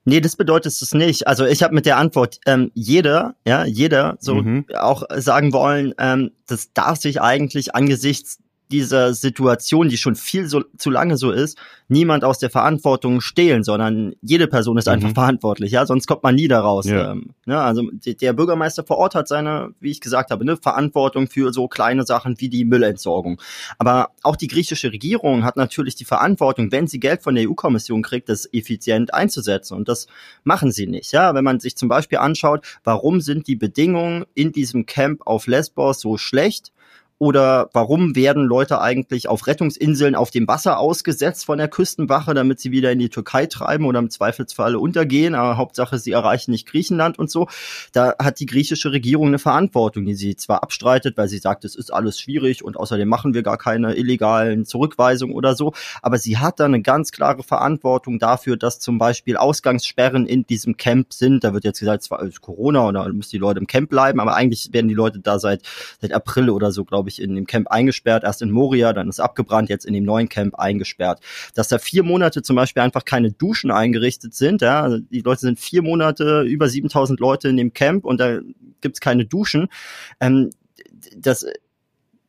Nee, 0.03 0.19
das 0.19 0.35
bedeutet 0.35 0.71
es 0.71 0.93
nicht. 0.93 1.27
Also 1.27 1.45
ich 1.45 1.61
habe 1.61 1.75
mit 1.75 1.85
der 1.85 1.97
Antwort 1.97 2.39
ähm, 2.47 2.71
jeder, 2.73 3.35
ja, 3.45 3.65
jeder 3.65 4.17
so 4.19 4.35
mhm. 4.35 4.65
auch 4.75 5.03
sagen 5.15 5.53
wollen, 5.53 5.93
ähm, 5.99 6.31
das 6.47 6.73
darf 6.73 6.99
sich 6.99 7.21
eigentlich 7.21 7.75
angesichts 7.75 8.39
dieser 8.71 9.13
Situation, 9.13 9.89
die 9.89 9.97
schon 9.97 10.15
viel 10.15 10.47
so, 10.47 10.63
zu 10.77 10.89
lange 10.89 11.17
so 11.17 11.31
ist, 11.31 11.57
niemand 11.87 12.23
aus 12.23 12.39
der 12.39 12.49
Verantwortung 12.49 13.21
stehlen, 13.21 13.63
sondern 13.63 14.13
jede 14.21 14.47
Person 14.47 14.77
ist 14.77 14.87
einfach 14.87 15.09
mhm. 15.09 15.15
verantwortlich, 15.15 15.71
ja, 15.71 15.85
sonst 15.85 16.07
kommt 16.07 16.23
man 16.23 16.35
nie 16.35 16.47
daraus. 16.47 16.85
Ja. 16.85 17.11
Ähm, 17.11 17.31
ne? 17.45 17.59
Also 17.59 17.89
der 18.05 18.33
Bürgermeister 18.33 18.83
vor 18.83 18.97
Ort 18.97 19.13
hat 19.13 19.27
seine, 19.27 19.73
wie 19.79 19.91
ich 19.91 20.01
gesagt 20.01 20.31
habe, 20.31 20.45
ne, 20.45 20.57
Verantwortung 20.57 21.27
für 21.27 21.51
so 21.51 21.67
kleine 21.67 22.05
Sachen 22.05 22.39
wie 22.39 22.49
die 22.49 22.65
Müllentsorgung. 22.65 23.41
Aber 23.77 24.11
auch 24.23 24.35
die 24.37 24.47
griechische 24.47 24.91
Regierung 24.91 25.43
hat 25.43 25.57
natürlich 25.57 25.95
die 25.95 26.05
Verantwortung, 26.05 26.71
wenn 26.71 26.87
sie 26.87 26.99
Geld 26.99 27.21
von 27.21 27.35
der 27.35 27.49
EU-Kommission 27.49 28.01
kriegt, 28.01 28.29
das 28.29 28.47
effizient 28.53 29.13
einzusetzen. 29.13 29.75
Und 29.75 29.89
das 29.89 30.07
machen 30.43 30.71
sie 30.71 30.87
nicht. 30.87 31.11
Ja, 31.11 31.35
wenn 31.35 31.43
man 31.43 31.59
sich 31.59 31.75
zum 31.75 31.89
Beispiel 31.89 32.19
anschaut, 32.19 32.65
warum 32.83 33.19
sind 33.21 33.47
die 33.47 33.55
Bedingungen 33.55 34.25
in 34.33 34.51
diesem 34.51 34.85
Camp 34.85 35.21
auf 35.25 35.47
Lesbos 35.47 35.99
so 35.99 36.17
schlecht? 36.17 36.71
Oder 37.21 37.69
warum 37.73 38.15
werden 38.15 38.45
Leute 38.45 38.81
eigentlich 38.81 39.29
auf 39.29 39.45
Rettungsinseln 39.45 40.15
auf 40.15 40.31
dem 40.31 40.47
Wasser 40.47 40.79
ausgesetzt 40.79 41.45
von 41.45 41.59
der 41.59 41.67
Küstenwache, 41.67 42.33
damit 42.33 42.59
sie 42.59 42.71
wieder 42.71 42.91
in 42.91 42.97
die 42.97 43.09
Türkei 43.09 43.45
treiben 43.45 43.85
oder 43.85 43.99
im 43.99 44.09
Zweifelsfalle 44.09 44.79
untergehen? 44.79 45.35
Aber 45.35 45.55
Hauptsache, 45.55 45.99
sie 45.99 46.13
erreichen 46.13 46.49
nicht 46.49 46.67
Griechenland 46.67 47.19
und 47.19 47.29
so. 47.29 47.47
Da 47.91 48.15
hat 48.17 48.39
die 48.39 48.47
griechische 48.47 48.91
Regierung 48.91 49.27
eine 49.27 49.37
Verantwortung, 49.37 50.05
die 50.05 50.15
sie 50.15 50.35
zwar 50.35 50.63
abstreitet, 50.63 51.15
weil 51.15 51.27
sie 51.27 51.37
sagt, 51.37 51.63
es 51.63 51.75
ist 51.75 51.93
alles 51.93 52.19
schwierig 52.19 52.63
und 52.63 52.75
außerdem 52.75 53.07
machen 53.07 53.35
wir 53.35 53.43
gar 53.43 53.59
keine 53.59 53.93
illegalen 53.93 54.65
Zurückweisungen 54.65 55.35
oder 55.35 55.53
so. 55.53 55.73
Aber 56.01 56.17
sie 56.17 56.39
hat 56.39 56.59
da 56.59 56.65
eine 56.65 56.81
ganz 56.81 57.11
klare 57.11 57.43
Verantwortung 57.43 58.17
dafür, 58.17 58.57
dass 58.57 58.79
zum 58.79 58.97
Beispiel 58.97 59.37
Ausgangssperren 59.37 60.25
in 60.25 60.47
diesem 60.47 60.75
Camp 60.75 61.13
sind. 61.13 61.43
Da 61.43 61.53
wird 61.53 61.65
jetzt 61.65 61.81
gesagt, 61.81 62.01
zwar 62.01 62.23
ist 62.23 62.41
Corona 62.41 62.87
oder 62.87 63.07
müssen 63.13 63.29
die 63.29 63.37
Leute 63.37 63.59
im 63.59 63.67
Camp 63.67 63.91
bleiben, 63.91 64.19
aber 64.19 64.33
eigentlich 64.33 64.73
werden 64.73 64.87
die 64.87 64.95
Leute 64.95 65.19
da 65.19 65.37
seit, 65.37 65.61
seit 66.01 66.13
April 66.13 66.49
oder 66.49 66.71
so, 66.71 66.83
glaube 66.83 67.09
ich, 67.09 67.10
ich, 67.11 67.21
in 67.21 67.35
dem 67.35 67.45
Camp 67.45 67.67
eingesperrt, 67.69 68.23
erst 68.23 68.41
in 68.41 68.51
Moria, 68.51 68.93
dann 68.93 69.09
ist 69.09 69.19
abgebrannt, 69.19 69.69
jetzt 69.69 69.85
in 69.85 69.93
dem 69.93 70.03
neuen 70.03 70.29
Camp 70.29 70.55
eingesperrt. 70.55 71.19
Dass 71.53 71.67
da 71.67 71.77
vier 71.77 72.03
Monate 72.03 72.41
zum 72.41 72.55
Beispiel 72.55 72.81
einfach 72.81 73.05
keine 73.05 73.31
Duschen 73.31 73.71
eingerichtet 73.71 74.33
sind, 74.33 74.61
ja, 74.61 74.81
also 74.81 74.97
die 74.99 75.21
Leute 75.21 75.41
sind 75.41 75.59
vier 75.59 75.81
Monate, 75.81 76.41
über 76.41 76.67
7000 76.67 77.19
Leute 77.19 77.49
in 77.49 77.57
dem 77.57 77.73
Camp 77.73 78.05
und 78.05 78.19
da 78.19 78.39
gibt's 78.81 78.99
keine 78.99 79.25
Duschen. 79.25 79.67
Ähm, 80.19 80.49
das 81.15 81.45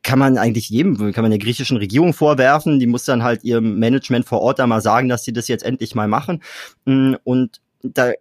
kann 0.03 0.19
man 0.19 0.37
eigentlich 0.37 0.69
jedem, 0.69 1.13
kann 1.13 1.23
man 1.23 1.31
der 1.31 1.39
griechischen 1.39 1.77
Regierung 1.77 2.13
vorwerfen, 2.13 2.79
die 2.79 2.87
muss 2.87 3.05
dann 3.05 3.23
halt 3.23 3.43
ihrem 3.43 3.79
Management 3.79 4.25
vor 4.25 4.41
Ort 4.41 4.59
da 4.59 4.67
mal 4.67 4.81
sagen, 4.81 5.07
dass 5.07 5.23
sie 5.23 5.33
das 5.33 5.47
jetzt 5.47 5.63
endlich 5.63 5.95
mal 5.95 6.09
machen. 6.09 6.43
Mm, 6.85 7.13
und 7.23 7.61
da 7.81 8.11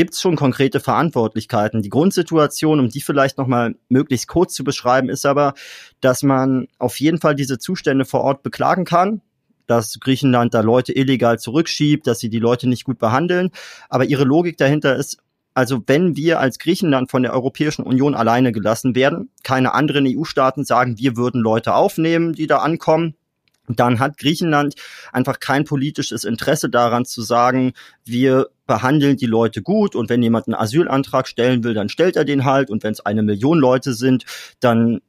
gibt 0.00 0.14
es 0.14 0.22
schon 0.22 0.34
konkrete 0.34 0.80
Verantwortlichkeiten. 0.80 1.82
Die 1.82 1.90
Grundsituation, 1.90 2.80
um 2.80 2.88
die 2.88 3.02
vielleicht 3.02 3.36
nochmal 3.36 3.74
möglichst 3.90 4.28
kurz 4.28 4.54
zu 4.54 4.64
beschreiben, 4.64 5.10
ist 5.10 5.26
aber, 5.26 5.52
dass 6.00 6.22
man 6.22 6.68
auf 6.78 6.98
jeden 7.00 7.18
Fall 7.18 7.34
diese 7.34 7.58
Zustände 7.58 8.06
vor 8.06 8.22
Ort 8.22 8.42
beklagen 8.42 8.86
kann, 8.86 9.20
dass 9.66 10.00
Griechenland 10.00 10.54
da 10.54 10.62
Leute 10.62 10.94
illegal 10.94 11.38
zurückschiebt, 11.38 12.06
dass 12.06 12.18
sie 12.18 12.30
die 12.30 12.38
Leute 12.38 12.66
nicht 12.66 12.84
gut 12.84 12.98
behandeln. 12.98 13.50
Aber 13.90 14.06
ihre 14.06 14.24
Logik 14.24 14.56
dahinter 14.56 14.96
ist, 14.96 15.18
also 15.52 15.82
wenn 15.86 16.16
wir 16.16 16.40
als 16.40 16.58
Griechenland 16.58 17.10
von 17.10 17.22
der 17.22 17.34
Europäischen 17.34 17.82
Union 17.82 18.14
alleine 18.14 18.52
gelassen 18.52 18.94
werden, 18.94 19.28
keine 19.42 19.74
anderen 19.74 20.06
EU-Staaten 20.08 20.64
sagen, 20.64 20.96
wir 20.96 21.18
würden 21.18 21.42
Leute 21.42 21.74
aufnehmen, 21.74 22.32
die 22.32 22.46
da 22.46 22.60
ankommen, 22.60 23.16
dann 23.78 23.98
hat 23.98 24.16
Griechenland 24.18 24.74
einfach 25.12 25.38
kein 25.38 25.64
politisches 25.64 26.24
Interesse 26.24 26.70
daran 26.70 27.04
zu 27.04 27.22
sagen, 27.22 27.72
wir 28.04 28.48
behandeln 28.66 29.16
die 29.16 29.26
Leute 29.26 29.62
gut 29.62 29.94
und 29.94 30.08
wenn 30.08 30.22
jemand 30.22 30.46
einen 30.46 30.54
Asylantrag 30.54 31.28
stellen 31.28 31.62
will, 31.62 31.74
dann 31.74 31.88
stellt 31.88 32.16
er 32.16 32.24
den 32.24 32.44
halt 32.44 32.70
und 32.70 32.82
wenn 32.82 32.92
es 32.92 33.04
eine 33.04 33.22
Million 33.22 33.58
Leute 33.58 33.94
sind, 33.94 34.24
dann 34.60 35.00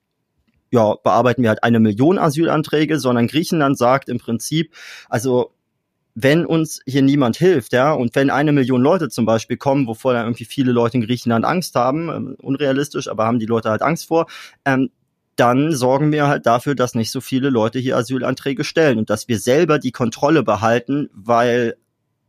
ja, 0.71 0.95
bearbeiten 0.95 1.43
wir 1.43 1.49
halt 1.49 1.63
eine 1.63 1.79
Million 1.79 2.17
Asylanträge, 2.17 2.97
sondern 2.97 3.27
Griechenland 3.27 3.77
sagt 3.77 4.09
im 4.09 4.19
Prinzip, 4.19 4.73
also 5.09 5.53
wenn 6.13 6.45
uns 6.45 6.81
hier 6.85 7.01
niemand 7.01 7.37
hilft, 7.37 7.73
ja, 7.73 7.93
und 7.93 8.15
wenn 8.15 8.29
eine 8.29 8.51
Million 8.51 8.81
Leute 8.81 9.09
zum 9.09 9.25
Beispiel 9.25 9.57
kommen, 9.57 9.87
wovor 9.87 10.13
dann 10.13 10.25
irgendwie 10.25 10.45
viele 10.45 10.71
Leute 10.71 10.97
in 10.97 11.05
Griechenland 11.05 11.45
Angst 11.45 11.75
haben, 11.75 12.09
ähm, 12.09 12.35
unrealistisch, 12.41 13.07
aber 13.07 13.25
haben 13.25 13.39
die 13.39 13.45
Leute 13.45 13.69
halt 13.69 13.81
Angst 13.81 14.07
vor, 14.07 14.27
ähm, 14.65 14.89
dann 15.35 15.75
sorgen 15.75 16.11
wir 16.11 16.27
halt 16.27 16.45
dafür, 16.45 16.75
dass 16.75 16.95
nicht 16.95 17.11
so 17.11 17.21
viele 17.21 17.49
Leute 17.49 17.79
hier 17.79 17.97
Asylanträge 17.97 18.63
stellen 18.63 18.99
und 18.99 19.09
dass 19.09 19.27
wir 19.27 19.39
selber 19.39 19.79
die 19.79 19.91
Kontrolle 19.91 20.43
behalten, 20.43 21.09
weil 21.13 21.77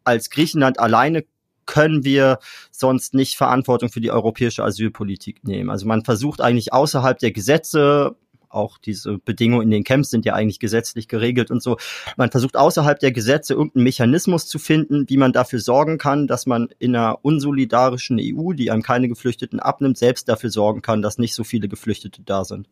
als 0.04 0.30
Griechenland 0.30 0.78
alleine 0.78 1.24
können 1.66 2.04
wir 2.04 2.38
sonst 2.70 3.14
nicht 3.14 3.36
Verantwortung 3.36 3.88
für 3.88 4.00
die 4.00 4.10
europäische 4.10 4.64
Asylpolitik 4.64 5.44
nehmen. 5.44 5.70
Also 5.70 5.86
man 5.86 6.04
versucht 6.04 6.40
eigentlich 6.40 6.72
außerhalb 6.72 7.18
der 7.18 7.32
Gesetze 7.32 8.16
auch 8.52 8.78
diese 8.78 9.18
Bedingungen 9.18 9.62
in 9.62 9.70
den 9.70 9.84
Camps 9.84 10.10
sind 10.10 10.24
ja 10.24 10.34
eigentlich 10.34 10.60
gesetzlich 10.60 11.08
geregelt 11.08 11.50
und 11.50 11.62
so. 11.62 11.78
Man 12.16 12.30
versucht 12.30 12.56
außerhalb 12.56 12.98
der 12.98 13.12
Gesetze 13.12 13.54
irgendeinen 13.54 13.84
Mechanismus 13.84 14.46
zu 14.46 14.58
finden, 14.58 15.08
wie 15.08 15.16
man 15.16 15.32
dafür 15.32 15.58
sorgen 15.58 15.98
kann, 15.98 16.26
dass 16.26 16.46
man 16.46 16.68
in 16.78 16.94
einer 16.94 17.18
unsolidarischen 17.22 18.18
EU, 18.20 18.52
die 18.52 18.70
einem 18.70 18.82
keine 18.82 19.08
Geflüchteten 19.08 19.60
abnimmt, 19.60 19.98
selbst 19.98 20.28
dafür 20.28 20.50
sorgen 20.50 20.82
kann, 20.82 21.02
dass 21.02 21.18
nicht 21.18 21.34
so 21.34 21.44
viele 21.44 21.68
Geflüchtete 21.68 22.22
da 22.22 22.44
sind. 22.44 22.68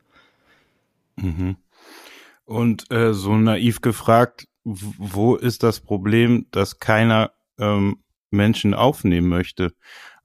Mhm. 1.20 1.56
Und 2.44 2.90
äh, 2.90 3.14
so 3.14 3.36
naiv 3.36 3.80
gefragt, 3.80 4.48
wo 4.64 5.36
ist 5.36 5.62
das 5.62 5.80
Problem, 5.80 6.46
dass 6.50 6.78
keiner 6.78 7.32
ähm, 7.58 7.98
Menschen 8.30 8.74
aufnehmen 8.74 9.28
möchte? 9.28 9.72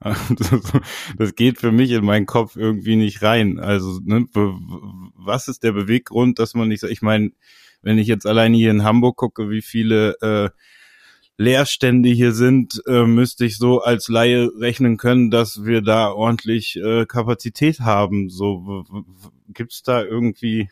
das 1.18 1.34
geht 1.34 1.58
für 1.58 1.72
mich 1.72 1.90
in 1.90 2.04
meinen 2.04 2.26
Kopf 2.26 2.56
irgendwie 2.56 2.96
nicht 2.96 3.22
rein. 3.22 3.58
Also, 3.58 4.00
ne, 4.04 4.26
was 4.34 5.48
ist 5.48 5.62
der 5.62 5.72
Beweggrund, 5.72 6.38
dass 6.38 6.54
man 6.54 6.68
nicht, 6.68 6.82
ich 6.82 7.00
meine, 7.00 7.32
wenn 7.82 7.98
ich 7.98 8.06
jetzt 8.08 8.26
alleine 8.26 8.56
hier 8.56 8.70
in 8.70 8.84
Hamburg 8.84 9.16
gucke, 9.16 9.48
wie 9.48 9.62
viele 9.62 10.16
äh, 10.20 10.50
Leerstände 11.38 12.08
hier 12.08 12.32
sind, 12.32 12.82
äh, 12.86 13.04
müsste 13.04 13.44
ich 13.44 13.58
so 13.58 13.80
als 13.80 14.08
Laie 14.08 14.50
rechnen 14.58 14.96
können, 14.96 15.30
dass 15.30 15.64
wir 15.64 15.82
da 15.82 16.10
ordentlich 16.10 16.76
äh, 16.76 17.06
Kapazität 17.06 17.80
haben. 17.80 18.30
So 18.30 18.84
gibt's 19.48 19.82
da 19.82 20.02
irgendwie 20.02 20.70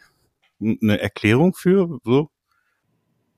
eine 0.64 1.00
Erklärung 1.00 1.54
für? 1.54 1.98
So? 2.04 2.30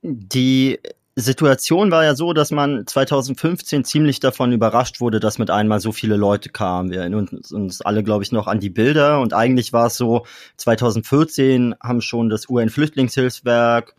Die 0.02 0.78
Situation 1.18 1.90
war 1.90 2.04
ja 2.04 2.14
so, 2.14 2.34
dass 2.34 2.50
man 2.50 2.86
2015 2.86 3.84
ziemlich 3.84 4.20
davon 4.20 4.52
überrascht 4.52 5.00
wurde, 5.00 5.18
dass 5.18 5.38
mit 5.38 5.50
einmal 5.50 5.80
so 5.80 5.90
viele 5.90 6.16
Leute 6.16 6.50
kamen. 6.50 6.90
Wir 6.90 7.00
erinnern 7.00 7.26
uns 7.50 7.80
alle, 7.80 8.02
glaube 8.02 8.22
ich, 8.22 8.32
noch 8.32 8.46
an 8.46 8.60
die 8.60 8.68
Bilder. 8.68 9.20
Und 9.20 9.32
eigentlich 9.32 9.72
war 9.72 9.86
es 9.86 9.96
so, 9.96 10.26
2014 10.58 11.74
haben 11.82 12.02
schon 12.02 12.28
das 12.28 12.50
UN-Flüchtlingshilfswerk 12.50 13.94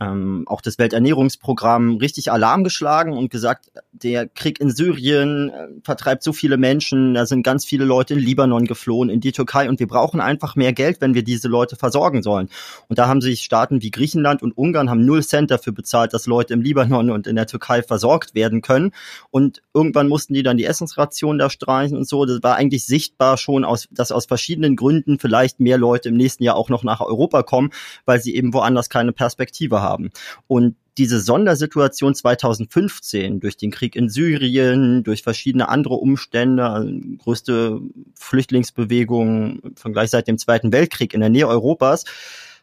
ähm, 0.00 0.44
auch 0.46 0.60
das 0.60 0.78
Welternährungsprogramm 0.78 1.96
richtig 1.96 2.30
Alarm 2.30 2.64
geschlagen 2.64 3.12
und 3.16 3.30
gesagt, 3.30 3.70
der 3.92 4.28
Krieg 4.28 4.60
in 4.60 4.70
Syrien 4.70 5.50
äh, 5.50 5.68
vertreibt 5.82 6.22
so 6.22 6.32
viele 6.32 6.58
Menschen, 6.58 7.14
da 7.14 7.24
sind 7.24 7.42
ganz 7.42 7.64
viele 7.64 7.84
Leute 7.84 8.14
in 8.14 8.20
Libanon 8.20 8.66
geflohen, 8.66 9.08
in 9.08 9.20
die 9.20 9.32
Türkei 9.32 9.68
und 9.68 9.80
wir 9.80 9.86
brauchen 9.86 10.20
einfach 10.20 10.54
mehr 10.54 10.72
Geld, 10.72 11.00
wenn 11.00 11.14
wir 11.14 11.22
diese 11.22 11.48
Leute 11.48 11.76
versorgen 11.76 12.22
sollen. 12.22 12.50
Und 12.88 12.98
da 12.98 13.08
haben 13.08 13.22
sich 13.22 13.42
Staaten 13.42 13.80
wie 13.80 13.90
Griechenland 13.90 14.42
und 14.42 14.56
Ungarn 14.56 14.90
haben 14.90 15.04
null 15.04 15.22
Cent 15.22 15.50
dafür 15.50 15.72
bezahlt, 15.72 16.12
dass 16.12 16.26
Leute 16.26 16.52
im 16.52 16.60
Libanon 16.60 17.10
und 17.10 17.26
in 17.26 17.36
der 17.36 17.46
Türkei 17.46 17.82
versorgt 17.82 18.34
werden 18.34 18.60
können. 18.60 18.92
Und 19.30 19.62
irgendwann 19.72 20.08
mussten 20.08 20.34
die 20.34 20.42
dann 20.42 20.58
die 20.58 20.64
Essensration 20.64 21.38
da 21.38 21.48
streichen 21.48 21.96
und 21.96 22.06
so. 22.06 22.26
Das 22.26 22.42
war 22.42 22.56
eigentlich 22.56 22.84
sichtbar 22.84 23.38
schon, 23.38 23.64
aus, 23.64 23.88
dass 23.90 24.12
aus 24.12 24.26
verschiedenen 24.26 24.76
Gründen 24.76 25.18
vielleicht 25.18 25.58
mehr 25.58 25.78
Leute 25.78 26.10
im 26.10 26.16
nächsten 26.16 26.44
Jahr 26.44 26.56
auch 26.56 26.68
noch 26.68 26.84
nach 26.84 27.00
Europa 27.00 27.42
kommen, 27.42 27.70
weil 28.04 28.20
sie 28.20 28.34
eben 28.34 28.52
woanders 28.52 28.90
keine 28.90 29.12
Perspektive 29.12 29.80
haben 29.80 29.85
haben. 29.86 30.10
Und 30.46 30.76
diese 30.98 31.20
Sondersituation 31.20 32.14
2015 32.14 33.40
durch 33.40 33.56
den 33.56 33.70
Krieg 33.70 33.96
in 33.96 34.08
Syrien, 34.08 35.04
durch 35.04 35.22
verschiedene 35.22 35.68
andere 35.68 35.94
Umstände, 35.94 36.64
also 36.64 36.90
größte 37.18 37.80
Flüchtlingsbewegung 38.18 39.60
von 39.76 39.92
gleich 39.92 40.10
seit 40.10 40.26
dem 40.26 40.38
Zweiten 40.38 40.72
Weltkrieg 40.72 41.12
in 41.12 41.20
der 41.20 41.28
Nähe 41.28 41.48
Europas, 41.48 42.04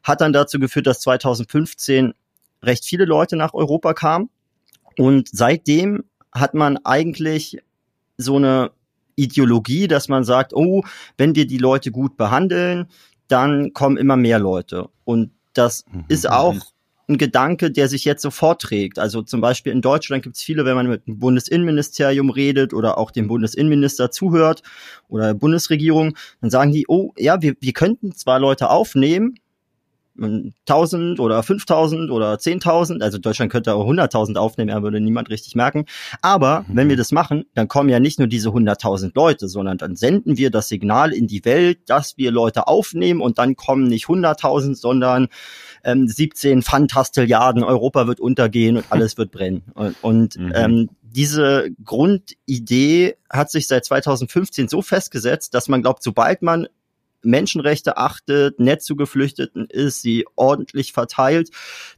hat 0.01 0.21
dann 0.21 0.34
dazu 0.34 0.59
geführt, 0.59 0.88
dass 0.88 0.99
2015 1.01 2.13
recht 2.63 2.86
viele 2.86 3.05
Leute 3.05 3.36
nach 3.36 3.53
Europa 3.53 3.93
kamen. 3.93 4.30
Und 4.97 5.30
seitdem 5.32 6.03
hat 6.32 6.55
man 6.55 6.78
eigentlich 6.78 7.59
so 8.17 8.38
eine 8.38 8.71
Ideologie, 9.15 9.88
dass 9.88 10.07
man 10.07 10.24
sagt, 10.24 10.53
oh, 10.55 10.84
wenn 11.17 11.36
wir 11.36 11.45
die 11.45 11.59
Leute 11.59 11.91
gut 11.91 12.17
behandeln, 12.17 12.88
dann 13.28 13.74
kommen 13.74 13.97
immer 13.97 14.17
mehr 14.17 14.39
Leute. 14.39 14.89
Und 15.03 15.32
das 15.53 15.86
mhm. 15.91 16.05
ist 16.07 16.30
auch 16.30 16.72
ein 17.14 17.18
Gedanke, 17.18 17.72
der 17.72 17.88
sich 17.88 18.05
jetzt 18.05 18.22
so 18.22 18.32
vorträgt. 18.32 18.99
Also 18.99 19.22
zum 19.22 19.41
Beispiel 19.41 19.72
in 19.72 19.82
Deutschland 19.82 20.24
gibt 20.24 20.36
es 20.36 20.41
viele, 20.41 20.66
wenn 20.66 20.76
man 20.76 20.88
mit 20.88 21.07
dem 21.07 21.20
Bundesinnenministerium 21.20 22.30
redet 22.30 22.74
oder 22.74 22.97
auch 22.97 23.11
dem 23.11 23.28
Bundesinnenminister 23.28 24.11
zuhört 24.11 24.64
oder 25.07 25.28
der 25.28 25.34
Bundesregierung, 25.34 26.16
dann 26.41 26.49
sagen 26.49 26.72
die, 26.72 26.86
oh 26.88 27.14
ja, 27.18 27.41
wir, 27.41 27.55
wir 27.59 27.74
könnten 27.74 28.14
zwar 28.14 28.39
Leute 28.39 28.70
aufnehmen, 28.70 29.36
1000 30.16 31.20
oder 31.20 31.41
5000 31.41 32.11
oder 32.11 32.36
10.000, 32.36 33.01
also 33.01 33.18
Deutschland 33.18 33.51
könnte 33.51 33.74
auch 33.74 33.89
100.000 33.89 34.36
aufnehmen, 34.38 34.70
er 34.70 34.84
würde 34.84 34.99
niemand 34.99 35.30
richtig 35.30 35.55
merken. 35.55 35.86
Aber 36.22 36.66
mhm. 36.68 36.76
wenn 36.76 36.89
wir 36.89 36.97
das 36.97 37.11
machen, 37.11 37.45
dann 37.55 37.68
kommen 37.68 37.89
ja 37.89 37.99
nicht 37.99 38.20
nur 38.20 38.28
diese 38.28 38.49
100.000 38.49 39.11
Leute, 39.16 39.47
sondern 39.47 39.78
dann 39.80 39.95
senden 39.95 40.38
wir 40.38 40.51
das 40.51 40.68
Signal 40.68 41.14
in 41.14 41.28
die 41.28 41.43
Welt, 41.45 41.80
dass 41.88 42.18
wir 42.18 42.32
Leute 42.32 42.68
aufnehmen 42.68 43.22
und 43.22 43.39
dann 43.39 43.55
kommen 43.55 43.86
nicht 43.86 44.05
100.000, 44.05 44.76
sondern 44.76 45.30
ähm, 45.84 46.07
17 46.07 46.61
Fantastilliarden, 46.61 47.63
Europa 47.63 48.07
wird 48.07 48.19
untergehen 48.19 48.77
und 48.77 48.86
alles 48.89 49.17
wird 49.17 49.31
brennen. 49.31 49.63
Und, 49.73 49.95
und 50.01 50.38
mhm. 50.38 50.53
ähm, 50.55 50.89
diese 51.01 51.69
Grundidee 51.84 53.15
hat 53.29 53.51
sich 53.51 53.67
seit 53.67 53.86
2015 53.86 54.67
so 54.67 54.81
festgesetzt, 54.81 55.53
dass 55.53 55.67
man 55.67 55.81
glaubt, 55.81 56.03
sobald 56.03 56.41
man 56.41 56.67
Menschenrechte 57.23 57.97
achtet, 57.97 58.59
nett 58.59 58.84
zu 58.84 58.95
Geflüchteten 58.95 59.67
ist, 59.69 60.01
sie 60.01 60.25
ordentlich 60.36 60.91
verteilt, 60.93 61.49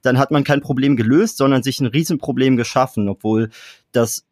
dann 0.01 0.19
hat 0.19 0.31
man 0.31 0.43
kein 0.43 0.61
Problem 0.61 0.95
gelöst, 0.95 1.37
sondern 1.37 1.63
sich 1.63 1.79
ein 1.79 1.87
Riesenproblem 1.87 2.57
geschaffen, 2.57 3.09
obwohl 3.09 3.49
das, 3.91 4.25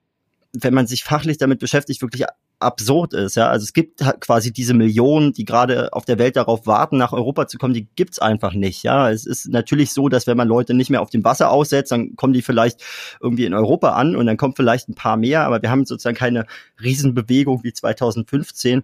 wenn 0.51 0.73
man 0.73 0.87
sich 0.87 1.03
fachlich 1.03 1.37
damit 1.37 1.59
beschäftigt, 1.59 2.01
wirklich 2.01 2.25
absurd 2.63 3.13
ist. 3.13 3.35
Ja, 3.35 3.49
also 3.49 3.63
es 3.63 3.73
gibt 3.73 3.99
quasi 4.19 4.51
diese 4.51 4.73
Millionen, 4.73 5.33
die 5.33 5.45
gerade 5.45 5.93
auf 5.93 6.05
der 6.05 6.19
Welt 6.19 6.35
darauf 6.35 6.65
warten, 6.67 6.97
nach 6.97 7.13
Europa 7.13 7.47
zu 7.47 7.57
kommen, 7.57 7.73
die 7.73 7.87
gibt's 7.95 8.19
einfach 8.19 8.53
nicht. 8.53 8.83
Ja, 8.83 9.11
es 9.11 9.25
ist 9.25 9.47
natürlich 9.49 9.93
so, 9.93 10.09
dass 10.09 10.27
wenn 10.27 10.37
man 10.37 10.47
Leute 10.47 10.73
nicht 10.73 10.89
mehr 10.89 11.01
auf 11.01 11.09
dem 11.09 11.23
Wasser 11.23 11.51
aussetzt, 11.51 11.91
dann 11.91 12.15
kommen 12.15 12.33
die 12.33 12.41
vielleicht 12.41 12.81
irgendwie 13.21 13.45
in 13.45 13.53
Europa 13.53 13.91
an 13.91 14.15
und 14.15 14.25
dann 14.25 14.37
kommt 14.37 14.55
vielleicht 14.55 14.89
ein 14.89 14.95
paar 14.95 15.17
mehr, 15.17 15.45
aber 15.45 15.61
wir 15.61 15.69
haben 15.69 15.85
sozusagen 15.85 16.17
keine 16.17 16.45
Riesenbewegung 16.81 17.63
wie 17.63 17.73
2015 17.73 18.83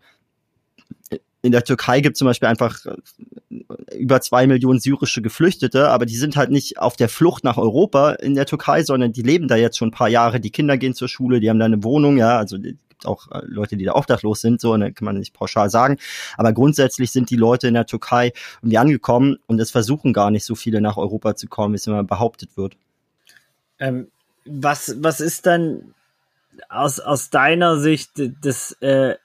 in 1.42 1.52
der 1.52 1.64
Türkei 1.64 2.02
gibt 2.02 2.16
es 2.16 2.20
zum 2.20 2.28
Beispiel 2.28 2.50
einfach 2.50 2.86
äh, 2.86 3.96
über 3.96 4.22
zwei 4.22 4.48
Millionen 4.48 4.80
syrische 4.80 5.22
Geflüchtete, 5.22 5.90
aber 5.90 6.06
die 6.06 6.18
sind 6.18 6.36
halt 6.36 6.52
nicht 6.52 6.80
auf 6.80 6.96
der 6.96 7.10
Flucht 7.10 7.44
nach 7.44 7.58
Europa 7.58 8.12
in 8.12 8.36
der 8.36 8.46
Türkei, 8.46 8.84
sondern 8.84 9.14
die 9.14 9.22
leben 9.22 9.48
da 9.48 9.56
jetzt 9.56 9.78
schon 9.78 9.90
ein 9.90 9.94
paar 9.94 10.10
Jahre. 10.10 10.40
Die 10.40 10.52
Kinder 10.52 10.78
gehen 10.78 10.94
zur 10.94 11.08
Schule, 11.08 11.40
die 11.40 11.50
haben 11.50 11.60
da 11.60 11.66
eine 11.66 11.84
Wohnung, 11.84 12.18
ja, 12.18 12.38
also 12.38 12.58
es 12.58 12.74
gibt 13.00 13.06
auch 13.06 13.32
äh, 13.32 13.42
Leute, 13.46 13.78
die 13.78 13.86
da 13.86 13.96
obdachlos 13.96 14.42
sind, 14.42 14.60
so, 14.60 14.76
ne, 14.76 14.92
kann 14.92 15.06
man 15.06 15.18
nicht 15.18 15.34
pauschal 15.34 15.70
sagen. 15.70 15.98
Aber 16.38 16.54
grundsätzlich 16.54 17.12
sind 17.12 17.30
die 17.30 17.38
Leute 17.38 17.68
in 17.68 17.74
der 17.74 17.86
Türkei 17.86 18.34
irgendwie 18.62 18.78
angekommen 18.78 19.38
und 19.48 19.60
es 19.60 19.72
versuchen 19.72 20.14
gar 20.14 20.32
nicht 20.32 20.46
so 20.46 20.56
viele 20.56 20.82
nach 20.82 20.98
Europa 20.98 21.36
zu 21.36 21.48
kommen, 21.48 21.74
wie 21.74 21.78
es 21.78 21.88
immer 21.88 22.04
behauptet 22.04 22.58
wird. 22.58 22.76
Ähm, 23.80 24.08
was, 24.46 24.96
was 25.00 25.22
ist 25.22 25.46
dann 25.46 25.94
aus, 26.68 27.00
aus 27.00 27.30
deiner 27.30 27.80
Sicht 27.80 28.12
das 28.42 28.74
äh, 28.82 29.16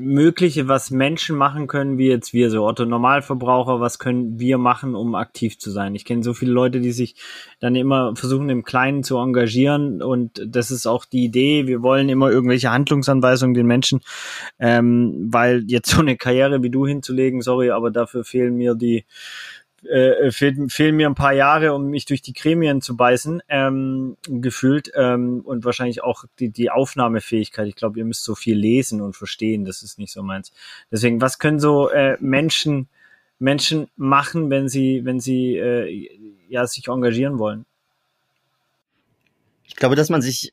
Mögliche, 0.00 0.68
was 0.68 0.92
Menschen 0.92 1.36
machen 1.36 1.66
können, 1.66 1.98
wie 1.98 2.06
jetzt 2.06 2.32
wir, 2.32 2.50
so 2.50 2.64
Otto 2.64 2.84
Normalverbraucher, 2.84 3.80
was 3.80 3.98
können 3.98 4.38
wir 4.38 4.56
machen, 4.56 4.94
um 4.94 5.16
aktiv 5.16 5.58
zu 5.58 5.72
sein? 5.72 5.96
Ich 5.96 6.04
kenne 6.04 6.22
so 6.22 6.34
viele 6.34 6.52
Leute, 6.52 6.78
die 6.78 6.92
sich 6.92 7.16
dann 7.58 7.74
immer 7.74 8.14
versuchen, 8.14 8.48
im 8.48 8.62
Kleinen 8.62 9.02
zu 9.02 9.16
engagieren 9.16 10.00
und 10.00 10.40
das 10.46 10.70
ist 10.70 10.86
auch 10.86 11.04
die 11.04 11.24
Idee. 11.24 11.66
Wir 11.66 11.82
wollen 11.82 12.08
immer 12.08 12.30
irgendwelche 12.30 12.70
Handlungsanweisungen 12.70 13.54
den 13.54 13.66
Menschen, 13.66 14.00
ähm, 14.60 15.26
weil 15.32 15.64
jetzt 15.66 15.90
so 15.90 16.00
eine 16.00 16.16
Karriere 16.16 16.62
wie 16.62 16.70
du 16.70 16.86
hinzulegen, 16.86 17.40
sorry, 17.42 17.70
aber 17.70 17.90
dafür 17.90 18.22
fehlen 18.22 18.54
mir 18.54 18.76
die 18.76 19.04
äh, 19.84 20.30
fehlen, 20.32 20.68
fehlen 20.70 20.96
mir 20.96 21.08
ein 21.08 21.14
paar 21.14 21.32
Jahre, 21.32 21.72
um 21.72 21.88
mich 21.90 22.04
durch 22.04 22.22
die 22.22 22.32
Gremien 22.32 22.80
zu 22.80 22.96
beißen, 22.96 23.42
ähm, 23.48 24.16
gefühlt. 24.26 24.90
Ähm, 24.94 25.42
und 25.44 25.64
wahrscheinlich 25.64 26.02
auch 26.02 26.24
die, 26.38 26.50
die 26.50 26.70
Aufnahmefähigkeit. 26.70 27.68
Ich 27.68 27.76
glaube, 27.76 27.98
ihr 27.98 28.04
müsst 28.04 28.24
so 28.24 28.34
viel 28.34 28.56
lesen 28.56 29.00
und 29.00 29.16
verstehen. 29.16 29.64
Das 29.64 29.82
ist 29.82 29.98
nicht 29.98 30.12
so 30.12 30.22
meins. 30.22 30.52
Deswegen, 30.90 31.20
was 31.20 31.38
können 31.38 31.60
so 31.60 31.90
äh, 31.90 32.16
Menschen, 32.20 32.88
Menschen 33.38 33.88
machen, 33.96 34.50
wenn 34.50 34.68
sie, 34.68 35.04
wenn 35.04 35.20
sie 35.20 35.56
äh, 35.56 36.08
ja, 36.48 36.66
sich 36.66 36.88
engagieren 36.88 37.38
wollen? 37.38 37.64
Ich 39.64 39.76
glaube, 39.76 39.96
dass 39.96 40.08
man 40.08 40.22
sich 40.22 40.52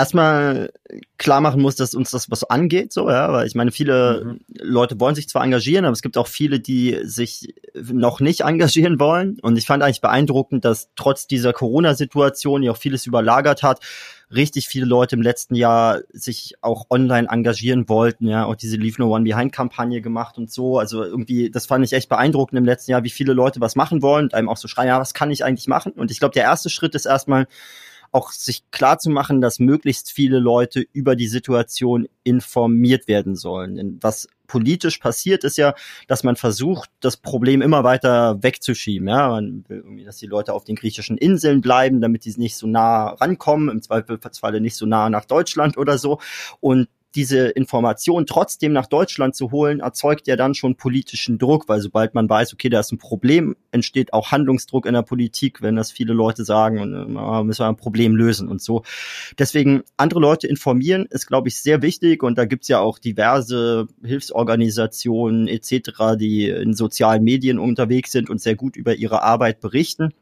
erstmal 0.00 0.72
klar 1.18 1.40
machen 1.40 1.60
muss, 1.60 1.76
dass 1.76 1.94
uns 1.94 2.10
das 2.10 2.30
was 2.30 2.44
angeht, 2.44 2.92
so, 2.92 3.10
ja, 3.10 3.30
weil 3.32 3.46
ich 3.46 3.54
meine, 3.54 3.70
viele 3.70 4.24
mhm. 4.24 4.40
Leute 4.58 4.98
wollen 4.98 5.14
sich 5.14 5.28
zwar 5.28 5.44
engagieren, 5.44 5.84
aber 5.84 5.92
es 5.92 6.02
gibt 6.02 6.16
auch 6.16 6.26
viele, 6.26 6.60
die 6.60 6.98
sich 7.02 7.54
noch 7.74 8.20
nicht 8.20 8.40
engagieren 8.44 8.98
wollen. 8.98 9.38
Und 9.40 9.58
ich 9.58 9.66
fand 9.66 9.82
eigentlich 9.82 10.00
beeindruckend, 10.00 10.64
dass 10.64 10.88
trotz 10.96 11.26
dieser 11.26 11.52
Corona-Situation, 11.52 12.62
die 12.62 12.70
auch 12.70 12.78
vieles 12.78 13.06
überlagert 13.06 13.62
hat, 13.62 13.80
richtig 14.34 14.68
viele 14.68 14.86
Leute 14.86 15.16
im 15.16 15.22
letzten 15.22 15.54
Jahr 15.54 16.00
sich 16.12 16.54
auch 16.62 16.86
online 16.88 17.28
engagieren 17.28 17.88
wollten, 17.88 18.26
ja, 18.26 18.46
auch 18.46 18.54
diese 18.54 18.76
Leave 18.76 19.02
No 19.02 19.14
One 19.14 19.24
Behind 19.24 19.52
Kampagne 19.52 20.00
gemacht 20.00 20.38
und 20.38 20.50
so. 20.50 20.78
Also 20.78 21.04
irgendwie, 21.04 21.50
das 21.50 21.66
fand 21.66 21.84
ich 21.84 21.92
echt 21.92 22.08
beeindruckend 22.08 22.56
im 22.58 22.64
letzten 22.64 22.92
Jahr, 22.92 23.04
wie 23.04 23.10
viele 23.10 23.34
Leute 23.34 23.60
was 23.60 23.76
machen 23.76 24.02
wollen 24.02 24.26
und 24.26 24.34
einem 24.34 24.48
auch 24.48 24.56
so 24.56 24.68
schreien, 24.68 24.88
ja, 24.88 25.00
was 25.00 25.14
kann 25.14 25.30
ich 25.30 25.44
eigentlich 25.44 25.68
machen? 25.68 25.92
Und 25.92 26.10
ich 26.10 26.18
glaube, 26.20 26.32
der 26.32 26.44
erste 26.44 26.70
Schritt 26.70 26.94
ist 26.94 27.06
erstmal, 27.06 27.46
auch 28.12 28.32
sich 28.32 28.70
klar 28.70 28.98
zu 28.98 29.10
machen, 29.10 29.40
dass 29.40 29.58
möglichst 29.58 30.10
viele 30.10 30.38
Leute 30.38 30.84
über 30.92 31.16
die 31.16 31.28
Situation 31.28 32.08
informiert 32.24 33.08
werden 33.08 33.36
sollen. 33.36 33.76
Denn 33.76 33.98
was 34.00 34.28
politisch 34.46 34.98
passiert, 34.98 35.44
ist 35.44 35.58
ja, 35.58 35.74
dass 36.08 36.24
man 36.24 36.34
versucht, 36.34 36.90
das 36.98 37.16
Problem 37.16 37.62
immer 37.62 37.84
weiter 37.84 38.42
wegzuschieben. 38.42 39.06
Ja, 39.06 39.28
man 39.28 39.64
will 39.68 39.78
irgendwie, 39.78 40.04
dass 40.04 40.16
die 40.16 40.26
Leute 40.26 40.54
auf 40.54 40.64
den 40.64 40.74
griechischen 40.74 41.16
Inseln 41.18 41.60
bleiben, 41.60 42.00
damit 42.00 42.24
die 42.24 42.34
nicht 42.36 42.56
so 42.56 42.66
nah 42.66 43.10
rankommen, 43.10 43.68
im 43.68 43.80
Zweifelsfalle 43.80 44.60
nicht 44.60 44.74
so 44.74 44.86
nah 44.86 45.08
nach 45.08 45.24
Deutschland 45.24 45.78
oder 45.78 45.98
so. 45.98 46.18
Und 46.58 46.88
diese 47.14 47.48
Information 47.48 48.26
trotzdem 48.26 48.72
nach 48.72 48.86
Deutschland 48.86 49.34
zu 49.34 49.50
holen, 49.50 49.80
erzeugt 49.80 50.28
ja 50.28 50.36
dann 50.36 50.54
schon 50.54 50.76
politischen 50.76 51.38
Druck, 51.38 51.68
weil 51.68 51.80
sobald 51.80 52.14
man 52.14 52.28
weiß, 52.28 52.54
okay, 52.54 52.68
da 52.68 52.80
ist 52.80 52.92
ein 52.92 52.98
Problem, 52.98 53.56
entsteht 53.72 54.12
auch 54.12 54.30
Handlungsdruck 54.30 54.86
in 54.86 54.94
der 54.94 55.02
Politik, 55.02 55.60
wenn 55.60 55.76
das 55.76 55.90
viele 55.90 56.12
Leute 56.12 56.44
sagen, 56.44 56.78
äh, 56.78 57.42
müssen 57.42 57.62
wir 57.62 57.68
ein 57.68 57.76
Problem 57.76 58.14
lösen 58.14 58.48
und 58.48 58.62
so. 58.62 58.82
Deswegen 59.38 59.82
andere 59.96 60.20
Leute 60.20 60.46
informieren 60.46 61.06
ist, 61.10 61.26
glaube 61.26 61.48
ich, 61.48 61.60
sehr 61.60 61.82
wichtig 61.82 62.22
und 62.22 62.38
da 62.38 62.44
gibt's 62.44 62.68
ja 62.68 62.78
auch 62.78 62.98
diverse 62.98 63.88
Hilfsorganisationen 64.04 65.48
etc., 65.48 66.16
die 66.18 66.48
in 66.48 66.74
sozialen 66.74 67.24
Medien 67.24 67.58
unterwegs 67.58 68.12
sind 68.12 68.30
und 68.30 68.40
sehr 68.40 68.54
gut 68.54 68.76
über 68.76 68.94
ihre 68.94 69.22
Arbeit 69.22 69.60
berichten 69.60 70.14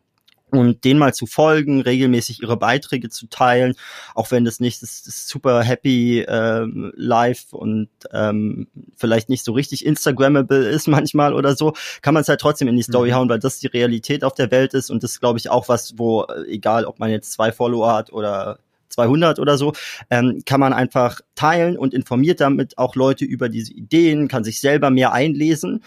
und 0.51 0.85
denen 0.85 0.99
mal 0.99 1.15
zu 1.15 1.27
folgen, 1.27 1.81
regelmäßig 1.81 2.43
ihre 2.43 2.57
Beiträge 2.57 3.11
zu 3.11 3.27
teilen, 3.27 3.75
auch 4.15 4.31
wenn 4.31 4.45
das 4.45 4.61
nicht 4.61 4.83
das, 4.83 5.03
das 5.03 5.29
super 5.29 5.63
happy 5.63 6.25
ähm, 6.27 6.93
live 6.97 7.53
und 7.53 7.89
ähm, 8.13 8.69
vielleicht 8.97 9.29
nicht 9.29 9.45
so 9.45 9.53
richtig 9.53 9.85
Instagrammable 9.85 10.69
ist 10.69 10.89
manchmal 10.89 11.35
oder 11.35 11.57
so, 11.57 11.75
kann 12.03 12.15
man 12.15 12.23
es 12.23 12.29
halt 12.29 12.41
trotzdem 12.41 12.69
in 12.69 12.77
die 12.77 12.83
Story 12.83 13.11
mhm. 13.11 13.15
hauen, 13.15 13.29
weil 13.29 13.39
das 13.39 13.59
die 13.59 13.67
Realität 13.67 14.25
auf 14.25 14.35
der 14.35 14.51
Welt 14.51 14.75
ist 14.75 14.91
und 14.91 15.03
das 15.03 15.21
glaube 15.21 15.39
ich 15.39 15.51
auch 15.51 15.69
was, 15.69 15.99
wo 15.99 16.25
äh, 16.25 16.45
egal, 16.49 16.85
ob 16.85 16.99
man 16.99 17.11
jetzt 17.11 17.33
zwei 17.33 17.53
Follower 17.53 17.93
hat 17.93 18.13
oder 18.13 18.59
200 18.91 19.39
oder 19.39 19.59
so, 19.59 19.75
ähm, 20.09 20.43
kann 20.47 20.61
man 20.61 20.73
einfach 20.73 21.21
teilen 21.35 21.77
und 21.77 21.93
informiert 21.93 22.41
damit 22.41 22.79
auch 22.79 22.95
Leute 22.95 23.27
über 23.27 23.49
diese 23.49 23.75
Ideen, 23.75 24.29
kann 24.29 24.45
sich 24.45 24.61
selber 24.61 24.91
mehr 24.91 25.13
einlesen 25.13 25.83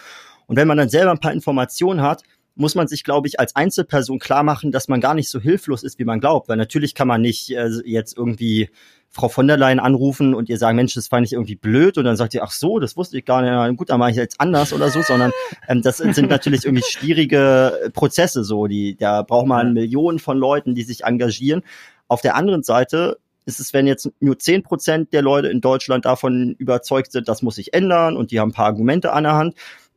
und 0.51 0.57
wenn 0.57 0.67
man 0.67 0.77
dann 0.77 0.89
selber 0.89 1.11
ein 1.11 1.19
paar 1.19 1.33
Informationen 1.33 2.01
hat, 2.01 2.23
muss 2.55 2.75
man 2.75 2.87
sich, 2.87 3.03
glaube 3.03 3.27
ich, 3.27 3.39
als 3.39 3.55
Einzelperson 3.55 4.19
klar 4.19 4.43
machen, 4.43 4.71
dass 4.71 4.87
man 4.87 4.99
gar 4.99 5.13
nicht 5.13 5.29
so 5.29 5.39
hilflos 5.39 5.83
ist, 5.83 5.99
wie 5.99 6.05
man 6.05 6.19
glaubt. 6.19 6.49
Weil 6.49 6.57
natürlich 6.57 6.95
kann 6.95 7.07
man 7.07 7.21
nicht 7.21 7.49
äh, 7.51 7.69
jetzt 7.85 8.17
irgendwie 8.17 8.69
Frau 9.09 9.27
von 9.27 9.47
der 9.47 9.57
Leyen 9.57 9.79
anrufen 9.79 10.33
und 10.33 10.49
ihr 10.49 10.57
sagen, 10.57 10.77
Mensch, 10.77 10.93
das 10.93 11.07
fand 11.07 11.25
ich 11.25 11.33
irgendwie 11.33 11.55
blöd. 11.55 11.97
Und 11.97 12.05
dann 12.05 12.15
sagt 12.15 12.33
ihr, 12.33 12.43
ach 12.43 12.51
so, 12.51 12.79
das 12.79 12.95
wusste 12.95 13.17
ich 13.17 13.25
gar 13.25 13.41
nicht, 13.41 13.51
Na, 13.51 13.69
gut, 13.71 13.89
dann 13.89 13.99
mache 13.99 14.11
ich 14.11 14.17
jetzt 14.17 14.39
anders 14.39 14.73
oder 14.73 14.89
so, 14.89 15.01
sondern 15.01 15.31
ähm, 15.67 15.81
das 15.81 15.97
sind 15.97 16.29
natürlich 16.29 16.65
irgendwie 16.65 16.83
schwierige 16.87 17.91
Prozesse 17.93 18.43
so, 18.43 18.67
die 18.67 18.95
da 18.95 19.21
braucht 19.21 19.47
man 19.47 19.73
Millionen 19.73 20.19
von 20.19 20.37
Leuten, 20.37 20.75
die 20.75 20.83
sich 20.83 21.03
engagieren. 21.03 21.63
Auf 22.07 22.21
der 22.21 22.35
anderen 22.35 22.63
Seite 22.63 23.17
ist 23.45 23.59
es, 23.59 23.73
wenn 23.73 23.87
jetzt 23.87 24.09
nur 24.19 24.37
zehn 24.39 24.63
Prozent 24.63 25.13
der 25.13 25.21
Leute 25.21 25.47
in 25.47 25.61
Deutschland 25.61 26.05
davon 26.05 26.55
überzeugt 26.57 27.11
sind, 27.11 27.27
das 27.27 27.41
muss 27.41 27.55
sich 27.55 27.73
ändern 27.73 28.15
und 28.15 28.31
die 28.31 28.39
haben 28.39 28.49
ein 28.49 28.53
paar 28.53 28.67
Argumente 28.67 29.13
an 29.13 29.23
der 29.23 29.33
Hand, 29.33 29.55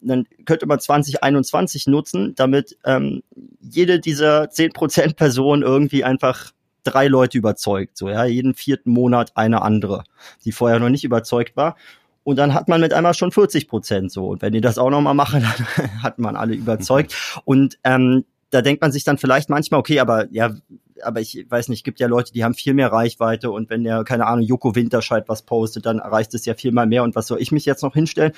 dann 0.08 0.26
könnte 0.44 0.66
man 0.66 0.80
2021 0.80 1.86
nutzen, 1.86 2.34
damit 2.34 2.76
ähm, 2.84 3.22
jede 3.60 4.00
dieser 4.00 4.44
10% 4.44 5.14
Personen 5.16 5.62
irgendwie 5.62 6.04
einfach 6.04 6.52
drei 6.84 7.08
Leute 7.08 7.38
überzeugt. 7.38 7.96
So, 7.96 8.08
ja, 8.08 8.24
jeden 8.24 8.54
vierten 8.54 8.90
Monat 8.90 9.32
eine 9.36 9.62
andere, 9.62 10.04
die 10.44 10.52
vorher 10.52 10.78
noch 10.78 10.90
nicht 10.90 11.04
überzeugt 11.04 11.56
war. 11.56 11.76
Und 12.22 12.36
dann 12.36 12.54
hat 12.54 12.68
man 12.68 12.80
mit 12.80 12.92
einmal 12.92 13.14
schon 13.14 13.32
40 13.32 13.68
Prozent 13.68 14.12
so. 14.12 14.28
Und 14.28 14.42
wenn 14.42 14.52
die 14.52 14.60
das 14.60 14.78
auch 14.78 14.90
nochmal 14.90 15.14
machen, 15.14 15.42
dann 15.78 16.02
hat 16.02 16.18
man 16.18 16.36
alle 16.36 16.54
überzeugt. 16.54 17.14
Und 17.44 17.78
ähm, 17.84 18.24
da 18.50 18.62
denkt 18.62 18.82
man 18.82 18.92
sich 18.92 19.04
dann 19.04 19.18
vielleicht 19.18 19.50
manchmal, 19.50 19.80
okay, 19.80 20.00
aber 20.00 20.26
ja, 20.30 20.54
aber 21.02 21.20
ich 21.20 21.44
weiß 21.48 21.68
nicht, 21.68 21.84
gibt 21.84 21.98
ja 21.98 22.06
Leute, 22.06 22.32
die 22.32 22.44
haben 22.44 22.54
viel 22.54 22.72
mehr 22.72 22.92
Reichweite 22.92 23.50
und 23.50 23.68
wenn 23.68 23.82
der, 23.82 24.04
keine 24.04 24.26
Ahnung, 24.26 24.44
Joko 24.44 24.76
Winterscheid 24.76 25.24
was 25.28 25.42
postet, 25.42 25.86
dann 25.86 25.98
erreicht 25.98 26.32
es 26.34 26.46
ja 26.46 26.54
viel 26.54 26.70
mal 26.70 26.86
mehr 26.86 27.02
und 27.02 27.16
was 27.16 27.26
soll 27.26 27.40
ich 27.40 27.50
mich 27.50 27.64
jetzt 27.64 27.82
noch 27.82 27.94
hinstellen? 27.94 28.32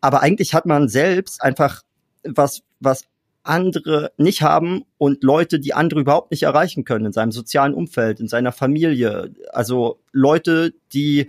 Aber 0.00 0.22
eigentlich 0.22 0.54
hat 0.54 0.66
man 0.66 0.88
selbst 0.88 1.42
einfach 1.42 1.82
was, 2.24 2.62
was 2.80 3.04
andere 3.42 4.12
nicht 4.16 4.42
haben 4.42 4.84
und 4.98 5.24
Leute, 5.24 5.58
die 5.58 5.74
andere 5.74 6.00
überhaupt 6.00 6.30
nicht 6.30 6.42
erreichen 6.42 6.84
können 6.84 7.06
in 7.06 7.12
seinem 7.12 7.32
sozialen 7.32 7.74
Umfeld, 7.74 8.20
in 8.20 8.28
seiner 8.28 8.52
Familie. 8.52 9.34
Also 9.52 10.00
Leute, 10.12 10.74
die 10.92 11.28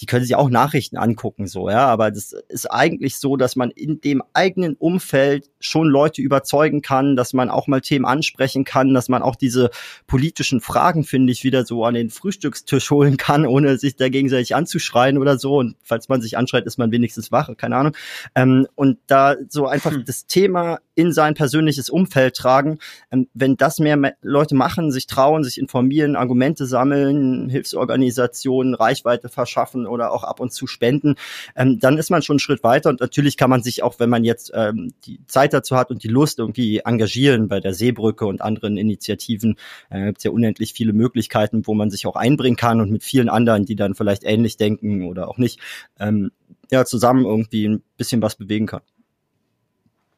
die 0.00 0.06
können 0.06 0.24
sich 0.24 0.34
auch 0.34 0.50
Nachrichten 0.50 0.96
angucken, 0.96 1.46
so, 1.46 1.70
ja, 1.70 1.86
aber 1.86 2.10
das 2.10 2.34
ist 2.48 2.70
eigentlich 2.70 3.16
so, 3.18 3.36
dass 3.36 3.56
man 3.56 3.70
in 3.70 4.00
dem 4.00 4.22
eigenen 4.34 4.74
Umfeld 4.74 5.50
schon 5.58 5.88
Leute 5.88 6.20
überzeugen 6.20 6.82
kann, 6.82 7.16
dass 7.16 7.32
man 7.32 7.48
auch 7.48 7.66
mal 7.66 7.80
Themen 7.80 8.04
ansprechen 8.04 8.64
kann, 8.64 8.92
dass 8.92 9.08
man 9.08 9.22
auch 9.22 9.36
diese 9.36 9.70
politischen 10.06 10.60
Fragen, 10.60 11.04
finde 11.04 11.32
ich, 11.32 11.44
wieder 11.44 11.64
so 11.64 11.84
an 11.84 11.94
den 11.94 12.10
Frühstückstisch 12.10 12.90
holen 12.90 13.16
kann, 13.16 13.46
ohne 13.46 13.78
sich 13.78 13.96
da 13.96 14.08
gegenseitig 14.08 14.54
anzuschreien 14.54 15.18
oder 15.18 15.38
so. 15.38 15.56
Und 15.56 15.76
falls 15.82 16.08
man 16.08 16.20
sich 16.20 16.36
anschreit, 16.36 16.66
ist 16.66 16.78
man 16.78 16.92
wenigstens 16.92 17.32
wach, 17.32 17.50
keine 17.56 17.76
Ahnung. 17.76 17.96
Ähm, 18.34 18.66
und 18.74 18.98
da 19.06 19.36
so 19.48 19.66
einfach 19.66 19.92
hm. 19.92 20.04
das 20.04 20.26
Thema 20.26 20.78
in 20.94 21.12
sein 21.12 21.34
persönliches 21.34 21.90
Umfeld 21.90 22.34
tragen. 22.34 22.78
Ähm, 23.10 23.28
wenn 23.34 23.56
das 23.56 23.78
mehr 23.78 23.96
Leute 24.22 24.54
machen, 24.54 24.92
sich 24.92 25.06
trauen, 25.06 25.44
sich 25.44 25.58
informieren, 25.58 26.16
Argumente 26.16 26.66
sammeln, 26.66 27.48
Hilfsorganisationen, 27.48 28.74
Reichweite 28.74 29.28
verschaffen 29.28 29.85
oder 29.86 30.12
auch 30.12 30.24
ab 30.24 30.40
und 30.40 30.52
zu 30.52 30.66
spenden, 30.66 31.16
ähm, 31.54 31.78
dann 31.78 31.98
ist 31.98 32.10
man 32.10 32.22
schon 32.22 32.34
einen 32.34 32.40
Schritt 32.40 32.62
weiter. 32.62 32.90
Und 32.90 33.00
natürlich 33.00 33.36
kann 33.36 33.50
man 33.50 33.62
sich 33.62 33.82
auch, 33.82 33.98
wenn 33.98 34.10
man 34.10 34.24
jetzt 34.24 34.52
ähm, 34.54 34.92
die 35.04 35.20
Zeit 35.26 35.52
dazu 35.52 35.76
hat 35.76 35.90
und 35.90 36.02
die 36.02 36.08
Lust 36.08 36.38
irgendwie 36.38 36.78
engagieren 36.78 37.48
bei 37.48 37.60
der 37.60 37.74
Seebrücke 37.74 38.26
und 38.26 38.40
anderen 38.40 38.76
Initiativen, 38.76 39.56
äh, 39.90 40.06
gibt 40.06 40.18
es 40.18 40.24
ja 40.24 40.30
unendlich 40.30 40.72
viele 40.72 40.92
Möglichkeiten, 40.92 41.66
wo 41.66 41.74
man 41.74 41.90
sich 41.90 42.06
auch 42.06 42.16
einbringen 42.16 42.56
kann 42.56 42.80
und 42.80 42.90
mit 42.90 43.04
vielen 43.04 43.28
anderen, 43.28 43.64
die 43.64 43.76
dann 43.76 43.94
vielleicht 43.94 44.24
ähnlich 44.24 44.56
denken 44.56 45.06
oder 45.06 45.28
auch 45.28 45.38
nicht, 45.38 45.60
ähm, 45.98 46.30
ja, 46.70 46.84
zusammen 46.84 47.24
irgendwie 47.24 47.68
ein 47.68 47.82
bisschen 47.96 48.22
was 48.22 48.36
bewegen 48.36 48.66
kann. 48.66 48.82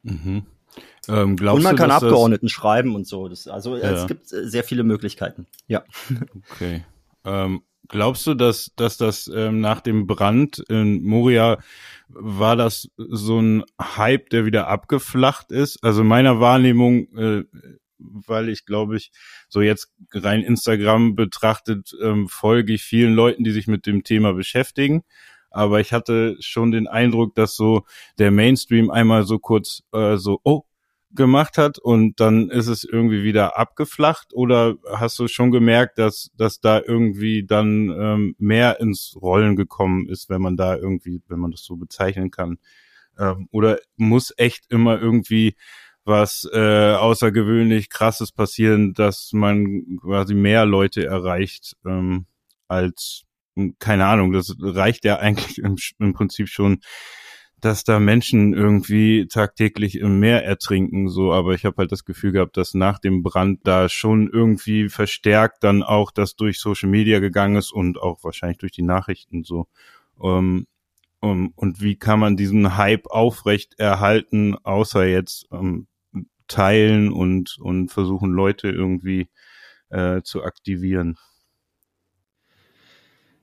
Mhm. 0.02 0.46
Ähm, 1.08 1.36
und 1.40 1.62
man 1.62 1.76
du, 1.76 1.82
kann 1.82 1.90
Abgeordneten 1.90 2.48
schreiben 2.48 2.94
und 2.94 3.06
so. 3.06 3.28
Das, 3.28 3.48
also 3.48 3.76
ja. 3.76 3.90
es 3.90 4.06
gibt 4.06 4.32
äh, 4.32 4.46
sehr 4.46 4.64
viele 4.64 4.84
Möglichkeiten. 4.84 5.46
Ja. 5.66 5.84
Okay. 6.52 6.84
Ähm, 7.24 7.62
glaubst 7.88 8.26
du, 8.26 8.34
dass, 8.34 8.72
dass 8.76 8.96
das 8.96 9.30
ähm, 9.34 9.60
nach 9.60 9.80
dem 9.80 10.06
Brand 10.06 10.58
in 10.68 11.02
Moria 11.02 11.58
war 12.08 12.56
das 12.56 12.90
so 12.96 13.40
ein 13.40 13.64
Hype, 13.80 14.30
der 14.30 14.46
wieder 14.46 14.68
abgeflacht 14.68 15.50
ist? 15.52 15.82
Also 15.82 16.04
meiner 16.04 16.40
Wahrnehmung, 16.40 17.08
äh, 17.16 17.44
weil 17.98 18.48
ich 18.48 18.64
glaube 18.64 18.96
ich, 18.96 19.10
so 19.48 19.60
jetzt 19.60 19.92
rein 20.12 20.42
Instagram 20.42 21.16
betrachtet, 21.16 21.92
ähm, 22.02 22.28
folge 22.28 22.74
ich 22.74 22.82
vielen 22.82 23.14
Leuten, 23.14 23.44
die 23.44 23.50
sich 23.50 23.66
mit 23.66 23.86
dem 23.86 24.04
Thema 24.04 24.32
beschäftigen 24.32 25.02
aber 25.50 25.80
ich 25.80 25.92
hatte 25.92 26.36
schon 26.40 26.70
den 26.70 26.86
Eindruck, 26.86 27.34
dass 27.34 27.56
so 27.56 27.84
der 28.18 28.30
Mainstream 28.30 28.90
einmal 28.90 29.24
so 29.24 29.38
kurz 29.38 29.82
äh, 29.92 30.16
so, 30.16 30.40
oh, 30.44 30.62
gemacht 31.10 31.58
hat 31.58 31.78
und 31.78 32.20
dann 32.20 32.50
ist 32.50 32.66
es 32.66 32.84
irgendwie 32.84 33.22
wieder 33.22 33.58
abgeflacht 33.58 34.34
oder 34.34 34.76
hast 34.92 35.18
du 35.18 35.28
schon 35.28 35.50
gemerkt, 35.50 35.98
dass, 35.98 36.30
dass 36.36 36.60
da 36.60 36.80
irgendwie 36.80 37.44
dann 37.44 37.90
ähm, 37.98 38.34
mehr 38.38 38.80
ins 38.80 39.16
Rollen 39.20 39.56
gekommen 39.56 40.08
ist, 40.08 40.28
wenn 40.28 40.42
man 40.42 40.56
da 40.56 40.76
irgendwie, 40.76 41.22
wenn 41.28 41.38
man 41.40 41.50
das 41.50 41.62
so 41.62 41.76
bezeichnen 41.76 42.30
kann? 42.30 42.58
Ähm, 43.18 43.48
oder 43.50 43.78
muss 43.96 44.34
echt 44.36 44.66
immer 44.70 45.00
irgendwie 45.00 45.56
was 46.04 46.48
äh, 46.52 46.94
außergewöhnlich 46.94 47.90
krasses 47.90 48.32
passieren, 48.32 48.94
dass 48.94 49.30
man 49.32 49.98
quasi 50.00 50.34
mehr 50.34 50.64
Leute 50.64 51.04
erreicht 51.04 51.76
ähm, 51.84 52.26
als 52.66 53.24
keine 53.78 54.06
Ahnung, 54.06 54.32
das 54.32 54.54
reicht 54.60 55.04
ja 55.04 55.16
eigentlich 55.18 55.58
im, 55.58 55.76
im 55.98 56.12
Prinzip 56.12 56.48
schon, 56.48 56.80
dass 57.60 57.82
da 57.82 57.98
Menschen 57.98 58.54
irgendwie 58.54 59.26
tagtäglich 59.26 59.98
im 59.98 60.20
Meer 60.20 60.44
ertrinken, 60.44 61.08
so, 61.08 61.32
aber 61.32 61.54
ich 61.54 61.64
habe 61.64 61.76
halt 61.78 61.92
das 61.92 62.04
Gefühl 62.04 62.32
gehabt, 62.32 62.56
dass 62.56 62.74
nach 62.74 62.98
dem 62.98 63.22
Brand 63.22 63.60
da 63.64 63.88
schon 63.88 64.28
irgendwie 64.28 64.88
verstärkt 64.88 65.64
dann 65.64 65.82
auch 65.82 66.10
das 66.10 66.36
durch 66.36 66.60
Social 66.60 66.88
Media 66.88 67.18
gegangen 67.18 67.56
ist 67.56 67.72
und 67.72 68.00
auch 68.00 68.22
wahrscheinlich 68.22 68.58
durch 68.58 68.72
die 68.72 68.82
Nachrichten 68.82 69.44
so. 69.44 69.66
Um, 70.16 70.66
um, 71.20 71.52
und 71.56 71.80
wie 71.82 71.96
kann 71.96 72.20
man 72.20 72.36
diesen 72.36 72.76
Hype 72.76 73.06
aufrecht 73.08 73.74
erhalten, 73.78 74.56
außer 74.62 75.04
jetzt 75.06 75.50
um, 75.50 75.88
teilen 76.46 77.12
und, 77.12 77.58
und 77.58 77.90
versuchen, 77.90 78.30
Leute 78.30 78.68
irgendwie 78.68 79.28
äh, 79.90 80.22
zu 80.22 80.44
aktivieren? 80.44 81.18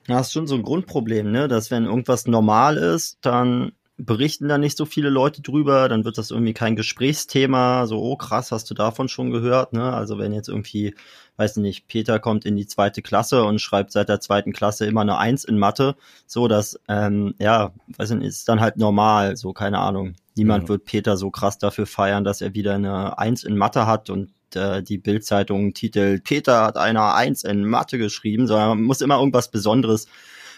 Das 0.08 0.28
ist 0.28 0.34
schon 0.34 0.48
so 0.48 0.56
ein 0.56 0.64
Grundproblem, 0.64 1.32
ne? 1.32 1.48
Dass 1.48 1.72
wenn 1.72 1.86
irgendwas 1.86 2.28
normal 2.28 2.78
ist, 2.78 3.18
dann 3.22 3.72
berichten 3.98 4.50
da 4.50 4.58
nicht 4.58 4.78
so 4.78 4.86
viele 4.86 5.10
Leute 5.10 5.42
drüber, 5.42 5.88
dann 5.88 6.04
wird 6.04 6.18
das 6.18 6.32
irgendwie 6.32 6.54
kein 6.54 6.76
Gesprächsthema, 6.76 7.88
so, 7.88 8.02
oh 8.02 8.18
krass, 8.18 8.52
hast 8.52 8.70
du 8.70 8.74
davon 8.74 9.08
schon 9.08 9.32
gehört, 9.32 9.72
ne? 9.72 9.94
Also 9.94 10.18
wenn 10.18 10.34
jetzt 10.34 10.50
irgendwie, 10.50 10.96
weiß 11.38 11.58
nicht, 11.58 11.88
Peter 11.88 12.20
kommt 12.20 12.46
in 12.46 12.58
die 12.58 12.68
zweite 12.68 13.02
Klasse 13.02 13.46
und 13.46 13.62
schreibt 13.62 13.94
seit 13.94 14.10
der 14.10 14.20
zweiten 14.20 14.52
Klasse 14.52 14.86
immer 14.86 15.02
eine 15.02 15.18
Eins 15.18 15.46
in 15.46 15.58
Mathe, 15.58 15.96
so 16.28 16.50
dass, 16.50 16.78
ähm, 16.90 17.36
ja, 17.40 17.72
weiß 17.98 18.12
nicht, 18.12 18.28
ist 18.28 18.50
dann 18.50 18.60
halt 18.60 18.78
normal, 18.78 19.38
so, 19.38 19.54
keine 19.54 19.80
Ahnung. 19.80 20.16
Niemand 20.36 20.64
ja. 20.64 20.70
wird 20.70 20.84
Peter 20.84 21.16
so 21.16 21.32
krass 21.32 21.58
dafür 21.58 21.86
feiern, 21.86 22.26
dass 22.26 22.42
er 22.42 22.54
wieder 22.54 22.76
eine 22.76 23.18
Eins 23.18 23.46
in 23.46 23.56
Mathe 23.56 23.88
hat 23.88 24.10
und 24.10 24.32
äh, 24.56 24.84
die 24.84 24.98
Bildzeitung 24.98 25.74
titelt, 25.74 26.26
Peter 26.26 26.66
hat 26.66 26.78
eine 26.78 27.14
Eins 27.14 27.46
in 27.46 27.64
Mathe 27.64 27.98
geschrieben, 27.98 28.48
sondern 28.48 28.70
man 28.70 28.84
muss 28.84 29.00
immer 29.00 29.20
irgendwas 29.20 29.52
Besonderes 29.52 30.08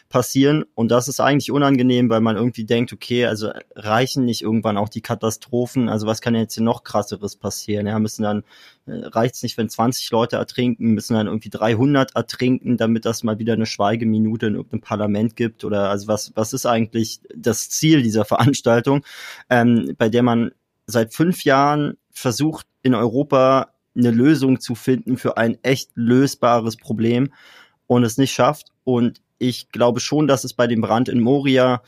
passieren. 0.09 0.63
Und 0.75 0.89
das 0.89 1.07
ist 1.07 1.19
eigentlich 1.19 1.51
unangenehm, 1.51 2.09
weil 2.09 2.21
man 2.21 2.37
irgendwie 2.37 2.65
denkt, 2.65 2.93
okay, 2.93 3.25
also 3.25 3.51
reichen 3.75 4.25
nicht 4.25 4.41
irgendwann 4.41 4.77
auch 4.77 4.89
die 4.89 5.01
Katastrophen? 5.01 5.89
Also 5.89 6.07
was 6.07 6.21
kann 6.21 6.35
jetzt 6.35 6.55
hier 6.55 6.63
noch 6.63 6.83
krasseres 6.83 7.35
passieren? 7.35 7.87
Ja, 7.87 7.99
müssen 7.99 8.23
dann, 8.23 8.43
äh, 8.85 9.05
reicht's 9.05 9.43
nicht, 9.43 9.57
wenn 9.57 9.69
20 9.69 10.09
Leute 10.11 10.37
ertrinken, 10.37 10.93
müssen 10.93 11.15
dann 11.15 11.27
irgendwie 11.27 11.49
300 11.49 12.15
ertrinken, 12.15 12.77
damit 12.77 13.05
das 13.05 13.23
mal 13.23 13.39
wieder 13.39 13.53
eine 13.53 13.65
Schweigeminute 13.65 14.47
in 14.47 14.55
irgendeinem 14.55 14.81
Parlament 14.81 15.35
gibt? 15.35 15.63
Oder 15.63 15.89
also 15.89 16.07
was, 16.07 16.31
was 16.35 16.53
ist 16.53 16.65
eigentlich 16.65 17.19
das 17.35 17.69
Ziel 17.69 18.01
dieser 18.01 18.25
Veranstaltung, 18.25 19.03
ähm, 19.49 19.95
bei 19.97 20.09
der 20.09 20.23
man 20.23 20.51
seit 20.85 21.13
fünf 21.13 21.43
Jahren 21.43 21.97
versucht, 22.11 22.65
in 22.81 22.95
Europa 22.95 23.73
eine 23.97 24.11
Lösung 24.11 24.59
zu 24.59 24.75
finden 24.75 25.17
für 25.17 25.37
ein 25.37 25.57
echt 25.63 25.91
lösbares 25.95 26.77
Problem 26.77 27.33
und 27.87 28.03
es 28.03 28.17
nicht 28.17 28.31
schafft. 28.31 28.71
Und 28.87 29.19
ich 29.37 29.69
glaube 29.73 29.99
schon, 29.99 30.27
dass 30.27 30.45
es 30.45 30.53
bei 30.53 30.65
dem 30.65 30.79
Brand 30.79 31.09
in 31.09 31.19
Moria 31.19 31.81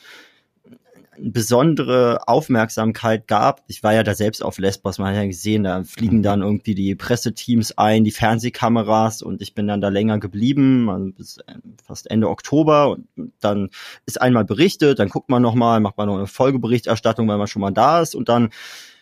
besondere 1.18 2.28
Aufmerksamkeit 2.28 3.26
gab. 3.26 3.64
Ich 3.68 3.84
war 3.84 3.94
ja 3.94 4.04
da 4.04 4.14
selbst 4.14 4.44
auf 4.44 4.58
Lesbos, 4.58 5.00
man 5.00 5.08
hat 5.08 5.16
ja 5.16 5.26
gesehen, 5.26 5.64
da 5.64 5.86
fliegen 5.86 6.24
dann 6.24 6.42
irgendwie 6.42 6.76
die 6.76 6.96
Presseteams 6.96 7.78
ein, 7.78 8.04
die 8.04 8.12
Fernsehkameras 8.12 9.22
und 9.22 9.42
ich 9.42 9.54
bin 9.54 9.66
dann 9.66 9.80
da 9.80 9.88
länger 9.88 10.20
geblieben, 10.20 10.90
also 10.90 11.12
bis 11.14 11.38
fast 11.86 12.12
Ende 12.12 12.30
Oktober 12.30 12.90
und 12.92 13.32
dann 13.40 13.70
ist 14.06 14.22
einmal 14.22 14.44
berichtet, 14.44 15.00
dann 15.00 15.08
guckt 15.08 15.30
man 15.30 15.42
nochmal, 15.42 15.80
macht 15.80 15.98
man 15.98 16.08
noch 16.08 16.18
eine 16.18 16.28
Folgeberichterstattung, 16.28 17.30
weil 17.30 17.38
man 17.38 17.48
schon 17.48 17.62
mal 17.62 17.72
da 17.72 18.02
ist 18.02 18.14
und 18.14 18.28
dann 18.28 18.50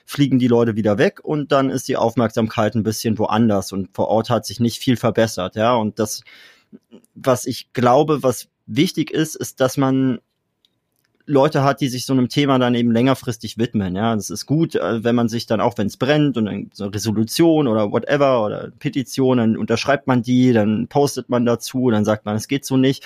fliegen 0.06 0.38
die 0.38 0.48
Leute 0.48 0.76
wieder 0.76 1.00
weg 1.00 1.20
und 1.24 1.52
dann 1.52 1.72
ist 1.72 1.88
die 1.88 1.98
Aufmerksamkeit 1.98 2.76
ein 2.76 2.84
bisschen 2.84 3.18
woanders 3.18 3.72
und 3.72 3.90
vor 3.96 4.08
Ort 4.08 4.30
hat 4.30 4.46
sich 4.46 4.60
nicht 4.60 4.78
viel 4.78 4.98
verbessert, 4.98 5.56
ja, 5.56 5.76
und 5.76 5.98
das 5.98 6.22
was 7.16 7.46
ich 7.46 7.74
glaube, 7.74 8.24
was 8.24 8.50
wichtig 8.66 9.12
ist, 9.12 9.36
ist, 9.36 9.60
dass 9.60 9.78
man 9.78 10.20
Leute 11.30 11.64
hat, 11.64 11.82
die 11.82 11.90
sich 11.90 12.06
so 12.06 12.14
einem 12.14 12.30
Thema 12.30 12.58
dann 12.58 12.74
eben 12.74 12.92
längerfristig 12.92 13.58
widmen. 13.58 13.96
Ja, 13.96 14.16
das 14.16 14.30
ist 14.30 14.46
gut, 14.46 14.76
äh, 14.76 15.04
wenn 15.04 15.14
man 15.14 15.28
sich 15.28 15.46
dann 15.46 15.60
auch, 15.60 15.78
wenn 15.78 15.88
es 15.88 15.98
brennt 15.98 16.38
und 16.38 16.74
so 16.74 16.86
eine 16.86 16.94
Resolution 16.94 17.68
oder 17.68 17.92
whatever 17.92 18.46
oder 18.46 18.72
Petition, 18.80 19.38
dann 19.38 19.58
unterschreibt 19.58 20.08
man 20.08 20.24
die, 20.24 20.54
dann 20.54 20.88
postet 20.88 21.28
man 21.30 21.46
dazu, 21.46 21.92
dann 21.92 22.06
sagt 22.06 22.26
man, 22.26 22.38
es 22.38 22.48
geht 22.48 22.66
so 22.66 22.78
nicht. 22.78 23.06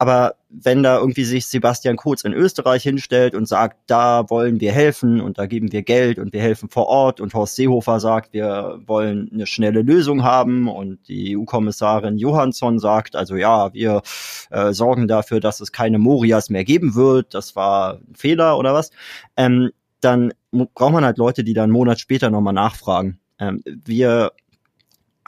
Aber 0.00 0.36
wenn 0.48 0.82
da 0.82 0.96
irgendwie 0.96 1.24
sich 1.24 1.44
Sebastian 1.44 1.96
Kurz 1.96 2.24
in 2.24 2.32
Österreich 2.32 2.82
hinstellt 2.82 3.34
und 3.34 3.46
sagt, 3.46 3.76
da 3.86 4.30
wollen 4.30 4.58
wir 4.58 4.72
helfen 4.72 5.20
und 5.20 5.36
da 5.36 5.44
geben 5.44 5.72
wir 5.72 5.82
Geld 5.82 6.18
und 6.18 6.32
wir 6.32 6.40
helfen 6.40 6.70
vor 6.70 6.86
Ort 6.86 7.20
und 7.20 7.34
Horst 7.34 7.56
Seehofer 7.56 8.00
sagt, 8.00 8.32
wir 8.32 8.80
wollen 8.86 9.28
eine 9.30 9.46
schnelle 9.46 9.82
Lösung 9.82 10.22
haben 10.24 10.68
und 10.68 11.06
die 11.06 11.36
EU-Kommissarin 11.36 12.16
Johansson 12.16 12.78
sagt, 12.78 13.14
also 13.14 13.36
ja, 13.36 13.74
wir 13.74 14.00
äh, 14.48 14.72
sorgen 14.72 15.06
dafür, 15.06 15.38
dass 15.38 15.60
es 15.60 15.70
keine 15.70 15.98
Morias 15.98 16.48
mehr 16.48 16.64
geben 16.64 16.94
wird, 16.94 17.34
das 17.34 17.54
war 17.54 17.96
ein 17.96 18.14
Fehler 18.14 18.56
oder 18.56 18.72
was, 18.72 18.92
ähm, 19.36 19.70
dann 20.00 20.32
braucht 20.50 20.94
man 20.94 21.04
halt 21.04 21.18
Leute, 21.18 21.44
die 21.44 21.52
dann 21.52 21.64
einen 21.64 21.72
Monat 21.74 22.00
später 22.00 22.30
nochmal 22.30 22.54
nachfragen. 22.54 23.20
Ähm, 23.38 23.62
wir 23.66 24.32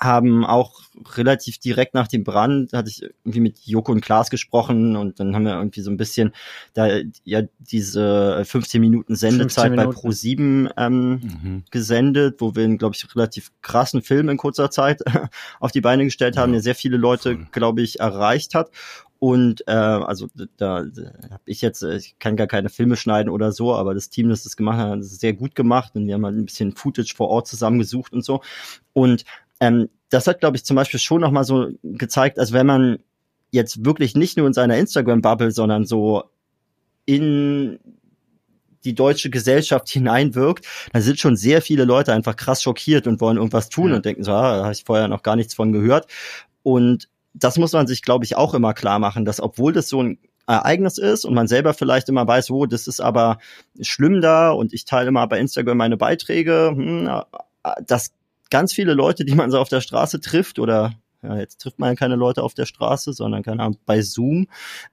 haben 0.03 0.45
auch 0.45 0.81
relativ 1.17 1.59
direkt 1.59 1.95
nach 1.95 2.09
dem 2.09 2.25
Brand, 2.25 2.73
hatte 2.73 2.89
ich 2.89 3.03
irgendwie 3.03 3.41
mit 3.41 3.59
Joko 3.61 3.93
und 3.93 4.01
Klaas 4.01 4.31
gesprochen 4.31 4.97
und 4.97 5.21
dann 5.21 5.35
haben 5.35 5.45
wir 5.45 5.55
irgendwie 5.55 5.81
so 5.81 5.91
ein 5.91 5.97
bisschen 5.97 6.33
da 6.75 6.89
ja 7.25 7.43
diese 7.59 8.43
15 8.45 8.81
Minuten 8.81 9.15
Sendezeit 9.15 9.69
15 9.69 9.71
Minuten. 9.71 9.95
bei 9.95 10.09
Pro7 10.09 10.71
ähm, 10.77 11.11
mhm. 11.11 11.65
gesendet, 11.71 12.41
wo 12.41 12.55
wir 12.57 12.65
einen, 12.65 12.79
glaube 12.79 12.97
ich, 12.97 13.15
relativ 13.15 13.53
krassen 13.63 14.03
Film 14.03 14.29
in 14.29 14.37
kurzer 14.37 14.71
Zeit 14.71 15.03
auf 15.61 15.71
die 15.71 15.81
Beine 15.81 16.05
gestellt 16.05 16.37
haben, 16.37 16.51
ja. 16.51 16.55
der 16.55 16.63
sehr 16.63 16.75
viele 16.75 16.97
Leute, 16.97 17.39
glaube 17.53 17.83
ich, 17.83 18.01
erreicht 18.01 18.55
hat. 18.55 18.71
Und 19.23 19.63
äh, 19.69 19.71
also 19.71 20.27
da, 20.57 20.83
da 20.83 21.13
habe 21.31 21.43
ich 21.45 21.63
jetzt, 21.63 21.85
äh, 21.85 21.95
ich 21.95 22.19
kann 22.19 22.35
gar 22.35 22.49
keine 22.49 22.71
Filme 22.71 22.97
schneiden 22.97 23.31
oder 23.31 23.53
so, 23.53 23.73
aber 23.73 23.95
das 23.95 24.11
Team, 24.11 24.29
das 24.29 24.43
das 24.43 24.57
gemacht 24.57 24.79
hat, 24.79 24.91
hat 24.91 24.99
es 24.99 25.21
sehr 25.21 25.33
gut 25.33 25.55
gemacht 25.55 25.93
und 25.95 26.09
wir 26.09 26.15
haben 26.15 26.25
halt 26.25 26.37
ein 26.37 26.45
bisschen 26.45 26.73
Footage 26.73 27.15
vor 27.15 27.29
Ort 27.29 27.47
zusammengesucht 27.47 28.13
und 28.13 28.25
so. 28.25 28.41
Und 28.93 29.25
ähm, 29.63 29.89
das 30.11 30.27
hat, 30.27 30.41
glaube 30.41 30.57
ich, 30.57 30.65
zum 30.65 30.75
Beispiel 30.75 30.99
schon 30.99 31.21
nochmal 31.21 31.45
so 31.45 31.69
gezeigt, 31.85 32.41
als 32.41 32.53
wenn 32.53 32.67
man 32.67 32.99
jetzt 33.53 33.85
wirklich 33.85 34.17
nicht 34.17 34.37
nur 34.37 34.49
in 34.49 34.53
seiner 34.53 34.77
Instagram-Bubble, 34.77 35.53
sondern 35.53 35.87
so 35.87 36.25
in 37.07 37.79
die 38.85 38.95
deutsche 38.97 39.31
Gesellschaft 39.31 39.89
hineinwirkt, 39.89 40.67
dann 40.93 41.03
sind 41.03 41.21
schon 41.21 41.37
sehr 41.37 41.63
viele 41.63 41.85
Leute 41.85 42.13
einfach 42.13 42.35
krass 42.35 42.61
schockiert 42.61 43.07
und 43.07 43.21
wollen 43.21 43.37
irgendwas 43.37 43.69
tun 43.69 43.91
ja. 43.91 43.97
und 43.97 44.05
denken 44.05 44.25
so, 44.25 44.33
ah, 44.33 44.57
da 44.57 44.63
habe 44.65 44.73
ich 44.73 44.83
vorher 44.83 45.07
noch 45.07 45.23
gar 45.23 45.37
nichts 45.37 45.55
von 45.55 45.71
gehört. 45.71 46.09
Und 46.65 47.09
das 47.33 47.57
muss 47.57 47.73
man 47.73 47.87
sich, 47.87 48.03
glaube 48.03 48.25
ich, 48.25 48.37
auch 48.37 48.55
immer 48.55 48.75
klar 48.75 48.99
machen, 48.99 49.25
dass 49.25 49.41
obwohl 49.41 49.73
das 49.73 49.89
so 49.89 50.03
ein 50.03 50.19
Ereignis 50.49 50.99
ist 50.99 51.25
und 51.25 51.35
man 51.35 51.47
selber 51.47 51.73
vielleicht 51.73 52.09
immer 52.09 52.27
weiß, 52.27 52.51
wo, 52.51 52.63
oh, 52.63 52.67
das 52.67 52.89
ist 52.89 52.99
aber 52.99 53.39
schlimm 53.81 54.21
da 54.21 54.51
und 54.51 54.73
ich 54.73 54.85
teile 54.87 55.09
immer 55.09 55.29
bei 55.29 55.39
Instagram 55.39 55.77
meine 55.77 55.97
Beiträge, 55.97 56.73
hm, 56.75 57.09
das 57.87 58.11
ganz 58.53 58.73
viele 58.73 58.95
Leute, 58.95 59.25
die 59.25 59.35
man 59.35 59.51
so 59.51 59.59
auf 59.59 59.69
der 59.69 59.81
Straße 59.81 60.21
trifft 60.21 60.59
oder 60.59 60.93
ja, 61.23 61.39
jetzt 61.39 61.61
trifft 61.61 61.79
man 61.79 61.91
ja 61.91 61.95
keine 61.95 62.17
Leute 62.17 62.43
auf 62.43 62.55
der 62.55 62.67
Straße, 62.67 63.13
sondern 63.13 63.43
keine 63.43 63.63
Ahnung, 63.63 63.79
bei 63.87 64.03
Zoom, 64.03 64.49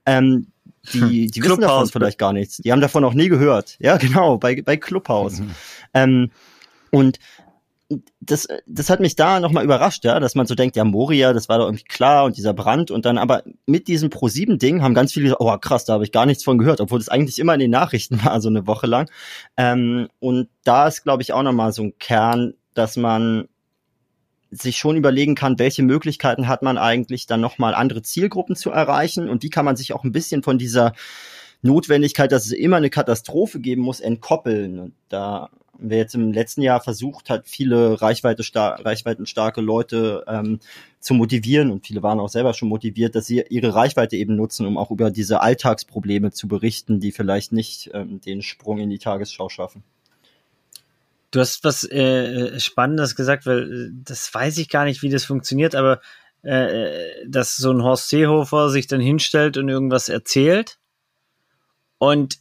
ähm, 0.06 0.48
die, 0.92 1.30
die 1.30 1.42
wissen 1.42 1.60
davon 1.60 1.88
vielleicht 1.88 2.18
gar 2.18 2.32
nichts. 2.32 2.56
Die 2.56 2.72
haben 2.72 2.80
davon 2.80 3.02
noch 3.02 3.14
nie 3.14 3.28
gehört. 3.28 3.76
Ja, 3.80 3.96
genau, 3.98 4.38
bei, 4.38 4.62
bei 4.62 4.76
Clubhouse. 4.76 5.40
Mhm. 5.40 5.50
Ähm, 5.92 6.30
und 6.90 7.18
das, 8.20 8.46
das 8.66 8.88
hat 8.88 9.00
mich 9.00 9.16
da 9.16 9.40
nochmal 9.40 9.64
überrascht, 9.64 10.04
ja, 10.04 10.20
dass 10.20 10.36
man 10.36 10.46
so 10.46 10.54
denkt, 10.54 10.76
ja, 10.76 10.84
Moria, 10.84 11.32
das 11.32 11.48
war 11.48 11.58
doch 11.58 11.66
irgendwie 11.66 11.84
klar 11.84 12.24
und 12.24 12.36
dieser 12.36 12.54
Brand 12.54 12.92
und 12.92 13.04
dann 13.04 13.18
aber 13.18 13.42
mit 13.66 13.88
diesem 13.88 14.10
Pro-7-Ding 14.10 14.80
haben 14.80 14.94
ganz 14.94 15.12
viele 15.12 15.24
gesagt, 15.24 15.40
oh 15.40 15.58
krass, 15.58 15.84
da 15.84 15.94
habe 15.94 16.04
ich 16.04 16.12
gar 16.12 16.24
nichts 16.24 16.44
von 16.44 16.56
gehört, 16.56 16.80
obwohl 16.80 17.00
das 17.00 17.08
eigentlich 17.08 17.40
immer 17.40 17.54
in 17.54 17.60
den 17.60 17.70
Nachrichten 17.72 18.20
war, 18.24 18.40
so 18.40 18.48
eine 18.48 18.66
Woche 18.68 18.86
lang. 18.86 19.10
Ähm, 19.56 20.08
und 20.20 20.48
da 20.62 20.86
ist, 20.86 21.02
glaube 21.02 21.22
ich, 21.22 21.32
auch 21.32 21.42
nochmal 21.42 21.72
so 21.72 21.82
ein 21.82 21.98
Kern, 21.98 22.54
dass 22.74 22.96
man 22.96 23.48
sich 24.50 24.78
schon 24.78 24.96
überlegen 24.96 25.34
kann, 25.34 25.58
welche 25.58 25.82
Möglichkeiten 25.82 26.48
hat 26.48 26.62
man 26.62 26.76
eigentlich 26.76 27.26
dann 27.26 27.40
nochmal 27.40 27.74
andere 27.74 28.02
Zielgruppen 28.02 28.56
zu 28.56 28.70
erreichen 28.70 29.28
und 29.28 29.42
wie 29.42 29.50
kann 29.50 29.64
man 29.64 29.76
sich 29.76 29.92
auch 29.92 30.02
ein 30.02 30.12
bisschen 30.12 30.42
von 30.42 30.58
dieser 30.58 30.92
Notwendigkeit, 31.62 32.32
dass 32.32 32.46
es 32.46 32.52
immer 32.52 32.76
eine 32.76 32.90
Katastrophe 32.90 33.60
geben 33.60 33.82
muss, 33.82 34.00
entkoppeln. 34.00 34.78
Und 34.78 34.94
da 35.08 35.50
wir 35.78 35.96
jetzt 35.96 36.14
im 36.14 36.32
letzten 36.32 36.62
Jahr 36.62 36.80
versucht, 36.80 37.30
hat 37.30 37.48
viele 37.48 38.00
Reichweite 38.00 38.42
star 38.42 38.84
reichweitenstarke 38.84 39.60
Leute 39.60 40.24
ähm, 40.26 40.60
zu 40.98 41.14
motivieren 41.14 41.70
und 41.70 41.86
viele 41.86 42.02
waren 42.02 42.20
auch 42.20 42.28
selber 42.28 42.54
schon 42.54 42.68
motiviert, 42.68 43.14
dass 43.14 43.26
sie 43.26 43.44
ihre 43.48 43.74
Reichweite 43.74 44.16
eben 44.16 44.36
nutzen, 44.36 44.66
um 44.66 44.76
auch 44.76 44.90
über 44.90 45.10
diese 45.10 45.40
Alltagsprobleme 45.40 46.32
zu 46.32 46.48
berichten, 46.48 47.00
die 47.00 47.12
vielleicht 47.12 47.52
nicht 47.52 47.90
ähm, 47.94 48.20
den 48.20 48.42
Sprung 48.42 48.78
in 48.78 48.90
die 48.90 48.98
Tagesschau 48.98 49.48
schaffen. 49.48 49.82
Du 51.30 51.40
hast 51.40 51.62
was 51.64 51.84
äh, 51.84 52.58
Spannendes 52.58 53.14
gesagt, 53.14 53.46
weil 53.46 53.72
äh, 53.72 53.90
das 53.92 54.32
weiß 54.32 54.58
ich 54.58 54.68
gar 54.68 54.84
nicht, 54.84 55.02
wie 55.02 55.10
das 55.10 55.24
funktioniert, 55.24 55.74
aber 55.74 56.00
äh, 56.42 57.26
dass 57.26 57.56
so 57.56 57.70
ein 57.70 57.82
Horst 57.82 58.08
Seehofer 58.08 58.70
sich 58.70 58.86
dann 58.86 59.00
hinstellt 59.00 59.56
und 59.56 59.68
irgendwas 59.68 60.08
erzählt 60.08 60.78
und 61.98 62.38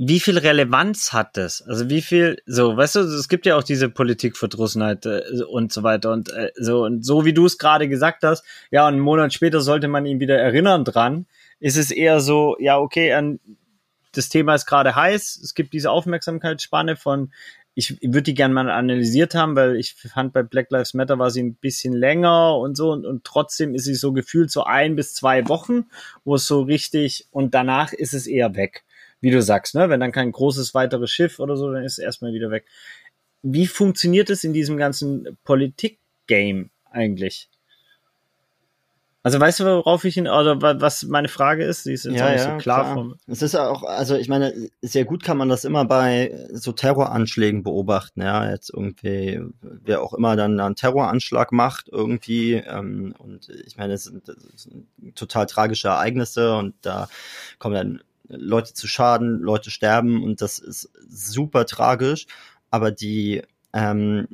wie 0.00 0.20
viel 0.20 0.38
Relevanz 0.38 1.12
hat 1.12 1.36
das? 1.36 1.60
Also 1.62 1.90
wie 1.90 2.02
viel, 2.02 2.40
so, 2.46 2.76
weißt 2.76 2.94
du, 2.94 3.00
es 3.00 3.28
gibt 3.28 3.46
ja 3.46 3.56
auch 3.56 3.64
diese 3.64 3.88
Politikverdrussenheit 3.88 5.04
äh, 5.06 5.42
und 5.48 5.72
so 5.72 5.82
weiter 5.82 6.12
und 6.12 6.30
äh, 6.30 6.52
so 6.54 6.84
und 6.84 7.04
so 7.04 7.24
wie 7.24 7.32
du 7.32 7.46
es 7.46 7.58
gerade 7.58 7.88
gesagt 7.88 8.22
hast, 8.22 8.44
ja, 8.70 8.86
und 8.86 8.94
einen 8.94 9.02
Monat 9.02 9.32
später 9.32 9.60
sollte 9.60 9.88
man 9.88 10.06
ihn 10.06 10.20
wieder 10.20 10.38
erinnern 10.38 10.84
dran, 10.84 11.26
ist 11.58 11.76
es 11.76 11.90
eher 11.90 12.20
so, 12.20 12.56
ja, 12.60 12.78
okay, 12.78 13.12
an, 13.12 13.40
das 14.12 14.28
Thema 14.28 14.54
ist 14.54 14.66
gerade 14.66 14.94
heiß, 14.94 15.40
es 15.42 15.54
gibt 15.54 15.72
diese 15.72 15.90
Aufmerksamkeitsspanne 15.90 16.96
von 16.96 17.32
ich 17.78 17.96
würde 18.02 18.22
die 18.24 18.34
gerne 18.34 18.52
mal 18.52 18.68
analysiert 18.68 19.36
haben, 19.36 19.54
weil 19.54 19.76
ich 19.76 19.94
fand 19.94 20.32
bei 20.32 20.42
Black 20.42 20.68
Lives 20.72 20.94
Matter 20.94 21.20
war 21.20 21.30
sie 21.30 21.44
ein 21.44 21.54
bisschen 21.54 21.92
länger 21.92 22.56
und 22.56 22.76
so 22.76 22.90
und, 22.90 23.06
und 23.06 23.22
trotzdem 23.22 23.72
ist 23.72 23.84
sie 23.84 23.94
so 23.94 24.12
gefühlt 24.12 24.50
so 24.50 24.64
ein 24.64 24.96
bis 24.96 25.14
zwei 25.14 25.46
Wochen, 25.46 25.84
wo 26.24 26.34
es 26.34 26.48
so 26.48 26.62
richtig 26.62 27.28
und 27.30 27.54
danach 27.54 27.92
ist 27.92 28.14
es 28.14 28.26
eher 28.26 28.56
weg. 28.56 28.82
Wie 29.20 29.30
du 29.30 29.40
sagst, 29.40 29.76
ne? 29.76 29.88
Wenn 29.88 30.00
dann 30.00 30.10
kein 30.10 30.32
großes 30.32 30.74
weiteres 30.74 31.12
Schiff 31.12 31.38
oder 31.38 31.56
so, 31.56 31.72
dann 31.72 31.84
ist 31.84 31.98
es 31.98 32.04
erstmal 32.04 32.32
wieder 32.32 32.50
weg. 32.50 32.64
Wie 33.42 33.68
funktioniert 33.68 34.28
es 34.28 34.42
in 34.42 34.52
diesem 34.52 34.76
ganzen 34.76 35.38
Politik-Game 35.44 36.70
eigentlich? 36.90 37.48
Also 39.24 39.40
weißt 39.40 39.60
du, 39.60 39.64
worauf 39.64 40.04
ich 40.04 40.16
ihn, 40.16 40.28
oder 40.28 40.80
was 40.80 41.02
meine 41.02 41.28
Frage 41.28 41.64
ist? 41.64 41.82
Sie 41.82 41.92
ist 41.92 42.04
jetzt 42.04 42.16
ja, 42.16 42.30
ja, 42.30 42.38
so 42.38 42.48
klar. 42.56 42.58
klar. 42.58 42.94
Vom, 42.94 43.16
Es 43.26 43.42
ist 43.42 43.56
auch, 43.56 43.82
also 43.82 44.14
ich 44.14 44.28
meine, 44.28 44.54
sehr 44.80 45.04
gut 45.04 45.24
kann 45.24 45.36
man 45.36 45.48
das 45.48 45.64
immer 45.64 45.84
bei 45.84 46.46
so 46.52 46.70
Terroranschlägen 46.72 47.64
beobachten, 47.64 48.22
ja, 48.22 48.48
jetzt 48.48 48.70
irgendwie, 48.70 49.40
wer 49.60 50.02
auch 50.02 50.14
immer 50.14 50.36
dann 50.36 50.58
einen 50.60 50.76
Terroranschlag 50.76 51.50
macht 51.50 51.88
irgendwie, 51.90 52.54
ähm, 52.54 53.12
und 53.18 53.48
ich 53.48 53.76
meine, 53.76 53.94
es 53.94 54.04
sind, 54.04 54.28
das 54.28 54.36
sind 54.54 54.86
total 55.16 55.46
tragische 55.46 55.88
Ereignisse 55.88 56.54
und 56.54 56.74
da 56.82 57.08
kommen 57.58 57.74
dann 57.74 58.02
Leute 58.28 58.72
zu 58.72 58.86
Schaden, 58.86 59.40
Leute 59.40 59.70
sterben 59.70 60.22
und 60.22 60.42
das 60.42 60.60
ist 60.60 60.90
super 61.08 61.66
tragisch, 61.66 62.26
aber 62.70 62.92
die 62.92 63.42
ähm, 63.72 64.28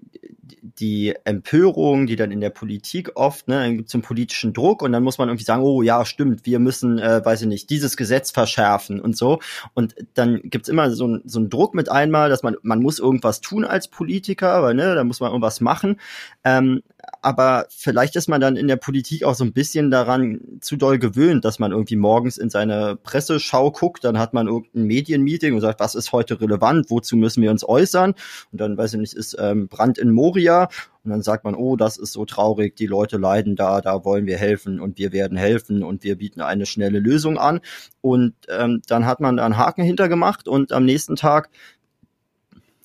die 0.79 1.15
Empörung, 1.25 2.07
die 2.07 2.17
dann 2.17 2.31
in 2.31 2.41
der 2.41 2.51
Politik 2.51 3.13
oft, 3.15 3.49
ne, 3.49 3.61
dann 3.61 3.77
gibt 3.77 3.89
es 3.89 3.95
einen 3.95 4.03
politischen 4.03 4.53
Druck 4.53 4.83
und 4.83 4.93
dann 4.93 5.03
muss 5.03 5.19
man 5.19 5.29
irgendwie 5.29 5.45
sagen, 5.45 5.63
oh 5.63 5.83
ja, 5.83 6.05
stimmt, 6.05 6.47
wir 6.47 6.59
müssen, 6.59 6.99
äh, 6.99 7.25
weiß 7.25 7.43
ich 7.43 7.49
nicht, 7.49 7.71
dieses 7.71 7.97
Gesetz 7.97 8.31
verschärfen 8.31 9.01
und 9.01 9.17
so. 9.17 9.41
Und 9.75 9.95
dann 10.15 10.41
gibt's 10.45 10.69
immer 10.69 10.91
so, 10.91 11.07
ein, 11.07 11.23
so 11.25 11.39
einen 11.39 11.51
Druck 11.51 11.75
mit 11.75 11.91
einmal, 11.91 12.29
dass 12.29 12.43
man, 12.43 12.57
man 12.63 12.81
muss 12.81 12.99
irgendwas 12.99 13.41
tun 13.41 13.65
als 13.65 13.89
Politiker, 13.89 14.63
weil 14.63 14.75
ne, 14.75 14.95
da 14.95 15.05
muss 15.05 15.21
man 15.21 15.31
irgendwas 15.31 15.61
machen. 15.61 16.01
Ähm, 16.45 16.83
aber 17.23 17.67
vielleicht 17.71 18.17
ist 18.17 18.29
man 18.29 18.41
dann 18.41 18.57
in 18.57 18.69
der 18.69 18.77
Politik 18.77 19.25
auch 19.25 19.35
so 19.35 19.45
ein 19.45 19.53
bisschen 19.53 19.91
daran 19.91 20.41
zu 20.61 20.77
doll 20.77 20.99
gewöhnt, 20.99 21.45
dass 21.45 21.59
man 21.59 21.73
irgendwie 21.73 21.97
morgens 21.97 22.39
in 22.39 22.51
seine 22.51 22.97
Presseschau 22.97 23.71
guckt, 23.71 24.05
dann 24.05 24.19
hat 24.19 24.35
man 24.35 24.47
irgendein 24.47 24.85
Medienmeeting 24.85 25.55
und 25.55 25.61
sagt, 25.61 25.81
was 25.81 25.95
ist 25.95 26.13
heute 26.13 26.41
relevant, 26.41 26.91
wozu 26.91 27.17
müssen 27.17 27.43
wir 27.43 27.51
uns 27.51 27.67
äußern? 27.67 28.15
Und 28.53 28.61
dann, 28.61 28.77
weiß 28.77 28.95
ich 28.95 29.01
nicht, 29.01 29.15
ist 29.15 29.37
ähm, 29.39 29.69
Brand 29.69 29.99
in 29.99 30.13
Moria 30.13 30.69
und 31.05 31.11
dann 31.11 31.23
sagt 31.23 31.45
man, 31.45 31.55
oh, 31.55 31.77
das 31.77 31.99
ist 31.99 32.13
so 32.13 32.25
traurig, 32.25 32.77
die 32.77 32.87
Leute 32.87 33.19
leiden 33.19 33.57
da, 33.57 33.83
da 33.83 34.05
wollen 34.07 34.27
wir 34.27 34.39
helfen 34.39 34.81
und 34.81 34.99
wir 34.99 35.13
werden 35.13 35.37
helfen 35.37 35.83
und 35.83 36.03
wir 36.03 36.17
bieten 36.17 36.41
eine 36.41 36.65
schnelle 36.65 36.99
Lösung 36.99 37.37
an. 37.37 37.61
Und 38.01 38.35
ähm, 38.49 38.81
dann 38.87 39.05
hat 39.05 39.21
man 39.21 39.37
da 39.37 39.45
einen 39.45 39.59
Haken 39.59 39.85
hintergemacht 39.85 40.49
und 40.49 40.73
am 40.73 40.87
nächsten 40.87 41.17
Tag 41.17 41.51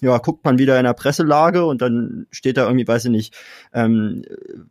ja, 0.01 0.17
guckt 0.17 0.45
man 0.45 0.57
wieder 0.57 0.77
in 0.77 0.85
der 0.85 0.93
Presselage 0.93 1.65
und 1.65 1.81
dann 1.81 2.27
steht 2.31 2.57
da 2.57 2.65
irgendwie, 2.65 2.87
weiß 2.87 3.05
ich 3.05 3.11
nicht, 3.11 3.35
ähm, 3.73 4.23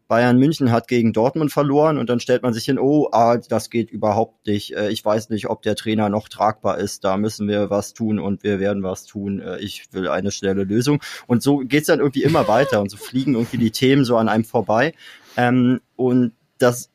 Bayern 0.07 0.39
München 0.39 0.73
hat 0.73 0.89
gegen 0.89 1.13
Dortmund 1.13 1.53
verloren 1.53 1.99
und 1.99 2.09
dann 2.09 2.21
stellt 2.21 2.43
man 2.43 2.55
sich 2.55 2.65
hin, 2.65 2.79
oh, 2.79 3.09
ah, 3.13 3.37
das 3.37 3.69
geht 3.69 3.91
überhaupt 3.91 4.47
nicht. 4.47 4.75
Äh, 4.75 4.89
ich 4.89 5.05
weiß 5.05 5.29
nicht, 5.31 5.51
ob 5.51 5.63
der 5.63 5.77
Trainer 5.77 6.09
noch 6.09 6.29
tragbar 6.29 6.79
ist. 6.79 7.05
Da 7.05 7.17
müssen 7.17 7.47
wir 7.47 7.69
was 7.69 7.93
tun 7.93 8.19
und 8.19 8.43
wir 8.43 8.59
werden 8.59 8.83
was 8.83 9.05
tun. 9.05 9.41
Äh, 9.41 9.59
ich 9.59 9.93
will 9.93 10.09
eine 10.09 10.31
schnelle 10.31 10.65
Lösung. 10.65 11.03
Und 11.27 11.43
so 11.43 11.59
geht's 11.59 11.89
dann 11.89 12.01
irgendwie 12.01 12.23
immer 12.23 12.49
weiter 12.49 12.81
und 12.81 12.91
so 12.91 12.97
fliegen 12.97 13.35
irgendwie 13.35 13.59
die 13.59 13.71
Themen 13.71 14.05
so 14.05 14.17
an 14.17 14.29
einem 14.29 14.45
vorbei. 14.45 14.95
Ähm, 15.37 15.81
und 15.97 16.33
das 16.59 16.91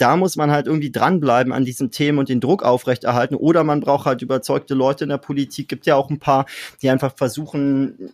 da 0.00 0.16
muss 0.16 0.36
man 0.36 0.50
halt 0.50 0.66
irgendwie 0.66 0.90
dranbleiben 0.90 1.52
an 1.52 1.64
diesen 1.64 1.90
Themen 1.90 2.18
und 2.18 2.28
den 2.28 2.40
Druck 2.40 2.62
aufrechterhalten. 2.62 3.34
Oder 3.34 3.64
man 3.64 3.80
braucht 3.80 4.06
halt 4.06 4.22
überzeugte 4.22 4.74
Leute 4.74 5.04
in 5.04 5.10
der 5.10 5.18
Politik. 5.18 5.68
Gibt 5.68 5.86
ja 5.86 5.96
auch 5.96 6.08
ein 6.08 6.18
paar, 6.18 6.46
die 6.80 6.88
einfach 6.88 7.14
versuchen, 7.14 8.10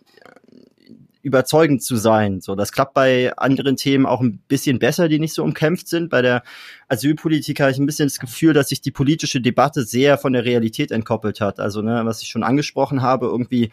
überzeugend 1.27 1.83
zu 1.83 1.97
sein. 1.97 2.41
So, 2.41 2.55
das 2.55 2.71
klappt 2.71 2.93
bei 2.93 3.35
anderen 3.37 3.75
Themen 3.75 4.05
auch 4.05 4.21
ein 4.21 4.39
bisschen 4.47 4.79
besser, 4.79 5.09
die 5.09 5.19
nicht 5.19 5.33
so 5.33 5.43
umkämpft 5.43 5.87
sind. 5.87 6.09
Bei 6.09 6.21
der 6.21 6.41
Asylpolitik 6.87 7.59
habe 7.59 7.71
ich 7.71 7.77
ein 7.77 7.85
bisschen 7.85 8.07
das 8.07 8.19
Gefühl, 8.19 8.53
dass 8.53 8.69
sich 8.69 8.81
die 8.81 8.91
politische 8.91 9.41
Debatte 9.41 9.83
sehr 9.83 10.17
von 10.17 10.33
der 10.33 10.45
Realität 10.45 10.91
entkoppelt 10.91 11.41
hat. 11.41 11.59
Also, 11.59 11.81
ne, 11.81 12.01
was 12.05 12.21
ich 12.21 12.29
schon 12.29 12.43
angesprochen 12.43 13.01
habe, 13.01 13.27
irgendwie 13.27 13.71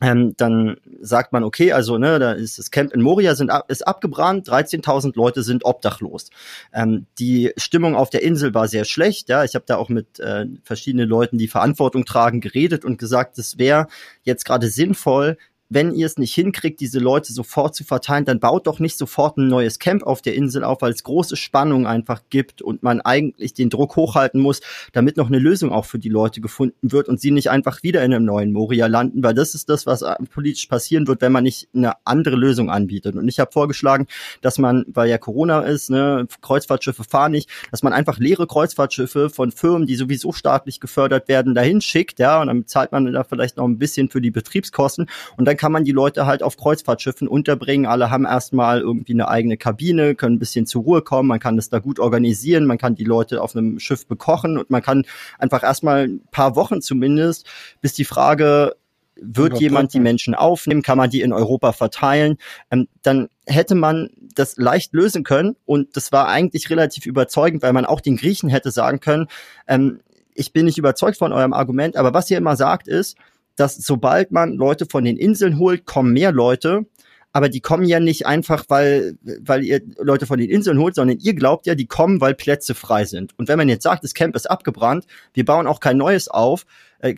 ähm, 0.00 0.34
dann 0.36 0.76
sagt 1.00 1.32
man, 1.32 1.44
okay, 1.44 1.72
also 1.72 1.98
ne, 1.98 2.18
da 2.18 2.32
ist 2.32 2.58
das 2.58 2.70
Camp 2.70 2.92
in 2.92 3.02
Moria 3.02 3.34
sind, 3.34 3.50
ist 3.68 3.86
abgebrannt, 3.86 4.48
13.000 4.48 5.12
Leute 5.14 5.42
sind 5.42 5.64
obdachlos. 5.64 6.30
Ähm, 6.72 7.06
die 7.18 7.52
Stimmung 7.56 7.94
auf 7.94 8.10
der 8.10 8.22
Insel 8.22 8.54
war 8.54 8.68
sehr 8.68 8.84
schlecht. 8.84 9.28
Ja, 9.28 9.44
ich 9.44 9.54
habe 9.54 9.64
da 9.66 9.76
auch 9.76 9.88
mit 9.88 10.18
äh, 10.20 10.46
verschiedenen 10.62 11.08
Leuten, 11.08 11.38
die 11.38 11.48
Verantwortung 11.48 12.04
tragen, 12.04 12.40
geredet 12.40 12.84
und 12.84 12.98
gesagt, 12.98 13.38
es 13.38 13.58
wäre 13.58 13.88
jetzt 14.22 14.44
gerade 14.44 14.68
sinnvoll, 14.68 15.36
wenn 15.70 15.94
ihr 15.94 16.04
es 16.04 16.18
nicht 16.18 16.34
hinkriegt, 16.34 16.80
diese 16.80 16.98
Leute 16.98 17.32
sofort 17.32 17.76
zu 17.76 17.84
verteilen, 17.84 18.24
dann 18.24 18.40
baut 18.40 18.66
doch 18.66 18.80
nicht 18.80 18.98
sofort 18.98 19.38
ein 19.38 19.46
neues 19.46 19.78
Camp 19.78 20.02
auf 20.02 20.20
der 20.20 20.34
Insel 20.34 20.64
auf, 20.64 20.82
weil 20.82 20.92
es 20.92 21.04
große 21.04 21.36
Spannung 21.36 21.86
einfach 21.86 22.22
gibt 22.28 22.60
und 22.60 22.82
man 22.82 23.00
eigentlich 23.00 23.54
den 23.54 23.70
Druck 23.70 23.94
hochhalten 23.94 24.40
muss, 24.40 24.60
damit 24.92 25.16
noch 25.16 25.28
eine 25.28 25.38
Lösung 25.38 25.70
auch 25.70 25.84
für 25.84 26.00
die 26.00 26.08
Leute 26.08 26.40
gefunden 26.40 26.90
wird 26.90 27.08
und 27.08 27.20
sie 27.20 27.30
nicht 27.30 27.50
einfach 27.50 27.84
wieder 27.84 28.04
in 28.04 28.12
einem 28.12 28.24
neuen 28.24 28.52
Moria 28.52 28.88
landen, 28.88 29.22
weil 29.22 29.32
das 29.32 29.54
ist 29.54 29.68
das, 29.68 29.86
was 29.86 30.04
politisch 30.32 30.66
passieren 30.66 31.06
wird, 31.06 31.20
wenn 31.20 31.30
man 31.30 31.44
nicht 31.44 31.68
eine 31.72 31.92
andere 32.04 32.34
Lösung 32.34 32.68
anbietet. 32.68 33.14
Und 33.14 33.28
ich 33.28 33.38
habe 33.38 33.52
vorgeschlagen, 33.52 34.08
dass 34.40 34.58
man, 34.58 34.84
weil 34.88 35.08
ja 35.08 35.18
Corona 35.18 35.60
ist, 35.60 35.88
ne, 35.88 36.26
Kreuzfahrtschiffe 36.42 37.04
fahren 37.04 37.30
nicht, 37.30 37.48
dass 37.70 37.84
man 37.84 37.92
einfach 37.92 38.18
leere 38.18 38.48
Kreuzfahrtschiffe 38.48 39.30
von 39.30 39.52
Firmen, 39.52 39.86
die 39.86 39.94
sowieso 39.94 40.32
staatlich 40.32 40.80
gefördert 40.80 41.28
werden, 41.28 41.54
dahin 41.54 41.80
schickt, 41.80 42.18
ja, 42.18 42.40
und 42.40 42.48
dann 42.48 42.66
zahlt 42.66 42.90
man 42.90 43.12
da 43.12 43.22
vielleicht 43.22 43.56
noch 43.56 43.66
ein 43.66 43.78
bisschen 43.78 44.10
für 44.10 44.20
die 44.20 44.32
Betriebskosten 44.32 45.06
und 45.36 45.44
dann 45.44 45.59
kann 45.60 45.72
man 45.72 45.84
die 45.84 45.92
Leute 45.92 46.24
halt 46.24 46.42
auf 46.42 46.56
Kreuzfahrtschiffen 46.56 47.28
unterbringen. 47.28 47.84
Alle 47.84 48.10
haben 48.10 48.24
erstmal 48.24 48.80
irgendwie 48.80 49.12
eine 49.12 49.28
eigene 49.28 49.58
Kabine, 49.58 50.14
können 50.14 50.36
ein 50.36 50.38
bisschen 50.38 50.64
zur 50.64 50.84
Ruhe 50.84 51.02
kommen, 51.02 51.28
man 51.28 51.38
kann 51.38 51.56
das 51.56 51.68
da 51.68 51.80
gut 51.80 52.00
organisieren, 52.00 52.64
man 52.64 52.78
kann 52.78 52.94
die 52.94 53.04
Leute 53.04 53.42
auf 53.42 53.54
einem 53.54 53.78
Schiff 53.78 54.06
bekochen 54.06 54.56
und 54.56 54.70
man 54.70 54.80
kann 54.80 55.04
einfach 55.38 55.62
erstmal 55.62 56.04
ein 56.04 56.22
paar 56.30 56.56
Wochen 56.56 56.80
zumindest, 56.80 57.46
bis 57.82 57.92
die 57.92 58.06
Frage 58.06 58.74
wird 59.20 59.60
jemand 59.60 59.92
die 59.92 60.00
Menschen 60.00 60.34
aufnehmen? 60.34 60.80
Kann 60.80 60.96
man 60.96 61.10
die 61.10 61.20
in 61.20 61.34
Europa 61.34 61.72
verteilen? 61.72 62.38
Ähm, 62.70 62.88
dann 63.02 63.28
hätte 63.46 63.74
man 63.74 64.08
das 64.34 64.56
leicht 64.56 64.94
lösen 64.94 65.24
können 65.24 65.56
und 65.66 65.94
das 65.94 66.10
war 66.10 66.28
eigentlich 66.28 66.70
relativ 66.70 67.04
überzeugend, 67.04 67.62
weil 67.62 67.74
man 67.74 67.84
auch 67.84 68.00
den 68.00 68.16
Griechen 68.16 68.48
hätte 68.48 68.70
sagen 68.70 69.00
können, 69.00 69.26
ähm, 69.68 70.00
ich 70.32 70.54
bin 70.54 70.64
nicht 70.64 70.78
überzeugt 70.78 71.18
von 71.18 71.34
eurem 71.34 71.52
Argument, 71.52 71.98
aber 71.98 72.14
was 72.14 72.30
ihr 72.30 72.38
immer 72.38 72.56
sagt 72.56 72.88
ist, 72.88 73.18
dass 73.60 73.76
sobald 73.76 74.32
man 74.32 74.54
Leute 74.54 74.86
von 74.86 75.04
den 75.04 75.18
Inseln 75.18 75.58
holt, 75.58 75.84
kommen 75.84 76.14
mehr 76.14 76.32
Leute. 76.32 76.86
Aber 77.32 77.48
die 77.48 77.60
kommen 77.60 77.84
ja 77.84 78.00
nicht 78.00 78.26
einfach, 78.26 78.64
weil, 78.68 79.16
weil 79.22 79.62
ihr 79.64 79.80
Leute 79.98 80.26
von 80.26 80.38
den 80.38 80.50
Inseln 80.50 80.78
holt, 80.78 80.96
sondern 80.96 81.18
ihr 81.18 81.34
glaubt 81.34 81.66
ja, 81.66 81.74
die 81.74 81.86
kommen, 81.86 82.20
weil 82.20 82.34
Plätze 82.34 82.74
frei 82.74 83.04
sind. 83.04 83.38
Und 83.38 83.48
wenn 83.48 83.58
man 83.58 83.68
jetzt 83.68 83.84
sagt, 83.84 84.02
das 84.02 84.14
Camp 84.14 84.34
ist 84.34 84.50
abgebrannt, 84.50 85.06
wir 85.32 85.44
bauen 85.44 85.66
auch 85.66 85.80
kein 85.80 85.96
neues 85.96 86.28
auf, 86.28 86.66
äh, 87.00 87.14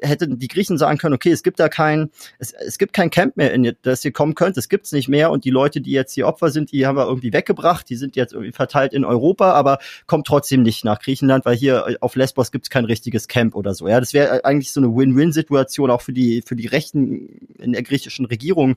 hätten 0.00 0.38
die 0.38 0.48
Griechen 0.48 0.78
sagen 0.78 0.98
können, 0.98 1.14
okay, 1.14 1.30
es 1.30 1.42
gibt 1.42 1.60
da 1.60 1.68
kein, 1.68 2.10
es, 2.38 2.52
es 2.52 2.78
gibt 2.78 2.92
kein 2.92 3.10
Camp 3.10 3.36
mehr, 3.36 3.52
in 3.52 3.76
das 3.82 4.04
ihr 4.04 4.12
kommen 4.12 4.34
könnt, 4.34 4.56
es 4.56 4.68
gibt's 4.68 4.92
nicht 4.92 5.08
mehr 5.08 5.30
und 5.30 5.44
die 5.44 5.50
Leute, 5.50 5.80
die 5.80 5.90
jetzt 5.90 6.14
hier 6.14 6.26
Opfer 6.26 6.50
sind, 6.50 6.72
die 6.72 6.86
haben 6.86 6.96
wir 6.96 7.06
irgendwie 7.06 7.32
weggebracht, 7.32 7.88
die 7.88 7.96
sind 7.96 8.16
jetzt 8.16 8.32
irgendwie 8.32 8.52
verteilt 8.52 8.92
in 8.92 9.04
Europa, 9.04 9.52
aber 9.52 9.78
kommt 10.06 10.26
trotzdem 10.26 10.62
nicht 10.62 10.84
nach 10.84 11.00
Griechenland, 11.00 11.44
weil 11.44 11.56
hier 11.56 11.98
auf 12.00 12.16
Lesbos 12.16 12.50
gibt's 12.50 12.70
kein 12.70 12.84
richtiges 12.84 13.28
Camp 13.28 13.54
oder 13.54 13.74
so. 13.74 13.88
Ja, 13.88 14.00
das 14.00 14.14
wäre 14.14 14.44
eigentlich 14.44 14.72
so 14.72 14.80
eine 14.80 14.94
Win-Win-Situation 14.94 15.90
auch 15.90 16.00
für 16.02 16.12
die 16.12 16.42
für 16.46 16.56
die 16.56 16.66
Rechten 16.66 17.48
in 17.58 17.72
der 17.72 17.82
griechischen 17.82 18.26
Regierung 18.26 18.76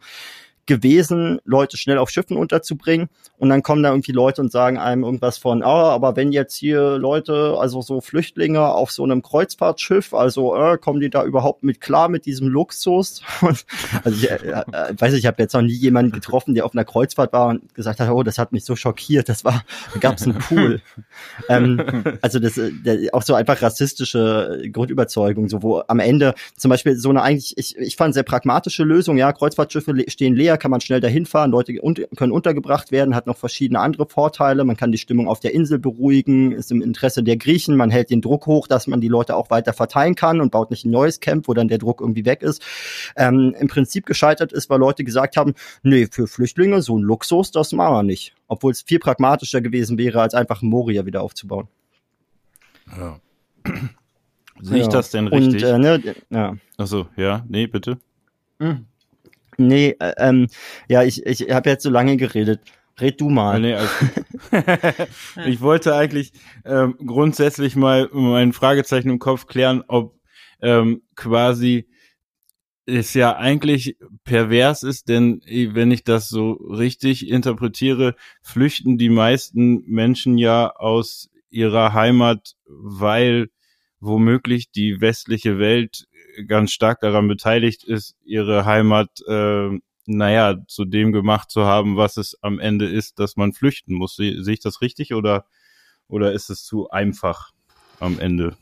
gewesen, 0.69 1.41
Leute 1.45 1.77
schnell 1.77 1.97
auf 1.97 2.11
Schiffen 2.11 2.37
unterzubringen. 2.37 3.09
Und 3.37 3.49
dann 3.49 3.63
kommen 3.63 3.81
da 3.81 3.89
irgendwie 3.89 4.11
Leute 4.11 4.39
und 4.41 4.51
sagen 4.51 4.77
einem 4.77 5.03
irgendwas 5.03 5.39
von, 5.39 5.63
ah, 5.63 5.89
aber 5.89 6.15
wenn 6.15 6.31
jetzt 6.31 6.55
hier 6.55 6.97
Leute, 6.97 7.55
also 7.59 7.81
so 7.81 8.01
Flüchtlinge 8.01 8.67
auf 8.67 8.91
so 8.91 9.03
einem 9.03 9.23
Kreuzfahrtschiff, 9.23 10.13
also 10.13 10.55
äh, 10.55 10.77
kommen 10.77 10.99
die 10.99 11.09
da 11.09 11.23
überhaupt 11.23 11.63
mit 11.63 11.81
klar 11.81 12.07
mit 12.07 12.27
diesem 12.27 12.47
Luxus? 12.47 13.23
also 13.41 14.15
ich 14.15 14.29
äh, 14.29 14.35
äh, 14.35 14.93
weiß 14.95 15.13
ich, 15.13 15.19
ich 15.19 15.25
habe 15.25 15.41
jetzt 15.41 15.53
noch 15.53 15.63
nie 15.63 15.73
jemanden 15.73 16.11
getroffen, 16.11 16.53
der 16.53 16.65
auf 16.65 16.73
einer 16.73 16.85
Kreuzfahrt 16.85 17.33
war 17.33 17.47
und 17.47 17.73
gesagt 17.73 17.99
hat, 17.99 18.09
oh, 18.11 18.21
das 18.21 18.37
hat 18.37 18.51
mich 18.51 18.63
so 18.63 18.75
schockiert. 18.75 19.27
Das 19.27 19.43
war, 19.43 19.63
da 19.93 19.99
gab 19.99 20.17
es 20.17 20.23
einen 20.23 20.37
Pool. 20.37 20.81
ähm, 21.49 21.81
also 22.21 22.37
das 22.37 22.59
äh, 22.59 22.71
der, 22.71 23.13
auch 23.13 23.23
so 23.23 23.33
einfach 23.33 23.59
rassistische 23.63 24.61
Grundüberzeugung, 24.71 25.49
so 25.49 25.63
wo 25.63 25.81
am 25.87 25.99
Ende 25.99 26.35
zum 26.55 26.69
Beispiel 26.69 26.95
so 26.95 27.09
eine 27.09 27.23
eigentlich, 27.23 27.57
ich, 27.57 27.75
ich 27.75 27.95
fand 27.95 28.13
sehr 28.13 28.23
pragmatische 28.23 28.83
Lösung, 28.83 29.17
ja, 29.17 29.33
Kreuzfahrtschiffe 29.33 29.95
stehen 30.09 30.35
leer, 30.35 30.58
kann 30.59 30.71
man 30.71 30.81
schnell 30.81 30.99
dahin 30.99 31.25
fahren, 31.25 31.51
Leute 31.51 31.73
können 32.15 32.31
untergebracht 32.31 32.91
werden, 32.91 33.15
hat 33.15 33.25
noch 33.25 33.37
verschiedene 33.37 33.79
andere 33.79 34.05
Vorteile, 34.05 34.63
man 34.63 34.77
kann 34.77 34.91
die 34.91 34.97
Stimmung 34.97 35.27
auf 35.27 35.39
der 35.39 35.53
Insel 35.53 35.79
beruhigen, 35.79 36.51
ist 36.51 36.71
im 36.71 36.81
Interesse 36.81 37.23
der 37.23 37.37
Griechen, 37.37 37.75
man 37.75 37.89
hält 37.89 38.11
den 38.11 38.21
Druck 38.21 38.45
hoch, 38.45 38.67
dass 38.67 38.87
man 38.87 39.01
die 39.01 39.07
Leute 39.07 39.35
auch 39.35 39.49
weiter 39.49 39.73
verteilen 39.73 40.15
kann 40.15 40.41
und 40.41 40.51
baut 40.51 40.69
nicht 40.69 40.85
ein 40.85 40.91
neues 40.91 41.19
Camp, 41.19 41.47
wo 41.47 41.53
dann 41.53 41.67
der 41.67 41.79
Druck 41.79 42.01
irgendwie 42.01 42.25
weg 42.25 42.43
ist. 42.43 42.61
Ähm, 43.15 43.55
Im 43.59 43.67
Prinzip 43.67 44.05
gescheitert 44.05 44.53
ist, 44.53 44.69
weil 44.69 44.79
Leute 44.79 45.03
gesagt 45.03 45.37
haben, 45.37 45.55
nee, 45.81 46.07
für 46.11 46.27
Flüchtlinge 46.27 46.81
so 46.81 46.97
ein 46.97 47.01
Luxus, 47.01 47.51
das 47.51 47.71
machen 47.71 47.93
wir 47.93 48.03
nicht. 48.03 48.35
Obwohl 48.47 48.71
es 48.71 48.81
viel 48.81 48.99
pragmatischer 48.99 49.61
gewesen 49.61 49.97
wäre, 49.97 50.21
als 50.21 50.33
einfach 50.33 50.61
Moria 50.61 51.05
wieder 51.05 51.21
aufzubauen. 51.21 51.67
Ja. 52.97 53.19
Sehe 54.61 54.79
ich 54.79 54.85
ja. 54.85 54.91
das 54.91 55.11
denn 55.11 55.27
richtig? 55.27 55.63
Und, 55.63 55.69
äh, 55.69 55.79
ne, 55.79 56.15
ja. 56.29 56.55
Achso, 56.77 57.07
ja, 57.15 57.45
nee, 57.47 57.67
bitte. 57.67 57.97
Mhm. 58.59 58.85
Nee, 59.59 59.95
äh, 59.99 60.13
ähm, 60.17 60.47
ja, 60.87 61.03
ich, 61.03 61.25
ich 61.25 61.51
habe 61.51 61.69
jetzt 61.69 61.83
so 61.83 61.89
lange 61.89 62.17
geredet. 62.17 62.61
Red 62.99 63.21
du 63.21 63.29
mal. 63.29 63.59
Nee, 63.59 63.75
also, 63.75 63.91
ich 65.45 65.61
wollte 65.61 65.95
eigentlich 65.95 66.33
ähm, 66.65 66.95
grundsätzlich 67.05 67.75
mal 67.75 68.09
mein 68.11 68.53
Fragezeichen 68.53 69.09
im 69.09 69.19
Kopf 69.19 69.47
klären, 69.47 69.83
ob 69.87 70.19
ähm, 70.61 71.03
quasi 71.15 71.87
es 72.85 73.13
ja 73.13 73.35
eigentlich 73.35 73.97
pervers 74.23 74.83
ist, 74.83 75.09
denn 75.09 75.41
wenn 75.45 75.91
ich 75.91 76.03
das 76.03 76.27
so 76.27 76.53
richtig 76.53 77.29
interpretiere, 77.29 78.15
flüchten 78.41 78.97
die 78.97 79.09
meisten 79.09 79.83
Menschen 79.85 80.37
ja 80.37 80.71
aus 80.75 81.29
ihrer 81.49 81.93
Heimat, 81.93 82.55
weil 82.65 83.49
womöglich 83.99 84.71
die 84.71 85.01
westliche 85.01 85.59
Welt 85.59 86.07
ganz 86.47 86.71
stark 86.71 87.01
daran 87.01 87.27
beteiligt 87.27 87.83
ist, 87.83 88.15
ihre 88.23 88.65
Heimat, 88.65 89.21
äh, 89.27 89.69
naja, 90.05 90.57
zu 90.67 90.85
dem 90.85 91.11
gemacht 91.11 91.51
zu 91.51 91.65
haben, 91.65 91.97
was 91.97 92.17
es 92.17 92.37
am 92.41 92.59
Ende 92.59 92.87
ist, 92.87 93.19
dass 93.19 93.35
man 93.37 93.53
flüchten 93.53 93.93
muss. 93.93 94.15
Sehe 94.15 94.33
ich 94.33 94.59
das 94.59 94.81
richtig 94.81 95.13
oder, 95.13 95.45
oder 96.07 96.33
ist 96.33 96.49
es 96.49 96.63
zu 96.63 96.89
einfach 96.89 97.51
am 97.99 98.19
Ende? 98.19 98.57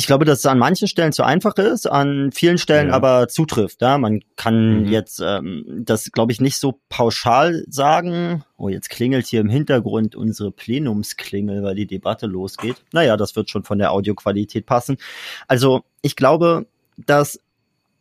Ich 0.00 0.06
glaube, 0.06 0.24
dass 0.24 0.38
es 0.38 0.46
an 0.46 0.58
manchen 0.58 0.88
Stellen 0.88 1.12
zu 1.12 1.24
einfach 1.24 1.56
ist, 1.56 1.84
an 1.84 2.32
vielen 2.32 2.56
Stellen 2.56 2.88
ja. 2.88 2.94
aber 2.94 3.28
zutrifft. 3.28 3.82
Ja, 3.82 3.98
man 3.98 4.22
kann 4.34 4.84
mhm. 4.84 4.86
jetzt 4.86 5.20
ähm, 5.22 5.82
das, 5.84 6.10
glaube 6.10 6.32
ich, 6.32 6.40
nicht 6.40 6.56
so 6.56 6.80
pauschal 6.88 7.66
sagen. 7.68 8.42
Oh, 8.56 8.70
jetzt 8.70 8.88
klingelt 8.88 9.26
hier 9.26 9.42
im 9.42 9.50
Hintergrund 9.50 10.16
unsere 10.16 10.52
Plenumsklingel, 10.52 11.62
weil 11.62 11.74
die 11.74 11.86
Debatte 11.86 12.26
losgeht. 12.26 12.76
Naja, 12.92 13.18
das 13.18 13.36
wird 13.36 13.50
schon 13.50 13.62
von 13.62 13.76
der 13.76 13.92
Audioqualität 13.92 14.64
passen. 14.64 14.96
Also 15.48 15.82
ich 16.00 16.16
glaube, 16.16 16.66
dass 16.96 17.38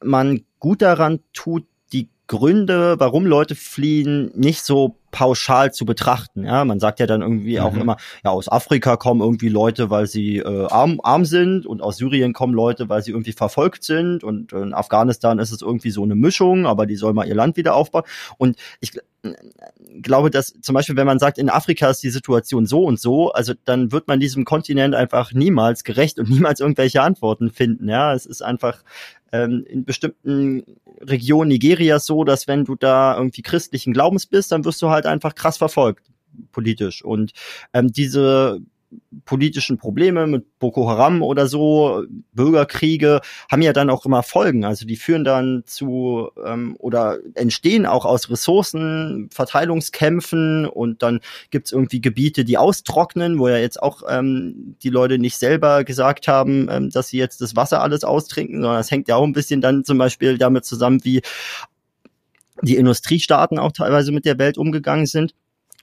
man 0.02 0.46
gut 0.60 0.82
daran 0.82 1.20
tut, 1.34 1.66
die 1.92 2.08
Gründe, 2.28 2.98
warum 2.98 3.26
Leute 3.26 3.56
fliehen, 3.56 4.32
nicht 4.36 4.64
so 4.64 4.96
pauschal 5.12 5.74
zu 5.74 5.86
betrachten. 5.86 6.46
Ja, 6.46 6.66
man 6.66 6.80
sagt 6.80 7.00
ja 7.00 7.08
dann 7.08 7.22
irgendwie 7.22 7.58
mhm. 7.58 7.64
auch 7.64 7.76
immer, 7.76 7.98
ja, 8.24 8.32
aus 8.32 8.50
Afrika 8.50 8.98
kommen 8.98 9.22
irgendwie 9.22 9.50
Leute, 9.50 9.90
weil 9.90 10.08
sie 10.08 10.38
äh, 10.38 10.68
arm, 10.68 11.00
arm 11.04 11.26
sind 11.26 11.66
und 11.66 11.82
aus 11.82 11.98
Syrien 11.98 12.34
kommen 12.34 12.54
Leute, 12.54 12.90
weil 12.90 13.02
sie 13.02 13.12
irgendwie 13.12 13.34
verfolgt 13.34 13.84
sind 13.84 14.24
und 14.24 14.54
in 14.54 14.74
Afghanistan 14.74 15.40
ist 15.40 15.52
es 15.52 15.62
irgendwie 15.62 15.92
so 15.92 16.04
eine 16.04 16.16
Mischung, 16.16 16.66
aber 16.66 16.86
die 16.86 16.96
soll 16.96 17.14
mal 17.14 17.28
ihr 17.28 17.36
Land 17.36 17.58
wieder 17.58 17.76
aufbauen. 17.76 18.04
Und 18.38 18.58
ich 18.80 18.94
glaube, 20.02 20.30
dass 20.30 20.54
zum 20.62 20.74
Beispiel, 20.74 20.96
wenn 20.96 21.08
man 21.08 21.20
sagt, 21.20 21.38
in 21.38 21.50
Afrika 21.50 21.90
ist 21.90 22.04
die 22.04 22.10
Situation 22.10 22.66
so 22.66 22.84
und 22.86 23.00
so, 23.00 23.32
also 23.32 23.54
dann 23.66 23.92
wird 23.92 24.08
man 24.08 24.20
diesem 24.20 24.46
Kontinent 24.46 24.96
einfach 24.96 25.34
niemals 25.34 25.84
gerecht 25.84 26.20
und 26.20 26.30
niemals 26.30 26.60
irgendwelche 26.60 27.02
Antworten 27.02 27.50
finden. 27.50 27.90
Ja, 27.90 28.14
es 28.14 28.26
ist 28.26 28.42
einfach 28.42 28.84
ähm, 29.32 29.66
in 29.68 29.86
bestimmten 29.86 30.64
Regionen 31.02 31.50
Nigerias 31.50 32.06
so, 32.06 32.24
dass 32.24 32.48
wenn 32.48 32.66
du 32.66 32.76
da 32.76 33.16
irgendwie 33.16 33.42
christlichen 33.42 33.94
Glaubens 33.94 34.26
bist, 34.26 34.52
dann 34.52 34.66
wirst 34.66 34.82
du 34.82 34.90
halt 34.90 34.99
einfach 35.06 35.36
krass 35.36 35.58
verfolgt 35.58 36.10
politisch. 36.52 37.04
Und 37.04 37.32
ähm, 37.74 37.92
diese 37.92 38.60
politischen 39.26 39.78
Probleme 39.78 40.26
mit 40.26 40.58
Boko 40.58 40.90
Haram 40.90 41.22
oder 41.22 41.46
so, 41.46 42.04
Bürgerkriege, 42.34 43.22
haben 43.52 43.62
ja 43.62 43.72
dann 43.72 43.92
auch 43.92 44.04
immer 44.06 44.24
Folgen. 44.24 44.66
Also 44.66 44.88
die 44.88 44.96
führen 44.96 45.24
dann 45.24 45.62
zu 45.68 46.32
ähm, 46.44 46.76
oder 46.80 47.20
entstehen 47.36 47.86
auch 47.86 48.06
aus 48.06 48.32
Ressourcen, 48.32 49.30
Verteilungskämpfen 49.32 50.66
und 50.66 51.04
dann 51.04 51.20
gibt's 51.52 51.72
irgendwie 51.72 52.02
Gebiete, 52.02 52.46
die 52.46 52.58
austrocknen, 52.58 53.38
wo 53.38 53.48
ja 53.48 53.58
jetzt 53.58 53.82
auch 53.82 54.02
ähm, 54.10 54.76
die 54.82 54.90
Leute 54.90 55.20
nicht 55.20 55.38
selber 55.38 55.84
gesagt 55.84 56.28
haben, 56.28 56.68
ähm, 56.72 56.90
dass 56.90 57.10
sie 57.10 57.20
jetzt 57.20 57.42
das 57.42 57.56
Wasser 57.56 57.84
alles 57.84 58.04
austrinken, 58.04 58.62
sondern 58.62 58.80
es 58.80 58.90
hängt 58.90 59.08
ja 59.08 59.18
auch 59.18 59.24
ein 59.24 59.34
bisschen 59.34 59.62
dann 59.62 59.84
zum 59.84 60.00
Beispiel 60.00 60.40
damit 60.40 60.66
zusammen, 60.66 61.04
wie 61.04 61.22
die 62.62 62.76
Industriestaaten 62.76 63.60
auch 63.60 63.72
teilweise 63.72 64.12
mit 64.12 64.26
der 64.26 64.38
Welt 64.38 64.58
umgegangen 64.58 65.06
sind. 65.06 65.34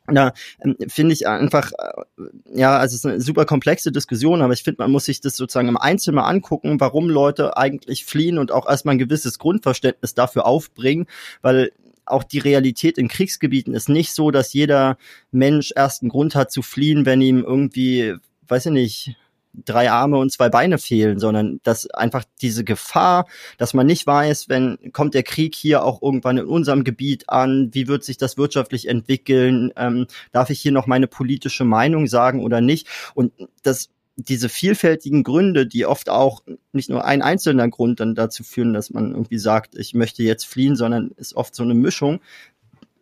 Da 0.09 0.33
ähm, 0.65 0.77
finde 0.89 1.15
ich 1.15 1.27
einfach, 1.27 1.73
äh, 1.73 2.23
ja, 2.55 2.77
also 2.79 2.95
es 2.95 3.05
ist 3.05 3.07
eine 3.07 3.21
super 3.21 3.45
komplexe 3.45 3.91
Diskussion, 3.91 4.41
aber 4.43 4.53
ich 4.53 4.63
finde, 4.63 4.83
man 4.83 4.93
muss 4.93 5.07
sich 5.07 5.21
das 5.21 5.37
sozusagen 5.37 5.69
im 5.69 5.77
Einzelnen 5.77 6.17
mal 6.17 6.29
angucken, 6.29 6.79
warum 6.79 7.09
Leute 7.09 7.57
eigentlich 7.57 8.05
fliehen 8.05 8.39
und 8.39 8.53
auch 8.53 8.69
erstmal 8.69 8.95
ein 8.95 9.01
gewisses 9.01 9.39
Grundverständnis 9.39 10.15
dafür 10.15 10.47
aufbringen, 10.47 11.07
weil 11.43 11.73
auch 12.05 12.23
die 12.23 12.39
Realität 12.39 12.99
in 12.99 13.09
Kriegsgebieten 13.09 13.75
ist 13.75 13.89
nicht 13.89 14.15
so, 14.15 14.31
dass 14.31 14.53
jeder 14.53 14.97
Mensch 15.33 15.73
erst 15.75 16.03
einen 16.03 16.11
Grund 16.11 16.37
hat 16.37 16.53
zu 16.53 16.63
fliehen, 16.63 17.05
wenn 17.05 17.21
ihm 17.21 17.43
irgendwie, 17.43 18.15
weiß 18.47 18.67
ich 18.67 18.73
nicht, 18.73 19.17
drei 19.65 19.91
Arme 19.91 20.19
und 20.19 20.33
zwei 20.33 20.49
Beine 20.49 20.79
fehlen, 20.79 21.19
sondern 21.19 21.61
dass 21.63 21.89
einfach 21.91 22.25
diese 22.43 22.65
Gefahr, 22.65 23.27
dass 23.59 23.75
man 23.75 23.87
nicht 23.87 24.07
weiß, 24.07 24.49
wenn 24.49 24.93
kommt 24.93 25.15
der 25.15 25.23
Krieg 25.23 25.55
hier 25.55 25.85
auch 25.85 26.03
irgendwann 26.03 26.39
in 26.39 26.47
unserem 26.47 26.85
Gebiet 26.85 27.29
an, 27.29 27.71
wie 27.73 27.89
wird 27.89 28.05
sich 28.05 28.19
das 28.19 28.37
wirtschaftlich 28.37 28.89
entwickeln, 28.89 29.73
ähm, 29.77 30.07
darf 30.33 30.51
ich 30.51 30.61
hier 30.61 30.73
noch 30.73 30.87
meine 30.87 31.07
politische 31.07 31.65
Meinung 31.65 32.07
sagen 32.07 32.43
oder 32.43 32.61
nicht? 32.61 32.87
Und 33.15 33.33
das 33.63 33.91
diese 34.17 34.49
vielfältigen 34.49 35.23
Gründe, 35.23 35.67
die 35.67 35.85
oft 35.85 36.09
auch 36.09 36.43
nicht 36.73 36.89
nur 36.89 37.05
ein 37.05 37.21
einzelner 37.21 37.69
Grund 37.69 38.01
dann 38.01 38.15
dazu 38.15 38.45
führen, 38.45 38.73
dass 38.73 38.91
man 38.91 39.13
irgendwie 39.13 39.39
sagt, 39.39 39.77
ich 39.77 39.93
möchte 39.93 40.23
jetzt 40.23 40.47
fliehen, 40.47 40.75
sondern 40.75 41.11
ist 41.17 41.37
oft 41.37 41.55
so 41.55 41.63
eine 41.63 41.75
Mischung, 41.75 42.21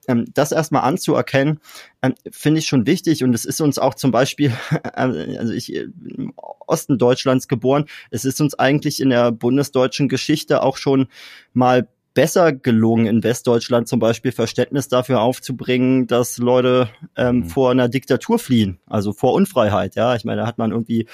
ähm, 0.09 0.27
das 0.33 0.53
erstmal 0.53 0.83
anzuerkennen, 0.83 1.61
ähm, 2.03 2.15
finde 2.31 2.61
ich 2.61 2.67
schon 2.67 2.87
wichtig. 2.87 3.25
Und 3.25 3.35
es 3.35 3.45
ist 3.45 3.61
uns 3.61 3.79
auch 3.79 3.95
zum 3.95 4.11
Beispiel, 4.11 4.53
äh, 4.95 5.37
also 5.39 5.53
ich 5.53 5.75
im 5.75 6.33
Osten 6.37 6.99
Deutschlands 6.99 7.49
geboren, 7.49 7.87
es 8.11 8.25
ist 8.25 8.41
uns 8.41 8.59
eigentlich 8.59 9.01
in 9.01 9.11
der 9.11 9.33
bundesdeutschen 9.33 10.09
Geschichte 10.09 10.63
auch 10.63 10.77
schon 10.77 11.09
mal 11.53 11.89
besser 12.15 12.53
gelungen, 12.53 13.07
in 13.07 13.25
Westdeutschland 13.25 13.89
zum 13.89 13.99
Beispiel 13.99 14.33
Verständnis 14.33 14.89
dafür 14.89 15.21
aufzubringen, 15.21 16.07
dass 16.07 16.39
Leute 16.39 16.89
ähm, 17.17 17.37
mhm. 17.39 17.45
vor 17.49 17.73
einer 17.73 17.89
Diktatur 17.89 18.39
fliehen, 18.39 18.79
also 18.87 19.13
vor 19.13 19.35
Unfreiheit. 19.35 19.97
Ja, 19.97 20.15
ich 20.15 20.25
meine, 20.25 20.43
da 20.43 20.47
hat 20.47 20.59
man 20.59 20.71
irgendwie 20.71 21.07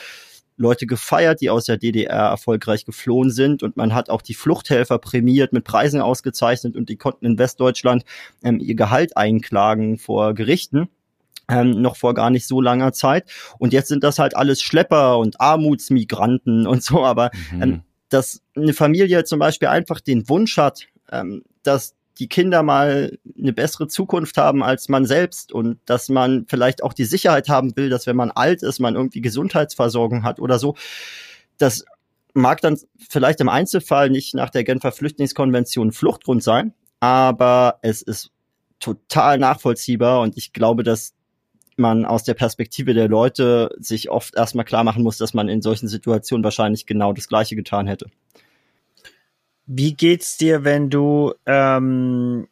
Leute 0.60 0.86
gefeiert, 0.86 1.40
die 1.40 1.48
aus 1.48 1.64
der 1.64 1.78
DDR 1.78 2.28
erfolgreich 2.28 2.84
geflohen 2.84 3.30
sind 3.30 3.62
und 3.62 3.76
man 3.76 3.94
hat 3.94 4.10
auch 4.10 4.20
die 4.20 4.34
Fluchthelfer 4.34 4.98
prämiert, 4.98 5.52
mit 5.54 5.64
Preisen 5.64 6.02
ausgezeichnet 6.02 6.76
und 6.76 6.90
die 6.90 6.96
konnten 6.96 7.24
in 7.24 7.38
Westdeutschland 7.38 8.04
ähm, 8.44 8.60
ihr 8.60 8.74
Gehalt 8.74 9.16
einklagen 9.16 9.98
vor 9.98 10.34
Gerichten. 10.34 10.88
Ähm, 11.48 11.82
noch 11.82 11.96
vor 11.96 12.14
gar 12.14 12.30
nicht 12.30 12.46
so 12.46 12.60
langer 12.60 12.92
Zeit. 12.92 13.28
Und 13.58 13.72
jetzt 13.72 13.88
sind 13.88 14.04
das 14.04 14.20
halt 14.20 14.36
alles 14.36 14.62
Schlepper 14.62 15.18
und 15.18 15.40
Armutsmigranten 15.40 16.66
und 16.68 16.84
so. 16.84 17.04
Aber 17.04 17.30
mhm. 17.52 17.62
ähm, 17.62 17.82
dass 18.08 18.42
eine 18.54 18.74
Familie 18.74 19.24
zum 19.24 19.38
Beispiel 19.38 19.68
einfach 19.68 20.00
den 20.00 20.28
Wunsch 20.28 20.58
hat, 20.58 20.86
ähm, 21.10 21.42
dass 21.62 21.96
die 22.20 22.28
Kinder 22.28 22.62
mal 22.62 23.18
eine 23.36 23.52
bessere 23.54 23.88
Zukunft 23.88 24.36
haben 24.36 24.62
als 24.62 24.90
man 24.90 25.06
selbst 25.06 25.52
und 25.52 25.78
dass 25.86 26.10
man 26.10 26.44
vielleicht 26.46 26.82
auch 26.84 26.92
die 26.92 27.06
Sicherheit 27.06 27.48
haben 27.48 27.74
will, 27.76 27.88
dass 27.88 28.06
wenn 28.06 28.16
man 28.16 28.30
alt 28.30 28.62
ist, 28.62 28.78
man 28.78 28.94
irgendwie 28.94 29.22
Gesundheitsversorgung 29.22 30.22
hat 30.22 30.38
oder 30.38 30.58
so. 30.58 30.76
Das 31.56 31.86
mag 32.34 32.60
dann 32.60 32.78
vielleicht 33.08 33.40
im 33.40 33.48
Einzelfall 33.48 34.10
nicht 34.10 34.34
nach 34.34 34.50
der 34.50 34.64
Genfer 34.64 34.92
Flüchtlingskonvention 34.92 35.92
Fluchtgrund 35.92 36.42
sein, 36.42 36.74
aber 37.00 37.78
es 37.80 38.02
ist 38.02 38.30
total 38.80 39.38
nachvollziehbar 39.38 40.20
und 40.20 40.36
ich 40.36 40.52
glaube, 40.52 40.82
dass 40.82 41.14
man 41.78 42.04
aus 42.04 42.24
der 42.24 42.34
Perspektive 42.34 42.92
der 42.92 43.08
Leute 43.08 43.74
sich 43.78 44.10
oft 44.10 44.36
erstmal 44.36 44.66
klar 44.66 44.84
machen 44.84 45.02
muss, 45.02 45.16
dass 45.16 45.32
man 45.32 45.48
in 45.48 45.62
solchen 45.62 45.88
Situationen 45.88 46.44
wahrscheinlich 46.44 46.84
genau 46.84 47.14
das 47.14 47.28
Gleiche 47.28 47.56
getan 47.56 47.86
hätte. 47.86 48.10
Wie 49.66 49.94
geht's 49.94 50.36
dir, 50.36 50.64
wenn 50.64 50.90
du 50.90 51.34
ähm, 51.46 52.48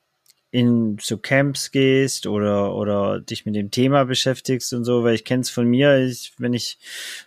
in 0.51 0.97
so 1.01 1.19
Camps 1.19 1.71
gehst 1.71 2.27
oder 2.27 2.75
oder 2.75 3.21
dich 3.21 3.45
mit 3.45 3.55
dem 3.55 3.71
Thema 3.71 4.05
beschäftigst 4.05 4.73
und 4.73 4.85
so? 4.85 5.05
Weil 5.05 5.15
ich 5.15 5.25
kenne 5.25 5.43
es 5.43 5.51
von 5.51 5.67
mir, 5.67 5.99
ich, 5.99 6.33
wenn 6.39 6.55
ich, 6.55 6.79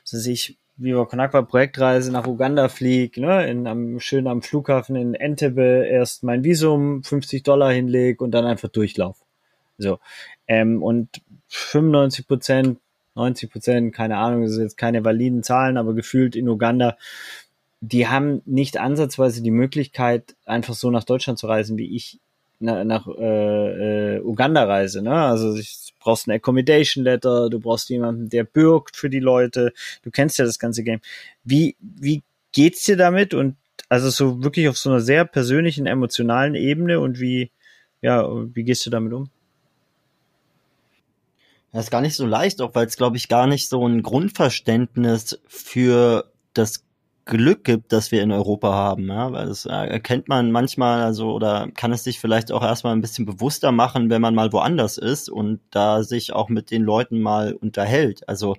was 0.04 0.26
ich, 0.26 0.58
Viva 0.78 1.06
Konakwa 1.06 1.44
Projektreise 1.44 2.12
nach 2.12 2.26
Uganda 2.26 2.68
fliege, 2.68 3.22
ne, 3.22 3.48
in, 3.48 3.68
am, 3.68 4.00
schön 4.00 4.28
am 4.28 4.42
Flughafen 4.42 4.96
in 4.96 5.14
Entebbe 5.14 5.86
erst 5.86 6.24
mein 6.24 6.44
Visum 6.44 7.04
50 7.04 7.44
Dollar 7.44 7.72
hinleg 7.72 8.22
und 8.22 8.32
dann 8.32 8.46
einfach 8.46 8.70
durchlauf. 8.70 9.18
So. 9.78 10.00
Ähm, 10.48 10.82
und 10.82 11.22
95 11.50 12.28
Prozent, 12.28 12.80
90 13.16 13.52
Prozent, 13.52 13.94
keine 13.94 14.18
Ahnung, 14.18 14.44
das 14.44 14.54
sind 14.54 14.64
jetzt 14.64 14.78
keine 14.78 15.04
validen 15.06 15.44
Zahlen, 15.44 15.78
aber 15.78 15.94
gefühlt 15.94 16.36
in 16.36 16.50
Uganda 16.50 16.98
die 17.82 18.08
haben 18.08 18.44
nicht 18.46 18.78
ansatzweise 18.78 19.42
die 19.42 19.52
Möglichkeit, 19.52 20.36
einfach 20.46 20.76
so 20.76 20.92
nach 20.92 21.04
Deutschland 21.04 21.40
zu 21.40 21.48
reisen, 21.48 21.78
wie 21.78 21.96
ich 21.96 22.20
nach, 22.60 22.84
nach 22.84 23.08
äh, 23.08 24.18
äh, 24.18 24.22
Uganda 24.22 24.64
reise. 24.66 25.02
Ne? 25.02 25.14
Also 25.14 25.56
du 25.56 25.64
brauchst 26.00 26.28
ein 26.28 26.32
Accommodation 26.32 27.04
Letter, 27.04 27.50
du 27.50 27.60
brauchst 27.60 27.90
jemanden, 27.90 28.30
der 28.30 28.44
bürgt 28.44 28.96
für 28.96 29.10
die 29.10 29.20
Leute. 29.20 29.74
Du 30.04 30.12
kennst 30.12 30.38
ja 30.38 30.46
das 30.46 30.60
ganze 30.60 30.84
Game. 30.84 31.02
Wie 31.44 31.76
wie 31.80 32.22
geht's 32.52 32.84
dir 32.84 32.98
damit? 32.98 33.34
Und 33.34 33.56
also 33.90 34.12
so 34.12 34.44
wirklich 34.44 34.70
auf 34.70 34.78
so 34.78 34.92
einer 34.92 35.02
sehr 35.02 35.26
persönlichen, 35.26 35.88
emotionalen 35.88 36.54
Ebene 36.54 37.00
und 37.00 37.20
wie 37.20 37.50
ja 38.02 38.28
wie 38.54 38.64
gehst 38.64 38.86
du 38.86 38.92
damit 38.92 39.14
um? 39.14 39.30
Das 41.72 41.86
ist 41.86 41.92
gar 41.92 42.02
nicht 42.02 42.16
so 42.16 42.26
leicht, 42.26 42.62
auch 42.62 42.76
weil 42.76 42.86
es, 42.86 42.98
glaube 42.98 43.16
ich, 43.16 43.30
gar 43.30 43.48
nicht 43.48 43.70
so 43.70 43.88
ein 43.88 44.04
Grundverständnis 44.04 45.40
für 45.48 46.30
das 46.54 46.84
Glück 47.32 47.64
gibt, 47.64 47.94
dass 47.94 48.12
wir 48.12 48.22
in 48.22 48.32
Europa 48.34 48.74
haben, 48.74 49.08
ja, 49.08 49.32
weil 49.32 49.48
das 49.48 49.66
äh, 49.66 49.70
erkennt 49.70 50.28
man 50.28 50.52
manchmal, 50.52 51.02
also 51.02 51.32
oder 51.32 51.70
kann 51.74 51.94
es 51.94 52.04
sich 52.04 52.20
vielleicht 52.20 52.52
auch 52.52 52.62
erstmal 52.62 52.94
ein 52.94 53.00
bisschen 53.00 53.26
bewusster 53.26 53.72
machen, 53.72 54.10
wenn 54.10 54.22
man 54.22 54.36
mal 54.36 54.52
woanders 54.52 54.98
ist 54.98 55.30
und 55.30 55.62
da 55.72 56.04
sich 56.04 56.34
auch 56.34 56.50
mit 56.50 56.72
den 56.72 56.84
Leuten 56.84 57.22
mal 57.22 57.54
unterhält. 57.54 58.28
Also 58.28 58.58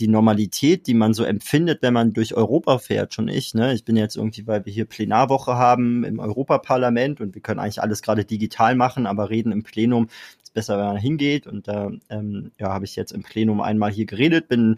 die 0.00 0.08
Normalität, 0.08 0.88
die 0.88 0.94
man 0.94 1.14
so 1.14 1.22
empfindet, 1.22 1.82
wenn 1.82 1.94
man 1.94 2.12
durch 2.12 2.34
Europa 2.34 2.78
fährt, 2.78 3.14
schon 3.14 3.28
ich. 3.28 3.54
Ne? 3.54 3.74
Ich 3.74 3.84
bin 3.84 3.96
jetzt 3.96 4.16
irgendwie, 4.16 4.46
weil 4.46 4.64
wir 4.64 4.72
hier 4.72 4.86
Plenarwoche 4.86 5.54
haben 5.54 6.02
im 6.02 6.18
Europaparlament 6.18 7.20
und 7.20 7.34
wir 7.34 7.42
können 7.42 7.60
eigentlich 7.60 7.82
alles 7.82 8.02
gerade 8.02 8.24
digital 8.24 8.74
machen, 8.74 9.06
aber 9.06 9.30
reden 9.30 9.52
im 9.52 9.62
Plenum 9.62 10.08
ist 10.42 10.54
besser, 10.54 10.78
wenn 10.78 10.86
man 10.86 10.96
hingeht. 10.96 11.46
Und 11.46 11.68
da 11.68 11.92
ähm, 12.08 12.50
ja, 12.58 12.72
habe 12.72 12.86
ich 12.86 12.96
jetzt 12.96 13.12
im 13.12 13.22
Plenum 13.22 13.60
einmal 13.60 13.92
hier 13.92 14.06
geredet, 14.06 14.48
bin 14.48 14.76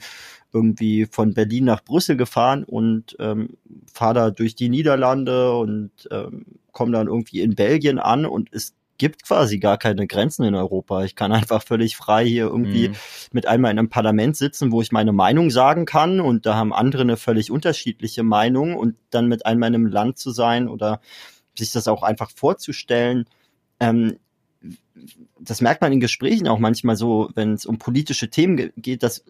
irgendwie 0.52 1.06
von 1.10 1.34
Berlin 1.34 1.64
nach 1.64 1.82
Brüssel 1.82 2.16
gefahren 2.16 2.64
und 2.64 3.16
ähm, 3.18 3.56
fahre 3.92 4.14
da 4.14 4.30
durch 4.30 4.54
die 4.54 4.68
Niederlande 4.68 5.54
und 5.54 5.90
ähm, 6.10 6.44
komme 6.72 6.92
dann 6.92 7.06
irgendwie 7.06 7.40
in 7.40 7.54
Belgien 7.54 7.98
an 7.98 8.26
und 8.26 8.48
es 8.52 8.74
gibt 8.98 9.24
quasi 9.24 9.58
gar 9.58 9.78
keine 9.78 10.06
Grenzen 10.06 10.44
in 10.44 10.54
Europa. 10.54 11.02
Ich 11.04 11.16
kann 11.16 11.32
einfach 11.32 11.62
völlig 11.62 11.96
frei 11.96 12.24
hier 12.24 12.44
irgendwie 12.44 12.90
mhm. 12.90 12.94
mit 13.32 13.46
einmal 13.46 13.72
in 13.72 13.78
einem 13.78 13.88
Parlament 13.88 14.36
sitzen, 14.36 14.70
wo 14.70 14.80
ich 14.80 14.92
meine 14.92 15.12
Meinung 15.12 15.50
sagen 15.50 15.86
kann 15.86 16.20
und 16.20 16.46
da 16.46 16.54
haben 16.54 16.72
andere 16.72 17.02
eine 17.02 17.16
völlig 17.16 17.50
unterschiedliche 17.50 18.22
Meinung 18.22 18.76
und 18.76 18.96
dann 19.10 19.26
mit 19.26 19.44
einmal 19.44 19.70
in 19.70 19.74
einem 19.74 19.86
Land 19.86 20.18
zu 20.18 20.30
sein 20.30 20.68
oder 20.68 21.00
sich 21.58 21.72
das 21.72 21.88
auch 21.88 22.02
einfach 22.02 22.30
vorzustellen. 22.30 23.24
Ähm, 23.80 24.18
das 25.40 25.60
merkt 25.60 25.80
man 25.80 25.92
in 25.92 26.00
Gesprächen 26.00 26.46
auch 26.46 26.58
manchmal 26.58 26.96
so, 26.96 27.30
wenn 27.34 27.54
es 27.54 27.66
um 27.66 27.78
politische 27.78 28.30
Themen 28.30 28.70
geht, 28.76 29.02
dass 29.02 29.24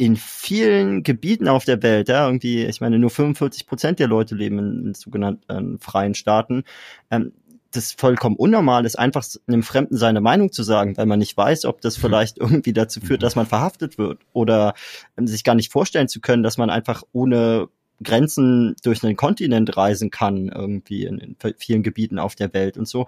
in 0.00 0.16
vielen 0.16 1.02
Gebieten 1.02 1.46
auf 1.46 1.66
der 1.66 1.82
Welt, 1.82 2.08
ja, 2.08 2.24
irgendwie, 2.24 2.64
ich 2.64 2.80
meine, 2.80 2.98
nur 2.98 3.10
45 3.10 3.66
Prozent 3.66 3.98
der 3.98 4.06
Leute 4.06 4.34
leben 4.34 4.58
in, 4.58 4.86
in 4.86 4.94
sogenannten 4.94 5.74
äh, 5.74 5.78
freien 5.78 6.14
Staaten, 6.14 6.64
ähm, 7.10 7.32
das 7.70 7.92
vollkommen 7.92 8.36
unnormal 8.36 8.86
ist, 8.86 8.98
einfach 8.98 9.26
einem 9.46 9.62
Fremden 9.62 9.98
seine 9.98 10.22
Meinung 10.22 10.52
zu 10.52 10.62
sagen, 10.62 10.96
weil 10.96 11.04
man 11.04 11.18
nicht 11.18 11.36
weiß, 11.36 11.66
ob 11.66 11.82
das 11.82 11.98
mhm. 11.98 12.00
vielleicht 12.00 12.38
irgendwie 12.38 12.72
dazu 12.72 13.00
führt, 13.00 13.22
dass 13.22 13.36
man 13.36 13.44
verhaftet 13.44 13.98
wird 13.98 14.22
oder 14.32 14.72
ähm, 15.18 15.26
sich 15.26 15.44
gar 15.44 15.54
nicht 15.54 15.70
vorstellen 15.70 16.08
zu 16.08 16.22
können, 16.22 16.42
dass 16.42 16.56
man 16.56 16.70
einfach 16.70 17.02
ohne 17.12 17.68
Grenzen 18.02 18.76
durch 18.82 19.04
einen 19.04 19.16
Kontinent 19.16 19.76
reisen 19.76 20.10
kann, 20.10 20.48
irgendwie 20.48 21.04
in, 21.04 21.18
in 21.18 21.36
vielen 21.58 21.82
Gebieten 21.82 22.18
auf 22.18 22.34
der 22.34 22.54
Welt 22.54 22.78
und 22.78 22.88
so. 22.88 23.06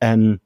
Ähm, 0.00 0.40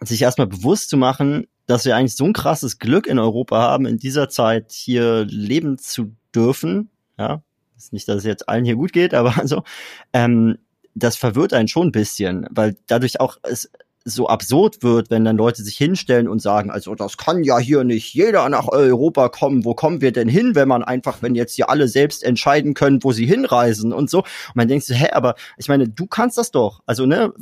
sich 0.00 0.20
erstmal 0.20 0.48
bewusst 0.48 0.90
zu 0.90 0.98
machen, 0.98 1.46
dass 1.66 1.84
wir 1.84 1.96
eigentlich 1.96 2.16
so 2.16 2.24
ein 2.24 2.32
krasses 2.32 2.78
Glück 2.78 3.06
in 3.06 3.18
Europa 3.18 3.58
haben, 3.58 3.86
in 3.86 3.98
dieser 3.98 4.28
Zeit 4.28 4.72
hier 4.72 5.24
leben 5.24 5.78
zu 5.78 6.14
dürfen. 6.34 6.90
Ja, 7.18 7.42
ist 7.76 7.92
nicht, 7.92 8.08
dass 8.08 8.18
es 8.18 8.24
jetzt 8.24 8.48
allen 8.48 8.64
hier 8.64 8.76
gut 8.76 8.92
geht, 8.92 9.14
aber 9.14 9.36
also, 9.38 9.62
ähm, 10.12 10.58
das 10.94 11.16
verwirrt 11.16 11.52
einen 11.52 11.68
schon 11.68 11.88
ein 11.88 11.92
bisschen, 11.92 12.46
weil 12.50 12.76
dadurch 12.86 13.20
auch 13.20 13.38
es 13.42 13.70
so 14.04 14.28
absurd 14.28 14.82
wird, 14.82 15.10
wenn 15.10 15.24
dann 15.24 15.38
Leute 15.38 15.62
sich 15.62 15.78
hinstellen 15.78 16.28
und 16.28 16.40
sagen, 16.40 16.70
also 16.70 16.94
das 16.94 17.16
kann 17.16 17.42
ja 17.42 17.58
hier 17.58 17.84
nicht 17.84 18.12
jeder 18.12 18.48
nach 18.50 18.68
Europa 18.68 19.30
kommen. 19.30 19.64
Wo 19.64 19.74
kommen 19.74 20.02
wir 20.02 20.12
denn 20.12 20.28
hin, 20.28 20.54
wenn 20.54 20.68
man 20.68 20.84
einfach, 20.84 21.22
wenn 21.22 21.34
jetzt 21.34 21.54
hier 21.54 21.70
alle 21.70 21.88
selbst 21.88 22.22
entscheiden 22.22 22.74
können, 22.74 23.02
wo 23.02 23.12
sie 23.12 23.24
hinreisen 23.24 23.94
und 23.94 24.10
so. 24.10 24.18
Und 24.18 24.56
man 24.56 24.68
denkt 24.68 24.84
so, 24.84 24.94
hä, 24.94 25.08
aber 25.12 25.36
ich 25.56 25.68
meine, 25.68 25.88
du 25.88 26.06
kannst 26.06 26.36
das 26.36 26.50
doch. 26.50 26.82
Also, 26.84 27.06
ne, 27.06 27.32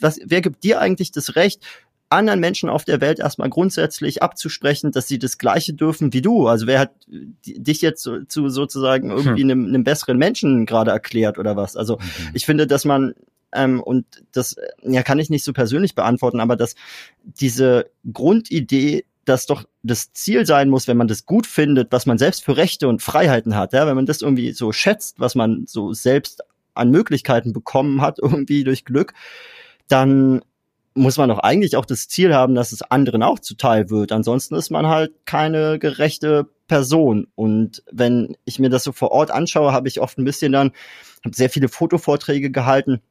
was, 0.00 0.18
wer 0.24 0.40
gibt 0.40 0.64
dir 0.64 0.80
eigentlich 0.80 1.12
das 1.12 1.36
Recht, 1.36 1.62
anderen 2.10 2.40
Menschen 2.40 2.68
auf 2.68 2.84
der 2.84 3.00
Welt 3.00 3.20
erstmal 3.20 3.48
grundsätzlich 3.48 4.22
abzusprechen, 4.22 4.92
dass 4.92 5.08
sie 5.08 5.18
das 5.18 5.38
Gleiche 5.38 5.72
dürfen 5.72 6.12
wie 6.12 6.22
du. 6.22 6.48
Also 6.48 6.66
wer 6.66 6.80
hat 6.80 6.90
dich 7.08 7.80
jetzt 7.80 8.02
zu, 8.02 8.26
zu 8.26 8.48
sozusagen 8.48 9.10
irgendwie 9.10 9.42
hm. 9.42 9.50
einem, 9.50 9.66
einem 9.66 9.84
besseren 9.84 10.18
Menschen 10.18 10.66
gerade 10.66 10.90
erklärt 10.90 11.38
oder 11.38 11.56
was? 11.56 11.76
Also 11.76 11.96
mhm. 11.96 12.30
ich 12.34 12.44
finde, 12.44 12.66
dass 12.66 12.84
man 12.84 13.14
ähm, 13.52 13.80
und 13.80 14.04
das 14.32 14.56
ja 14.82 15.02
kann 15.02 15.18
ich 15.18 15.30
nicht 15.30 15.44
so 15.44 15.52
persönlich 15.52 15.94
beantworten, 15.94 16.40
aber 16.40 16.56
dass 16.56 16.74
diese 17.22 17.90
Grundidee 18.12 19.04
dass 19.24 19.46
doch 19.46 19.64
das 19.82 20.12
Ziel 20.12 20.44
sein 20.44 20.68
muss, 20.68 20.88
wenn 20.88 20.96
man 20.96 21.06
das 21.06 21.24
gut 21.24 21.46
findet, 21.46 21.92
was 21.92 22.06
man 22.06 22.18
selbst 22.18 22.42
für 22.42 22.56
Rechte 22.56 22.88
und 22.88 23.02
Freiheiten 23.02 23.54
hat, 23.54 23.72
ja, 23.72 23.86
wenn 23.86 23.94
man 23.94 24.06
das 24.06 24.22
irgendwie 24.22 24.52
so 24.52 24.72
schätzt, 24.72 25.20
was 25.20 25.34
man 25.34 25.64
so 25.66 25.92
selbst 25.92 26.42
an 26.74 26.90
Möglichkeiten 26.90 27.52
bekommen 27.52 28.00
hat, 28.00 28.18
irgendwie 28.22 28.64
durch 28.64 28.84
Glück, 28.84 29.14
dann 29.88 30.42
muss 30.94 31.16
man 31.16 31.28
doch 31.28 31.38
eigentlich 31.38 31.76
auch 31.76 31.86
das 31.86 32.08
Ziel 32.08 32.34
haben, 32.34 32.54
dass 32.54 32.72
es 32.72 32.82
anderen 32.82 33.22
auch 33.22 33.38
zuteil 33.38 33.90
wird. 33.90 34.12
Ansonsten 34.12 34.54
ist 34.54 34.70
man 34.70 34.86
halt 34.86 35.12
keine 35.24 35.78
gerechte 35.78 36.48
Person. 36.66 37.28
Und 37.34 37.82
wenn 37.90 38.36
ich 38.44 38.58
mir 38.58 38.70
das 38.70 38.84
so 38.84 38.92
vor 38.92 39.12
Ort 39.12 39.30
anschaue, 39.30 39.72
habe 39.72 39.88
ich 39.88 40.00
oft 40.00 40.18
ein 40.18 40.24
bisschen 40.24 40.52
dann, 40.52 40.72
habe 41.24 41.36
sehr 41.36 41.50
viele 41.50 41.68
Fotovorträge 41.68 42.50
gehalten 42.50 43.02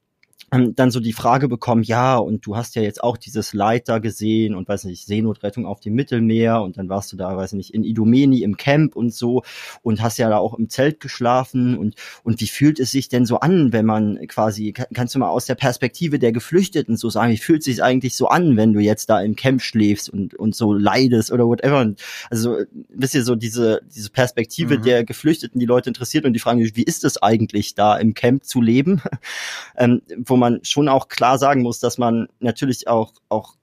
dann 0.51 0.89
so 0.89 0.99
die 0.99 1.13
Frage 1.13 1.47
bekommen, 1.47 1.83
ja, 1.83 2.17
und 2.17 2.45
du 2.45 2.55
hast 2.55 2.75
ja 2.75 2.81
jetzt 2.81 3.03
auch 3.03 3.17
dieses 3.17 3.53
Leid 3.53 3.87
da 3.87 3.99
gesehen 3.99 4.55
und 4.55 4.67
weiß 4.67 4.85
nicht, 4.85 5.05
Seenotrettung 5.05 5.65
auf 5.65 5.79
dem 5.79 5.93
Mittelmeer 5.93 6.61
und 6.61 6.77
dann 6.77 6.89
warst 6.89 7.11
du 7.11 7.17
da, 7.17 7.37
weiß 7.37 7.53
nicht, 7.53 7.73
in 7.73 7.83
Idomeni 7.83 8.41
im 8.41 8.57
Camp 8.57 8.95
und 8.95 9.13
so 9.13 9.43
und 9.83 10.01
hast 10.01 10.17
ja 10.17 10.27
da 10.29 10.37
auch 10.37 10.57
im 10.57 10.69
Zelt 10.69 10.99
geschlafen 10.99 11.77
und, 11.77 11.95
und 12.23 12.41
wie 12.41 12.47
fühlt 12.47 12.79
es 12.79 12.89
sich 12.89 13.09
denn 13.09 13.27
so 13.27 13.39
an, 13.39 13.73
wenn 13.73 13.85
man 13.85 14.19
quasi, 14.27 14.73
kannst 14.73 15.13
du 15.13 15.19
mal 15.19 15.29
aus 15.29 15.45
der 15.45 15.55
Perspektive 15.55 16.17
der 16.17 16.31
Geflüchteten 16.31 16.97
so 16.97 17.09
sagen, 17.11 17.31
wie 17.31 17.37
fühlt 17.37 17.59
es 17.59 17.65
sich 17.65 17.83
eigentlich 17.83 18.15
so 18.15 18.27
an, 18.27 18.57
wenn 18.57 18.73
du 18.73 18.79
jetzt 18.79 19.09
da 19.09 19.21
im 19.21 19.35
Camp 19.35 19.61
schläfst 19.61 20.09
und, 20.09 20.33
und 20.33 20.55
so 20.55 20.73
leidest 20.73 21.31
oder 21.31 21.45
whatever. 21.45 21.81
Und 21.81 22.01
also, 22.29 22.57
wisst 22.89 23.13
ihr, 23.13 23.23
so 23.23 23.35
diese, 23.35 23.81
diese 23.95 24.09
Perspektive 24.09 24.79
mhm. 24.79 24.81
der 24.81 25.03
Geflüchteten, 25.03 25.59
die 25.59 25.65
Leute 25.65 25.89
interessiert 25.89 26.25
und 26.25 26.33
die 26.33 26.39
fragen, 26.39 26.59
wie 26.73 26.83
ist 26.83 27.03
es 27.03 27.21
eigentlich 27.21 27.75
da 27.75 27.97
im 27.97 28.13
Camp 28.13 28.45
zu 28.45 28.61
leben? 28.61 29.01
ähm, 29.77 30.01
wo 30.29 30.35
man 30.35 30.59
schon 30.63 30.89
auch 30.89 31.07
klar 31.07 31.37
sagen 31.37 31.61
muss, 31.61 31.79
dass 31.79 31.97
man 31.97 32.27
natürlich 32.39 32.87
auch, 32.87 33.13
auch 33.29 33.55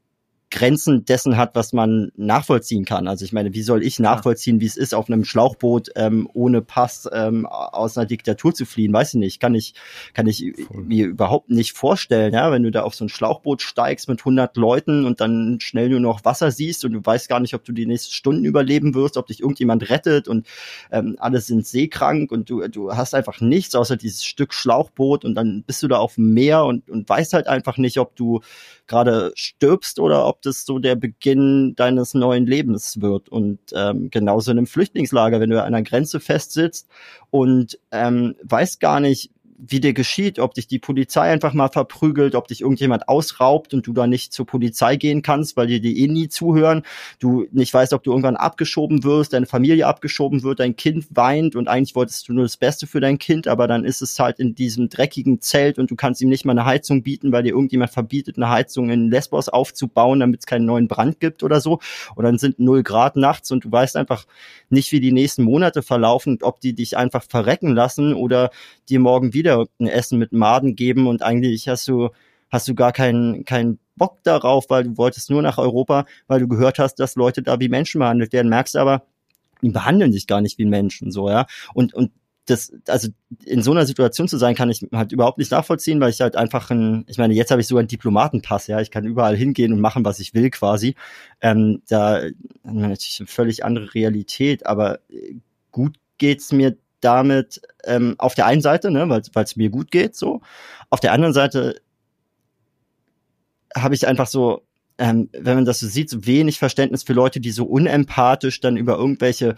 Grenzen 0.51 1.05
dessen 1.05 1.37
hat, 1.37 1.55
was 1.55 1.73
man 1.73 2.13
nachvollziehen 2.17 2.85
kann. 2.85 3.09
Also 3.09 3.25
ich 3.25 3.33
meine, 3.33 3.53
wie 3.53 3.63
soll 3.63 3.83
ich 3.83 3.99
nachvollziehen, 3.99 4.61
wie 4.61 4.67
es 4.67 4.77
ist, 4.77 4.95
auf 4.95 5.09
einem 5.09 5.25
Schlauchboot 5.25 5.91
ähm, 5.97 6.29
ohne 6.35 6.63
Pass 6.63 7.09
ähm, 7.13 7.47
aus 7.47 7.99
einer 7.99 8.07
Diktatur 8.07 8.55
zu 8.55 8.65
fliehen? 8.65 8.93
Weiß 8.93 9.15
ich 9.15 9.21
nicht. 9.21 9.41
Kann 9.41 9.55
ich, 9.55 9.75
kann 10.15 10.29
ich 10.29 10.53
Voll. 10.69 10.85
mir 10.85 11.07
überhaupt 11.07 11.51
nicht 11.51 11.73
vorstellen. 11.73 12.33
Ja, 12.33 12.53
wenn 12.53 12.63
du 12.63 12.71
da 12.71 12.83
auf 12.83 12.95
so 12.95 13.05
ein 13.05 13.09
Schlauchboot 13.09 13.61
steigst 13.61 14.09
mit 14.09 14.21
100 14.21 14.57
Leuten 14.57 15.05
und 15.05 15.21
dann 15.21 15.59
schnell 15.61 15.89
nur 15.89 16.01
noch 16.01 16.25
Wasser 16.25 16.53
siehst 16.53 16.85
und 16.85 16.93
du 16.93 17.05
weißt 17.05 17.29
gar 17.29 17.41
nicht, 17.41 17.55
ob 17.55 17.65
du 17.65 17.73
die 17.73 17.87
nächsten 17.87 18.13
Stunden 18.13 18.45
überleben 18.45 18.95
wirst, 18.95 19.17
ob 19.17 19.27
dich 19.27 19.41
irgendjemand 19.41 19.91
rettet 19.91 20.29
und 20.29 20.47
ähm, 20.93 21.17
alle 21.19 21.41
sind 21.41 21.67
seekrank 21.67 22.31
und 22.31 22.49
du, 22.49 22.67
du 22.69 22.93
hast 22.93 23.15
einfach 23.15 23.41
nichts 23.41 23.75
außer 23.75 23.97
dieses 23.97 24.25
Stück 24.25 24.55
Schlauchboot 24.55 25.25
und 25.25 25.35
dann 25.35 25.65
bist 25.67 25.83
du 25.83 25.89
da 25.89 25.99
auf 25.99 26.15
dem 26.15 26.33
Meer 26.35 26.65
und, 26.65 26.89
und 26.89 27.09
weißt 27.09 27.33
halt 27.33 27.49
einfach 27.49 27.79
nicht, 27.79 27.99
ob 27.99 28.15
du 28.15 28.41
gerade 28.87 29.33
stirbst 29.35 29.99
oder 29.99 30.27
ob 30.27 30.36
das 30.43 30.65
so 30.65 30.79
der 30.79 30.95
Beginn 30.97 31.75
deines 31.77 32.15
neuen 32.15 32.47
Lebens 32.47 33.01
wird. 33.01 33.29
Und 33.29 33.59
ähm, 33.75 34.11
genauso 34.11 34.51
in 34.51 34.59
einem 34.59 34.67
Flüchtlingslager, 34.67 35.41
wenn 35.41 35.51
du 35.51 35.61
an 35.61 35.75
einer 35.75 35.83
Grenze 35.83 36.21
festsitzt 36.21 36.89
und 37.31 37.79
ähm, 37.91 38.37
weißt 38.43 38.81
gar 38.81 39.01
nicht, 39.01 39.31
wie 39.59 39.81
dir 39.81 39.95
geschieht, 39.95 40.39
ob 40.39 40.55
dich 40.55 40.67
die 40.67 40.79
Polizei 40.79 41.31
einfach 41.31 41.53
mal 41.55 41.69
verprügelt, 41.69 42.35
ob 42.35 42.49
dich 42.49 42.61
irgendjemand 42.61 43.09
ausraubt 43.09 43.75
und 43.75 43.87
du 43.87 43.93
da 43.93 44.07
nicht 44.07 44.33
zur 44.33 44.47
Polizei 44.47 44.97
gehen 44.97 45.23
kannst, 45.23 45.57
weil 45.57 45.67
dir 45.67 45.81
die 45.81 46.03
eh 46.03 46.09
nie 46.09 46.29
zuhören, 46.29 46.83
du 47.19 47.47
nicht 47.53 47.73
weißt, 47.73 47.93
ob 47.93 48.03
du 48.03 48.11
irgendwann 48.11 48.37
abgeschoben 48.37 49.05
wirst, 49.05 49.33
deine 49.33 49.47
Familie 49.47 49.87
abgeschoben 49.87 50.43
wird, 50.43 50.61
dein 50.61 50.77
Kind 50.77 51.07
weint 51.11 51.57
und 51.57 51.69
eigentlich 51.69 51.95
wolltest 51.95 52.29
du 52.29 52.33
nur 52.33 52.45
das 52.45 52.57
Beste 52.57 52.87
für 52.87 53.01
dein 53.01 53.19
Kind, 53.19 53.49
aber 53.49 53.67
dann 53.67 53.85
ist 53.85 54.03
es 54.03 54.19
halt 54.19 54.39
in 54.39 54.55
diesem 54.55 54.89
dreckigen 54.89 55.41
Zelt 55.41 55.79
und 55.79 55.91
du 55.91 55.97
kannst 55.97 56.21
ihm 56.21 56.29
nicht 56.29 56.45
mal 56.45 56.53
eine 56.53 56.67
Heizung 56.67 57.03
bieten, 57.03 57.33
weil 57.33 57.43
dir 57.43 57.51
irgendjemand 57.51 57.91
verbietet, 57.91 58.37
eine 58.37 58.51
Heizung 58.51 58.91
in 58.91 59.11
Lesbos 59.11 59.49
aufzubauen, 59.49 60.21
damit 60.21 60.41
es 60.41 60.47
keinen 60.47 60.67
neuen 60.67 60.89
Brand 60.89 61.21
gibt 61.21 61.43
oder 61.43 61.61
so. 61.61 61.81
Und 62.15 62.25
dann 62.25 62.39
sind 62.39 62.59
null 62.59 62.83
Grad 62.83 63.17
nachts 63.17 63.51
und 63.51 63.65
du 63.65 63.73
weißt 63.73 63.97
einfach 63.97 64.27
nicht, 64.69 64.93
wie 64.93 65.01
die 65.01 65.13
nächsten 65.13 65.43
Monate 65.43 65.83
verlaufen, 65.83 66.39
ob 66.43 66.61
die 66.61 66.75
dich 66.75 66.97
einfach 66.97 67.23
verrecken 67.23 67.75
lassen 67.75 68.15
oder 68.15 68.51
dir 68.89 69.01
morgen 69.01 69.33
wieder 69.33 69.46
wieder 69.47 69.67
ein 69.81 69.87
Essen 69.87 70.19
mit 70.19 70.33
Maden 70.33 70.77
geben 70.77 71.07
und 71.07 71.23
eigentlich 71.23 71.69
hast 71.69 71.87
du, 71.89 72.11
hast 72.51 72.69
du 72.69 72.75
gar 72.75 72.93
keinen, 72.93 73.45
keinen 73.45 73.79
Bock 73.97 74.19
darauf, 74.25 74.67
weil 74.69 74.85
du 74.85 74.97
wolltest 74.97 75.31
nur 75.31 75.43
nach 75.43 75.59
Europa, 75.59 76.05
weil 76.27 76.41
du 76.41 76.49
gehört 76.49 76.79
hast, 76.79 76.97
dass 76.97 77.15
Leute 77.15 77.43
da 77.43 77.61
wie 77.61 77.69
Menschen 77.69 78.01
behandelt 78.01 78.33
werden, 78.33 78.49
merkst 78.49 78.77
aber, 78.77 79.03
die 79.63 79.71
behandeln 79.71 80.13
dich 80.13 80.27
gar 80.27 80.41
nicht 80.41 80.59
wie 80.59 80.67
Menschen, 80.67 81.11
so, 81.11 81.31
ja. 81.31 81.47
Und, 81.73 81.95
und 81.95 82.11
das, 82.45 82.73
also 82.87 83.09
in 83.45 83.63
so 83.63 83.73
einer 83.73 83.87
Situation 83.87 84.29
zu 84.29 84.37
sein, 84.37 84.55
kann 84.55 84.71
ich 84.71 84.87
halt 84.93 85.13
überhaupt 85.13 85.39
nicht 85.39 85.51
nachvollziehen, 85.51 86.01
weil 86.01 86.11
ich 86.11 86.21
halt 86.21 86.37
einfach 86.37 86.71
ein, 86.71 87.05
ich 87.09 87.19
meine, 87.19 87.35
jetzt 87.35 87.51
habe 87.51 87.61
ich 87.61 87.67
so 87.67 87.77
einen 87.77 87.89
Diplomatenpass, 87.89 88.67
ja, 88.69 88.81
ich 88.81 88.91
kann 88.91 89.05
überall 89.05 89.37
hingehen 89.37 89.73
und 89.73 89.81
machen, 89.81 90.05
was 90.05 90.21
ich 90.21 90.35
will, 90.35 90.51
quasi. 90.51 90.95
Ähm, 91.41 91.83
da 91.89 92.23
natürlich 92.63 93.17
eine 93.21 93.27
völlig 93.27 93.65
andere 93.65 93.95
Realität, 93.95 94.67
aber 94.67 95.01
gut 95.73 95.97
geht's 96.19 96.53
mir 96.53 96.77
damit 97.01 97.61
ähm, 97.85 98.15
auf 98.19 98.35
der 98.35 98.47
einen 98.47 98.63
Seite, 98.63 98.91
ne, 98.91 99.09
weil 99.09 99.45
es 99.45 99.57
mir 99.57 99.71
gut 99.71 99.91
geht, 99.91 100.17
so. 100.17 100.41
Auf 100.91 101.01
der 101.01 101.13
anderen 101.13 101.35
Seite 101.35 101.81
habe 103.75 103.95
ich 103.95 104.07
einfach 104.07 104.27
so, 104.27 104.63
ähm, 104.99 105.29
wenn 105.33 105.57
man 105.57 105.65
das 105.65 105.81
so 105.81 105.87
sieht, 105.87 106.09
so 106.09 106.27
wenig 106.27 106.59
Verständnis 106.59 107.03
für 107.03 107.13
Leute, 107.13 107.41
die 107.41 107.51
so 107.51 107.65
unempathisch 107.65 108.61
dann 108.61 108.77
über 108.77 108.97
irgendwelche 108.97 109.57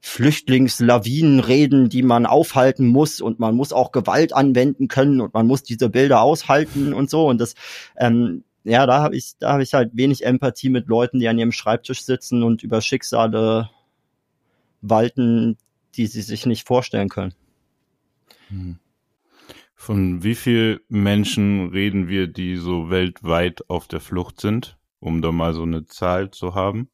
Flüchtlingslawinen 0.00 1.40
reden, 1.40 1.88
die 1.88 2.02
man 2.02 2.24
aufhalten 2.24 2.86
muss 2.86 3.20
und 3.20 3.40
man 3.40 3.56
muss 3.56 3.72
auch 3.72 3.90
Gewalt 3.90 4.32
anwenden 4.32 4.86
können 4.86 5.20
und 5.20 5.34
man 5.34 5.46
muss 5.46 5.64
diese 5.64 5.88
Bilder 5.88 6.22
aushalten 6.22 6.94
und 6.94 7.10
so 7.10 7.26
und 7.28 7.40
das 7.40 7.54
ähm, 7.96 8.44
ja, 8.64 8.86
da 8.86 9.02
habe 9.02 9.16
ich 9.16 9.32
da 9.38 9.52
habe 9.52 9.62
ich 9.62 9.74
halt 9.74 9.90
wenig 9.94 10.24
Empathie 10.24 10.68
mit 10.68 10.86
Leuten, 10.88 11.18
die 11.18 11.28
an 11.28 11.38
ihrem 11.38 11.52
Schreibtisch 11.52 12.04
sitzen 12.04 12.42
und 12.42 12.62
über 12.62 12.80
Schicksale 12.80 13.70
walten, 14.82 15.56
die 15.94 16.06
sie 16.06 16.22
sich 16.22 16.46
nicht 16.46 16.66
vorstellen 16.66 17.08
können. 17.08 17.34
Hm. 18.48 18.78
Von 19.74 20.24
wie 20.24 20.34
viel 20.34 20.80
Menschen 20.88 21.68
reden 21.68 22.08
wir, 22.08 22.26
die 22.26 22.56
so 22.56 22.90
weltweit 22.90 23.68
auf 23.70 23.86
der 23.86 24.00
Flucht 24.00 24.40
sind, 24.40 24.76
um 24.98 25.22
da 25.22 25.30
mal 25.30 25.54
so 25.54 25.62
eine 25.62 25.86
Zahl 25.86 26.30
zu 26.30 26.54
haben? 26.54 26.90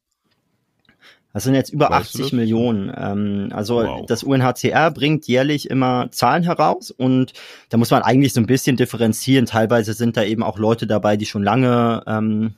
Das 1.35 1.43
sind 1.43 1.53
jetzt 1.53 1.73
über 1.73 1.89
weißt 1.89 2.15
80 2.15 2.31
Millionen. 2.31 2.93
Ähm, 2.95 3.49
also 3.51 3.83
wow. 3.83 4.05
das 4.05 4.23
UNHCR 4.23 4.89
bringt 4.91 5.27
jährlich 5.27 5.69
immer 5.69 6.09
Zahlen 6.11 6.43
heraus 6.43 6.91
und 6.91 7.33
da 7.67 7.77
muss 7.77 7.91
man 7.91 8.03
eigentlich 8.03 8.31
so 8.31 8.39
ein 8.39 8.45
bisschen 8.45 8.77
differenzieren. 8.77 9.45
Teilweise 9.45 9.93
sind 9.93 10.15
da 10.15 10.23
eben 10.23 10.43
auch 10.43 10.57
Leute 10.57 10.87
dabei, 10.87 11.17
die 11.17 11.25
schon 11.25 11.43
lange 11.43 12.03
ähm, 12.07 12.53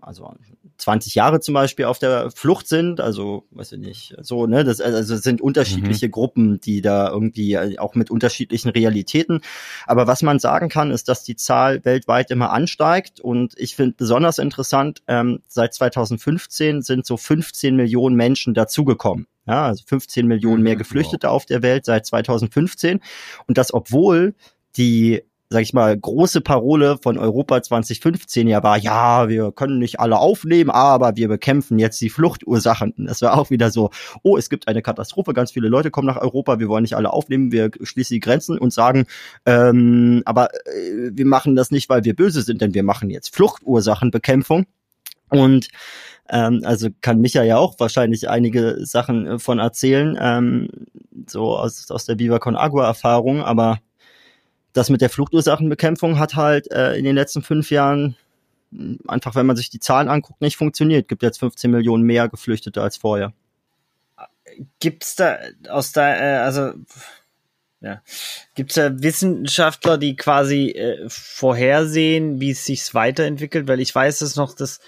also 0.00 0.34
20 0.78 1.14
Jahre 1.14 1.40
zum 1.40 1.54
Beispiel 1.54 1.86
auf 1.86 1.98
der 1.98 2.30
Flucht 2.30 2.68
sind, 2.68 3.00
also 3.00 3.44
weiß 3.50 3.72
ich 3.72 3.78
nicht, 3.78 4.16
so, 4.20 4.46
ne, 4.46 4.64
das 4.64 4.80
also 4.80 5.14
es 5.14 5.22
sind 5.22 5.40
unterschiedliche 5.40 6.06
mhm. 6.06 6.10
Gruppen, 6.10 6.60
die 6.60 6.80
da 6.80 7.08
irgendwie 7.08 7.54
äh, 7.54 7.78
auch 7.78 7.94
mit 7.94 8.10
unterschiedlichen 8.10 8.70
Realitäten. 8.70 9.40
Aber 9.86 10.06
was 10.06 10.22
man 10.22 10.38
sagen 10.38 10.68
kann, 10.68 10.90
ist, 10.90 11.08
dass 11.08 11.24
die 11.24 11.36
Zahl 11.36 11.84
weltweit 11.84 12.30
immer 12.30 12.50
ansteigt 12.52 13.20
und 13.20 13.54
ich 13.56 13.76
finde 13.76 13.94
besonders 13.96 14.38
interessant, 14.38 15.02
ähm, 15.08 15.40
seit 15.48 15.74
2015 15.74 16.82
sind 16.82 17.06
so 17.06 17.16
15 17.16 17.74
Millionen 17.76 18.16
Menschen 18.16 18.54
dazugekommen. 18.54 19.26
Ja, 19.46 19.66
also 19.66 19.82
15 19.86 20.26
Millionen 20.26 20.62
mehr 20.62 20.74
mhm, 20.74 20.78
Geflüchtete 20.78 21.26
wow. 21.26 21.34
auf 21.34 21.46
der 21.46 21.62
Welt 21.62 21.86
seit 21.86 22.04
2015 22.04 23.00
und 23.46 23.58
das 23.58 23.72
obwohl 23.72 24.34
die 24.76 25.22
sag 25.50 25.62
ich 25.62 25.72
mal, 25.72 25.96
große 25.96 26.42
Parole 26.42 26.98
von 27.02 27.16
Europa 27.16 27.62
2015 27.62 28.48
ja 28.48 28.62
war, 28.62 28.76
ja, 28.76 29.28
wir 29.28 29.50
können 29.50 29.78
nicht 29.78 29.98
alle 29.98 30.18
aufnehmen, 30.18 30.68
aber 30.68 31.16
wir 31.16 31.28
bekämpfen 31.28 31.78
jetzt 31.78 32.00
die 32.02 32.10
Fluchtursachen. 32.10 32.92
Das 32.98 33.22
war 33.22 33.38
auch 33.38 33.48
wieder 33.48 33.70
so, 33.70 33.90
oh, 34.22 34.36
es 34.36 34.50
gibt 34.50 34.68
eine 34.68 34.82
Katastrophe, 34.82 35.32
ganz 35.32 35.52
viele 35.52 35.68
Leute 35.68 35.90
kommen 35.90 36.06
nach 36.06 36.20
Europa, 36.20 36.58
wir 36.58 36.68
wollen 36.68 36.82
nicht 36.82 36.96
alle 36.96 37.12
aufnehmen, 37.12 37.50
wir 37.50 37.70
schließen 37.82 38.14
die 38.14 38.20
Grenzen 38.20 38.58
und 38.58 38.74
sagen, 38.74 39.06
ähm, 39.46 40.22
aber 40.26 40.54
äh, 40.54 41.10
wir 41.12 41.26
machen 41.26 41.56
das 41.56 41.70
nicht, 41.70 41.88
weil 41.88 42.04
wir 42.04 42.14
böse 42.14 42.42
sind, 42.42 42.60
denn 42.60 42.74
wir 42.74 42.82
machen 42.82 43.08
jetzt 43.08 43.34
Fluchtursachenbekämpfung. 43.34 44.66
Und 45.30 45.68
ähm, 46.30 46.60
also 46.64 46.88
kann 47.00 47.20
Micha 47.20 47.42
ja 47.42 47.56
auch 47.56 47.78
wahrscheinlich 47.78 48.28
einige 48.28 48.84
Sachen 48.84 49.26
äh, 49.26 49.38
von 49.38 49.58
erzählen, 49.58 50.16
ähm, 50.20 50.68
so 51.26 51.56
aus, 51.56 51.90
aus 51.90 52.04
der 52.04 52.18
Viva 52.18 52.38
Con 52.38 52.56
Agua 52.56 52.86
Erfahrung, 52.86 53.42
aber 53.42 53.78
das 54.78 54.90
mit 54.90 55.00
der 55.00 55.10
Fluchtursachenbekämpfung 55.10 56.18
hat 56.18 56.36
halt 56.36 56.70
äh, 56.70 56.94
in 56.94 57.04
den 57.04 57.16
letzten 57.16 57.42
fünf 57.42 57.70
Jahren 57.70 58.16
einfach, 59.06 59.34
wenn 59.34 59.46
man 59.46 59.56
sich 59.56 59.70
die 59.70 59.80
Zahlen 59.80 60.08
anguckt, 60.08 60.40
nicht 60.40 60.56
funktioniert. 60.56 61.08
Gibt 61.08 61.22
jetzt 61.22 61.38
15 61.38 61.70
Millionen 61.70 62.04
mehr 62.04 62.28
Geflüchtete 62.28 62.80
als 62.82 62.96
vorher. 62.96 63.32
Gibt's 64.80 65.16
da 65.16 65.38
aus 65.68 65.92
da, 65.92 66.14
äh, 66.14 66.38
also 66.38 66.72
ja. 67.80 68.02
Gibt 68.54 68.70
es 68.70 68.74
da 68.76 69.02
Wissenschaftler, 69.02 69.98
die 69.98 70.16
quasi 70.16 70.70
äh, 70.70 71.08
vorhersehen, 71.08 72.40
wie 72.40 72.50
es 72.50 72.64
sich 72.64 72.94
weiterentwickelt? 72.94 73.68
Weil 73.68 73.80
ich 73.80 73.94
weiß 73.94 74.20
es 74.20 74.36
noch, 74.36 74.54
dass 74.54 74.80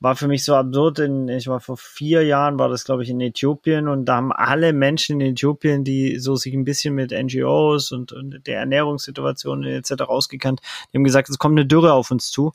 war 0.00 0.16
für 0.16 0.28
mich 0.28 0.44
so 0.44 0.54
absurd. 0.54 0.98
In, 0.98 1.28
ich 1.28 1.46
war 1.46 1.60
vor 1.60 1.76
vier 1.76 2.24
Jahren, 2.24 2.58
war 2.58 2.68
das 2.68 2.84
glaube 2.84 3.02
ich 3.02 3.10
in 3.10 3.20
Äthiopien 3.20 3.86
und 3.86 4.06
da 4.06 4.16
haben 4.16 4.32
alle 4.32 4.72
Menschen 4.72 5.20
in 5.20 5.32
Äthiopien, 5.32 5.84
die 5.84 6.18
so 6.18 6.36
sich 6.36 6.54
ein 6.54 6.64
bisschen 6.64 6.94
mit 6.94 7.12
NGOs 7.12 7.92
und, 7.92 8.12
und 8.12 8.46
der 8.46 8.60
Ernährungssituation 8.60 9.64
etc. 9.64 10.02
ausgekannt, 10.02 10.60
die 10.92 10.98
haben 10.98 11.04
gesagt, 11.04 11.28
es 11.28 11.38
kommt 11.38 11.58
eine 11.58 11.66
Dürre 11.66 11.92
auf 11.92 12.10
uns 12.10 12.30
zu. 12.30 12.52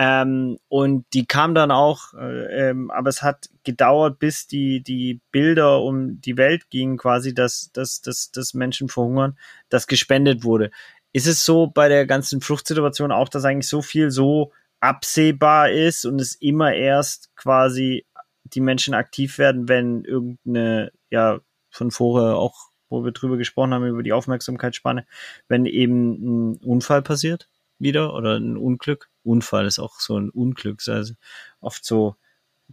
Ähm, 0.00 0.58
und 0.68 1.06
die 1.12 1.26
kam 1.26 1.56
dann 1.56 1.72
auch, 1.72 2.14
äh, 2.14 2.68
ähm, 2.68 2.88
aber 2.92 3.08
es 3.08 3.20
hat 3.20 3.50
gedauert, 3.64 4.20
bis 4.20 4.46
die, 4.46 4.80
die 4.80 5.20
Bilder 5.32 5.82
um 5.82 6.20
die 6.20 6.36
Welt 6.36 6.70
gingen, 6.70 6.98
quasi, 6.98 7.34
dass, 7.34 7.72
dass, 7.72 8.00
dass, 8.00 8.30
dass 8.30 8.54
Menschen 8.54 8.88
verhungern, 8.88 9.36
dass 9.70 9.88
gespendet 9.88 10.44
wurde. 10.44 10.70
Ist 11.12 11.26
es 11.26 11.44
so 11.44 11.66
bei 11.66 11.88
der 11.88 12.06
ganzen 12.06 12.40
Fluchtsituation 12.40 13.10
auch, 13.10 13.28
dass 13.28 13.44
eigentlich 13.44 13.68
so 13.68 13.82
viel 13.82 14.12
so 14.12 14.52
absehbar 14.80 15.70
ist 15.70 16.04
und 16.04 16.20
es 16.20 16.34
immer 16.34 16.72
erst 16.74 17.34
quasi 17.36 18.06
die 18.44 18.60
Menschen 18.60 18.94
aktiv 18.94 19.38
werden, 19.38 19.68
wenn 19.68 20.04
irgendeine, 20.04 20.92
ja, 21.10 21.40
von 21.70 21.90
vorher 21.90 22.36
auch, 22.36 22.70
wo 22.88 23.04
wir 23.04 23.12
drüber 23.12 23.36
gesprochen 23.36 23.74
haben, 23.74 23.86
über 23.86 24.02
die 24.02 24.12
Aufmerksamkeitsspanne, 24.12 25.06
wenn 25.48 25.66
eben 25.66 26.52
ein 26.52 26.56
Unfall 26.58 27.02
passiert 27.02 27.48
wieder 27.78 28.14
oder 28.14 28.36
ein 28.36 28.56
Unglück. 28.56 29.08
Unfall 29.24 29.66
ist 29.66 29.78
auch 29.78 30.00
so 30.00 30.18
ein 30.18 30.30
Unglück, 30.30 30.82
also 30.88 31.14
oft 31.60 31.84
so 31.84 32.16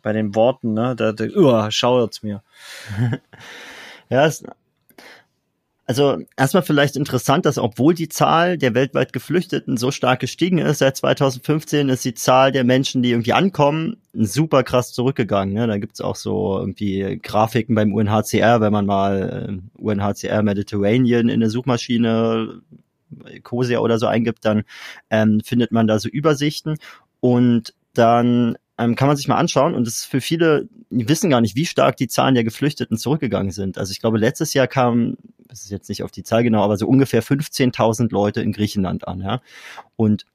bei 0.02 0.14
den 0.14 0.36
Worten, 0.36 0.74
ne, 0.74 0.96
da, 0.96 1.12
da 1.12 1.26
uh, 1.26 1.70
schauert's 1.72 2.24
mir. 2.24 2.44
ja, 4.10 4.26
es, 4.26 4.44
also 5.86 6.18
erstmal 6.36 6.64
vielleicht 6.64 6.96
interessant, 6.96 7.46
dass 7.46 7.60
obwohl 7.60 7.94
die 7.94 8.10
Zahl 8.10 8.58
der 8.58 8.74
weltweit 8.74 9.14
Geflüchteten 9.14 9.78
so 9.78 9.92
stark 9.92 10.20
gestiegen 10.20 10.58
ist, 10.58 10.80
seit 10.80 10.98
2015 10.98 11.90
ist 11.90 12.04
die 12.04 12.16
Zahl 12.16 12.52
der 12.52 12.64
Menschen, 12.64 13.04
die 13.04 13.12
irgendwie 13.12 13.34
ankommen, 13.34 13.98
super 14.14 14.64
krass 14.64 14.94
zurückgegangen. 14.94 15.54
Ne? 15.54 15.68
Da 15.68 15.78
gibt's 15.78 16.02
auch 16.02 16.16
so 16.16 16.58
irgendwie 16.58 17.20
Grafiken 17.22 17.76
beim 17.76 17.94
UNHCR, 17.94 18.62
wenn 18.62 18.74
man 18.74 18.88
mal 18.88 19.62
äh, 19.78 19.82
UNHCR 19.82 20.42
Mediterranean 20.42 21.30
in 21.30 21.40
der 21.40 21.50
Suchmaschine 21.52 22.62
COSIA 23.44 23.80
oder 23.80 24.00
so 24.00 24.08
eingibt, 24.08 24.44
dann 24.44 24.64
ähm, 25.10 25.42
findet 25.44 25.72
man 25.72 25.88
da 25.88 26.00
so 26.00 26.10
Übersichten. 26.10 26.78
Und 27.20 27.74
dann 27.94 28.58
ähm, 28.78 28.96
kann 28.96 29.08
man 29.08 29.18
sich 29.18 29.28
mal 29.28 29.38
anschauen 29.38 29.74
und 29.74 29.88
es 29.88 29.98
ist 29.98 30.06
für 30.06 30.22
viele, 30.22 30.68
die 30.90 31.08
wissen 31.08 31.30
gar 31.30 31.42
nicht, 31.42 31.56
wie 31.56 31.66
stark 31.66 31.98
die 31.98 32.08
Zahlen 32.08 32.36
der 32.36 32.44
Geflüchteten 32.44 32.98
zurückgegangen 32.98 33.52
sind. 33.52 33.78
Also 33.78 33.92
ich 33.92 34.02
glaube, 34.02 34.18
letztes 34.18 34.54
Jahr 34.54 34.68
kamen, 34.68 35.18
das 35.48 35.62
ist 35.62 35.72
jetzt 35.72 35.88
nicht 35.88 36.04
auf 36.04 36.12
die 36.12 36.24
Zahl 36.24 36.44
genau, 36.44 36.64
aber 36.64 36.78
so 36.78 36.88
ungefähr 36.88 37.24
15.000 37.24 38.12
Leute 38.12 38.42
in 38.42 38.52
Griechenland 38.52 39.08
an, 39.08 39.22
ja. 39.22 39.42
Und 39.96 40.26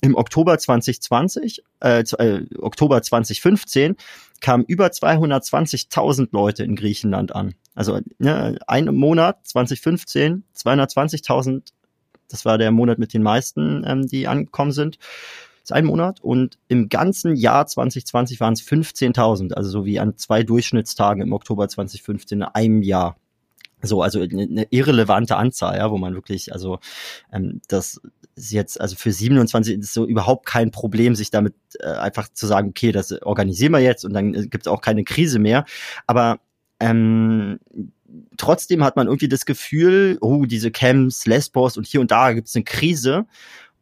im 0.00 0.16
Oktober 0.16 0.58
2020, 0.58 1.62
äh, 1.80 2.00
äh, 2.00 2.46
Oktober 2.58 3.02
2015 3.02 3.96
kamen 4.40 4.64
über 4.66 4.86
220.000 4.86 6.28
Leute 6.32 6.64
in 6.64 6.76
Griechenland 6.76 7.34
an. 7.34 7.54
Also 7.74 8.00
ne, 8.18 8.58
ein 8.66 8.86
Monat 8.86 9.46
2015 9.46 10.44
220.000, 10.56 11.72
das 12.28 12.44
war 12.44 12.56
der 12.56 12.70
Monat 12.70 12.98
mit 12.98 13.12
den 13.12 13.22
meisten, 13.22 13.84
ähm, 13.86 14.06
die 14.06 14.26
angekommen 14.28 14.72
sind 14.72 14.98
ist 15.62 15.72
ein 15.72 15.84
Monat 15.84 16.20
und 16.20 16.58
im 16.68 16.88
ganzen 16.88 17.36
Jahr 17.36 17.66
2020 17.66 18.40
waren 18.40 18.54
es 18.54 18.62
15.000, 18.62 19.54
also 19.54 19.70
so 19.70 19.84
wie 19.84 20.00
an 20.00 20.16
zwei 20.16 20.42
Durchschnittstagen 20.42 21.22
im 21.22 21.32
Oktober 21.32 21.68
2015 21.68 22.38
in 22.38 22.44
einem 22.44 22.82
Jahr. 22.82 23.16
So, 23.84 24.00
also 24.00 24.20
eine, 24.20 24.66
irrelevante 24.70 25.36
Anzahl, 25.36 25.76
ja, 25.76 25.90
wo 25.90 25.98
man 25.98 26.14
wirklich, 26.14 26.52
also 26.52 26.78
ähm, 27.32 27.60
das 27.66 28.00
ist 28.36 28.52
jetzt, 28.52 28.80
also 28.80 28.94
für 28.96 29.10
27 29.10 29.78
ist 29.78 29.92
so 29.92 30.06
überhaupt 30.06 30.46
kein 30.46 30.70
Problem, 30.70 31.14
sich 31.14 31.30
damit 31.30 31.54
äh, 31.80 31.86
einfach 31.86 32.28
zu 32.28 32.46
sagen, 32.46 32.68
okay, 32.68 32.92
das 32.92 33.10
organisieren 33.22 33.72
wir 33.72 33.80
jetzt 33.80 34.04
und 34.04 34.12
dann 34.12 34.34
äh, 34.34 34.46
gibt 34.46 34.66
es 34.66 34.68
auch 34.68 34.80
keine 34.80 35.02
Krise 35.02 35.40
mehr. 35.40 35.64
Aber 36.06 36.38
ähm, 36.78 37.58
trotzdem 38.36 38.84
hat 38.84 38.96
man 38.96 39.08
irgendwie 39.08 39.28
das 39.28 39.46
Gefühl, 39.46 40.18
oh, 40.20 40.46
diese 40.46 40.70
Camps, 40.70 41.26
Lesbos 41.26 41.76
und 41.76 41.86
hier 41.86 42.00
und 42.00 42.10
da 42.10 42.32
gibt 42.32 42.48
es 42.48 42.54
eine 42.54 42.64
Krise. 42.64 43.26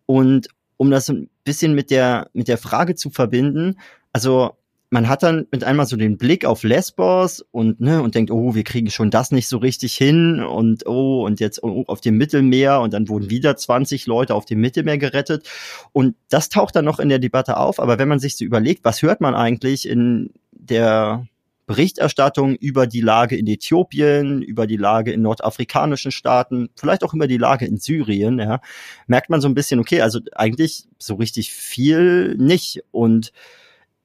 Und 0.07 0.49
um 0.81 0.91
das 0.91 1.11
ein 1.11 1.29
bisschen 1.45 1.75
mit 1.75 1.91
der, 1.91 2.31
mit 2.33 2.49
der 2.49 2.57
Frage 2.57 2.95
zu 2.95 3.11
verbinden, 3.11 3.77
also 4.15 4.53
man 4.89 5.11
hat 5.11 5.23
dann 5.23 5.47
mit 5.53 5.63
einmal 5.63 5.85
so 5.85 5.95
den 5.95 6.17
Blick 6.17 6.47
auf 6.47 6.63
Lesbos 6.63 7.45
und 7.51 7.83
ne 7.83 8.03
und 8.03 8.15
denkt, 8.15 8.31
oh, 8.31 8.55
wir 8.55 8.65
kriegen 8.65 8.91
schon 8.91 9.11
das 9.11 9.31
nicht 9.31 9.47
so 9.47 9.59
richtig 9.59 9.95
hin 9.95 10.43
und 10.43 10.87
oh 10.87 11.27
und 11.27 11.39
jetzt 11.39 11.63
oh, 11.63 11.85
auf 11.87 12.01
dem 12.01 12.17
Mittelmeer 12.17 12.81
und 12.81 12.95
dann 12.95 13.11
wurden 13.11 13.29
wieder 13.29 13.59
20 13.59 14.07
Leute 14.07 14.35
auf 14.35 14.47
dem 14.47 14.63
Mittelmeer 14.63 14.97
gerettet. 14.97 15.47
Und 15.93 16.17
das 16.31 16.49
taucht 16.49 16.75
dann 16.75 16.87
noch 16.87 16.99
in 16.99 17.11
der 17.11 17.19
Debatte 17.19 17.59
auf, 17.59 17.79
aber 17.79 17.99
wenn 17.99 18.09
man 18.09 18.19
sich 18.19 18.39
so 18.39 18.47
überlegt, 18.47 18.83
was 18.83 19.03
hört 19.03 19.21
man 19.21 19.35
eigentlich 19.35 19.87
in 19.87 20.31
der 20.51 21.27
Berichterstattung 21.71 22.57
über 22.57 22.89
die 22.89 23.01
Lage 23.01 23.37
in 23.37 23.47
Äthiopien, 23.47 24.43
über 24.43 24.67
die 24.67 24.77
Lage 24.77 25.13
in 25.13 25.23
nordafrikanischen 25.23 26.11
Staaten, 26.11 26.69
vielleicht 26.75 27.05
auch 27.05 27.15
über 27.15 27.29
die 27.29 27.37
Lage 27.37 27.65
in 27.65 27.77
Syrien, 27.77 28.41
ja, 28.41 28.61
merkt 29.07 29.31
man 29.31 29.41
so 29.41 29.47
ein 29.47 29.55
bisschen, 29.55 29.79
okay, 29.79 30.01
also 30.01 30.19
eigentlich 30.33 30.89
so 30.99 31.15
richtig 31.15 31.53
viel 31.53 32.35
nicht. 32.39 32.83
Und 32.91 33.31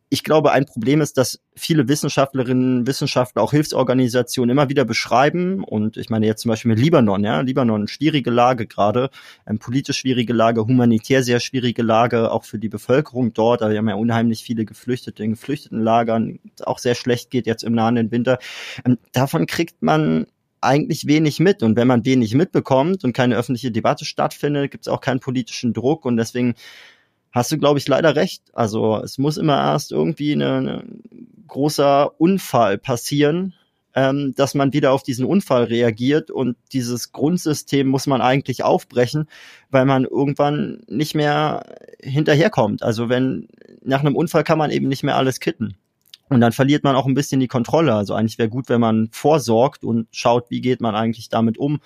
ich 0.10 0.23
glaube, 0.23 0.52
ein 0.52 0.65
Problem 0.65 1.02
ist, 1.02 1.18
dass 1.18 1.40
viele 1.56 1.88
Wissenschaftlerinnen, 1.88 2.86
Wissenschaftler, 2.86 3.41
auch 3.41 3.52
Hilfsorganisationen 3.52 4.52
immer 4.52 4.69
wieder 4.69 4.86
beschreiben, 4.86 5.64
und 5.64 5.98
ich 5.98 6.10
meine 6.10 6.27
jetzt 6.27 6.41
zum 6.41 6.49
Beispiel 6.49 6.69
mit 6.69 6.80
Libanon, 6.80 7.23
ja, 7.23 7.41
Libanon, 7.41 7.88
schwierige 7.88 8.30
Lage 8.30 8.68
gerade, 8.68 9.10
ähm, 9.48 9.57
politisch 9.57 9.99
schwierige 9.99 10.34
Lage, 10.34 10.65
humanitär 10.65 11.23
sehr 11.23 11.40
schwierige 11.40 11.82
Lage, 11.82 12.32
auch 12.32 12.45
für 12.45 12.60
die 12.60 12.69
Bevölkerung 12.69 13.34
dort, 13.34 13.61
aber 13.61 13.72
wir 13.72 13.80
haben 13.80 13.90
ja 13.90 13.95
unheimlich 13.95 14.44
viele 14.44 14.65
Geflüchtete 14.65 15.23
in 15.23 15.32
Geflüchtetenlagern, 15.32 16.40
auch 16.64 16.80
sehr 16.80 16.95
schlecht 16.95 17.32
geht 17.32 17.48
jetzt 17.48 17.64
im 17.64 17.73
nahen 17.73 18.11
Winter. 18.11 18.38
Ähm, 18.86 18.98
davon 19.11 19.48
kriegt 19.48 19.82
man 19.82 20.27
eigentlich 20.61 21.07
wenig 21.07 21.40
mit. 21.40 21.64
Und 21.64 21.76
wenn 21.77 21.88
man 21.88 22.06
wenig 22.06 22.34
mitbekommt 22.34 23.03
und 23.03 23.14
keine 23.14 23.38
öffentliche 23.38 23.72
Debatte 23.72 24.03
stattfindet, 24.03 24.72
gibt 24.72 24.88
es 24.88 24.91
auch 24.91 25.02
keinen 25.02 25.19
politischen 25.19 25.73
Druck. 25.73 26.06
Und 26.06 26.18
deswegen 26.18 26.56
hast 27.35 27.51
du, 27.51 27.57
glaube 27.57 27.77
ich, 27.77 27.87
leider 27.87 28.15
recht. 28.15 28.43
Also 28.53 28.97
es 29.03 29.17
muss 29.17 29.37
immer 29.37 29.57
erst 29.57 29.91
irgendwie 29.91 30.33
ein 30.33 31.03
großer 31.47 32.19
Unfall 32.19 32.77
passieren, 32.77 33.53
ähm, 33.93 34.33
dass 34.35 34.55
man 34.55 34.71
wieder 34.71 34.93
auf 34.93 35.03
diesen 35.03 35.25
Unfall 35.25 35.65
reagiert 35.65 36.31
und 36.31 36.55
dieses 36.71 37.11
Grundsystem 37.11 37.87
muss 37.87 38.07
man 38.07 38.21
eigentlich 38.21 38.63
aufbrechen, 38.63 39.27
weil 39.69 39.85
man 39.85 40.05
irgendwann 40.05 40.83
nicht 40.87 41.13
mehr 41.13 41.75
hinterherkommt. 42.01 42.83
Also 42.83 43.09
wenn 43.09 43.49
nach 43.83 43.99
einem 43.99 44.15
Unfall 44.15 44.45
kann 44.45 44.57
man 44.57 44.71
eben 44.71 44.87
nicht 44.87 45.03
mehr 45.03 45.17
alles 45.17 45.39
kitten. 45.39 45.75
Und 46.29 46.41
dann 46.41 46.53
verliert 46.53 46.83
man 46.83 46.95
auch 46.95 47.05
ein 47.05 47.13
bisschen 47.13 47.39
die 47.39 47.47
Kontrolle. 47.47 47.93
Also 47.93 48.15
eigentlich 48.15 48.39
wäre 48.39 48.49
gut, 48.49 48.69
wenn 48.69 48.81
man 48.81 49.09
vorsorgt 49.11 49.83
und 49.83 50.07
schaut, 50.11 50.49
wie 50.49 50.61
geht 50.61 50.81
man 50.81 50.95
eigentlich 50.95 51.29
damit 51.29 51.57
um 51.57 51.81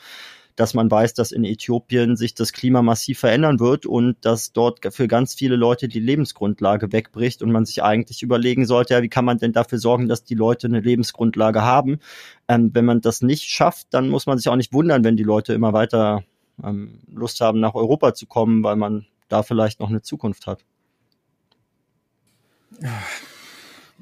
dass 0.59 0.73
man 0.73 0.91
weiß, 0.91 1.13
dass 1.13 1.31
in 1.31 1.45
Äthiopien 1.45 2.17
sich 2.17 2.33
das 2.33 2.51
Klima 2.51 2.81
massiv 2.81 3.19
verändern 3.19 3.61
wird 3.61 3.85
und 3.85 4.17
dass 4.25 4.51
dort 4.51 4.79
für 4.93 5.07
ganz 5.07 5.33
viele 5.33 5.55
Leute 5.55 5.87
die 5.87 6.01
Lebensgrundlage 6.01 6.91
wegbricht 6.91 7.41
und 7.41 7.53
man 7.53 7.63
sich 7.63 7.81
eigentlich 7.81 8.23
überlegen 8.23 8.65
sollte, 8.65 8.93
ja, 8.93 9.01
wie 9.01 9.07
kann 9.07 9.23
man 9.23 9.37
denn 9.37 9.53
dafür 9.53 9.77
sorgen, 9.77 10.09
dass 10.09 10.25
die 10.25 10.35
Leute 10.35 10.67
eine 10.67 10.81
Lebensgrundlage 10.81 11.61
haben? 11.61 11.99
Ähm, 12.49 12.71
wenn 12.73 12.83
man 12.83 12.99
das 12.99 13.21
nicht 13.21 13.45
schafft, 13.45 13.87
dann 13.91 14.09
muss 14.09 14.25
man 14.25 14.37
sich 14.37 14.49
auch 14.49 14.57
nicht 14.57 14.73
wundern, 14.73 15.05
wenn 15.05 15.15
die 15.15 15.23
Leute 15.23 15.53
immer 15.53 15.71
weiter 15.71 16.25
ähm, 16.61 16.99
Lust 17.09 17.39
haben, 17.39 17.61
nach 17.61 17.75
Europa 17.75 18.13
zu 18.13 18.25
kommen, 18.25 18.61
weil 18.61 18.75
man 18.75 19.05
da 19.29 19.43
vielleicht 19.43 19.79
noch 19.79 19.87
eine 19.87 20.01
Zukunft 20.01 20.45
hat. 20.45 20.65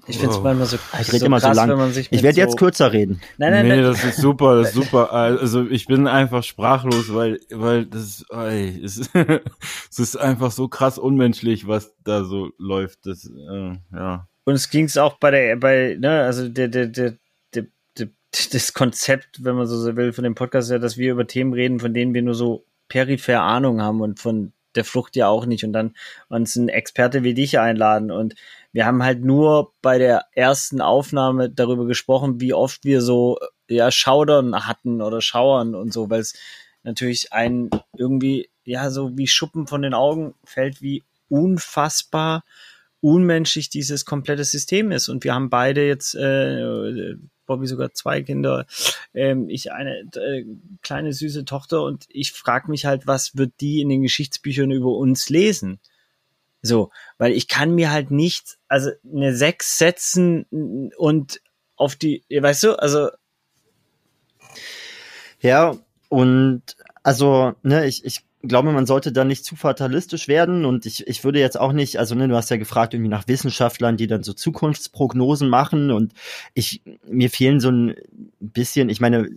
Ich 0.07 0.17
finde 0.17 0.35
es 0.35 0.41
manchmal 0.41 0.67
so, 0.67 0.77
ich 0.99 1.07
so 1.07 1.25
immer 1.25 1.39
krass, 1.39 1.55
so 1.55 1.61
lang. 1.61 1.69
wenn 1.69 1.77
man 1.77 1.91
sich 1.91 2.07
Ich 2.11 2.23
werde 2.23 2.35
so 2.35 2.41
jetzt 2.41 2.57
kürzer 2.57 2.93
reden. 2.93 3.21
Nein, 3.37 3.51
nein, 3.51 3.67
nee, 3.67 3.75
nein. 3.75 3.83
das 3.83 4.03
ist 4.03 4.17
super, 4.17 4.55
das 4.57 4.69
ist 4.69 4.73
super. 4.83 5.11
Also 5.11 5.67
ich 5.67 5.85
bin 5.85 6.07
einfach 6.07 6.43
sprachlos, 6.43 7.13
weil, 7.13 7.39
weil 7.51 7.85
das 7.85 8.01
ist, 8.01 8.25
ey, 8.31 8.79
es, 8.83 8.97
ist, 8.97 9.11
es 9.91 9.99
ist 9.99 10.15
einfach 10.15 10.51
so 10.51 10.67
krass 10.67 10.97
unmenschlich, 10.97 11.67
was 11.67 11.93
da 12.03 12.23
so 12.23 12.51
läuft. 12.57 13.05
Das, 13.05 13.25
äh, 13.25 13.73
ja. 13.93 14.27
Und 14.45 14.53
es 14.53 14.69
ging 14.69 14.85
es 14.85 14.97
auch 14.97 15.17
bei 15.17 15.31
der, 15.31 15.55
bei, 15.57 15.97
ne, 15.99 16.21
also 16.21 16.47
der, 16.47 16.69
der, 16.69 16.87
der, 16.87 17.17
der, 17.53 17.65
der, 17.97 18.09
das 18.31 18.73
Konzept, 18.73 19.43
wenn 19.43 19.55
man 19.55 19.67
so 19.67 19.95
will, 19.97 20.13
von 20.13 20.23
dem 20.23 20.35
Podcast 20.35 20.71
ja, 20.71 20.79
dass 20.79 20.97
wir 20.97 21.11
über 21.11 21.27
Themen 21.27 21.53
reden, 21.53 21.79
von 21.79 21.93
denen 21.93 22.13
wir 22.13 22.21
nur 22.21 22.35
so 22.35 22.65
peripher 22.87 23.41
Ahnung 23.41 23.81
haben 23.81 23.99
und 23.99 24.19
von 24.21 24.53
der 24.77 24.85
Flucht 24.85 25.15
ja 25.15 25.27
auch 25.27 25.45
nicht 25.45 25.65
und 25.65 25.73
dann 25.73 25.95
uns 26.29 26.55
einen 26.55 26.69
Experte 26.69 27.23
wie 27.23 27.33
dich 27.33 27.59
einladen 27.59 28.11
und 28.11 28.35
wir 28.71 28.85
haben 28.85 29.03
halt 29.03 29.23
nur 29.23 29.73
bei 29.81 29.97
der 29.97 30.25
ersten 30.33 30.81
Aufnahme 30.81 31.49
darüber 31.49 31.85
gesprochen, 31.85 32.41
wie 32.41 32.53
oft 32.53 32.83
wir 32.83 33.01
so 33.01 33.39
ja 33.67 33.91
Schaudern 33.91 34.67
hatten 34.67 35.01
oder 35.01 35.21
Schauern 35.21 35.75
und 35.75 35.93
so, 35.93 36.09
weil 36.09 36.21
es 36.21 36.33
natürlich 36.83 37.33
ein 37.33 37.69
irgendwie 37.97 38.49
ja 38.63 38.89
so 38.89 39.17
wie 39.17 39.27
Schuppen 39.27 39.67
von 39.67 39.81
den 39.81 39.93
Augen 39.93 40.35
fällt, 40.43 40.81
wie 40.81 41.03
unfassbar 41.29 42.43
unmenschlich 43.01 43.69
dieses 43.69 44.05
komplette 44.05 44.43
System 44.43 44.91
ist. 44.91 45.09
Und 45.09 45.23
wir 45.23 45.33
haben 45.33 45.49
beide 45.49 45.85
jetzt, 45.85 46.15
äh, 46.15 47.15
Bobby 47.45 47.67
sogar 47.67 47.93
zwei 47.93 48.21
Kinder, 48.21 48.65
ähm, 49.13 49.49
ich 49.49 49.71
eine 49.71 50.01
äh, 50.15 50.45
kleine 50.81 51.13
süße 51.13 51.45
Tochter 51.45 51.83
und 51.83 52.05
ich 52.09 52.33
frage 52.33 52.69
mich 52.69 52.85
halt, 52.85 53.07
was 53.07 53.37
wird 53.37 53.53
die 53.61 53.81
in 53.81 53.89
den 53.89 54.01
Geschichtsbüchern 54.01 54.71
über 54.71 54.89
uns 54.89 55.29
lesen? 55.29 55.79
So, 56.67 56.91
weil 57.17 57.31
ich 57.31 57.47
kann 57.47 57.73
mir 57.73 57.91
halt 57.91 58.11
nicht, 58.11 58.57
also 58.67 58.91
eine 59.11 59.35
sechs 59.35 59.77
setzen 59.77 60.45
und 60.97 61.41
auf 61.75 61.95
die, 61.95 62.23
weißt 62.29 62.63
du, 62.63 62.79
also. 62.79 63.09
Ja, 65.39 65.75
und 66.09 66.63
also, 67.03 67.53
ne, 67.63 67.85
ich, 67.85 68.03
ich 68.03 68.25
glaube, 68.43 68.71
man 68.71 68.85
sollte 68.85 69.11
da 69.11 69.23
nicht 69.23 69.45
zu 69.45 69.55
fatalistisch 69.55 70.27
werden 70.27 70.65
und 70.65 70.85
ich, 70.85 71.07
ich 71.07 71.23
würde 71.23 71.39
jetzt 71.39 71.59
auch 71.59 71.73
nicht, 71.73 71.97
also 71.97 72.15
ne, 72.15 72.27
du 72.27 72.35
hast 72.35 72.49
ja 72.49 72.57
gefragt 72.57 72.93
irgendwie 72.93 73.09
nach 73.09 73.27
Wissenschaftlern, 73.27 73.97
die 73.97 74.07
dann 74.07 74.23
so 74.23 74.33
Zukunftsprognosen 74.33 75.49
machen 75.49 75.91
und 75.91 76.13
ich, 76.53 76.81
mir 77.07 77.29
fehlen 77.29 77.59
so 77.59 77.69
ein 77.69 77.95
bisschen, 78.39 78.89
ich 78.89 78.99
meine, 78.99 79.29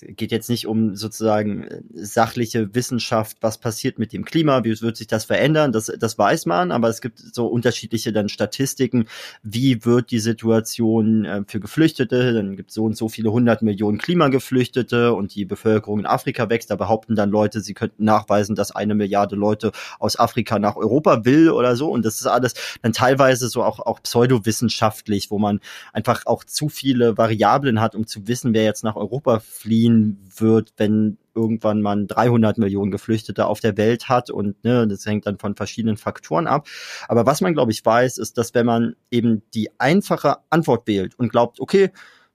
geht 0.00 0.32
jetzt 0.32 0.50
nicht 0.50 0.66
um 0.66 0.96
sozusagen 0.96 1.64
äh, 1.64 1.82
sachliche 1.94 2.74
Wissenschaft, 2.74 3.38
was 3.40 3.58
passiert 3.58 3.98
mit 3.98 4.12
dem 4.12 4.24
Klima, 4.24 4.64
wie 4.64 4.80
wird 4.80 4.96
sich 4.96 5.06
das 5.06 5.24
verändern, 5.24 5.72
das, 5.72 5.86
das 5.98 6.18
weiß 6.18 6.46
man, 6.46 6.72
aber 6.72 6.88
es 6.88 7.00
gibt 7.00 7.18
so 7.18 7.46
unterschiedliche 7.46 8.12
dann 8.12 8.28
Statistiken, 8.28 9.06
wie 9.42 9.84
wird 9.84 10.10
die 10.10 10.18
Situation 10.18 11.24
äh, 11.24 11.44
für 11.46 11.60
Geflüchtete, 11.60 12.34
dann 12.34 12.56
gibt 12.56 12.70
es 12.70 12.74
so 12.74 12.84
und 12.84 12.96
so 12.96 13.08
viele 13.08 13.30
hundert 13.30 13.62
Millionen 13.62 13.98
Klimageflüchtete 13.98 15.14
und 15.14 15.34
die 15.34 15.44
Bevölkerung 15.44 16.00
in 16.00 16.06
Afrika 16.06 16.50
wächst, 16.50 16.70
da 16.70 16.76
behaupten 16.76 17.14
dann 17.14 17.30
Leute, 17.30 17.60
sie 17.60 17.74
könnten 17.74 18.04
nachweisen, 18.04 18.56
dass 18.56 18.72
eine 18.72 18.94
Milliarde 18.94 19.36
Leute 19.36 19.72
aus 19.98 20.18
Afrika 20.18 20.58
nach 20.58 20.76
Europa 20.76 21.24
will 21.24 21.50
oder 21.50 21.76
so 21.76 21.90
und 21.90 22.04
das 22.04 22.20
ist 22.20 22.26
alles 22.26 22.54
dann 22.82 22.92
teilweise 22.92 23.48
so 23.48 23.62
auch, 23.62 23.80
auch 23.80 24.02
pseudowissenschaftlich, 24.02 25.30
wo 25.30 25.38
man 25.38 25.60
einfach 25.92 26.26
auch 26.26 26.44
zu 26.44 26.68
viele 26.68 27.16
Variablen 27.16 27.80
hat, 27.80 27.94
um 27.94 28.06
zu 28.06 28.26
wissen, 28.28 28.52
wer 28.52 28.64
jetzt 28.64 28.84
nach 28.84 28.96
Europa 28.96 29.40
flieht 29.40 29.85
ziehen 29.86 30.18
wird, 30.36 30.72
wenn 30.76 31.18
irgendwann 31.34 31.82
man 31.82 32.06
300 32.06 32.58
Millionen 32.58 32.90
Geflüchtete 32.90 33.46
auf 33.46 33.60
der 33.60 33.76
Welt 33.76 34.08
hat 34.08 34.30
und 34.30 34.62
ne, 34.64 34.88
das 34.88 35.04
hängt 35.04 35.26
dann 35.26 35.38
von 35.38 35.54
verschiedenen 35.54 35.96
Faktoren 35.96 36.46
ab. 36.46 36.66
Aber 37.08 37.26
was 37.26 37.40
man, 37.40 37.52
glaube 37.52 37.72
ich, 37.72 37.84
weiß, 37.84 38.18
ist, 38.18 38.38
dass 38.38 38.54
wenn 38.54 38.66
man 38.66 38.96
eben 39.10 39.42
die 39.54 39.68
einfache 39.78 40.38
Antwort 40.50 40.86
wählt 40.86 41.18
und 41.18 41.30
glaubt, 41.30 41.60
okay, 41.60 41.90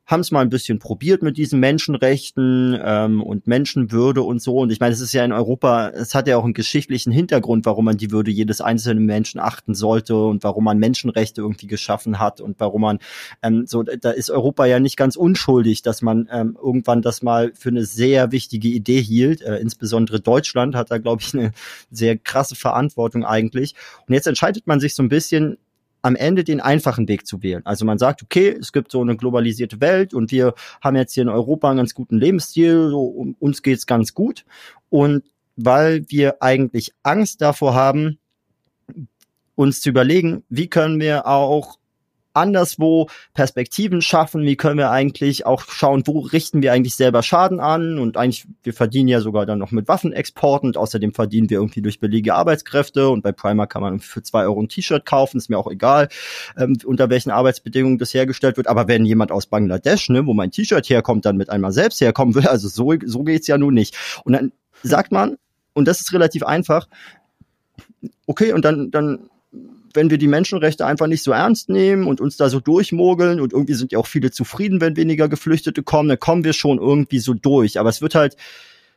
haben 0.05 0.21
es 0.21 0.31
mal 0.31 0.41
ein 0.41 0.49
bisschen 0.49 0.79
probiert 0.79 1.21
mit 1.21 1.37
diesen 1.37 1.59
Menschenrechten 1.59 2.77
ähm, 2.83 3.21
und 3.21 3.47
Menschenwürde 3.47 4.23
und 4.23 4.41
so. 4.41 4.57
Und 4.57 4.71
ich 4.71 4.79
meine, 4.79 4.93
es 4.93 4.99
ist 4.99 5.13
ja 5.13 5.23
in 5.23 5.31
Europa, 5.31 5.89
es 5.89 6.15
hat 6.15 6.27
ja 6.27 6.37
auch 6.37 6.43
einen 6.43 6.53
geschichtlichen 6.53 7.11
Hintergrund, 7.11 7.65
warum 7.65 7.85
man 7.85 7.97
die 7.97 8.11
Würde 8.11 8.31
jedes 8.31 8.61
einzelnen 8.61 9.05
Menschen 9.05 9.39
achten 9.39 9.73
sollte 9.73 10.15
und 10.15 10.43
warum 10.43 10.65
man 10.65 10.79
Menschenrechte 10.79 11.41
irgendwie 11.41 11.67
geschaffen 11.67 12.19
hat 12.19 12.41
und 12.41 12.59
warum 12.59 12.81
man 12.81 12.99
ähm, 13.41 13.65
so, 13.67 13.83
da 13.83 14.11
ist 14.11 14.29
Europa 14.29 14.65
ja 14.65 14.79
nicht 14.79 14.97
ganz 14.97 15.15
unschuldig, 15.15 15.81
dass 15.81 16.01
man 16.01 16.27
ähm, 16.31 16.57
irgendwann 16.61 17.01
das 17.01 17.21
mal 17.21 17.51
für 17.55 17.69
eine 17.69 17.85
sehr 17.85 18.31
wichtige 18.31 18.67
Idee 18.67 19.01
hielt. 19.01 19.41
Äh, 19.41 19.57
insbesondere 19.57 20.19
Deutschland 20.19 20.75
hat 20.75 20.91
da, 20.91 20.97
glaube 20.97 21.21
ich, 21.21 21.33
eine 21.33 21.51
sehr 21.89 22.17
krasse 22.17 22.55
Verantwortung 22.55 23.23
eigentlich. 23.23 23.75
Und 24.07 24.13
jetzt 24.13 24.27
entscheidet 24.27 24.67
man 24.67 24.79
sich 24.79 24.95
so 24.95 25.03
ein 25.03 25.09
bisschen, 25.09 25.57
am 26.01 26.15
Ende 26.15 26.43
den 26.43 26.59
einfachen 26.59 27.07
Weg 27.07 27.27
zu 27.27 27.43
wählen. 27.43 27.65
Also 27.65 27.85
man 27.85 27.97
sagt, 27.97 28.23
okay, 28.23 28.55
es 28.59 28.71
gibt 28.71 28.91
so 28.91 29.01
eine 29.01 29.15
globalisierte 29.15 29.81
Welt 29.81 30.13
und 30.13 30.31
wir 30.31 30.53
haben 30.81 30.95
jetzt 30.95 31.13
hier 31.13 31.23
in 31.23 31.29
Europa 31.29 31.69
einen 31.69 31.77
ganz 31.77 31.93
guten 31.93 32.17
Lebensstil, 32.17 32.89
so, 32.89 33.03
um, 33.03 33.35
uns 33.39 33.61
geht's 33.61 33.85
ganz 33.85 34.13
gut. 34.13 34.45
Und 34.89 35.23
weil 35.55 36.05
wir 36.09 36.41
eigentlich 36.41 36.93
Angst 37.03 37.41
davor 37.41 37.75
haben, 37.75 38.17
uns 39.55 39.81
zu 39.81 39.89
überlegen, 39.89 40.43
wie 40.49 40.69
können 40.69 40.99
wir 40.99 41.27
auch 41.27 41.77
anderswo 42.33 43.07
Perspektiven 43.33 44.01
schaffen, 44.01 44.43
wie 44.43 44.55
können 44.55 44.77
wir 44.77 44.91
eigentlich 44.91 45.45
auch 45.45 45.63
schauen, 45.63 46.03
wo 46.05 46.19
richten 46.19 46.61
wir 46.61 46.73
eigentlich 46.73 46.95
selber 46.95 47.23
Schaden 47.23 47.59
an? 47.59 47.99
Und 47.99 48.17
eigentlich, 48.17 48.45
wir 48.63 48.73
verdienen 48.73 49.07
ja 49.07 49.21
sogar 49.21 49.45
dann 49.45 49.59
noch 49.59 49.71
mit 49.71 49.87
Waffenexporten 49.87 50.69
und 50.69 50.77
außerdem 50.77 51.13
verdienen 51.13 51.49
wir 51.49 51.57
irgendwie 51.59 51.81
durch 51.81 51.99
billige 51.99 52.33
Arbeitskräfte. 52.35 53.09
Und 53.09 53.21
bei 53.21 53.31
Primer 53.31 53.67
kann 53.67 53.81
man 53.81 53.99
für 53.99 54.23
zwei 54.23 54.43
Euro 54.43 54.61
ein 54.61 54.69
T-Shirt 54.69 55.05
kaufen, 55.05 55.37
ist 55.37 55.49
mir 55.49 55.57
auch 55.57 55.69
egal, 55.69 56.09
ähm, 56.57 56.77
unter 56.85 57.09
welchen 57.09 57.31
Arbeitsbedingungen 57.31 57.97
das 57.97 58.13
hergestellt 58.13 58.57
wird, 58.57 58.67
aber 58.67 58.87
wenn 58.87 59.05
jemand 59.05 59.31
aus 59.31 59.47
Bangladesch, 59.47 60.09
ne, 60.09 60.25
wo 60.25 60.33
mein 60.33 60.51
T-Shirt 60.51 60.89
herkommt, 60.89 61.25
dann 61.25 61.37
mit 61.37 61.49
einmal 61.49 61.71
selbst 61.71 62.01
herkommen 62.01 62.35
will, 62.35 62.47
also 62.47 62.67
so, 62.67 62.93
so 63.05 63.23
geht's 63.23 63.47
ja 63.47 63.57
nun 63.57 63.73
nicht. 63.73 63.95
Und 64.23 64.33
dann 64.33 64.51
sagt 64.83 65.11
man, 65.11 65.37
und 65.73 65.87
das 65.87 66.01
ist 66.01 66.13
relativ 66.13 66.43
einfach, 66.43 66.87
okay, 68.25 68.53
und 68.53 68.65
dann, 68.65 68.91
dann 68.91 69.29
wenn 69.93 70.09
wir 70.09 70.17
die 70.17 70.27
Menschenrechte 70.27 70.85
einfach 70.85 71.07
nicht 71.07 71.23
so 71.23 71.31
ernst 71.31 71.69
nehmen 71.69 72.07
und 72.07 72.21
uns 72.21 72.37
da 72.37 72.49
so 72.49 72.59
durchmogeln 72.59 73.39
und 73.39 73.53
irgendwie 73.53 73.73
sind 73.73 73.91
ja 73.91 73.99
auch 73.99 74.07
viele 74.07 74.31
zufrieden, 74.31 74.81
wenn 74.81 74.97
weniger 74.97 75.29
Geflüchtete 75.29 75.83
kommen, 75.83 76.09
dann 76.09 76.19
kommen 76.19 76.43
wir 76.43 76.53
schon 76.53 76.79
irgendwie 76.79 77.19
so 77.19 77.33
durch. 77.33 77.79
Aber 77.79 77.89
es 77.89 78.01
wird 78.01 78.15
halt, 78.15 78.35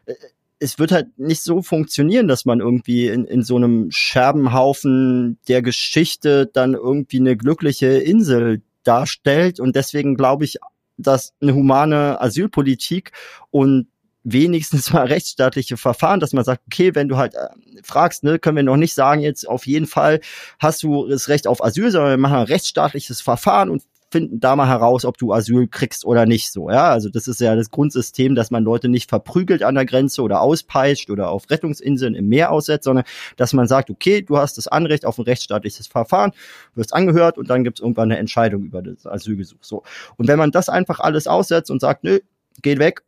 äh, 0.07 0.15
es 0.59 0.79
wird 0.79 0.93
halt 0.93 1.19
nicht 1.19 1.43
so 1.43 1.63
funktionieren, 1.63 2.29
dass 2.29 2.45
man 2.45 2.61
irgendwie 2.61 3.09
in, 3.09 3.25
in 3.25 3.43
so 3.43 3.57
einem 3.57 3.91
Scherbenhaufen 3.91 5.39
der 5.49 5.63
Geschichte 5.63 6.47
dann 6.47 6.75
irgendwie 6.75 7.19
eine 7.19 7.37
glückliche 7.37 7.89
Insel 7.89 8.63
darstellt. 8.85 9.61
Und 9.61 9.77
deswegen 9.77 10.17
glaube 10.17 10.45
ich, 10.45 10.59
dass 10.97 11.35
eine 11.41 11.55
humane 11.55 12.21
Asylpolitik 12.21 13.13
und 13.51 13.89
wenigstens 14.23 14.93
mal 14.93 15.07
rechtsstaatliche 15.07 15.77
Verfahren, 15.77 16.21
dass 16.21 16.33
man 16.33 16.45
sagt, 16.45 16.63
okay, 16.67 16.95
wenn 16.95 17.09
du 17.09 17.17
halt 17.17 17.35
äh, 17.35 17.49
fragst, 17.83 18.25
ne, 18.25 18.39
können 18.39 18.57
wir 18.57 18.63
noch 18.63 18.77
nicht 18.77 18.95
sagen, 18.95 19.21
jetzt 19.21 19.49
auf 19.49 19.67
jeden 19.67 19.87
Fall 19.87 20.21
hast 20.59 20.83
du 20.83 21.09
das 21.09 21.29
Recht 21.29 21.47
auf 21.47 21.65
Asyl, 21.65 21.91
sondern 21.91 22.13
wir 22.13 22.19
machen 22.19 22.37
ein 22.37 22.47
rechtsstaatliches 22.47 23.21
Verfahren 23.21 23.71
und 23.71 23.83
finden 24.15 24.39
da 24.39 24.55
mal 24.55 24.69
heraus, 24.69 25.05
ob 25.05 25.19
du 25.19 25.33
Asyl 25.33 25.67
kriegst 25.67 26.05
oder 26.05 26.25
nicht 26.25 26.53
so. 26.53 26.71
Ja, 26.71 26.91
also 26.93 27.09
das 27.09 27.27
ist 27.27 27.41
ja 27.41 27.57
das 27.57 27.73
Grundsystem, 27.73 28.37
dass 28.37 28.53
man 28.53 28.63
Leute 28.63 28.89
nicht 28.89 29.11
verprügelt 29.11 29.65
an 29.65 29.75
der 29.75 29.87
Grenze 29.87 30.23
oder 30.23 30.41
auspeitscht 30.41 31.11
oder 31.11 31.31
auf 31.31 31.51
Rettungsinseln 31.51 32.15
im 32.15 32.29
Meer 32.29 32.53
aussetzt, 32.53 32.85
sondern 32.85 33.05
dass 33.37 33.53
man 33.55 33.67
sagt, 33.67 33.91
okay, 33.91 34.23
du 34.23 34.39
hast 34.39 34.57
das 34.57 34.69
Anrecht 34.69 35.05
auf 35.05 35.19
ein 35.19 35.25
rechtsstaatliches 35.25 35.89
Verfahren, 35.89 36.31
wirst 36.77 36.95
angehört 36.95 37.39
und 37.39 37.51
dann 37.51 37.65
gibt 37.65 37.81
es 37.81 37.83
irgendwann 37.83 38.13
eine 38.13 38.21
Entscheidung 38.21 38.63
über 38.63 38.83
das 38.83 39.05
Asylgesuch. 39.05 39.59
So. 39.63 39.83
Und 40.17 40.29
wenn 40.29 40.39
man 40.39 40.53
das 40.53 40.69
einfach 40.69 41.01
alles 41.01 41.27
aussetzt 41.27 41.73
und 41.73 41.81
sagt, 41.81 42.05
nö, 42.05 42.21
geht 42.63 42.79
weg, 42.79 43.03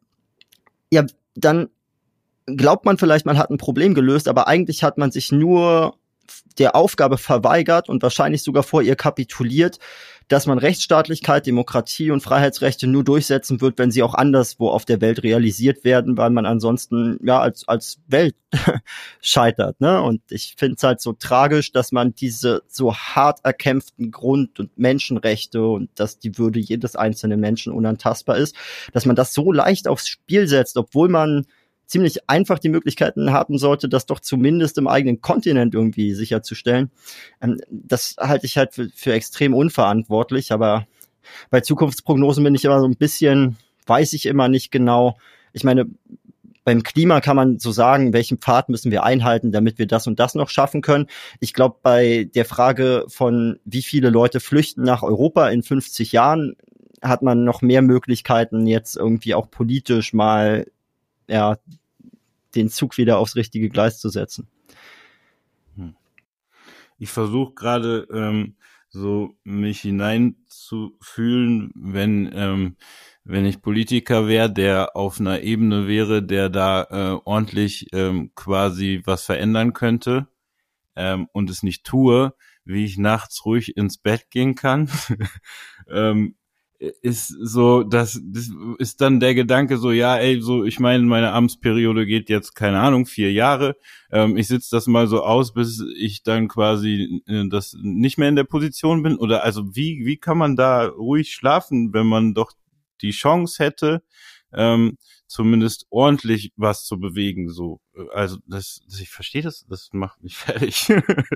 ja, 0.90 1.06
dann 1.36 1.68
glaubt 2.46 2.84
man 2.84 2.98
vielleicht, 2.98 3.26
man 3.26 3.38
hat 3.38 3.50
ein 3.50 3.58
Problem 3.58 3.94
gelöst, 3.94 4.28
aber 4.28 4.46
eigentlich 4.48 4.82
hat 4.82 4.98
man 4.98 5.10
sich 5.10 5.32
nur 5.32 5.96
der 6.58 6.74
Aufgabe 6.74 7.18
verweigert 7.18 7.88
und 7.88 8.02
wahrscheinlich 8.02 8.42
sogar 8.42 8.62
vor 8.62 8.82
ihr 8.82 8.96
kapituliert, 8.96 9.78
dass 10.28 10.46
man 10.46 10.58
Rechtsstaatlichkeit, 10.58 11.46
Demokratie 11.46 12.10
und 12.10 12.20
Freiheitsrechte 12.20 12.88
nur 12.88 13.04
durchsetzen 13.04 13.60
wird, 13.60 13.78
wenn 13.78 13.92
sie 13.92 14.02
auch 14.02 14.14
anderswo 14.14 14.70
auf 14.70 14.84
der 14.84 15.00
Welt 15.00 15.22
realisiert 15.22 15.84
werden, 15.84 16.16
weil 16.16 16.30
man 16.30 16.46
ansonsten 16.46 17.18
ja 17.22 17.38
als 17.38 17.68
als 17.68 17.98
Welt 18.08 18.34
scheitert. 19.20 19.80
Ne? 19.80 20.02
Und 20.02 20.22
ich 20.30 20.54
finde 20.58 20.76
es 20.76 20.82
halt 20.82 21.00
so 21.00 21.12
tragisch, 21.12 21.70
dass 21.70 21.92
man 21.92 22.14
diese 22.14 22.62
so 22.66 22.94
hart 22.94 23.40
erkämpften 23.44 24.10
Grund- 24.10 24.58
und 24.58 24.76
Menschenrechte 24.76 25.64
und 25.64 25.90
dass 25.94 26.18
die 26.18 26.38
Würde 26.38 26.58
jedes 26.58 26.96
einzelnen 26.96 27.38
Menschen 27.38 27.72
unantastbar 27.72 28.36
ist, 28.36 28.56
dass 28.92 29.06
man 29.06 29.14
das 29.14 29.32
so 29.32 29.52
leicht 29.52 29.86
aufs 29.86 30.08
Spiel 30.08 30.48
setzt, 30.48 30.76
obwohl 30.76 31.08
man 31.08 31.46
ziemlich 31.86 32.28
einfach 32.28 32.58
die 32.58 32.68
Möglichkeiten 32.68 33.32
haben 33.32 33.58
sollte, 33.58 33.88
das 33.88 34.06
doch 34.06 34.20
zumindest 34.20 34.78
im 34.78 34.88
eigenen 34.88 35.20
Kontinent 35.20 35.74
irgendwie 35.74 36.14
sicherzustellen. 36.14 36.90
Ähm, 37.40 37.58
das 37.70 38.16
halte 38.18 38.46
ich 38.46 38.58
halt 38.58 38.74
für, 38.74 38.88
für 38.94 39.12
extrem 39.12 39.54
unverantwortlich, 39.54 40.52
aber 40.52 40.86
bei 41.50 41.60
Zukunftsprognosen 41.60 42.44
bin 42.44 42.54
ich 42.54 42.64
immer 42.64 42.80
so 42.80 42.86
ein 42.86 42.96
bisschen, 42.96 43.56
weiß 43.86 44.12
ich 44.12 44.26
immer 44.26 44.48
nicht 44.48 44.70
genau. 44.70 45.16
Ich 45.52 45.64
meine, 45.64 45.86
beim 46.64 46.82
Klima 46.82 47.20
kann 47.20 47.36
man 47.36 47.60
so 47.60 47.70
sagen, 47.70 48.12
welchen 48.12 48.38
Pfad 48.38 48.68
müssen 48.68 48.90
wir 48.90 49.04
einhalten, 49.04 49.52
damit 49.52 49.78
wir 49.78 49.86
das 49.86 50.08
und 50.08 50.18
das 50.18 50.34
noch 50.34 50.50
schaffen 50.50 50.82
können. 50.82 51.06
Ich 51.38 51.54
glaube, 51.54 51.76
bei 51.80 52.28
der 52.34 52.44
Frage 52.44 53.04
von, 53.06 53.60
wie 53.64 53.82
viele 53.82 54.10
Leute 54.10 54.40
flüchten 54.40 54.82
nach 54.82 55.04
Europa 55.04 55.48
in 55.48 55.62
50 55.62 56.10
Jahren, 56.10 56.56
hat 57.02 57.22
man 57.22 57.44
noch 57.44 57.62
mehr 57.62 57.82
Möglichkeiten, 57.82 58.66
jetzt 58.66 58.96
irgendwie 58.96 59.34
auch 59.34 59.50
politisch 59.50 60.12
mal 60.12 60.66
ja, 61.28 61.58
den 62.54 62.68
Zug 62.68 62.96
wieder 62.96 63.18
aufs 63.18 63.36
richtige 63.36 63.68
Gleis 63.68 63.98
zu 63.98 64.08
setzen. 64.08 64.48
Hm. 65.76 65.94
Ich 66.98 67.10
versuche 67.10 67.54
gerade 67.54 68.06
ähm, 68.12 68.56
so 68.88 69.34
mich 69.44 69.80
hineinzufühlen, 69.80 71.72
wenn 71.74 72.30
ähm, 72.32 72.76
wenn 73.28 73.44
ich 73.44 73.60
Politiker 73.60 74.28
wäre, 74.28 74.50
der 74.50 74.94
auf 74.94 75.18
einer 75.18 75.40
Ebene 75.40 75.88
wäre, 75.88 76.22
der 76.22 76.48
da 76.48 76.84
äh, 76.84 77.20
ordentlich 77.24 77.88
ähm, 77.92 78.30
quasi 78.36 79.02
was 79.04 79.24
verändern 79.24 79.72
könnte 79.72 80.28
ähm, 80.94 81.28
und 81.32 81.50
es 81.50 81.64
nicht 81.64 81.84
tue, 81.84 82.34
wie 82.64 82.84
ich 82.84 82.98
nachts 82.98 83.44
ruhig 83.44 83.76
ins 83.76 83.98
Bett 83.98 84.30
gehen 84.30 84.54
kann. 84.54 84.88
ähm, 85.90 86.36
ist 86.78 87.28
so, 87.28 87.82
das, 87.82 88.20
das 88.22 88.50
ist 88.78 89.00
dann 89.00 89.20
der 89.20 89.34
Gedanke 89.34 89.78
so, 89.78 89.92
ja, 89.92 90.16
ey, 90.16 90.40
so, 90.40 90.64
ich 90.64 90.78
meine, 90.80 91.04
meine 91.04 91.32
Amtsperiode 91.32 92.06
geht 92.06 92.28
jetzt, 92.28 92.54
keine 92.54 92.80
Ahnung, 92.80 93.06
vier 93.06 93.32
Jahre. 93.32 93.76
Ähm, 94.10 94.36
ich 94.36 94.48
sitze 94.48 94.76
das 94.76 94.86
mal 94.86 95.06
so 95.06 95.22
aus, 95.22 95.54
bis 95.54 95.82
ich 95.96 96.22
dann 96.22 96.48
quasi 96.48 97.22
äh, 97.26 97.48
das 97.48 97.76
nicht 97.80 98.18
mehr 98.18 98.28
in 98.28 98.36
der 98.36 98.44
Position 98.44 99.02
bin. 99.02 99.16
Oder 99.16 99.44
also 99.44 99.74
wie, 99.74 100.04
wie 100.04 100.16
kann 100.16 100.38
man 100.38 100.56
da 100.56 100.86
ruhig 100.86 101.32
schlafen, 101.32 101.92
wenn 101.92 102.06
man 102.06 102.34
doch 102.34 102.52
die 103.00 103.10
Chance 103.10 103.62
hätte, 103.62 104.02
ähm, 104.52 104.98
zumindest 105.26 105.86
ordentlich 105.90 106.52
was 106.56 106.84
zu 106.84 106.98
bewegen. 106.98 107.48
So, 107.50 107.80
also 108.12 108.38
das, 108.46 108.82
das 108.88 109.00
ich 109.00 109.10
verstehe 109.10 109.42
das, 109.42 109.66
das 109.68 109.90
macht 109.92 110.22
mich 110.22 110.36
fertig. 110.36 110.92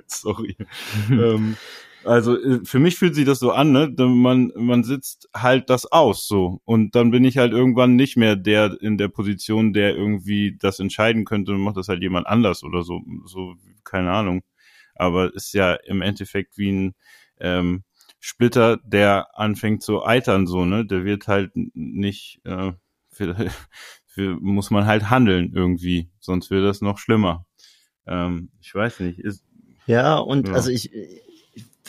Sorry. 0.06 0.56
ähm, 1.10 1.56
also 2.04 2.40
äh, 2.40 2.60
für 2.64 2.78
mich 2.78 2.96
fühlt 2.96 3.14
sich 3.14 3.26
das 3.26 3.38
so 3.38 3.52
an, 3.52 3.72
ne? 3.72 3.92
Man, 3.98 4.52
man 4.56 4.84
sitzt 4.84 5.28
halt 5.34 5.70
das 5.70 5.86
aus 5.86 6.26
so. 6.26 6.60
Und 6.64 6.94
dann 6.94 7.10
bin 7.10 7.24
ich 7.24 7.38
halt 7.38 7.52
irgendwann 7.52 7.96
nicht 7.96 8.16
mehr 8.16 8.36
der 8.36 8.76
in 8.80 8.98
der 8.98 9.08
Position, 9.08 9.72
der 9.72 9.94
irgendwie 9.96 10.56
das 10.58 10.80
entscheiden 10.80 11.24
könnte 11.24 11.52
und 11.52 11.60
macht 11.60 11.76
das 11.76 11.88
halt 11.88 12.02
jemand 12.02 12.26
anders 12.26 12.62
oder 12.62 12.82
so. 12.82 13.00
So, 13.26 13.54
keine 13.84 14.12
Ahnung. 14.12 14.42
Aber 14.94 15.34
ist 15.34 15.52
ja 15.54 15.74
im 15.74 16.02
Endeffekt 16.02 16.58
wie 16.58 16.72
ein 16.72 16.94
ähm, 17.38 17.84
Splitter, 18.18 18.78
der 18.84 19.38
anfängt 19.38 19.82
zu 19.82 20.04
eitern, 20.04 20.46
so, 20.46 20.64
ne? 20.64 20.84
Der 20.86 21.04
wird 21.04 21.26
halt 21.28 21.52
nicht, 21.54 22.40
äh, 22.44 22.72
für, 23.10 23.50
für, 24.06 24.36
muss 24.40 24.70
man 24.70 24.86
halt 24.86 25.10
handeln 25.10 25.52
irgendwie, 25.54 26.10
sonst 26.20 26.50
wird 26.50 26.64
das 26.64 26.80
noch 26.80 26.98
schlimmer. 26.98 27.46
Ähm, 28.06 28.50
ich 28.60 28.74
weiß 28.74 29.00
nicht. 29.00 29.18
Ist, 29.18 29.44
ja, 29.86 30.18
und 30.18 30.48
ja. 30.48 30.54
also 30.54 30.70
ich, 30.70 30.92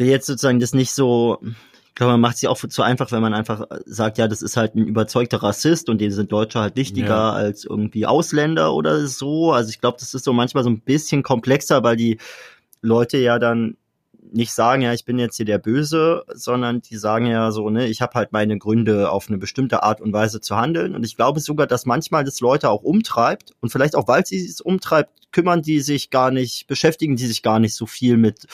will 0.01 0.09
jetzt 0.09 0.25
sozusagen 0.25 0.59
das 0.59 0.73
nicht 0.73 0.91
so, 0.91 1.39
ich 1.41 1.95
glaube, 1.95 2.13
man 2.13 2.21
macht 2.21 2.37
sich 2.37 2.49
auch 2.49 2.57
zu 2.57 2.81
einfach, 2.81 3.11
wenn 3.11 3.21
man 3.21 3.33
einfach 3.33 3.65
sagt, 3.85 4.17
ja, 4.17 4.27
das 4.27 4.41
ist 4.41 4.57
halt 4.57 4.75
ein 4.75 4.85
überzeugter 4.85 5.43
Rassist 5.43 5.89
und 5.89 6.01
denen 6.01 6.11
sind 6.11 6.31
Deutsche 6.31 6.59
halt 6.59 6.75
wichtiger 6.75 7.07
ja. 7.07 7.31
als 7.31 7.65
irgendwie 7.65 8.05
Ausländer 8.05 8.73
oder 8.73 9.07
so. 9.07 9.51
Also 9.51 9.69
ich 9.69 9.79
glaube, 9.79 9.97
das 9.99 10.13
ist 10.13 10.25
so 10.25 10.33
manchmal 10.33 10.63
so 10.63 10.69
ein 10.69 10.81
bisschen 10.81 11.23
komplexer, 11.23 11.83
weil 11.83 11.95
die 11.95 12.17
Leute 12.81 13.17
ja 13.17 13.39
dann 13.39 13.77
nicht 14.33 14.53
sagen, 14.53 14.81
ja, 14.81 14.93
ich 14.93 15.03
bin 15.03 15.19
jetzt 15.19 15.35
hier 15.35 15.45
der 15.45 15.57
Böse, 15.57 16.23
sondern 16.33 16.81
die 16.81 16.95
sagen 16.95 17.25
ja 17.25 17.51
so, 17.51 17.69
ne, 17.69 17.87
ich 17.87 18.01
habe 18.01 18.13
halt 18.13 18.31
meine 18.31 18.57
Gründe, 18.57 19.11
auf 19.11 19.27
eine 19.27 19.37
bestimmte 19.37 19.83
Art 19.83 19.99
und 19.99 20.13
Weise 20.13 20.39
zu 20.39 20.55
handeln. 20.55 20.95
Und 20.95 21.03
ich 21.03 21.17
glaube 21.17 21.41
sogar, 21.41 21.67
dass 21.67 21.85
manchmal 21.85 22.23
das 22.23 22.39
Leute 22.39 22.69
auch 22.69 22.83
umtreibt. 22.83 23.51
Und 23.59 23.71
vielleicht 23.71 23.95
auch, 23.95 24.07
weil 24.07 24.25
sie 24.25 24.45
es 24.45 24.61
umtreibt, 24.61 25.11
kümmern 25.31 25.61
die 25.61 25.81
sich 25.81 26.09
gar 26.09 26.31
nicht, 26.31 26.67
beschäftigen 26.67 27.15
die 27.15 27.27
sich 27.27 27.41
gar 27.43 27.59
nicht 27.59 27.75
so 27.75 27.85
viel 27.85 28.17
mit 28.17 28.45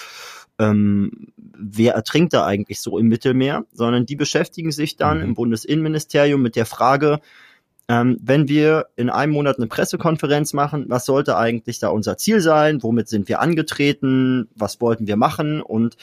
ähm, 0.60 1.28
wer 1.38 1.94
ertrinkt 1.94 2.34
da 2.34 2.46
eigentlich 2.46 2.82
so 2.82 2.98
im 2.98 3.08
Mittelmeer, 3.08 3.66
sondern 3.74 4.06
die 4.06 4.16
beschäftigen 4.16 4.72
sich 4.72 4.98
dann 4.98 5.18
mhm. 5.18 5.24
im 5.24 5.34
Bundesinnenministerium 5.36 6.42
mit 6.42 6.56
der 6.56 6.66
Frage, 6.66 7.20
ähm, 7.90 8.18
wenn 8.22 8.50
wir 8.50 8.88
in 8.96 9.10
einem 9.10 9.34
Monat 9.34 9.58
eine 9.58 9.68
Pressekonferenz 9.68 10.54
machen, 10.54 10.86
was 10.90 11.06
sollte 11.06 11.38
eigentlich 11.38 11.80
da 11.80 11.88
unser 11.90 12.18
Ziel 12.18 12.42
sein? 12.42 12.84
Womit 12.84 13.08
sind 13.08 13.30
wir 13.30 13.40
angetreten? 13.40 14.50
Was 14.56 14.82
wollten 14.82 15.08
wir 15.08 15.16
machen? 15.16 15.62
Und 15.62 15.96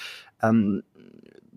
ähm, 0.43 0.83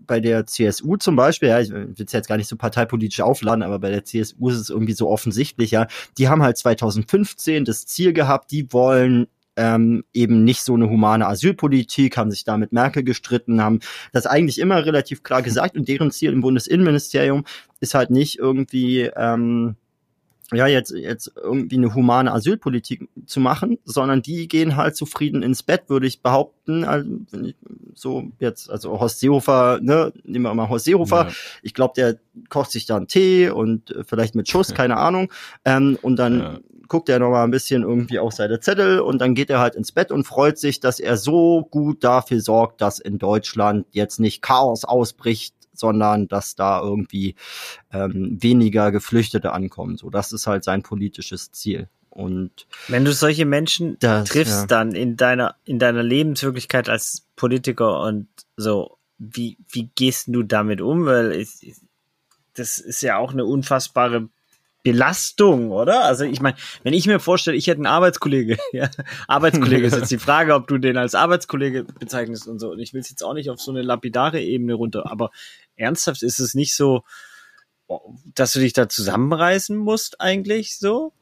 bei 0.08 0.20
der 0.20 0.46
CSU 0.46 0.96
zum 0.96 1.16
Beispiel, 1.16 1.50
ja, 1.50 1.60
ich 1.60 1.70
will 1.70 1.94
es 2.04 2.12
jetzt 2.12 2.28
gar 2.28 2.36
nicht 2.36 2.48
so 2.48 2.56
parteipolitisch 2.56 3.20
aufladen, 3.20 3.62
aber 3.62 3.78
bei 3.78 3.90
der 3.90 4.04
CSU 4.04 4.48
ist 4.48 4.58
es 4.58 4.70
irgendwie 4.70 4.94
so 4.94 5.08
offensichtlich, 5.08 5.70
ja, 5.70 5.86
die 6.16 6.28
haben 6.28 6.42
halt 6.42 6.56
2015 6.56 7.64
das 7.64 7.86
Ziel 7.86 8.12
gehabt, 8.12 8.50
die 8.50 8.72
wollen 8.72 9.28
ähm, 9.58 10.04
eben 10.14 10.44
nicht 10.44 10.62
so 10.62 10.74
eine 10.74 10.88
humane 10.88 11.26
Asylpolitik, 11.26 12.16
haben 12.16 12.30
sich 12.30 12.44
da 12.44 12.56
mit 12.56 12.72
Merkel 12.72 13.02
gestritten, 13.02 13.60
haben 13.60 13.80
das 14.12 14.26
eigentlich 14.26 14.58
immer 14.58 14.86
relativ 14.86 15.22
klar 15.22 15.42
gesagt. 15.42 15.76
Und 15.76 15.88
deren 15.88 16.10
Ziel 16.10 16.32
im 16.32 16.40
Bundesinnenministerium 16.40 17.44
ist 17.80 17.94
halt 17.94 18.10
nicht 18.10 18.38
irgendwie 18.38 19.10
ähm, 19.16 19.76
ja, 20.52 20.66
jetzt, 20.66 20.92
jetzt 20.92 21.32
irgendwie 21.36 21.76
eine 21.76 21.94
humane 21.94 22.32
Asylpolitik 22.32 23.08
zu 23.26 23.40
machen, 23.40 23.78
sondern 23.84 24.22
die 24.22 24.48
gehen 24.48 24.76
halt 24.76 24.96
zufrieden 24.96 25.42
ins 25.42 25.62
Bett, 25.62 25.84
würde 25.88 26.06
ich 26.06 26.22
behaupten. 26.22 26.84
Also, 26.84 27.10
wenn 27.30 27.44
ich 27.44 27.56
so 27.94 28.30
jetzt, 28.38 28.70
also 28.70 28.98
Horst 28.98 29.20
Seehofer, 29.20 29.80
ne, 29.82 30.12
nehmen 30.24 30.44
wir 30.44 30.54
mal 30.54 30.68
Horst 30.68 30.86
Seehofer. 30.86 31.26
Ja. 31.28 31.32
Ich 31.62 31.74
glaube, 31.74 31.94
der 31.96 32.16
kocht 32.48 32.70
sich 32.70 32.86
da 32.86 32.96
einen 32.96 33.08
Tee 33.08 33.50
und 33.50 33.90
äh, 33.90 34.04
vielleicht 34.04 34.34
mit 34.34 34.48
Schuss, 34.48 34.74
keine 34.74 34.96
Ahnung. 34.96 35.30
Ähm, 35.64 35.98
und 36.00 36.16
dann 36.16 36.38
ja 36.40 36.58
guckt 36.88 37.08
er 37.08 37.18
noch 37.18 37.30
mal 37.30 37.44
ein 37.44 37.50
bisschen 37.50 37.82
irgendwie 37.82 38.18
auf 38.18 38.32
seine 38.32 38.60
Zettel 38.60 39.00
und 39.00 39.18
dann 39.18 39.34
geht 39.34 39.50
er 39.50 39.60
halt 39.60 39.74
ins 39.74 39.92
Bett 39.92 40.10
und 40.10 40.24
freut 40.24 40.58
sich, 40.58 40.80
dass 40.80 40.98
er 40.98 41.16
so 41.16 41.68
gut 41.70 42.02
dafür 42.02 42.40
sorgt, 42.40 42.80
dass 42.80 42.98
in 42.98 43.18
Deutschland 43.18 43.86
jetzt 43.90 44.18
nicht 44.18 44.42
Chaos 44.42 44.84
ausbricht, 44.84 45.54
sondern 45.78 46.28
dass 46.28 46.54
da 46.54 46.80
irgendwie 46.80 47.34
ähm, 47.92 48.36
weniger 48.40 48.92
Geflüchtete 48.92 49.52
ankommen. 49.52 49.96
So, 49.96 50.10
das 50.10 50.32
ist 50.32 50.46
halt 50.46 50.64
sein 50.64 50.82
politisches 50.82 51.52
Ziel. 51.52 51.88
Und 52.10 52.66
wenn 52.88 53.04
du 53.04 53.12
solche 53.12 53.46
Menschen 53.46 53.96
das, 54.00 54.28
triffst, 54.28 54.62
ja. 54.62 54.66
dann 54.66 54.92
in 54.92 55.16
deiner 55.16 55.54
in 55.64 55.78
deiner 55.78 56.02
Lebenswirklichkeit 56.02 56.88
als 56.88 57.26
Politiker 57.36 58.00
und 58.00 58.26
so, 58.56 58.98
wie 59.18 59.56
wie 59.68 59.90
gehst 59.94 60.26
du 60.28 60.42
damit 60.42 60.80
um? 60.80 61.06
Weil 61.06 61.32
ich, 61.32 61.76
das 62.54 62.78
ist 62.78 63.02
ja 63.02 63.18
auch 63.18 63.32
eine 63.32 63.44
unfassbare 63.44 64.28
Belastung, 64.82 65.70
oder? 65.70 66.04
Also 66.04 66.24
ich 66.24 66.40
meine, 66.40 66.56
wenn 66.82 66.94
ich 66.94 67.06
mir 67.06 67.20
vorstelle, 67.20 67.56
ich 67.56 67.66
hätte 67.66 67.78
einen 67.78 67.86
Arbeitskollege, 67.86 68.56
ja, 68.72 68.88
Arbeitskollege 69.26 69.86
ist 69.86 69.96
jetzt 69.96 70.10
die 70.10 70.18
Frage, 70.18 70.54
ob 70.54 70.66
du 70.66 70.78
den 70.78 70.96
als 70.96 71.14
Arbeitskollege 71.14 71.84
bezeichnest 71.84 72.48
und 72.48 72.58
so. 72.58 72.70
Und 72.70 72.78
ich 72.78 72.94
will 72.94 73.00
es 73.00 73.10
jetzt 73.10 73.22
auch 73.22 73.34
nicht 73.34 73.50
auf 73.50 73.60
so 73.60 73.70
eine 73.70 73.82
lapidare 73.82 74.40
Ebene 74.40 74.74
runter, 74.74 75.10
aber 75.10 75.30
ernsthaft 75.78 76.22
ist 76.22 76.40
es 76.40 76.54
nicht 76.54 76.74
so, 76.74 77.02
dass 78.34 78.52
du 78.52 78.60
dich 78.60 78.72
da 78.72 78.88
zusammenreißen 78.88 79.76
musst 79.76 80.20
eigentlich 80.20 80.78
so? 80.78 81.12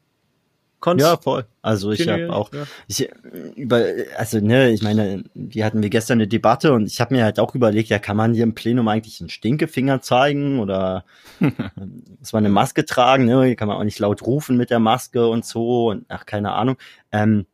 Konntest 0.78 1.10
ja, 1.10 1.16
voll. 1.16 1.46
Also 1.62 1.90
ich 1.90 2.06
habe 2.06 2.30
auch 2.32 2.52
ja. 2.52 2.64
ich 2.86 3.08
über 3.56 3.82
also 4.16 4.40
ne, 4.40 4.70
ich 4.70 4.82
meine, 4.82 5.24
die 5.34 5.64
hatten 5.64 5.82
wir 5.82 5.88
gestern 5.88 6.18
eine 6.18 6.28
Debatte 6.28 6.74
und 6.74 6.86
ich 6.86 7.00
habe 7.00 7.14
mir 7.14 7.24
halt 7.24 7.40
auch 7.40 7.54
überlegt, 7.54 7.88
ja, 7.88 7.98
kann 7.98 8.16
man 8.16 8.34
hier 8.34 8.42
im 8.42 8.54
Plenum 8.54 8.86
eigentlich 8.86 9.20
einen 9.20 9.30
Stinkefinger 9.30 10.02
zeigen 10.02 10.60
oder 10.60 11.04
muss 11.40 12.32
man 12.32 12.44
eine 12.44 12.52
Maske 12.52 12.84
tragen, 12.84 13.24
ne? 13.24 13.44
Hier 13.44 13.56
kann 13.56 13.68
man 13.68 13.78
auch 13.78 13.84
nicht 13.84 13.98
laut 13.98 14.22
rufen 14.22 14.58
mit 14.58 14.68
der 14.68 14.78
Maske 14.78 15.26
und 15.26 15.46
so 15.46 15.88
und 15.88 16.04
ach 16.08 16.26
keine 16.26 16.52
Ahnung. 16.52 16.76
Ähm, 17.10 17.46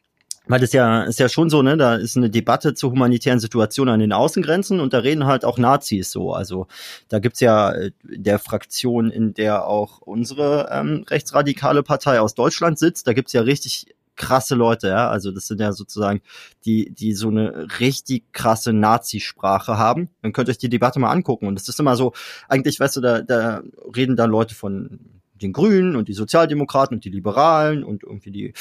weil 0.47 0.60
das 0.60 0.73
ja 0.73 1.02
ist 1.05 1.19
ja 1.19 1.28
schon 1.28 1.51
so, 1.51 1.62
ne, 1.62 1.77
da 1.77 1.94
ist 1.94 2.16
eine 2.16 2.31
Debatte 2.31 2.74
zur 2.74 2.90
humanitären 2.90 3.40
Situation 3.40 3.89
an 3.89 4.01
den 4.01 4.12
Außengrenzen 4.12 4.81
und 4.81 4.93
da 4.93 4.98
reden 4.98 5.27
halt 5.27 5.44
auch 5.44 5.59
Nazis 5.59 6.10
so. 6.10 6.32
Also 6.32 6.66
da 7.09 7.19
gibt's 7.19 7.40
ja 7.40 7.73
äh, 7.73 7.93
der 8.02 8.39
Fraktion, 8.39 9.10
in 9.10 9.35
der 9.35 9.66
auch 9.66 10.01
unsere 10.01 10.69
ähm, 10.73 11.05
rechtsradikale 11.09 11.82
Partei 11.82 12.20
aus 12.20 12.35
Deutschland 12.35 12.78
sitzt, 12.78 13.06
da 13.06 13.12
gibt's 13.12 13.32
ja 13.32 13.43
richtig 13.43 13.86
krasse 14.16 14.55
Leute, 14.55 14.89
ja. 14.89 15.09
Also 15.09 15.31
das 15.31 15.47
sind 15.47 15.60
ja 15.60 15.73
sozusagen 15.73 16.20
die, 16.64 16.93
die 16.93 17.14
so 17.14 17.28
eine 17.28 17.66
richtig 17.81 18.32
krasse 18.32 18.73
Nazi-Sprache 18.73 19.78
haben. 19.78 20.10
Dann 20.23 20.32
könnt 20.32 20.48
ihr 20.48 20.52
euch 20.52 20.59
die 20.59 20.69
Debatte 20.69 20.98
mal 20.98 21.10
angucken. 21.10 21.47
Und 21.47 21.59
das 21.59 21.69
ist 21.69 21.81
immer 21.81 21.97
so, 21.97 22.12
eigentlich, 22.48 22.78
weißt 22.78 22.97
du, 22.97 23.01
da, 23.01 23.23
da 23.23 23.62
reden 23.97 24.16
da 24.16 24.27
Leute 24.27 24.55
von 24.55 25.01
den 25.40 25.52
Grünen 25.52 25.97
und 25.97 26.09
die 26.09 26.12
Sozialdemokraten 26.12 26.97
und 26.97 27.05
die 27.05 27.10
Liberalen 27.10 27.85
und 27.85 28.05
irgendwie 28.05 28.31
die 28.31 28.52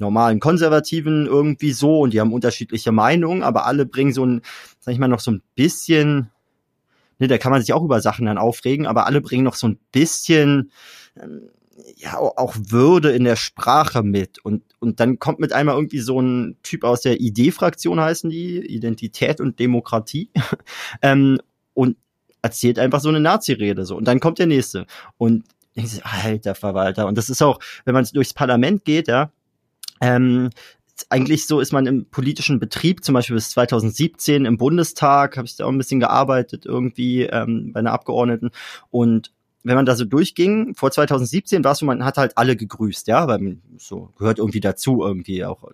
normalen 0.00 0.40
Konservativen 0.40 1.26
irgendwie 1.26 1.72
so 1.72 2.00
und 2.00 2.12
die 2.12 2.20
haben 2.20 2.32
unterschiedliche 2.32 2.92
Meinungen, 2.92 3.42
aber 3.42 3.66
alle 3.66 3.86
bringen 3.86 4.12
so 4.12 4.24
ein, 4.24 4.42
sag 4.80 4.92
ich 4.92 4.98
mal, 4.98 5.08
noch 5.08 5.20
so 5.20 5.30
ein 5.30 5.42
bisschen, 5.54 6.30
ne, 7.18 7.28
da 7.28 7.38
kann 7.38 7.52
man 7.52 7.60
sich 7.60 7.72
auch 7.72 7.84
über 7.84 8.00
Sachen 8.00 8.26
dann 8.26 8.38
aufregen, 8.38 8.86
aber 8.86 9.06
alle 9.06 9.20
bringen 9.20 9.44
noch 9.44 9.54
so 9.54 9.68
ein 9.68 9.78
bisschen, 9.92 10.70
ähm, 11.20 11.50
ja, 11.96 12.18
auch 12.18 12.54
Würde 12.58 13.10
in 13.10 13.24
der 13.24 13.36
Sprache 13.36 14.02
mit. 14.02 14.38
Und, 14.38 14.62
und 14.80 15.00
dann 15.00 15.18
kommt 15.18 15.40
mit 15.40 15.52
einmal 15.52 15.76
irgendwie 15.76 16.00
so 16.00 16.20
ein 16.20 16.56
Typ 16.62 16.84
aus 16.84 17.00
der 17.02 17.20
ID-Fraktion 17.20 18.00
heißen 18.00 18.28
die, 18.30 18.58
Identität 18.58 19.40
und 19.40 19.58
Demokratie, 19.58 20.30
ähm, 21.02 21.38
und 21.74 21.96
erzählt 22.42 22.78
einfach 22.78 23.00
so 23.00 23.08
eine 23.08 23.20
Nazi-Rede 23.20 23.84
so. 23.84 23.96
Und 23.96 24.06
dann 24.06 24.20
kommt 24.20 24.38
der 24.38 24.46
nächste. 24.46 24.86
Und 25.18 25.44
alter 26.02 26.54
Verwalter. 26.54 27.06
Und 27.06 27.16
das 27.16 27.30
ist 27.30 27.42
auch, 27.42 27.58
wenn 27.84 27.94
man 27.94 28.06
durchs 28.12 28.34
Parlament 28.34 28.84
geht, 28.84 29.08
ja, 29.08 29.32
ähm, 30.00 30.50
eigentlich 31.08 31.46
so 31.46 31.60
ist 31.60 31.72
man 31.72 31.86
im 31.86 32.06
politischen 32.10 32.60
Betrieb, 32.60 33.04
zum 33.04 33.14
Beispiel 33.14 33.36
bis 33.36 33.50
2017 33.50 34.44
im 34.44 34.58
Bundestag, 34.58 35.36
habe 35.36 35.46
ich 35.46 35.56
da 35.56 35.64
auch 35.64 35.70
ein 35.70 35.78
bisschen 35.78 36.00
gearbeitet, 36.00 36.66
irgendwie 36.66 37.22
ähm, 37.22 37.72
bei 37.72 37.80
einer 37.80 37.92
Abgeordneten. 37.92 38.50
Und 38.90 39.32
wenn 39.62 39.76
man 39.76 39.86
da 39.86 39.94
so 39.94 40.04
durchging, 40.04 40.74
vor 40.74 40.90
2017 40.90 41.64
war 41.64 41.72
es 41.72 41.78
so, 41.78 41.86
man 41.86 42.04
hat 42.04 42.16
halt 42.16 42.36
alle 42.36 42.56
gegrüßt, 42.56 43.06
ja, 43.08 43.28
weil 43.28 43.38
man 43.38 43.62
so 43.78 44.10
gehört 44.18 44.38
irgendwie 44.38 44.60
dazu, 44.60 45.02
irgendwie 45.02 45.44
auch 45.44 45.64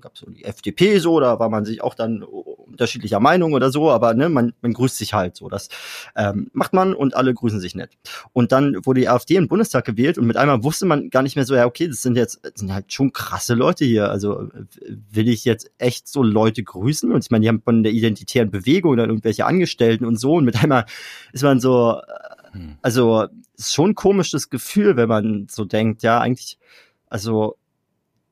gab 0.00 0.16
so 0.16 0.30
die 0.30 0.44
FDP 0.44 0.98
so, 0.98 1.20
da 1.20 1.38
war 1.38 1.48
man 1.48 1.64
sich 1.64 1.82
auch 1.82 1.94
dann 1.94 2.22
unterschiedlicher 2.22 3.20
Meinung 3.20 3.52
oder 3.54 3.70
so, 3.70 3.90
aber 3.90 4.14
ne, 4.14 4.28
man, 4.28 4.52
man 4.60 4.72
grüßt 4.72 4.96
sich 4.96 5.14
halt 5.14 5.36
so. 5.36 5.48
Das 5.48 5.68
ähm, 6.14 6.50
macht 6.52 6.72
man 6.72 6.94
und 6.94 7.14
alle 7.16 7.32
grüßen 7.32 7.60
sich 7.60 7.74
nett. 7.74 7.96
Und 8.32 8.52
dann 8.52 8.84
wurde 8.84 9.00
die 9.00 9.08
AfD 9.08 9.36
im 9.36 9.48
Bundestag 9.48 9.84
gewählt 9.84 10.18
und 10.18 10.26
mit 10.26 10.36
einmal 10.36 10.62
wusste 10.62 10.84
man 10.84 11.10
gar 11.10 11.22
nicht 11.22 11.36
mehr 11.36 11.44
so, 11.44 11.54
ja, 11.54 11.66
okay, 11.66 11.88
das 11.88 12.02
sind 12.02 12.16
jetzt 12.16 12.40
das 12.42 12.52
sind 12.56 12.72
halt 12.72 12.92
schon 12.92 13.12
krasse 13.12 13.54
Leute 13.54 13.84
hier. 13.84 14.10
Also 14.10 14.48
will 15.10 15.28
ich 15.28 15.44
jetzt 15.44 15.70
echt 15.78 16.08
so 16.08 16.22
Leute 16.22 16.62
grüßen? 16.62 17.10
Und 17.10 17.24
ich 17.24 17.30
meine, 17.30 17.42
die 17.42 17.48
haben 17.48 17.62
von 17.62 17.82
der 17.82 17.92
identitären 17.92 18.50
Bewegung 18.50 18.96
dann 18.96 19.08
irgendwelche 19.08 19.46
Angestellten 19.46 20.04
und 20.04 20.16
so, 20.16 20.34
und 20.34 20.44
mit 20.44 20.62
einmal 20.62 20.84
ist 21.32 21.42
man 21.42 21.60
so 21.60 22.00
hm. 22.56 22.78
Also 22.82 23.26
schon 23.58 23.94
komisches 23.94 24.50
Gefühl, 24.50 24.96
wenn 24.96 25.08
man 25.08 25.46
so 25.50 25.64
denkt, 25.64 26.02
ja, 26.02 26.20
eigentlich, 26.20 26.58
also 27.08 27.56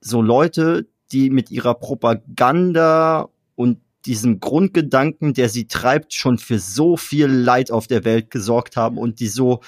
so 0.00 0.22
Leute, 0.22 0.86
die 1.12 1.30
mit 1.30 1.50
ihrer 1.50 1.74
Propaganda 1.74 3.28
und 3.54 3.78
diesem 4.06 4.40
Grundgedanken, 4.40 5.34
der 5.34 5.48
sie 5.48 5.66
treibt, 5.66 6.12
schon 6.14 6.38
für 6.38 6.58
so 6.58 6.96
viel 6.96 7.26
Leid 7.26 7.70
auf 7.70 7.86
der 7.86 8.04
Welt 8.04 8.30
gesorgt 8.30 8.76
haben 8.76 8.98
und 8.98 9.20
die 9.20 9.28
so 9.28 9.60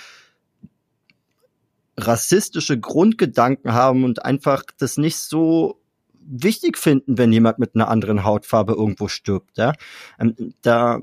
rassistische 1.98 2.78
Grundgedanken 2.78 3.72
haben 3.72 4.04
und 4.04 4.24
einfach 4.24 4.64
das 4.78 4.98
nicht 4.98 5.16
so 5.16 5.80
wichtig 6.20 6.76
finden, 6.76 7.16
wenn 7.16 7.32
jemand 7.32 7.58
mit 7.58 7.74
einer 7.74 7.88
anderen 7.88 8.24
Hautfarbe 8.24 8.74
irgendwo 8.74 9.08
stirbt. 9.08 9.56
Ja, 9.56 9.72
ähm, 10.18 10.34
da, 10.60 11.00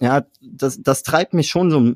ja, 0.00 0.24
das, 0.40 0.82
das 0.82 1.04
treibt 1.04 1.34
mich 1.34 1.48
schon 1.48 1.70
so 1.70 1.94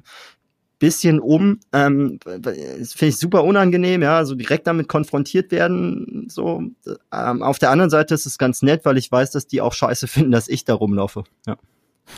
bisschen 0.79 1.21
um. 1.21 1.61
Ähm, 1.73 2.19
das 2.25 2.93
finde 2.93 3.11
ich 3.11 3.19
super 3.19 3.45
unangenehm, 3.45 4.03
ja, 4.03 4.25
so 4.25 4.35
direkt 4.35 4.67
damit 4.67 4.89
konfrontiert 4.89 5.51
werden. 5.53 6.27
So. 6.29 6.63
Ähm, 7.13 7.43
auf 7.43 7.59
der 7.59 7.71
anderen 7.71 7.91
Seite 7.91 8.15
ist 8.15 8.27
es 8.27 8.39
ganz 8.39 8.63
nett, 8.63 8.85
weil 8.85 8.99
ich 8.99 9.11
weiß, 9.11 9.31
dass 9.31 9.47
die 9.47 9.61
auch 9.61 9.73
scheiße 9.73 10.07
finden, 10.09 10.33
dass 10.33 10.49
ich 10.49 10.65
da 10.65 10.75
rumlaufe. 10.75 11.25
Ja. 11.47 11.57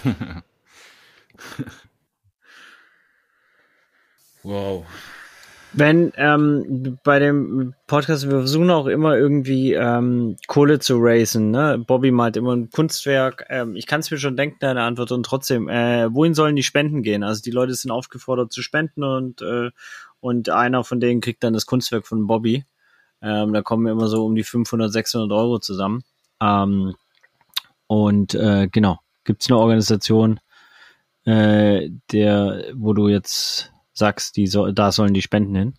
wow. 4.43 4.85
Wenn 5.73 6.12
ähm, 6.16 6.99
bei 7.05 7.19
dem 7.19 7.74
Podcast, 7.86 8.24
wir 8.24 8.39
versuchen 8.39 8.70
auch 8.70 8.86
immer 8.86 9.16
irgendwie 9.16 9.74
ähm, 9.74 10.36
Kohle 10.47 10.78
zu 10.78 10.97
racen. 10.99 11.51
Ne? 11.51 11.82
Bobby 11.86 12.11
malt 12.11 12.36
immer 12.36 12.57
ein 12.57 12.70
Kunstwerk. 12.70 13.45
Ähm, 13.51 13.77
ich 13.77 13.86
kann 13.86 14.01
es 14.01 14.11
mir 14.11 14.19
schon 14.19 14.36
denken, 14.36 14.57
deine 14.61 14.82
Antwort. 14.82 15.12
Und 15.12 15.24
trotzdem, 15.24 15.69
äh, 15.69 16.12
wohin 16.12 16.35
sollen 16.35 16.57
die 16.57 16.62
Spenden 16.62 17.03
gehen? 17.03 17.23
Also 17.23 17.43
die 17.43 17.51
Leute 17.51 17.74
sind 17.74 17.90
aufgefordert 17.90 18.53
zu 18.53 18.62
spenden 18.62 19.05
und, 19.05 19.43
äh, 19.43 19.70
und 20.20 20.49
einer 20.49 20.85
von 20.85 21.01
denen 21.01 21.20
kriegt 21.20 21.45
dann 21.45 21.53
das 21.53 21.66
Kunstwerk 21.66 22.07
von 22.07 22.27
Bobby. 22.27 22.65
Ähm, 23.20 23.53
da 23.53 23.62
kommen 23.62 23.86
immer 23.86 24.09
so 24.09 24.24
um 24.24 24.35
die 24.35 24.45
500, 24.45 24.90
600 24.90 25.31
Euro 25.32 25.59
zusammen. 25.59 26.03
Ähm, 26.40 26.95
und 27.86 28.35
äh, 28.35 28.69
genau, 28.69 29.01
gibt 29.24 29.43
es 29.43 29.51
eine 29.51 29.59
Organisation, 29.59 30.40
äh, 31.24 31.90
der, 32.11 32.65
wo 32.74 32.95
du 32.95 33.09
jetzt 33.09 33.73
sagst, 33.98 34.36
die 34.36 34.46
so, 34.46 34.70
da 34.72 34.92
sollen 34.92 35.14
die 35.14 35.22
Spenden 35.22 35.54
hin? 35.54 35.74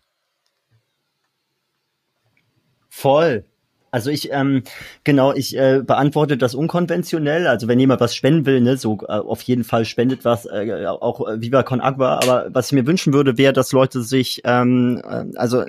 Voll. 2.89 3.45
Also 3.91 4.11
ich, 4.11 4.31
ähm, 4.31 4.63
genau, 5.03 5.33
ich 5.33 5.57
äh, 5.57 5.81
beantworte 5.85 6.37
das 6.37 6.53
unkonventionell. 6.53 7.47
Also 7.47 7.67
wenn 7.67 7.79
jemand 7.79 8.01
was 8.01 8.15
spenden 8.15 8.45
will, 8.45 8.61
ne, 8.61 8.77
so 8.77 8.99
äh, 9.07 9.13
auf 9.13 9.41
jeden 9.41 9.63
Fall 9.63 9.85
spendet 9.85 10.25
was, 10.25 10.45
äh, 10.45 10.85
auch 10.85 11.27
äh, 11.27 11.41
Viva 11.41 11.63
Con 11.63 11.81
Agua. 11.81 12.19
Aber 12.21 12.49
was 12.53 12.67
ich 12.67 12.73
mir 12.73 12.85
wünschen 12.85 13.13
würde, 13.13 13.37
wäre, 13.37 13.53
dass 13.53 13.71
Leute 13.71 14.03
sich, 14.03 14.41
ähm, 14.43 15.01
äh, 15.03 15.25
also 15.35 15.65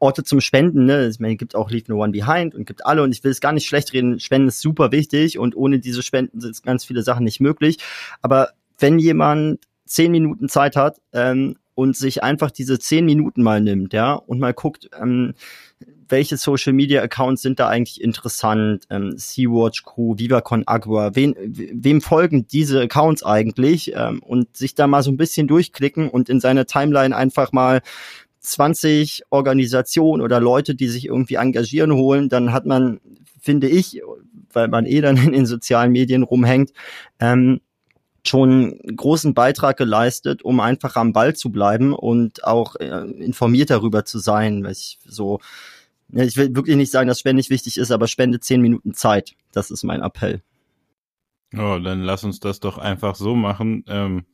Orte 0.00 0.24
zum 0.24 0.40
Spenden, 0.40 0.86
ne, 0.86 1.06
ich 1.06 1.20
meine, 1.20 1.34
es 1.34 1.38
gibt 1.38 1.54
auch 1.54 1.70
Leave 1.70 1.84
No 1.88 2.02
One 2.02 2.12
Behind 2.12 2.54
und 2.54 2.66
gibt 2.66 2.84
alle 2.86 3.02
und 3.02 3.12
ich 3.12 3.22
will 3.22 3.30
es 3.30 3.40
gar 3.40 3.52
nicht 3.52 3.66
schlecht 3.66 3.92
reden. 3.92 4.18
Spenden 4.18 4.48
ist 4.48 4.60
super 4.60 4.90
wichtig 4.90 5.38
und 5.38 5.56
ohne 5.56 5.78
diese 5.78 6.02
Spenden 6.02 6.40
sind 6.40 6.60
ganz 6.64 6.84
viele 6.84 7.02
Sachen 7.02 7.24
nicht 7.24 7.40
möglich. 7.40 7.78
Aber 8.20 8.50
wenn 8.78 8.98
jemand 8.98 9.60
zehn 9.86 10.10
Minuten 10.10 10.48
Zeit 10.48 10.74
hat, 10.74 11.00
ähm, 11.12 11.56
und 11.74 11.96
sich 11.96 12.22
einfach 12.22 12.50
diese 12.50 12.78
zehn 12.78 13.04
Minuten 13.04 13.42
mal 13.42 13.60
nimmt, 13.60 13.92
ja, 13.92 14.14
und 14.14 14.38
mal 14.38 14.54
guckt, 14.54 14.90
ähm, 15.00 15.34
welche 16.08 16.36
Social 16.36 16.72
Media 16.72 17.02
Accounts 17.02 17.42
sind 17.42 17.58
da 17.58 17.68
eigentlich 17.68 18.00
interessant, 18.00 18.84
ähm, 18.90 19.14
Sea-Watch 19.16 19.84
Crew, 19.84 20.14
Viva 20.18 20.40
Con 20.40 20.62
Agua, 20.66 21.14
wen, 21.14 21.34
wem 21.38 22.00
folgen 22.00 22.46
diese 22.46 22.82
Accounts 22.82 23.24
eigentlich 23.24 23.92
ähm, 23.94 24.22
und 24.22 24.56
sich 24.56 24.74
da 24.74 24.86
mal 24.86 25.02
so 25.02 25.10
ein 25.10 25.16
bisschen 25.16 25.48
durchklicken 25.48 26.08
und 26.08 26.28
in 26.28 26.40
seine 26.40 26.66
Timeline 26.66 27.16
einfach 27.16 27.52
mal 27.52 27.80
20 28.40 29.22
Organisationen 29.30 30.22
oder 30.22 30.38
Leute, 30.40 30.74
die 30.74 30.88
sich 30.88 31.06
irgendwie 31.06 31.36
engagieren 31.36 31.92
holen, 31.92 32.28
dann 32.28 32.52
hat 32.52 32.66
man, 32.66 33.00
finde 33.40 33.68
ich, 33.68 34.02
weil 34.52 34.68
man 34.68 34.86
eh 34.86 35.00
dann 35.00 35.16
in 35.24 35.32
den 35.32 35.46
sozialen 35.46 35.92
Medien 35.92 36.22
rumhängt, 36.22 36.72
ähm, 37.18 37.60
schon 38.26 38.78
großen 38.96 39.34
Beitrag 39.34 39.76
geleistet, 39.76 40.42
um 40.42 40.60
einfach 40.60 40.96
am 40.96 41.12
Ball 41.12 41.34
zu 41.34 41.50
bleiben 41.50 41.92
und 41.92 42.44
auch 42.44 42.76
äh, 42.76 43.10
informiert 43.18 43.70
darüber 43.70 44.04
zu 44.04 44.18
sein. 44.18 44.64
Weil 44.64 44.72
ich 44.72 44.98
so, 45.04 45.40
ja, 46.10 46.24
ich 46.24 46.36
will 46.36 46.54
wirklich 46.56 46.76
nicht 46.76 46.90
sagen, 46.90 47.08
dass 47.08 47.20
Spende 47.20 47.38
nicht 47.38 47.50
wichtig 47.50 47.76
ist, 47.76 47.90
aber 47.90 48.06
spende 48.06 48.40
zehn 48.40 48.60
Minuten 48.60 48.94
Zeit. 48.94 49.34
Das 49.52 49.70
ist 49.70 49.84
mein 49.84 50.02
Appell. 50.02 50.42
Oh, 51.54 51.78
dann 51.78 52.02
lass 52.02 52.24
uns 52.24 52.40
das 52.40 52.60
doch 52.60 52.78
einfach 52.78 53.14
so 53.14 53.34
machen. 53.36 53.84
Ähm, 53.86 54.24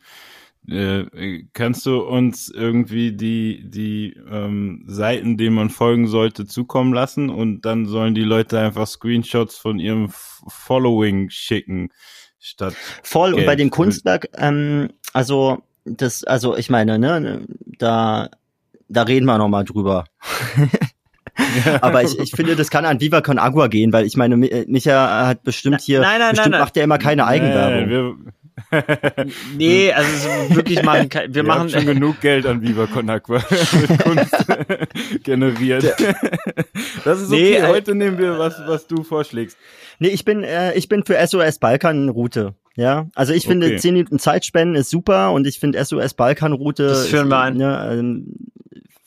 äh, 0.68 1.44
kannst 1.52 1.84
du 1.86 2.00
uns 2.00 2.48
irgendwie 2.48 3.12
die, 3.12 3.68
die 3.68 4.14
ähm, 4.30 4.84
Seiten, 4.86 5.36
denen 5.36 5.56
man 5.56 5.70
folgen 5.70 6.06
sollte, 6.06 6.46
zukommen 6.46 6.92
lassen 6.92 7.28
und 7.30 7.62
dann 7.62 7.86
sollen 7.86 8.14
die 8.14 8.22
Leute 8.22 8.60
einfach 8.60 8.86
Screenshots 8.86 9.56
von 9.56 9.78
ihrem 9.78 10.10
Following 10.10 11.30
schicken 11.30 11.90
statt. 12.40 12.74
Voll, 13.02 13.30
Geld. 13.30 13.40
und 13.40 13.46
bei 13.46 13.56
dem 13.56 13.70
Kunstwerk, 13.70 14.28
ähm, 14.36 14.90
also 15.12 15.62
das, 15.84 16.24
also 16.24 16.56
ich 16.56 16.70
meine, 16.70 16.98
ne, 16.98 17.42
da, 17.78 18.28
da 18.88 19.02
reden 19.02 19.26
wir 19.26 19.38
nochmal 19.38 19.64
drüber. 19.64 20.04
Aber 21.80 22.02
ich, 22.02 22.18
ich 22.18 22.32
finde, 22.32 22.56
das 22.56 22.70
kann 22.70 22.84
an 22.84 23.00
Viva 23.00 23.20
Con 23.22 23.38
Agua 23.38 23.68
gehen, 23.68 23.92
weil 23.92 24.04
ich 24.04 24.16
meine, 24.16 24.36
Micha 24.36 25.26
hat 25.26 25.42
bestimmt 25.42 25.80
hier, 25.80 26.00
nein, 26.00 26.18
nein, 26.18 26.30
bestimmt 26.32 26.52
nein, 26.52 26.60
macht 26.60 26.76
er 26.76 26.84
immer 26.84 26.98
keine 26.98 27.26
Eigenwerbung. 27.26 28.32
Nee, 29.56 29.92
also 29.92 30.28
wirklich 30.54 30.82
machen, 30.82 31.08
wir, 31.12 31.34
wir 31.34 31.42
machen 31.42 31.68
schon 31.68 31.86
genug 31.86 32.20
Geld 32.20 32.46
an 32.46 32.62
Viva 32.62 32.86
Con 32.86 33.08
Agua 33.10 33.40
generiert. 35.22 35.84
Das 37.04 37.20
ist 37.20 37.32
okay. 37.32 37.58
Nee, 37.60 37.66
Heute 37.66 37.94
nehmen 37.94 38.18
wir 38.18 38.38
was, 38.38 38.60
was 38.66 38.86
du 38.86 39.02
vorschlägst. 39.02 39.56
Nee, 39.98 40.08
ich 40.08 40.24
bin, 40.24 40.42
äh, 40.42 40.74
ich 40.74 40.88
bin 40.88 41.04
für 41.04 41.16
SOS 41.26 41.58
Balkan 41.58 42.08
Route. 42.08 42.54
Ja, 42.76 43.08
also 43.14 43.32
ich 43.32 43.46
finde, 43.46 43.66
okay. 43.66 43.76
10 43.76 43.94
Minuten 43.94 44.18
Zeitspenden 44.18 44.74
ist 44.76 44.90
super 44.90 45.32
und 45.32 45.46
ich 45.46 45.58
finde 45.58 45.84
SOS 45.84 46.14
Balkan 46.14 46.52
Route. 46.52 46.86
Das 46.86 47.08
führen 47.08 47.28
wir 47.28 47.38
ein. 47.40 47.56
Ne, 47.56 47.90
ähm, 47.92 48.34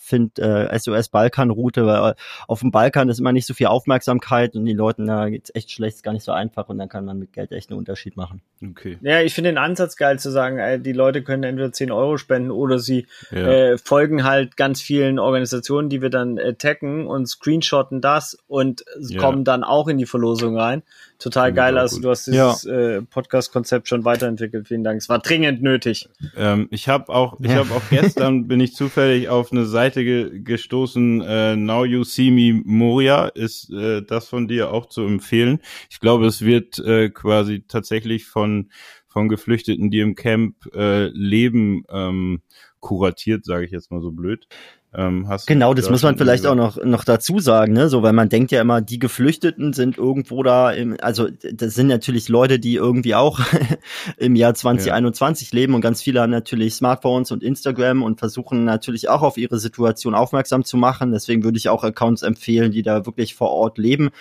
finde 0.03 0.41
äh, 0.69 0.77
SOS 0.80 1.07
Balkanroute, 1.09 1.85
weil 1.85 2.15
auf 2.47 2.59
dem 2.59 2.71
Balkan 2.71 3.07
ist 3.09 3.19
immer 3.19 3.31
nicht 3.31 3.45
so 3.47 3.53
viel 3.53 3.67
Aufmerksamkeit 3.67 4.55
und 4.55 4.65
die 4.65 4.73
Leuten 4.73 5.07
da 5.07 5.30
geht's 5.30 5.51
echt 5.55 5.71
schlecht, 5.71 5.95
ist 5.97 6.03
gar 6.03 6.11
nicht 6.13 6.23
so 6.25 6.31
einfach 6.34 6.67
und 6.69 6.77
dann 6.77 6.89
kann 6.89 7.05
man 7.05 7.17
mit 7.17 7.31
Geld 7.34 7.51
echt 7.53 7.69
einen 7.69 7.80
Unterschied 7.80 8.17
machen. 8.17 8.41
Okay. 8.61 8.97
Ja, 9.01 9.21
ich 9.21 9.34
finde 9.34 9.51
den 9.51 9.57
Ansatz 9.57 9.95
geil 9.95 10.19
zu 10.19 10.30
sagen, 10.30 10.57
äh, 10.59 10.80
die 10.80 10.91
Leute 10.91 11.23
können 11.23 11.43
entweder 11.43 11.71
10 11.71 11.91
Euro 11.91 12.17
spenden 12.17 12.51
oder 12.51 12.80
sie 12.80 13.07
Ja. 13.31 13.38
äh, 13.47 13.77
folgen 13.77 14.23
halt 14.25 14.57
ganz 14.57 14.81
vielen 14.81 15.19
Organisationen, 15.19 15.89
die 15.89 16.01
wir 16.01 16.09
dann 16.09 16.38
äh, 16.38 16.53
taggen 16.55 17.07
und 17.07 17.27
screenshotten 17.27 18.01
das 18.01 18.38
und 18.47 18.84
Ja. 18.99 19.19
kommen 19.19 19.43
dann 19.45 19.63
auch 19.63 19.88
in 19.88 19.97
die 19.97 20.05
Verlosung 20.05 20.57
rein. 20.57 20.84
Total 21.23 21.45
Finde 21.47 21.61
ich 21.61 21.63
geil, 21.65 21.77
also 21.77 21.95
gut. 21.95 22.03
du 22.05 22.09
hast 22.09 22.27
dieses 22.27 22.65
äh, 22.65 23.01
Podcast-Konzept 23.01 23.87
schon 23.87 24.03
weiterentwickelt. 24.03 24.67
Vielen 24.67 24.83
Dank. 24.83 24.97
Es 24.99 25.07
war 25.07 25.19
dringend 25.19 25.61
nötig. 25.61 26.09
Ähm, 26.35 26.67
ich 26.69 26.89
habe 26.89 27.07
auch, 27.13 27.39
ich 27.39 27.47
Ja. 27.49 27.59
habe 27.59 27.73
auch 27.73 27.81
gestern 27.89 28.47
bin 28.49 28.59
ich 28.59 28.75
zufällig 28.75 29.29
auf 29.29 29.53
eine 29.53 29.65
Seite 29.65 30.03
ge 30.03 30.41
gestoßen. 30.41 31.21
Äh, 31.21 31.55
Now 31.55 31.85
You 31.85 32.03
See 32.03 32.29
Me 32.29 32.61
Moria 32.65 33.27
ist 33.27 33.71
äh, 33.71 34.01
das 34.01 34.27
von 34.27 34.49
dir 34.49 34.71
auch 34.73 34.87
zu 34.87 35.01
empfehlen. 35.05 35.59
Ich 35.89 36.01
glaube, 36.01 36.25
es 36.25 36.41
wird 36.41 36.77
äh, 36.79 37.09
quasi 37.09 37.63
tatsächlich 37.67 38.25
von 38.25 38.69
von 39.07 39.29
Geflüchteten, 39.29 39.91
die 39.91 39.99
im 39.99 40.15
Camp 40.15 40.55
äh, 40.75 41.05
leben, 41.09 41.83
ähm, 41.89 42.41
kuratiert, 42.79 43.45
sage 43.45 43.63
ich 43.65 43.71
jetzt 43.71 43.91
mal 43.91 44.01
so 44.01 44.11
blöd. 44.11 44.47
Ähm, 44.95 45.27
hast 45.27 45.47
Genau, 45.47 45.73
das 45.73 45.85
da 45.85 45.91
muss 45.91 46.03
man 46.03 46.17
vielleicht 46.17 46.45
auch 46.45 46.55
noch, 46.55 46.83
noch 46.83 47.03
dazu 47.03 47.39
sagen, 47.39 47.73
ne? 47.73 47.89
So, 47.89 48.03
weil 48.03 48.13
man 48.13 48.29
denkt 48.29 48.51
ja 48.51 48.61
immer, 48.61 48.81
die 48.81 48.99
Geflüchteten 48.99 49.73
sind 49.73 49.97
irgendwo 49.97 50.43
da 50.43 50.71
im, 50.71 50.97
also 51.01 51.29
das 51.51 51.73
sind 51.73 51.87
natürlich 51.87 52.29
Leute, 52.29 52.59
die 52.59 52.75
irgendwie 52.75 53.15
auch 53.15 53.39
im 54.17 54.35
Jahr 54.35 54.53
2021 54.53 55.51
leben 55.53 55.73
und 55.73 55.81
ganz 55.81 56.01
viele 56.01 56.21
haben 56.21 56.29
natürlich 56.31 56.75
Smartphones 56.75 57.31
und 57.31 57.43
Instagram 57.43 58.03
und 58.03 58.19
versuchen 58.19 58.65
natürlich 58.65 59.09
auch 59.09 59.21
auf 59.23 59.37
ihre 59.37 59.57
Situation 59.59 60.13
aufmerksam 60.15 60.63
zu 60.63 60.77
machen. 60.77 61.11
Deswegen 61.11 61.43
würde 61.43 61.57
ich 61.57 61.69
auch 61.69 61.83
Accounts 61.83 62.21
empfehlen, 62.21 62.71
die 62.71 62.83
da 62.83 63.05
wirklich 63.05 63.35
vor 63.35 63.49
Ort 63.49 63.77
leben. 63.77 64.11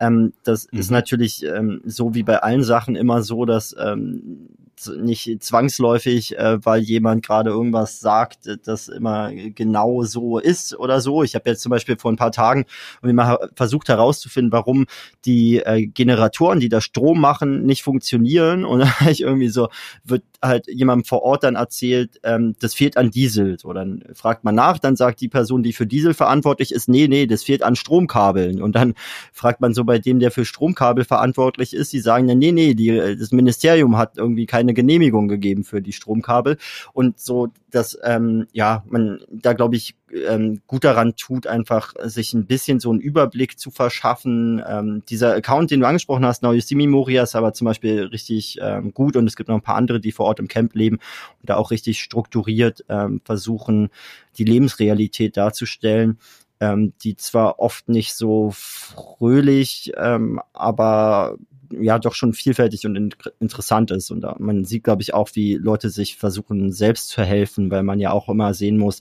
Ähm, 0.00 0.32
das 0.44 0.64
ist 0.64 0.90
Mhm. 0.90 0.94
natürlich 0.94 1.44
ähm, 1.44 1.80
so 1.84 2.14
wie 2.14 2.22
bei 2.22 2.38
allen 2.38 2.62
Sachen 2.64 2.96
immer 2.96 3.22
so, 3.22 3.44
dass 3.44 3.76
ähm, 3.78 4.48
nicht 4.88 5.42
zwangsläufig, 5.42 6.38
äh, 6.38 6.64
weil 6.64 6.82
jemand 6.82 7.24
gerade 7.24 7.50
irgendwas 7.50 8.00
sagt, 8.00 8.46
äh, 8.46 8.56
das 8.62 8.88
immer 8.88 9.32
genau 9.32 10.02
so 10.02 10.38
ist 10.38 10.78
oder 10.78 11.00
so. 11.00 11.22
Ich 11.22 11.34
habe 11.34 11.48
jetzt 11.50 11.62
zum 11.62 11.70
Beispiel 11.70 11.96
vor 11.96 12.12
ein 12.12 12.16
paar 12.16 12.32
Tagen 12.32 12.64
mal 13.02 13.38
versucht 13.54 13.88
herauszufinden, 13.88 14.52
warum 14.52 14.86
die 15.24 15.58
äh, 15.58 15.86
Generatoren, 15.86 16.60
die 16.60 16.68
da 16.68 16.80
Strom 16.80 17.20
machen, 17.20 17.64
nicht 17.64 17.82
funktionieren. 17.82 18.64
Und 18.64 18.84
hab 19.00 19.08
ich 19.08 19.20
irgendwie 19.22 19.48
so, 19.48 19.68
wird 20.04 20.24
halt 20.42 20.66
jemandem 20.68 21.04
vor 21.04 21.22
Ort 21.22 21.44
dann 21.44 21.54
erzählt, 21.54 22.20
ähm, 22.24 22.54
das 22.60 22.74
fehlt 22.74 22.96
an 22.96 23.10
Diesel. 23.10 23.58
So, 23.58 23.72
dann 23.72 24.02
fragt 24.12 24.44
man 24.44 24.54
nach, 24.54 24.78
dann 24.78 24.96
sagt 24.96 25.20
die 25.20 25.28
Person, 25.28 25.62
die 25.62 25.72
für 25.72 25.86
Diesel 25.86 26.14
verantwortlich 26.14 26.72
ist, 26.72 26.88
nee, 26.88 27.08
nee, 27.08 27.26
das 27.26 27.44
fehlt 27.44 27.62
an 27.62 27.76
Stromkabeln. 27.76 28.60
Und 28.60 28.74
dann 28.74 28.94
fragt 29.32 29.60
man 29.60 29.74
so 29.74 29.84
bei 29.84 29.98
dem, 29.98 30.18
der 30.18 30.30
für 30.30 30.44
Stromkabel 30.44 31.04
verantwortlich 31.04 31.74
ist, 31.74 31.92
die 31.92 32.00
sagen 32.00 32.26
nee, 32.26 32.52
nee, 32.52 32.74
die, 32.74 33.16
das 33.18 33.32
Ministerium 33.32 33.96
hat 33.96 34.16
irgendwie 34.16 34.46
keine 34.46 34.71
Genehmigung 34.74 35.28
gegeben 35.28 35.64
für 35.64 35.82
die 35.82 35.92
Stromkabel. 35.92 36.58
Und 36.92 37.18
so, 37.18 37.48
dass, 37.70 37.98
ähm, 38.04 38.46
ja, 38.52 38.84
man 38.88 39.20
da, 39.30 39.52
glaube 39.52 39.76
ich, 39.76 39.94
ähm, 40.28 40.60
gut 40.66 40.84
daran 40.84 41.16
tut, 41.16 41.46
einfach 41.46 41.94
sich 42.02 42.34
ein 42.34 42.46
bisschen 42.46 42.80
so 42.80 42.90
einen 42.90 43.00
Überblick 43.00 43.58
zu 43.58 43.70
verschaffen. 43.70 44.62
Ähm, 44.66 45.02
dieser 45.08 45.34
Account, 45.34 45.70
den 45.70 45.80
du 45.80 45.86
angesprochen 45.86 46.24
hast, 46.24 46.42
Now 46.42 46.52
You 46.52 46.60
See 46.60 46.74
Me 46.74 46.86
Moria, 46.86 47.22
ist 47.22 47.34
aber 47.34 47.54
zum 47.54 47.66
Beispiel 47.66 48.04
richtig 48.04 48.58
ähm, 48.60 48.92
gut 48.92 49.16
und 49.16 49.26
es 49.26 49.36
gibt 49.36 49.48
noch 49.48 49.56
ein 49.56 49.62
paar 49.62 49.76
andere, 49.76 50.00
die 50.00 50.12
vor 50.12 50.26
Ort 50.26 50.38
im 50.38 50.48
Camp 50.48 50.74
leben 50.74 50.96
und 51.40 51.50
da 51.50 51.56
auch 51.56 51.70
richtig 51.70 52.00
strukturiert 52.00 52.84
ähm, 52.88 53.20
versuchen, 53.24 53.88
die 54.36 54.44
Lebensrealität 54.44 55.36
darzustellen 55.36 56.18
ähm, 56.62 56.92
die 57.02 57.16
zwar 57.16 57.58
oft 57.58 57.88
nicht 57.88 58.14
so 58.14 58.52
fröhlich, 58.54 59.92
ähm, 59.96 60.40
aber 60.52 61.36
ja 61.80 61.98
doch 61.98 62.14
schon 62.14 62.32
vielfältig 62.32 62.86
und 62.86 62.96
in 62.96 63.10
interessant 63.40 63.90
ist. 63.90 64.10
Und 64.10 64.24
man 64.38 64.64
sieht, 64.64 64.84
glaube 64.84 65.02
ich, 65.02 65.14
auch, 65.14 65.30
wie 65.34 65.54
Leute 65.54 65.90
sich 65.90 66.16
versuchen, 66.16 66.72
selbst 66.72 67.08
zu 67.08 67.22
helfen, 67.22 67.70
weil 67.70 67.82
man 67.82 68.00
ja 68.00 68.12
auch 68.12 68.28
immer 68.28 68.54
sehen 68.54 68.78
muss, 68.78 69.00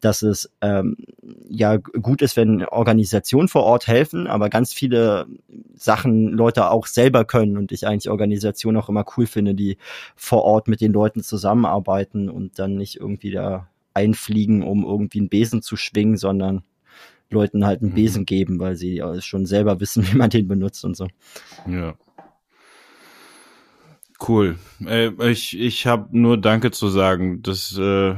dass 0.00 0.22
es 0.22 0.50
ähm, 0.60 0.96
ja 1.48 1.76
gut 1.76 2.22
ist, 2.22 2.36
wenn 2.36 2.64
Organisationen 2.64 3.48
vor 3.48 3.64
Ort 3.64 3.86
helfen, 3.86 4.26
aber 4.26 4.48
ganz 4.50 4.72
viele 4.72 5.26
Sachen 5.74 6.28
Leute 6.28 6.70
auch 6.70 6.86
selber 6.86 7.24
können 7.24 7.56
und 7.56 7.72
ich 7.72 7.86
eigentlich 7.86 8.10
Organisationen 8.10 8.78
auch 8.78 8.88
immer 8.88 9.04
cool 9.16 9.26
finde, 9.26 9.54
die 9.54 9.78
vor 10.14 10.42
Ort 10.42 10.68
mit 10.68 10.80
den 10.80 10.92
Leuten 10.92 11.22
zusammenarbeiten 11.22 12.28
und 12.28 12.58
dann 12.58 12.76
nicht 12.76 12.96
irgendwie 12.96 13.30
da 13.30 13.68
einfliegen, 13.94 14.62
um 14.62 14.84
irgendwie 14.84 15.20
einen 15.20 15.28
Besen 15.28 15.62
zu 15.62 15.76
schwingen, 15.76 16.16
sondern 16.16 16.62
Leuten 17.30 17.66
halt 17.66 17.82
einen 17.82 17.90
Mhm. 17.90 17.94
Besen 17.94 18.26
geben, 18.26 18.60
weil 18.60 18.76
sie 18.76 19.02
schon 19.20 19.46
selber 19.46 19.80
wissen, 19.80 20.06
wie 20.12 20.16
man 20.16 20.30
den 20.30 20.48
benutzt 20.48 20.84
und 20.84 20.96
so. 20.96 21.08
Ja. 21.66 21.94
Cool. 24.18 24.58
Äh, 24.86 25.10
ich 25.30 25.58
ich 25.58 25.86
habe 25.86 26.08
nur 26.18 26.38
Danke 26.38 26.70
zu 26.70 26.88
sagen. 26.88 27.42
Das 27.42 27.76
äh, 27.78 28.16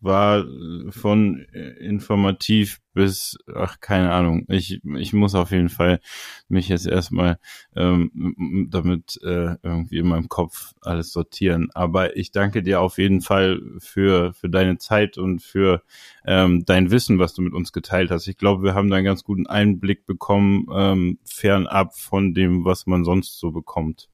war 0.00 0.44
von 0.90 1.44
äh, 1.52 1.70
informativ 1.84 2.80
bis, 2.94 3.38
ach, 3.54 3.80
keine 3.80 4.12
Ahnung. 4.12 4.44
Ich, 4.48 4.80
ich 4.96 5.12
muss 5.12 5.34
auf 5.34 5.50
jeden 5.52 5.68
Fall 5.68 6.00
mich 6.48 6.68
jetzt 6.68 6.86
erstmal 6.86 7.38
ähm, 7.76 8.68
damit 8.70 9.20
äh, 9.22 9.56
irgendwie 9.62 9.98
in 9.98 10.08
meinem 10.08 10.28
Kopf 10.28 10.72
alles 10.80 11.12
sortieren. 11.12 11.68
Aber 11.74 12.16
ich 12.16 12.32
danke 12.32 12.62
dir 12.62 12.80
auf 12.80 12.98
jeden 12.98 13.20
Fall 13.20 13.60
für, 13.78 14.32
für 14.32 14.48
deine 14.48 14.78
Zeit 14.78 15.18
und 15.18 15.42
für 15.42 15.82
ähm, 16.24 16.64
dein 16.64 16.90
Wissen, 16.90 17.18
was 17.18 17.34
du 17.34 17.42
mit 17.42 17.52
uns 17.54 17.72
geteilt 17.72 18.10
hast. 18.10 18.26
Ich 18.26 18.38
glaube, 18.38 18.62
wir 18.62 18.74
haben 18.74 18.90
da 18.90 18.96
einen 18.96 19.04
ganz 19.04 19.24
guten 19.24 19.46
Einblick 19.46 20.06
bekommen, 20.06 20.66
ähm, 20.74 21.18
fernab 21.24 21.96
von 21.96 22.34
dem, 22.34 22.64
was 22.64 22.86
man 22.86 23.04
sonst 23.04 23.38
so 23.38 23.52
bekommt. 23.52 24.09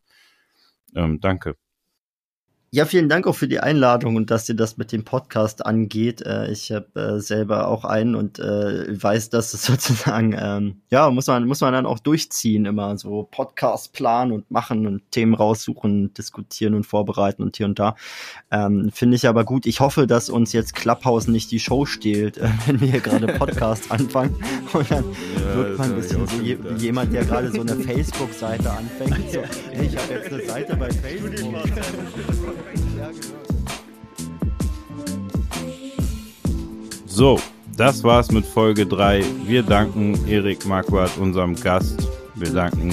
Ähm, 0.96 1.20
danke. 1.20 1.56
Ja, 2.72 2.84
vielen 2.84 3.08
Dank 3.08 3.28
auch 3.28 3.36
für 3.36 3.46
die 3.46 3.60
Einladung 3.60 4.16
und 4.16 4.32
dass 4.32 4.44
dir 4.44 4.56
das 4.56 4.76
mit 4.76 4.90
dem 4.90 5.04
Podcast 5.04 5.64
angeht. 5.64 6.20
Äh, 6.22 6.50
ich 6.50 6.72
habe 6.72 7.00
äh, 7.00 7.20
selber 7.20 7.68
auch 7.68 7.84
einen 7.84 8.16
und 8.16 8.40
äh, 8.40 9.02
weiß, 9.02 9.30
dass 9.30 9.54
es 9.54 9.62
sozusagen, 9.66 10.34
ähm, 10.36 10.80
ja, 10.90 11.08
muss 11.10 11.28
man, 11.28 11.46
muss 11.46 11.60
man 11.60 11.72
dann 11.72 11.86
auch 11.86 12.00
durchziehen, 12.00 12.66
immer 12.66 12.98
so 12.98 13.22
Podcast 13.30 13.92
planen 13.92 14.32
und 14.32 14.50
machen 14.50 14.86
und 14.88 15.08
Themen 15.12 15.34
raussuchen, 15.34 16.12
diskutieren 16.14 16.74
und 16.74 16.84
vorbereiten 16.84 17.44
und 17.44 17.56
hier 17.56 17.66
und 17.66 17.78
da. 17.78 17.94
Ähm, 18.50 18.90
Finde 18.92 19.14
ich 19.14 19.28
aber 19.28 19.44
gut. 19.44 19.64
Ich 19.64 19.78
hoffe, 19.78 20.08
dass 20.08 20.28
uns 20.28 20.52
jetzt 20.52 20.74
Clubhouse 20.74 21.28
nicht 21.28 21.52
die 21.52 21.60
Show 21.60 21.86
stehlt, 21.86 22.40
wenn 22.66 22.80
wir 22.80 22.88
hier 22.90 23.00
gerade 23.00 23.28
Podcast 23.28 23.90
anfangen. 23.92 24.34
Und 24.72 24.90
dann 24.90 25.04
wirkt 25.54 25.78
man 25.78 25.90
ein 25.90 25.96
bisschen 25.96 26.26
so 26.26 26.42
je, 26.42 26.58
wie 26.60 26.82
jemand, 26.82 27.14
der 27.14 27.24
gerade 27.24 27.52
so 27.52 27.60
eine 27.60 27.76
Facebook-Seite 27.76 28.68
anfängt. 28.72 29.30
So, 29.30 29.40
hey, 29.70 29.86
ich 29.86 29.96
habe 29.96 30.14
jetzt 30.14 30.32
eine 30.32 30.44
Seite 30.44 30.76
bei 30.76 30.90
Facebook. 30.90 32.55
So, 37.06 37.40
das 37.76 38.04
war's 38.04 38.30
mit 38.30 38.44
Folge 38.44 38.84
3. 38.84 39.24
Wir 39.46 39.62
danken 39.62 40.18
Erik 40.28 40.66
Marquardt, 40.66 41.16
unserem 41.18 41.54
Gast. 41.54 42.08
Wir 42.34 42.50
danken 42.50 42.92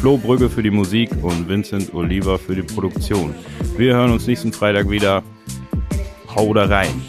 Flo 0.00 0.16
Brügge 0.16 0.50
für 0.50 0.62
die 0.62 0.70
Musik 0.70 1.10
und 1.22 1.48
Vincent 1.48 1.94
Oliver 1.94 2.38
für 2.38 2.56
die 2.56 2.62
Produktion. 2.62 3.34
Wir 3.76 3.94
hören 3.94 4.10
uns 4.10 4.26
nächsten 4.26 4.52
Freitag 4.52 4.90
wieder. 4.90 5.22
Hau 6.34 6.52
da 6.52 6.64
rein. 6.64 7.00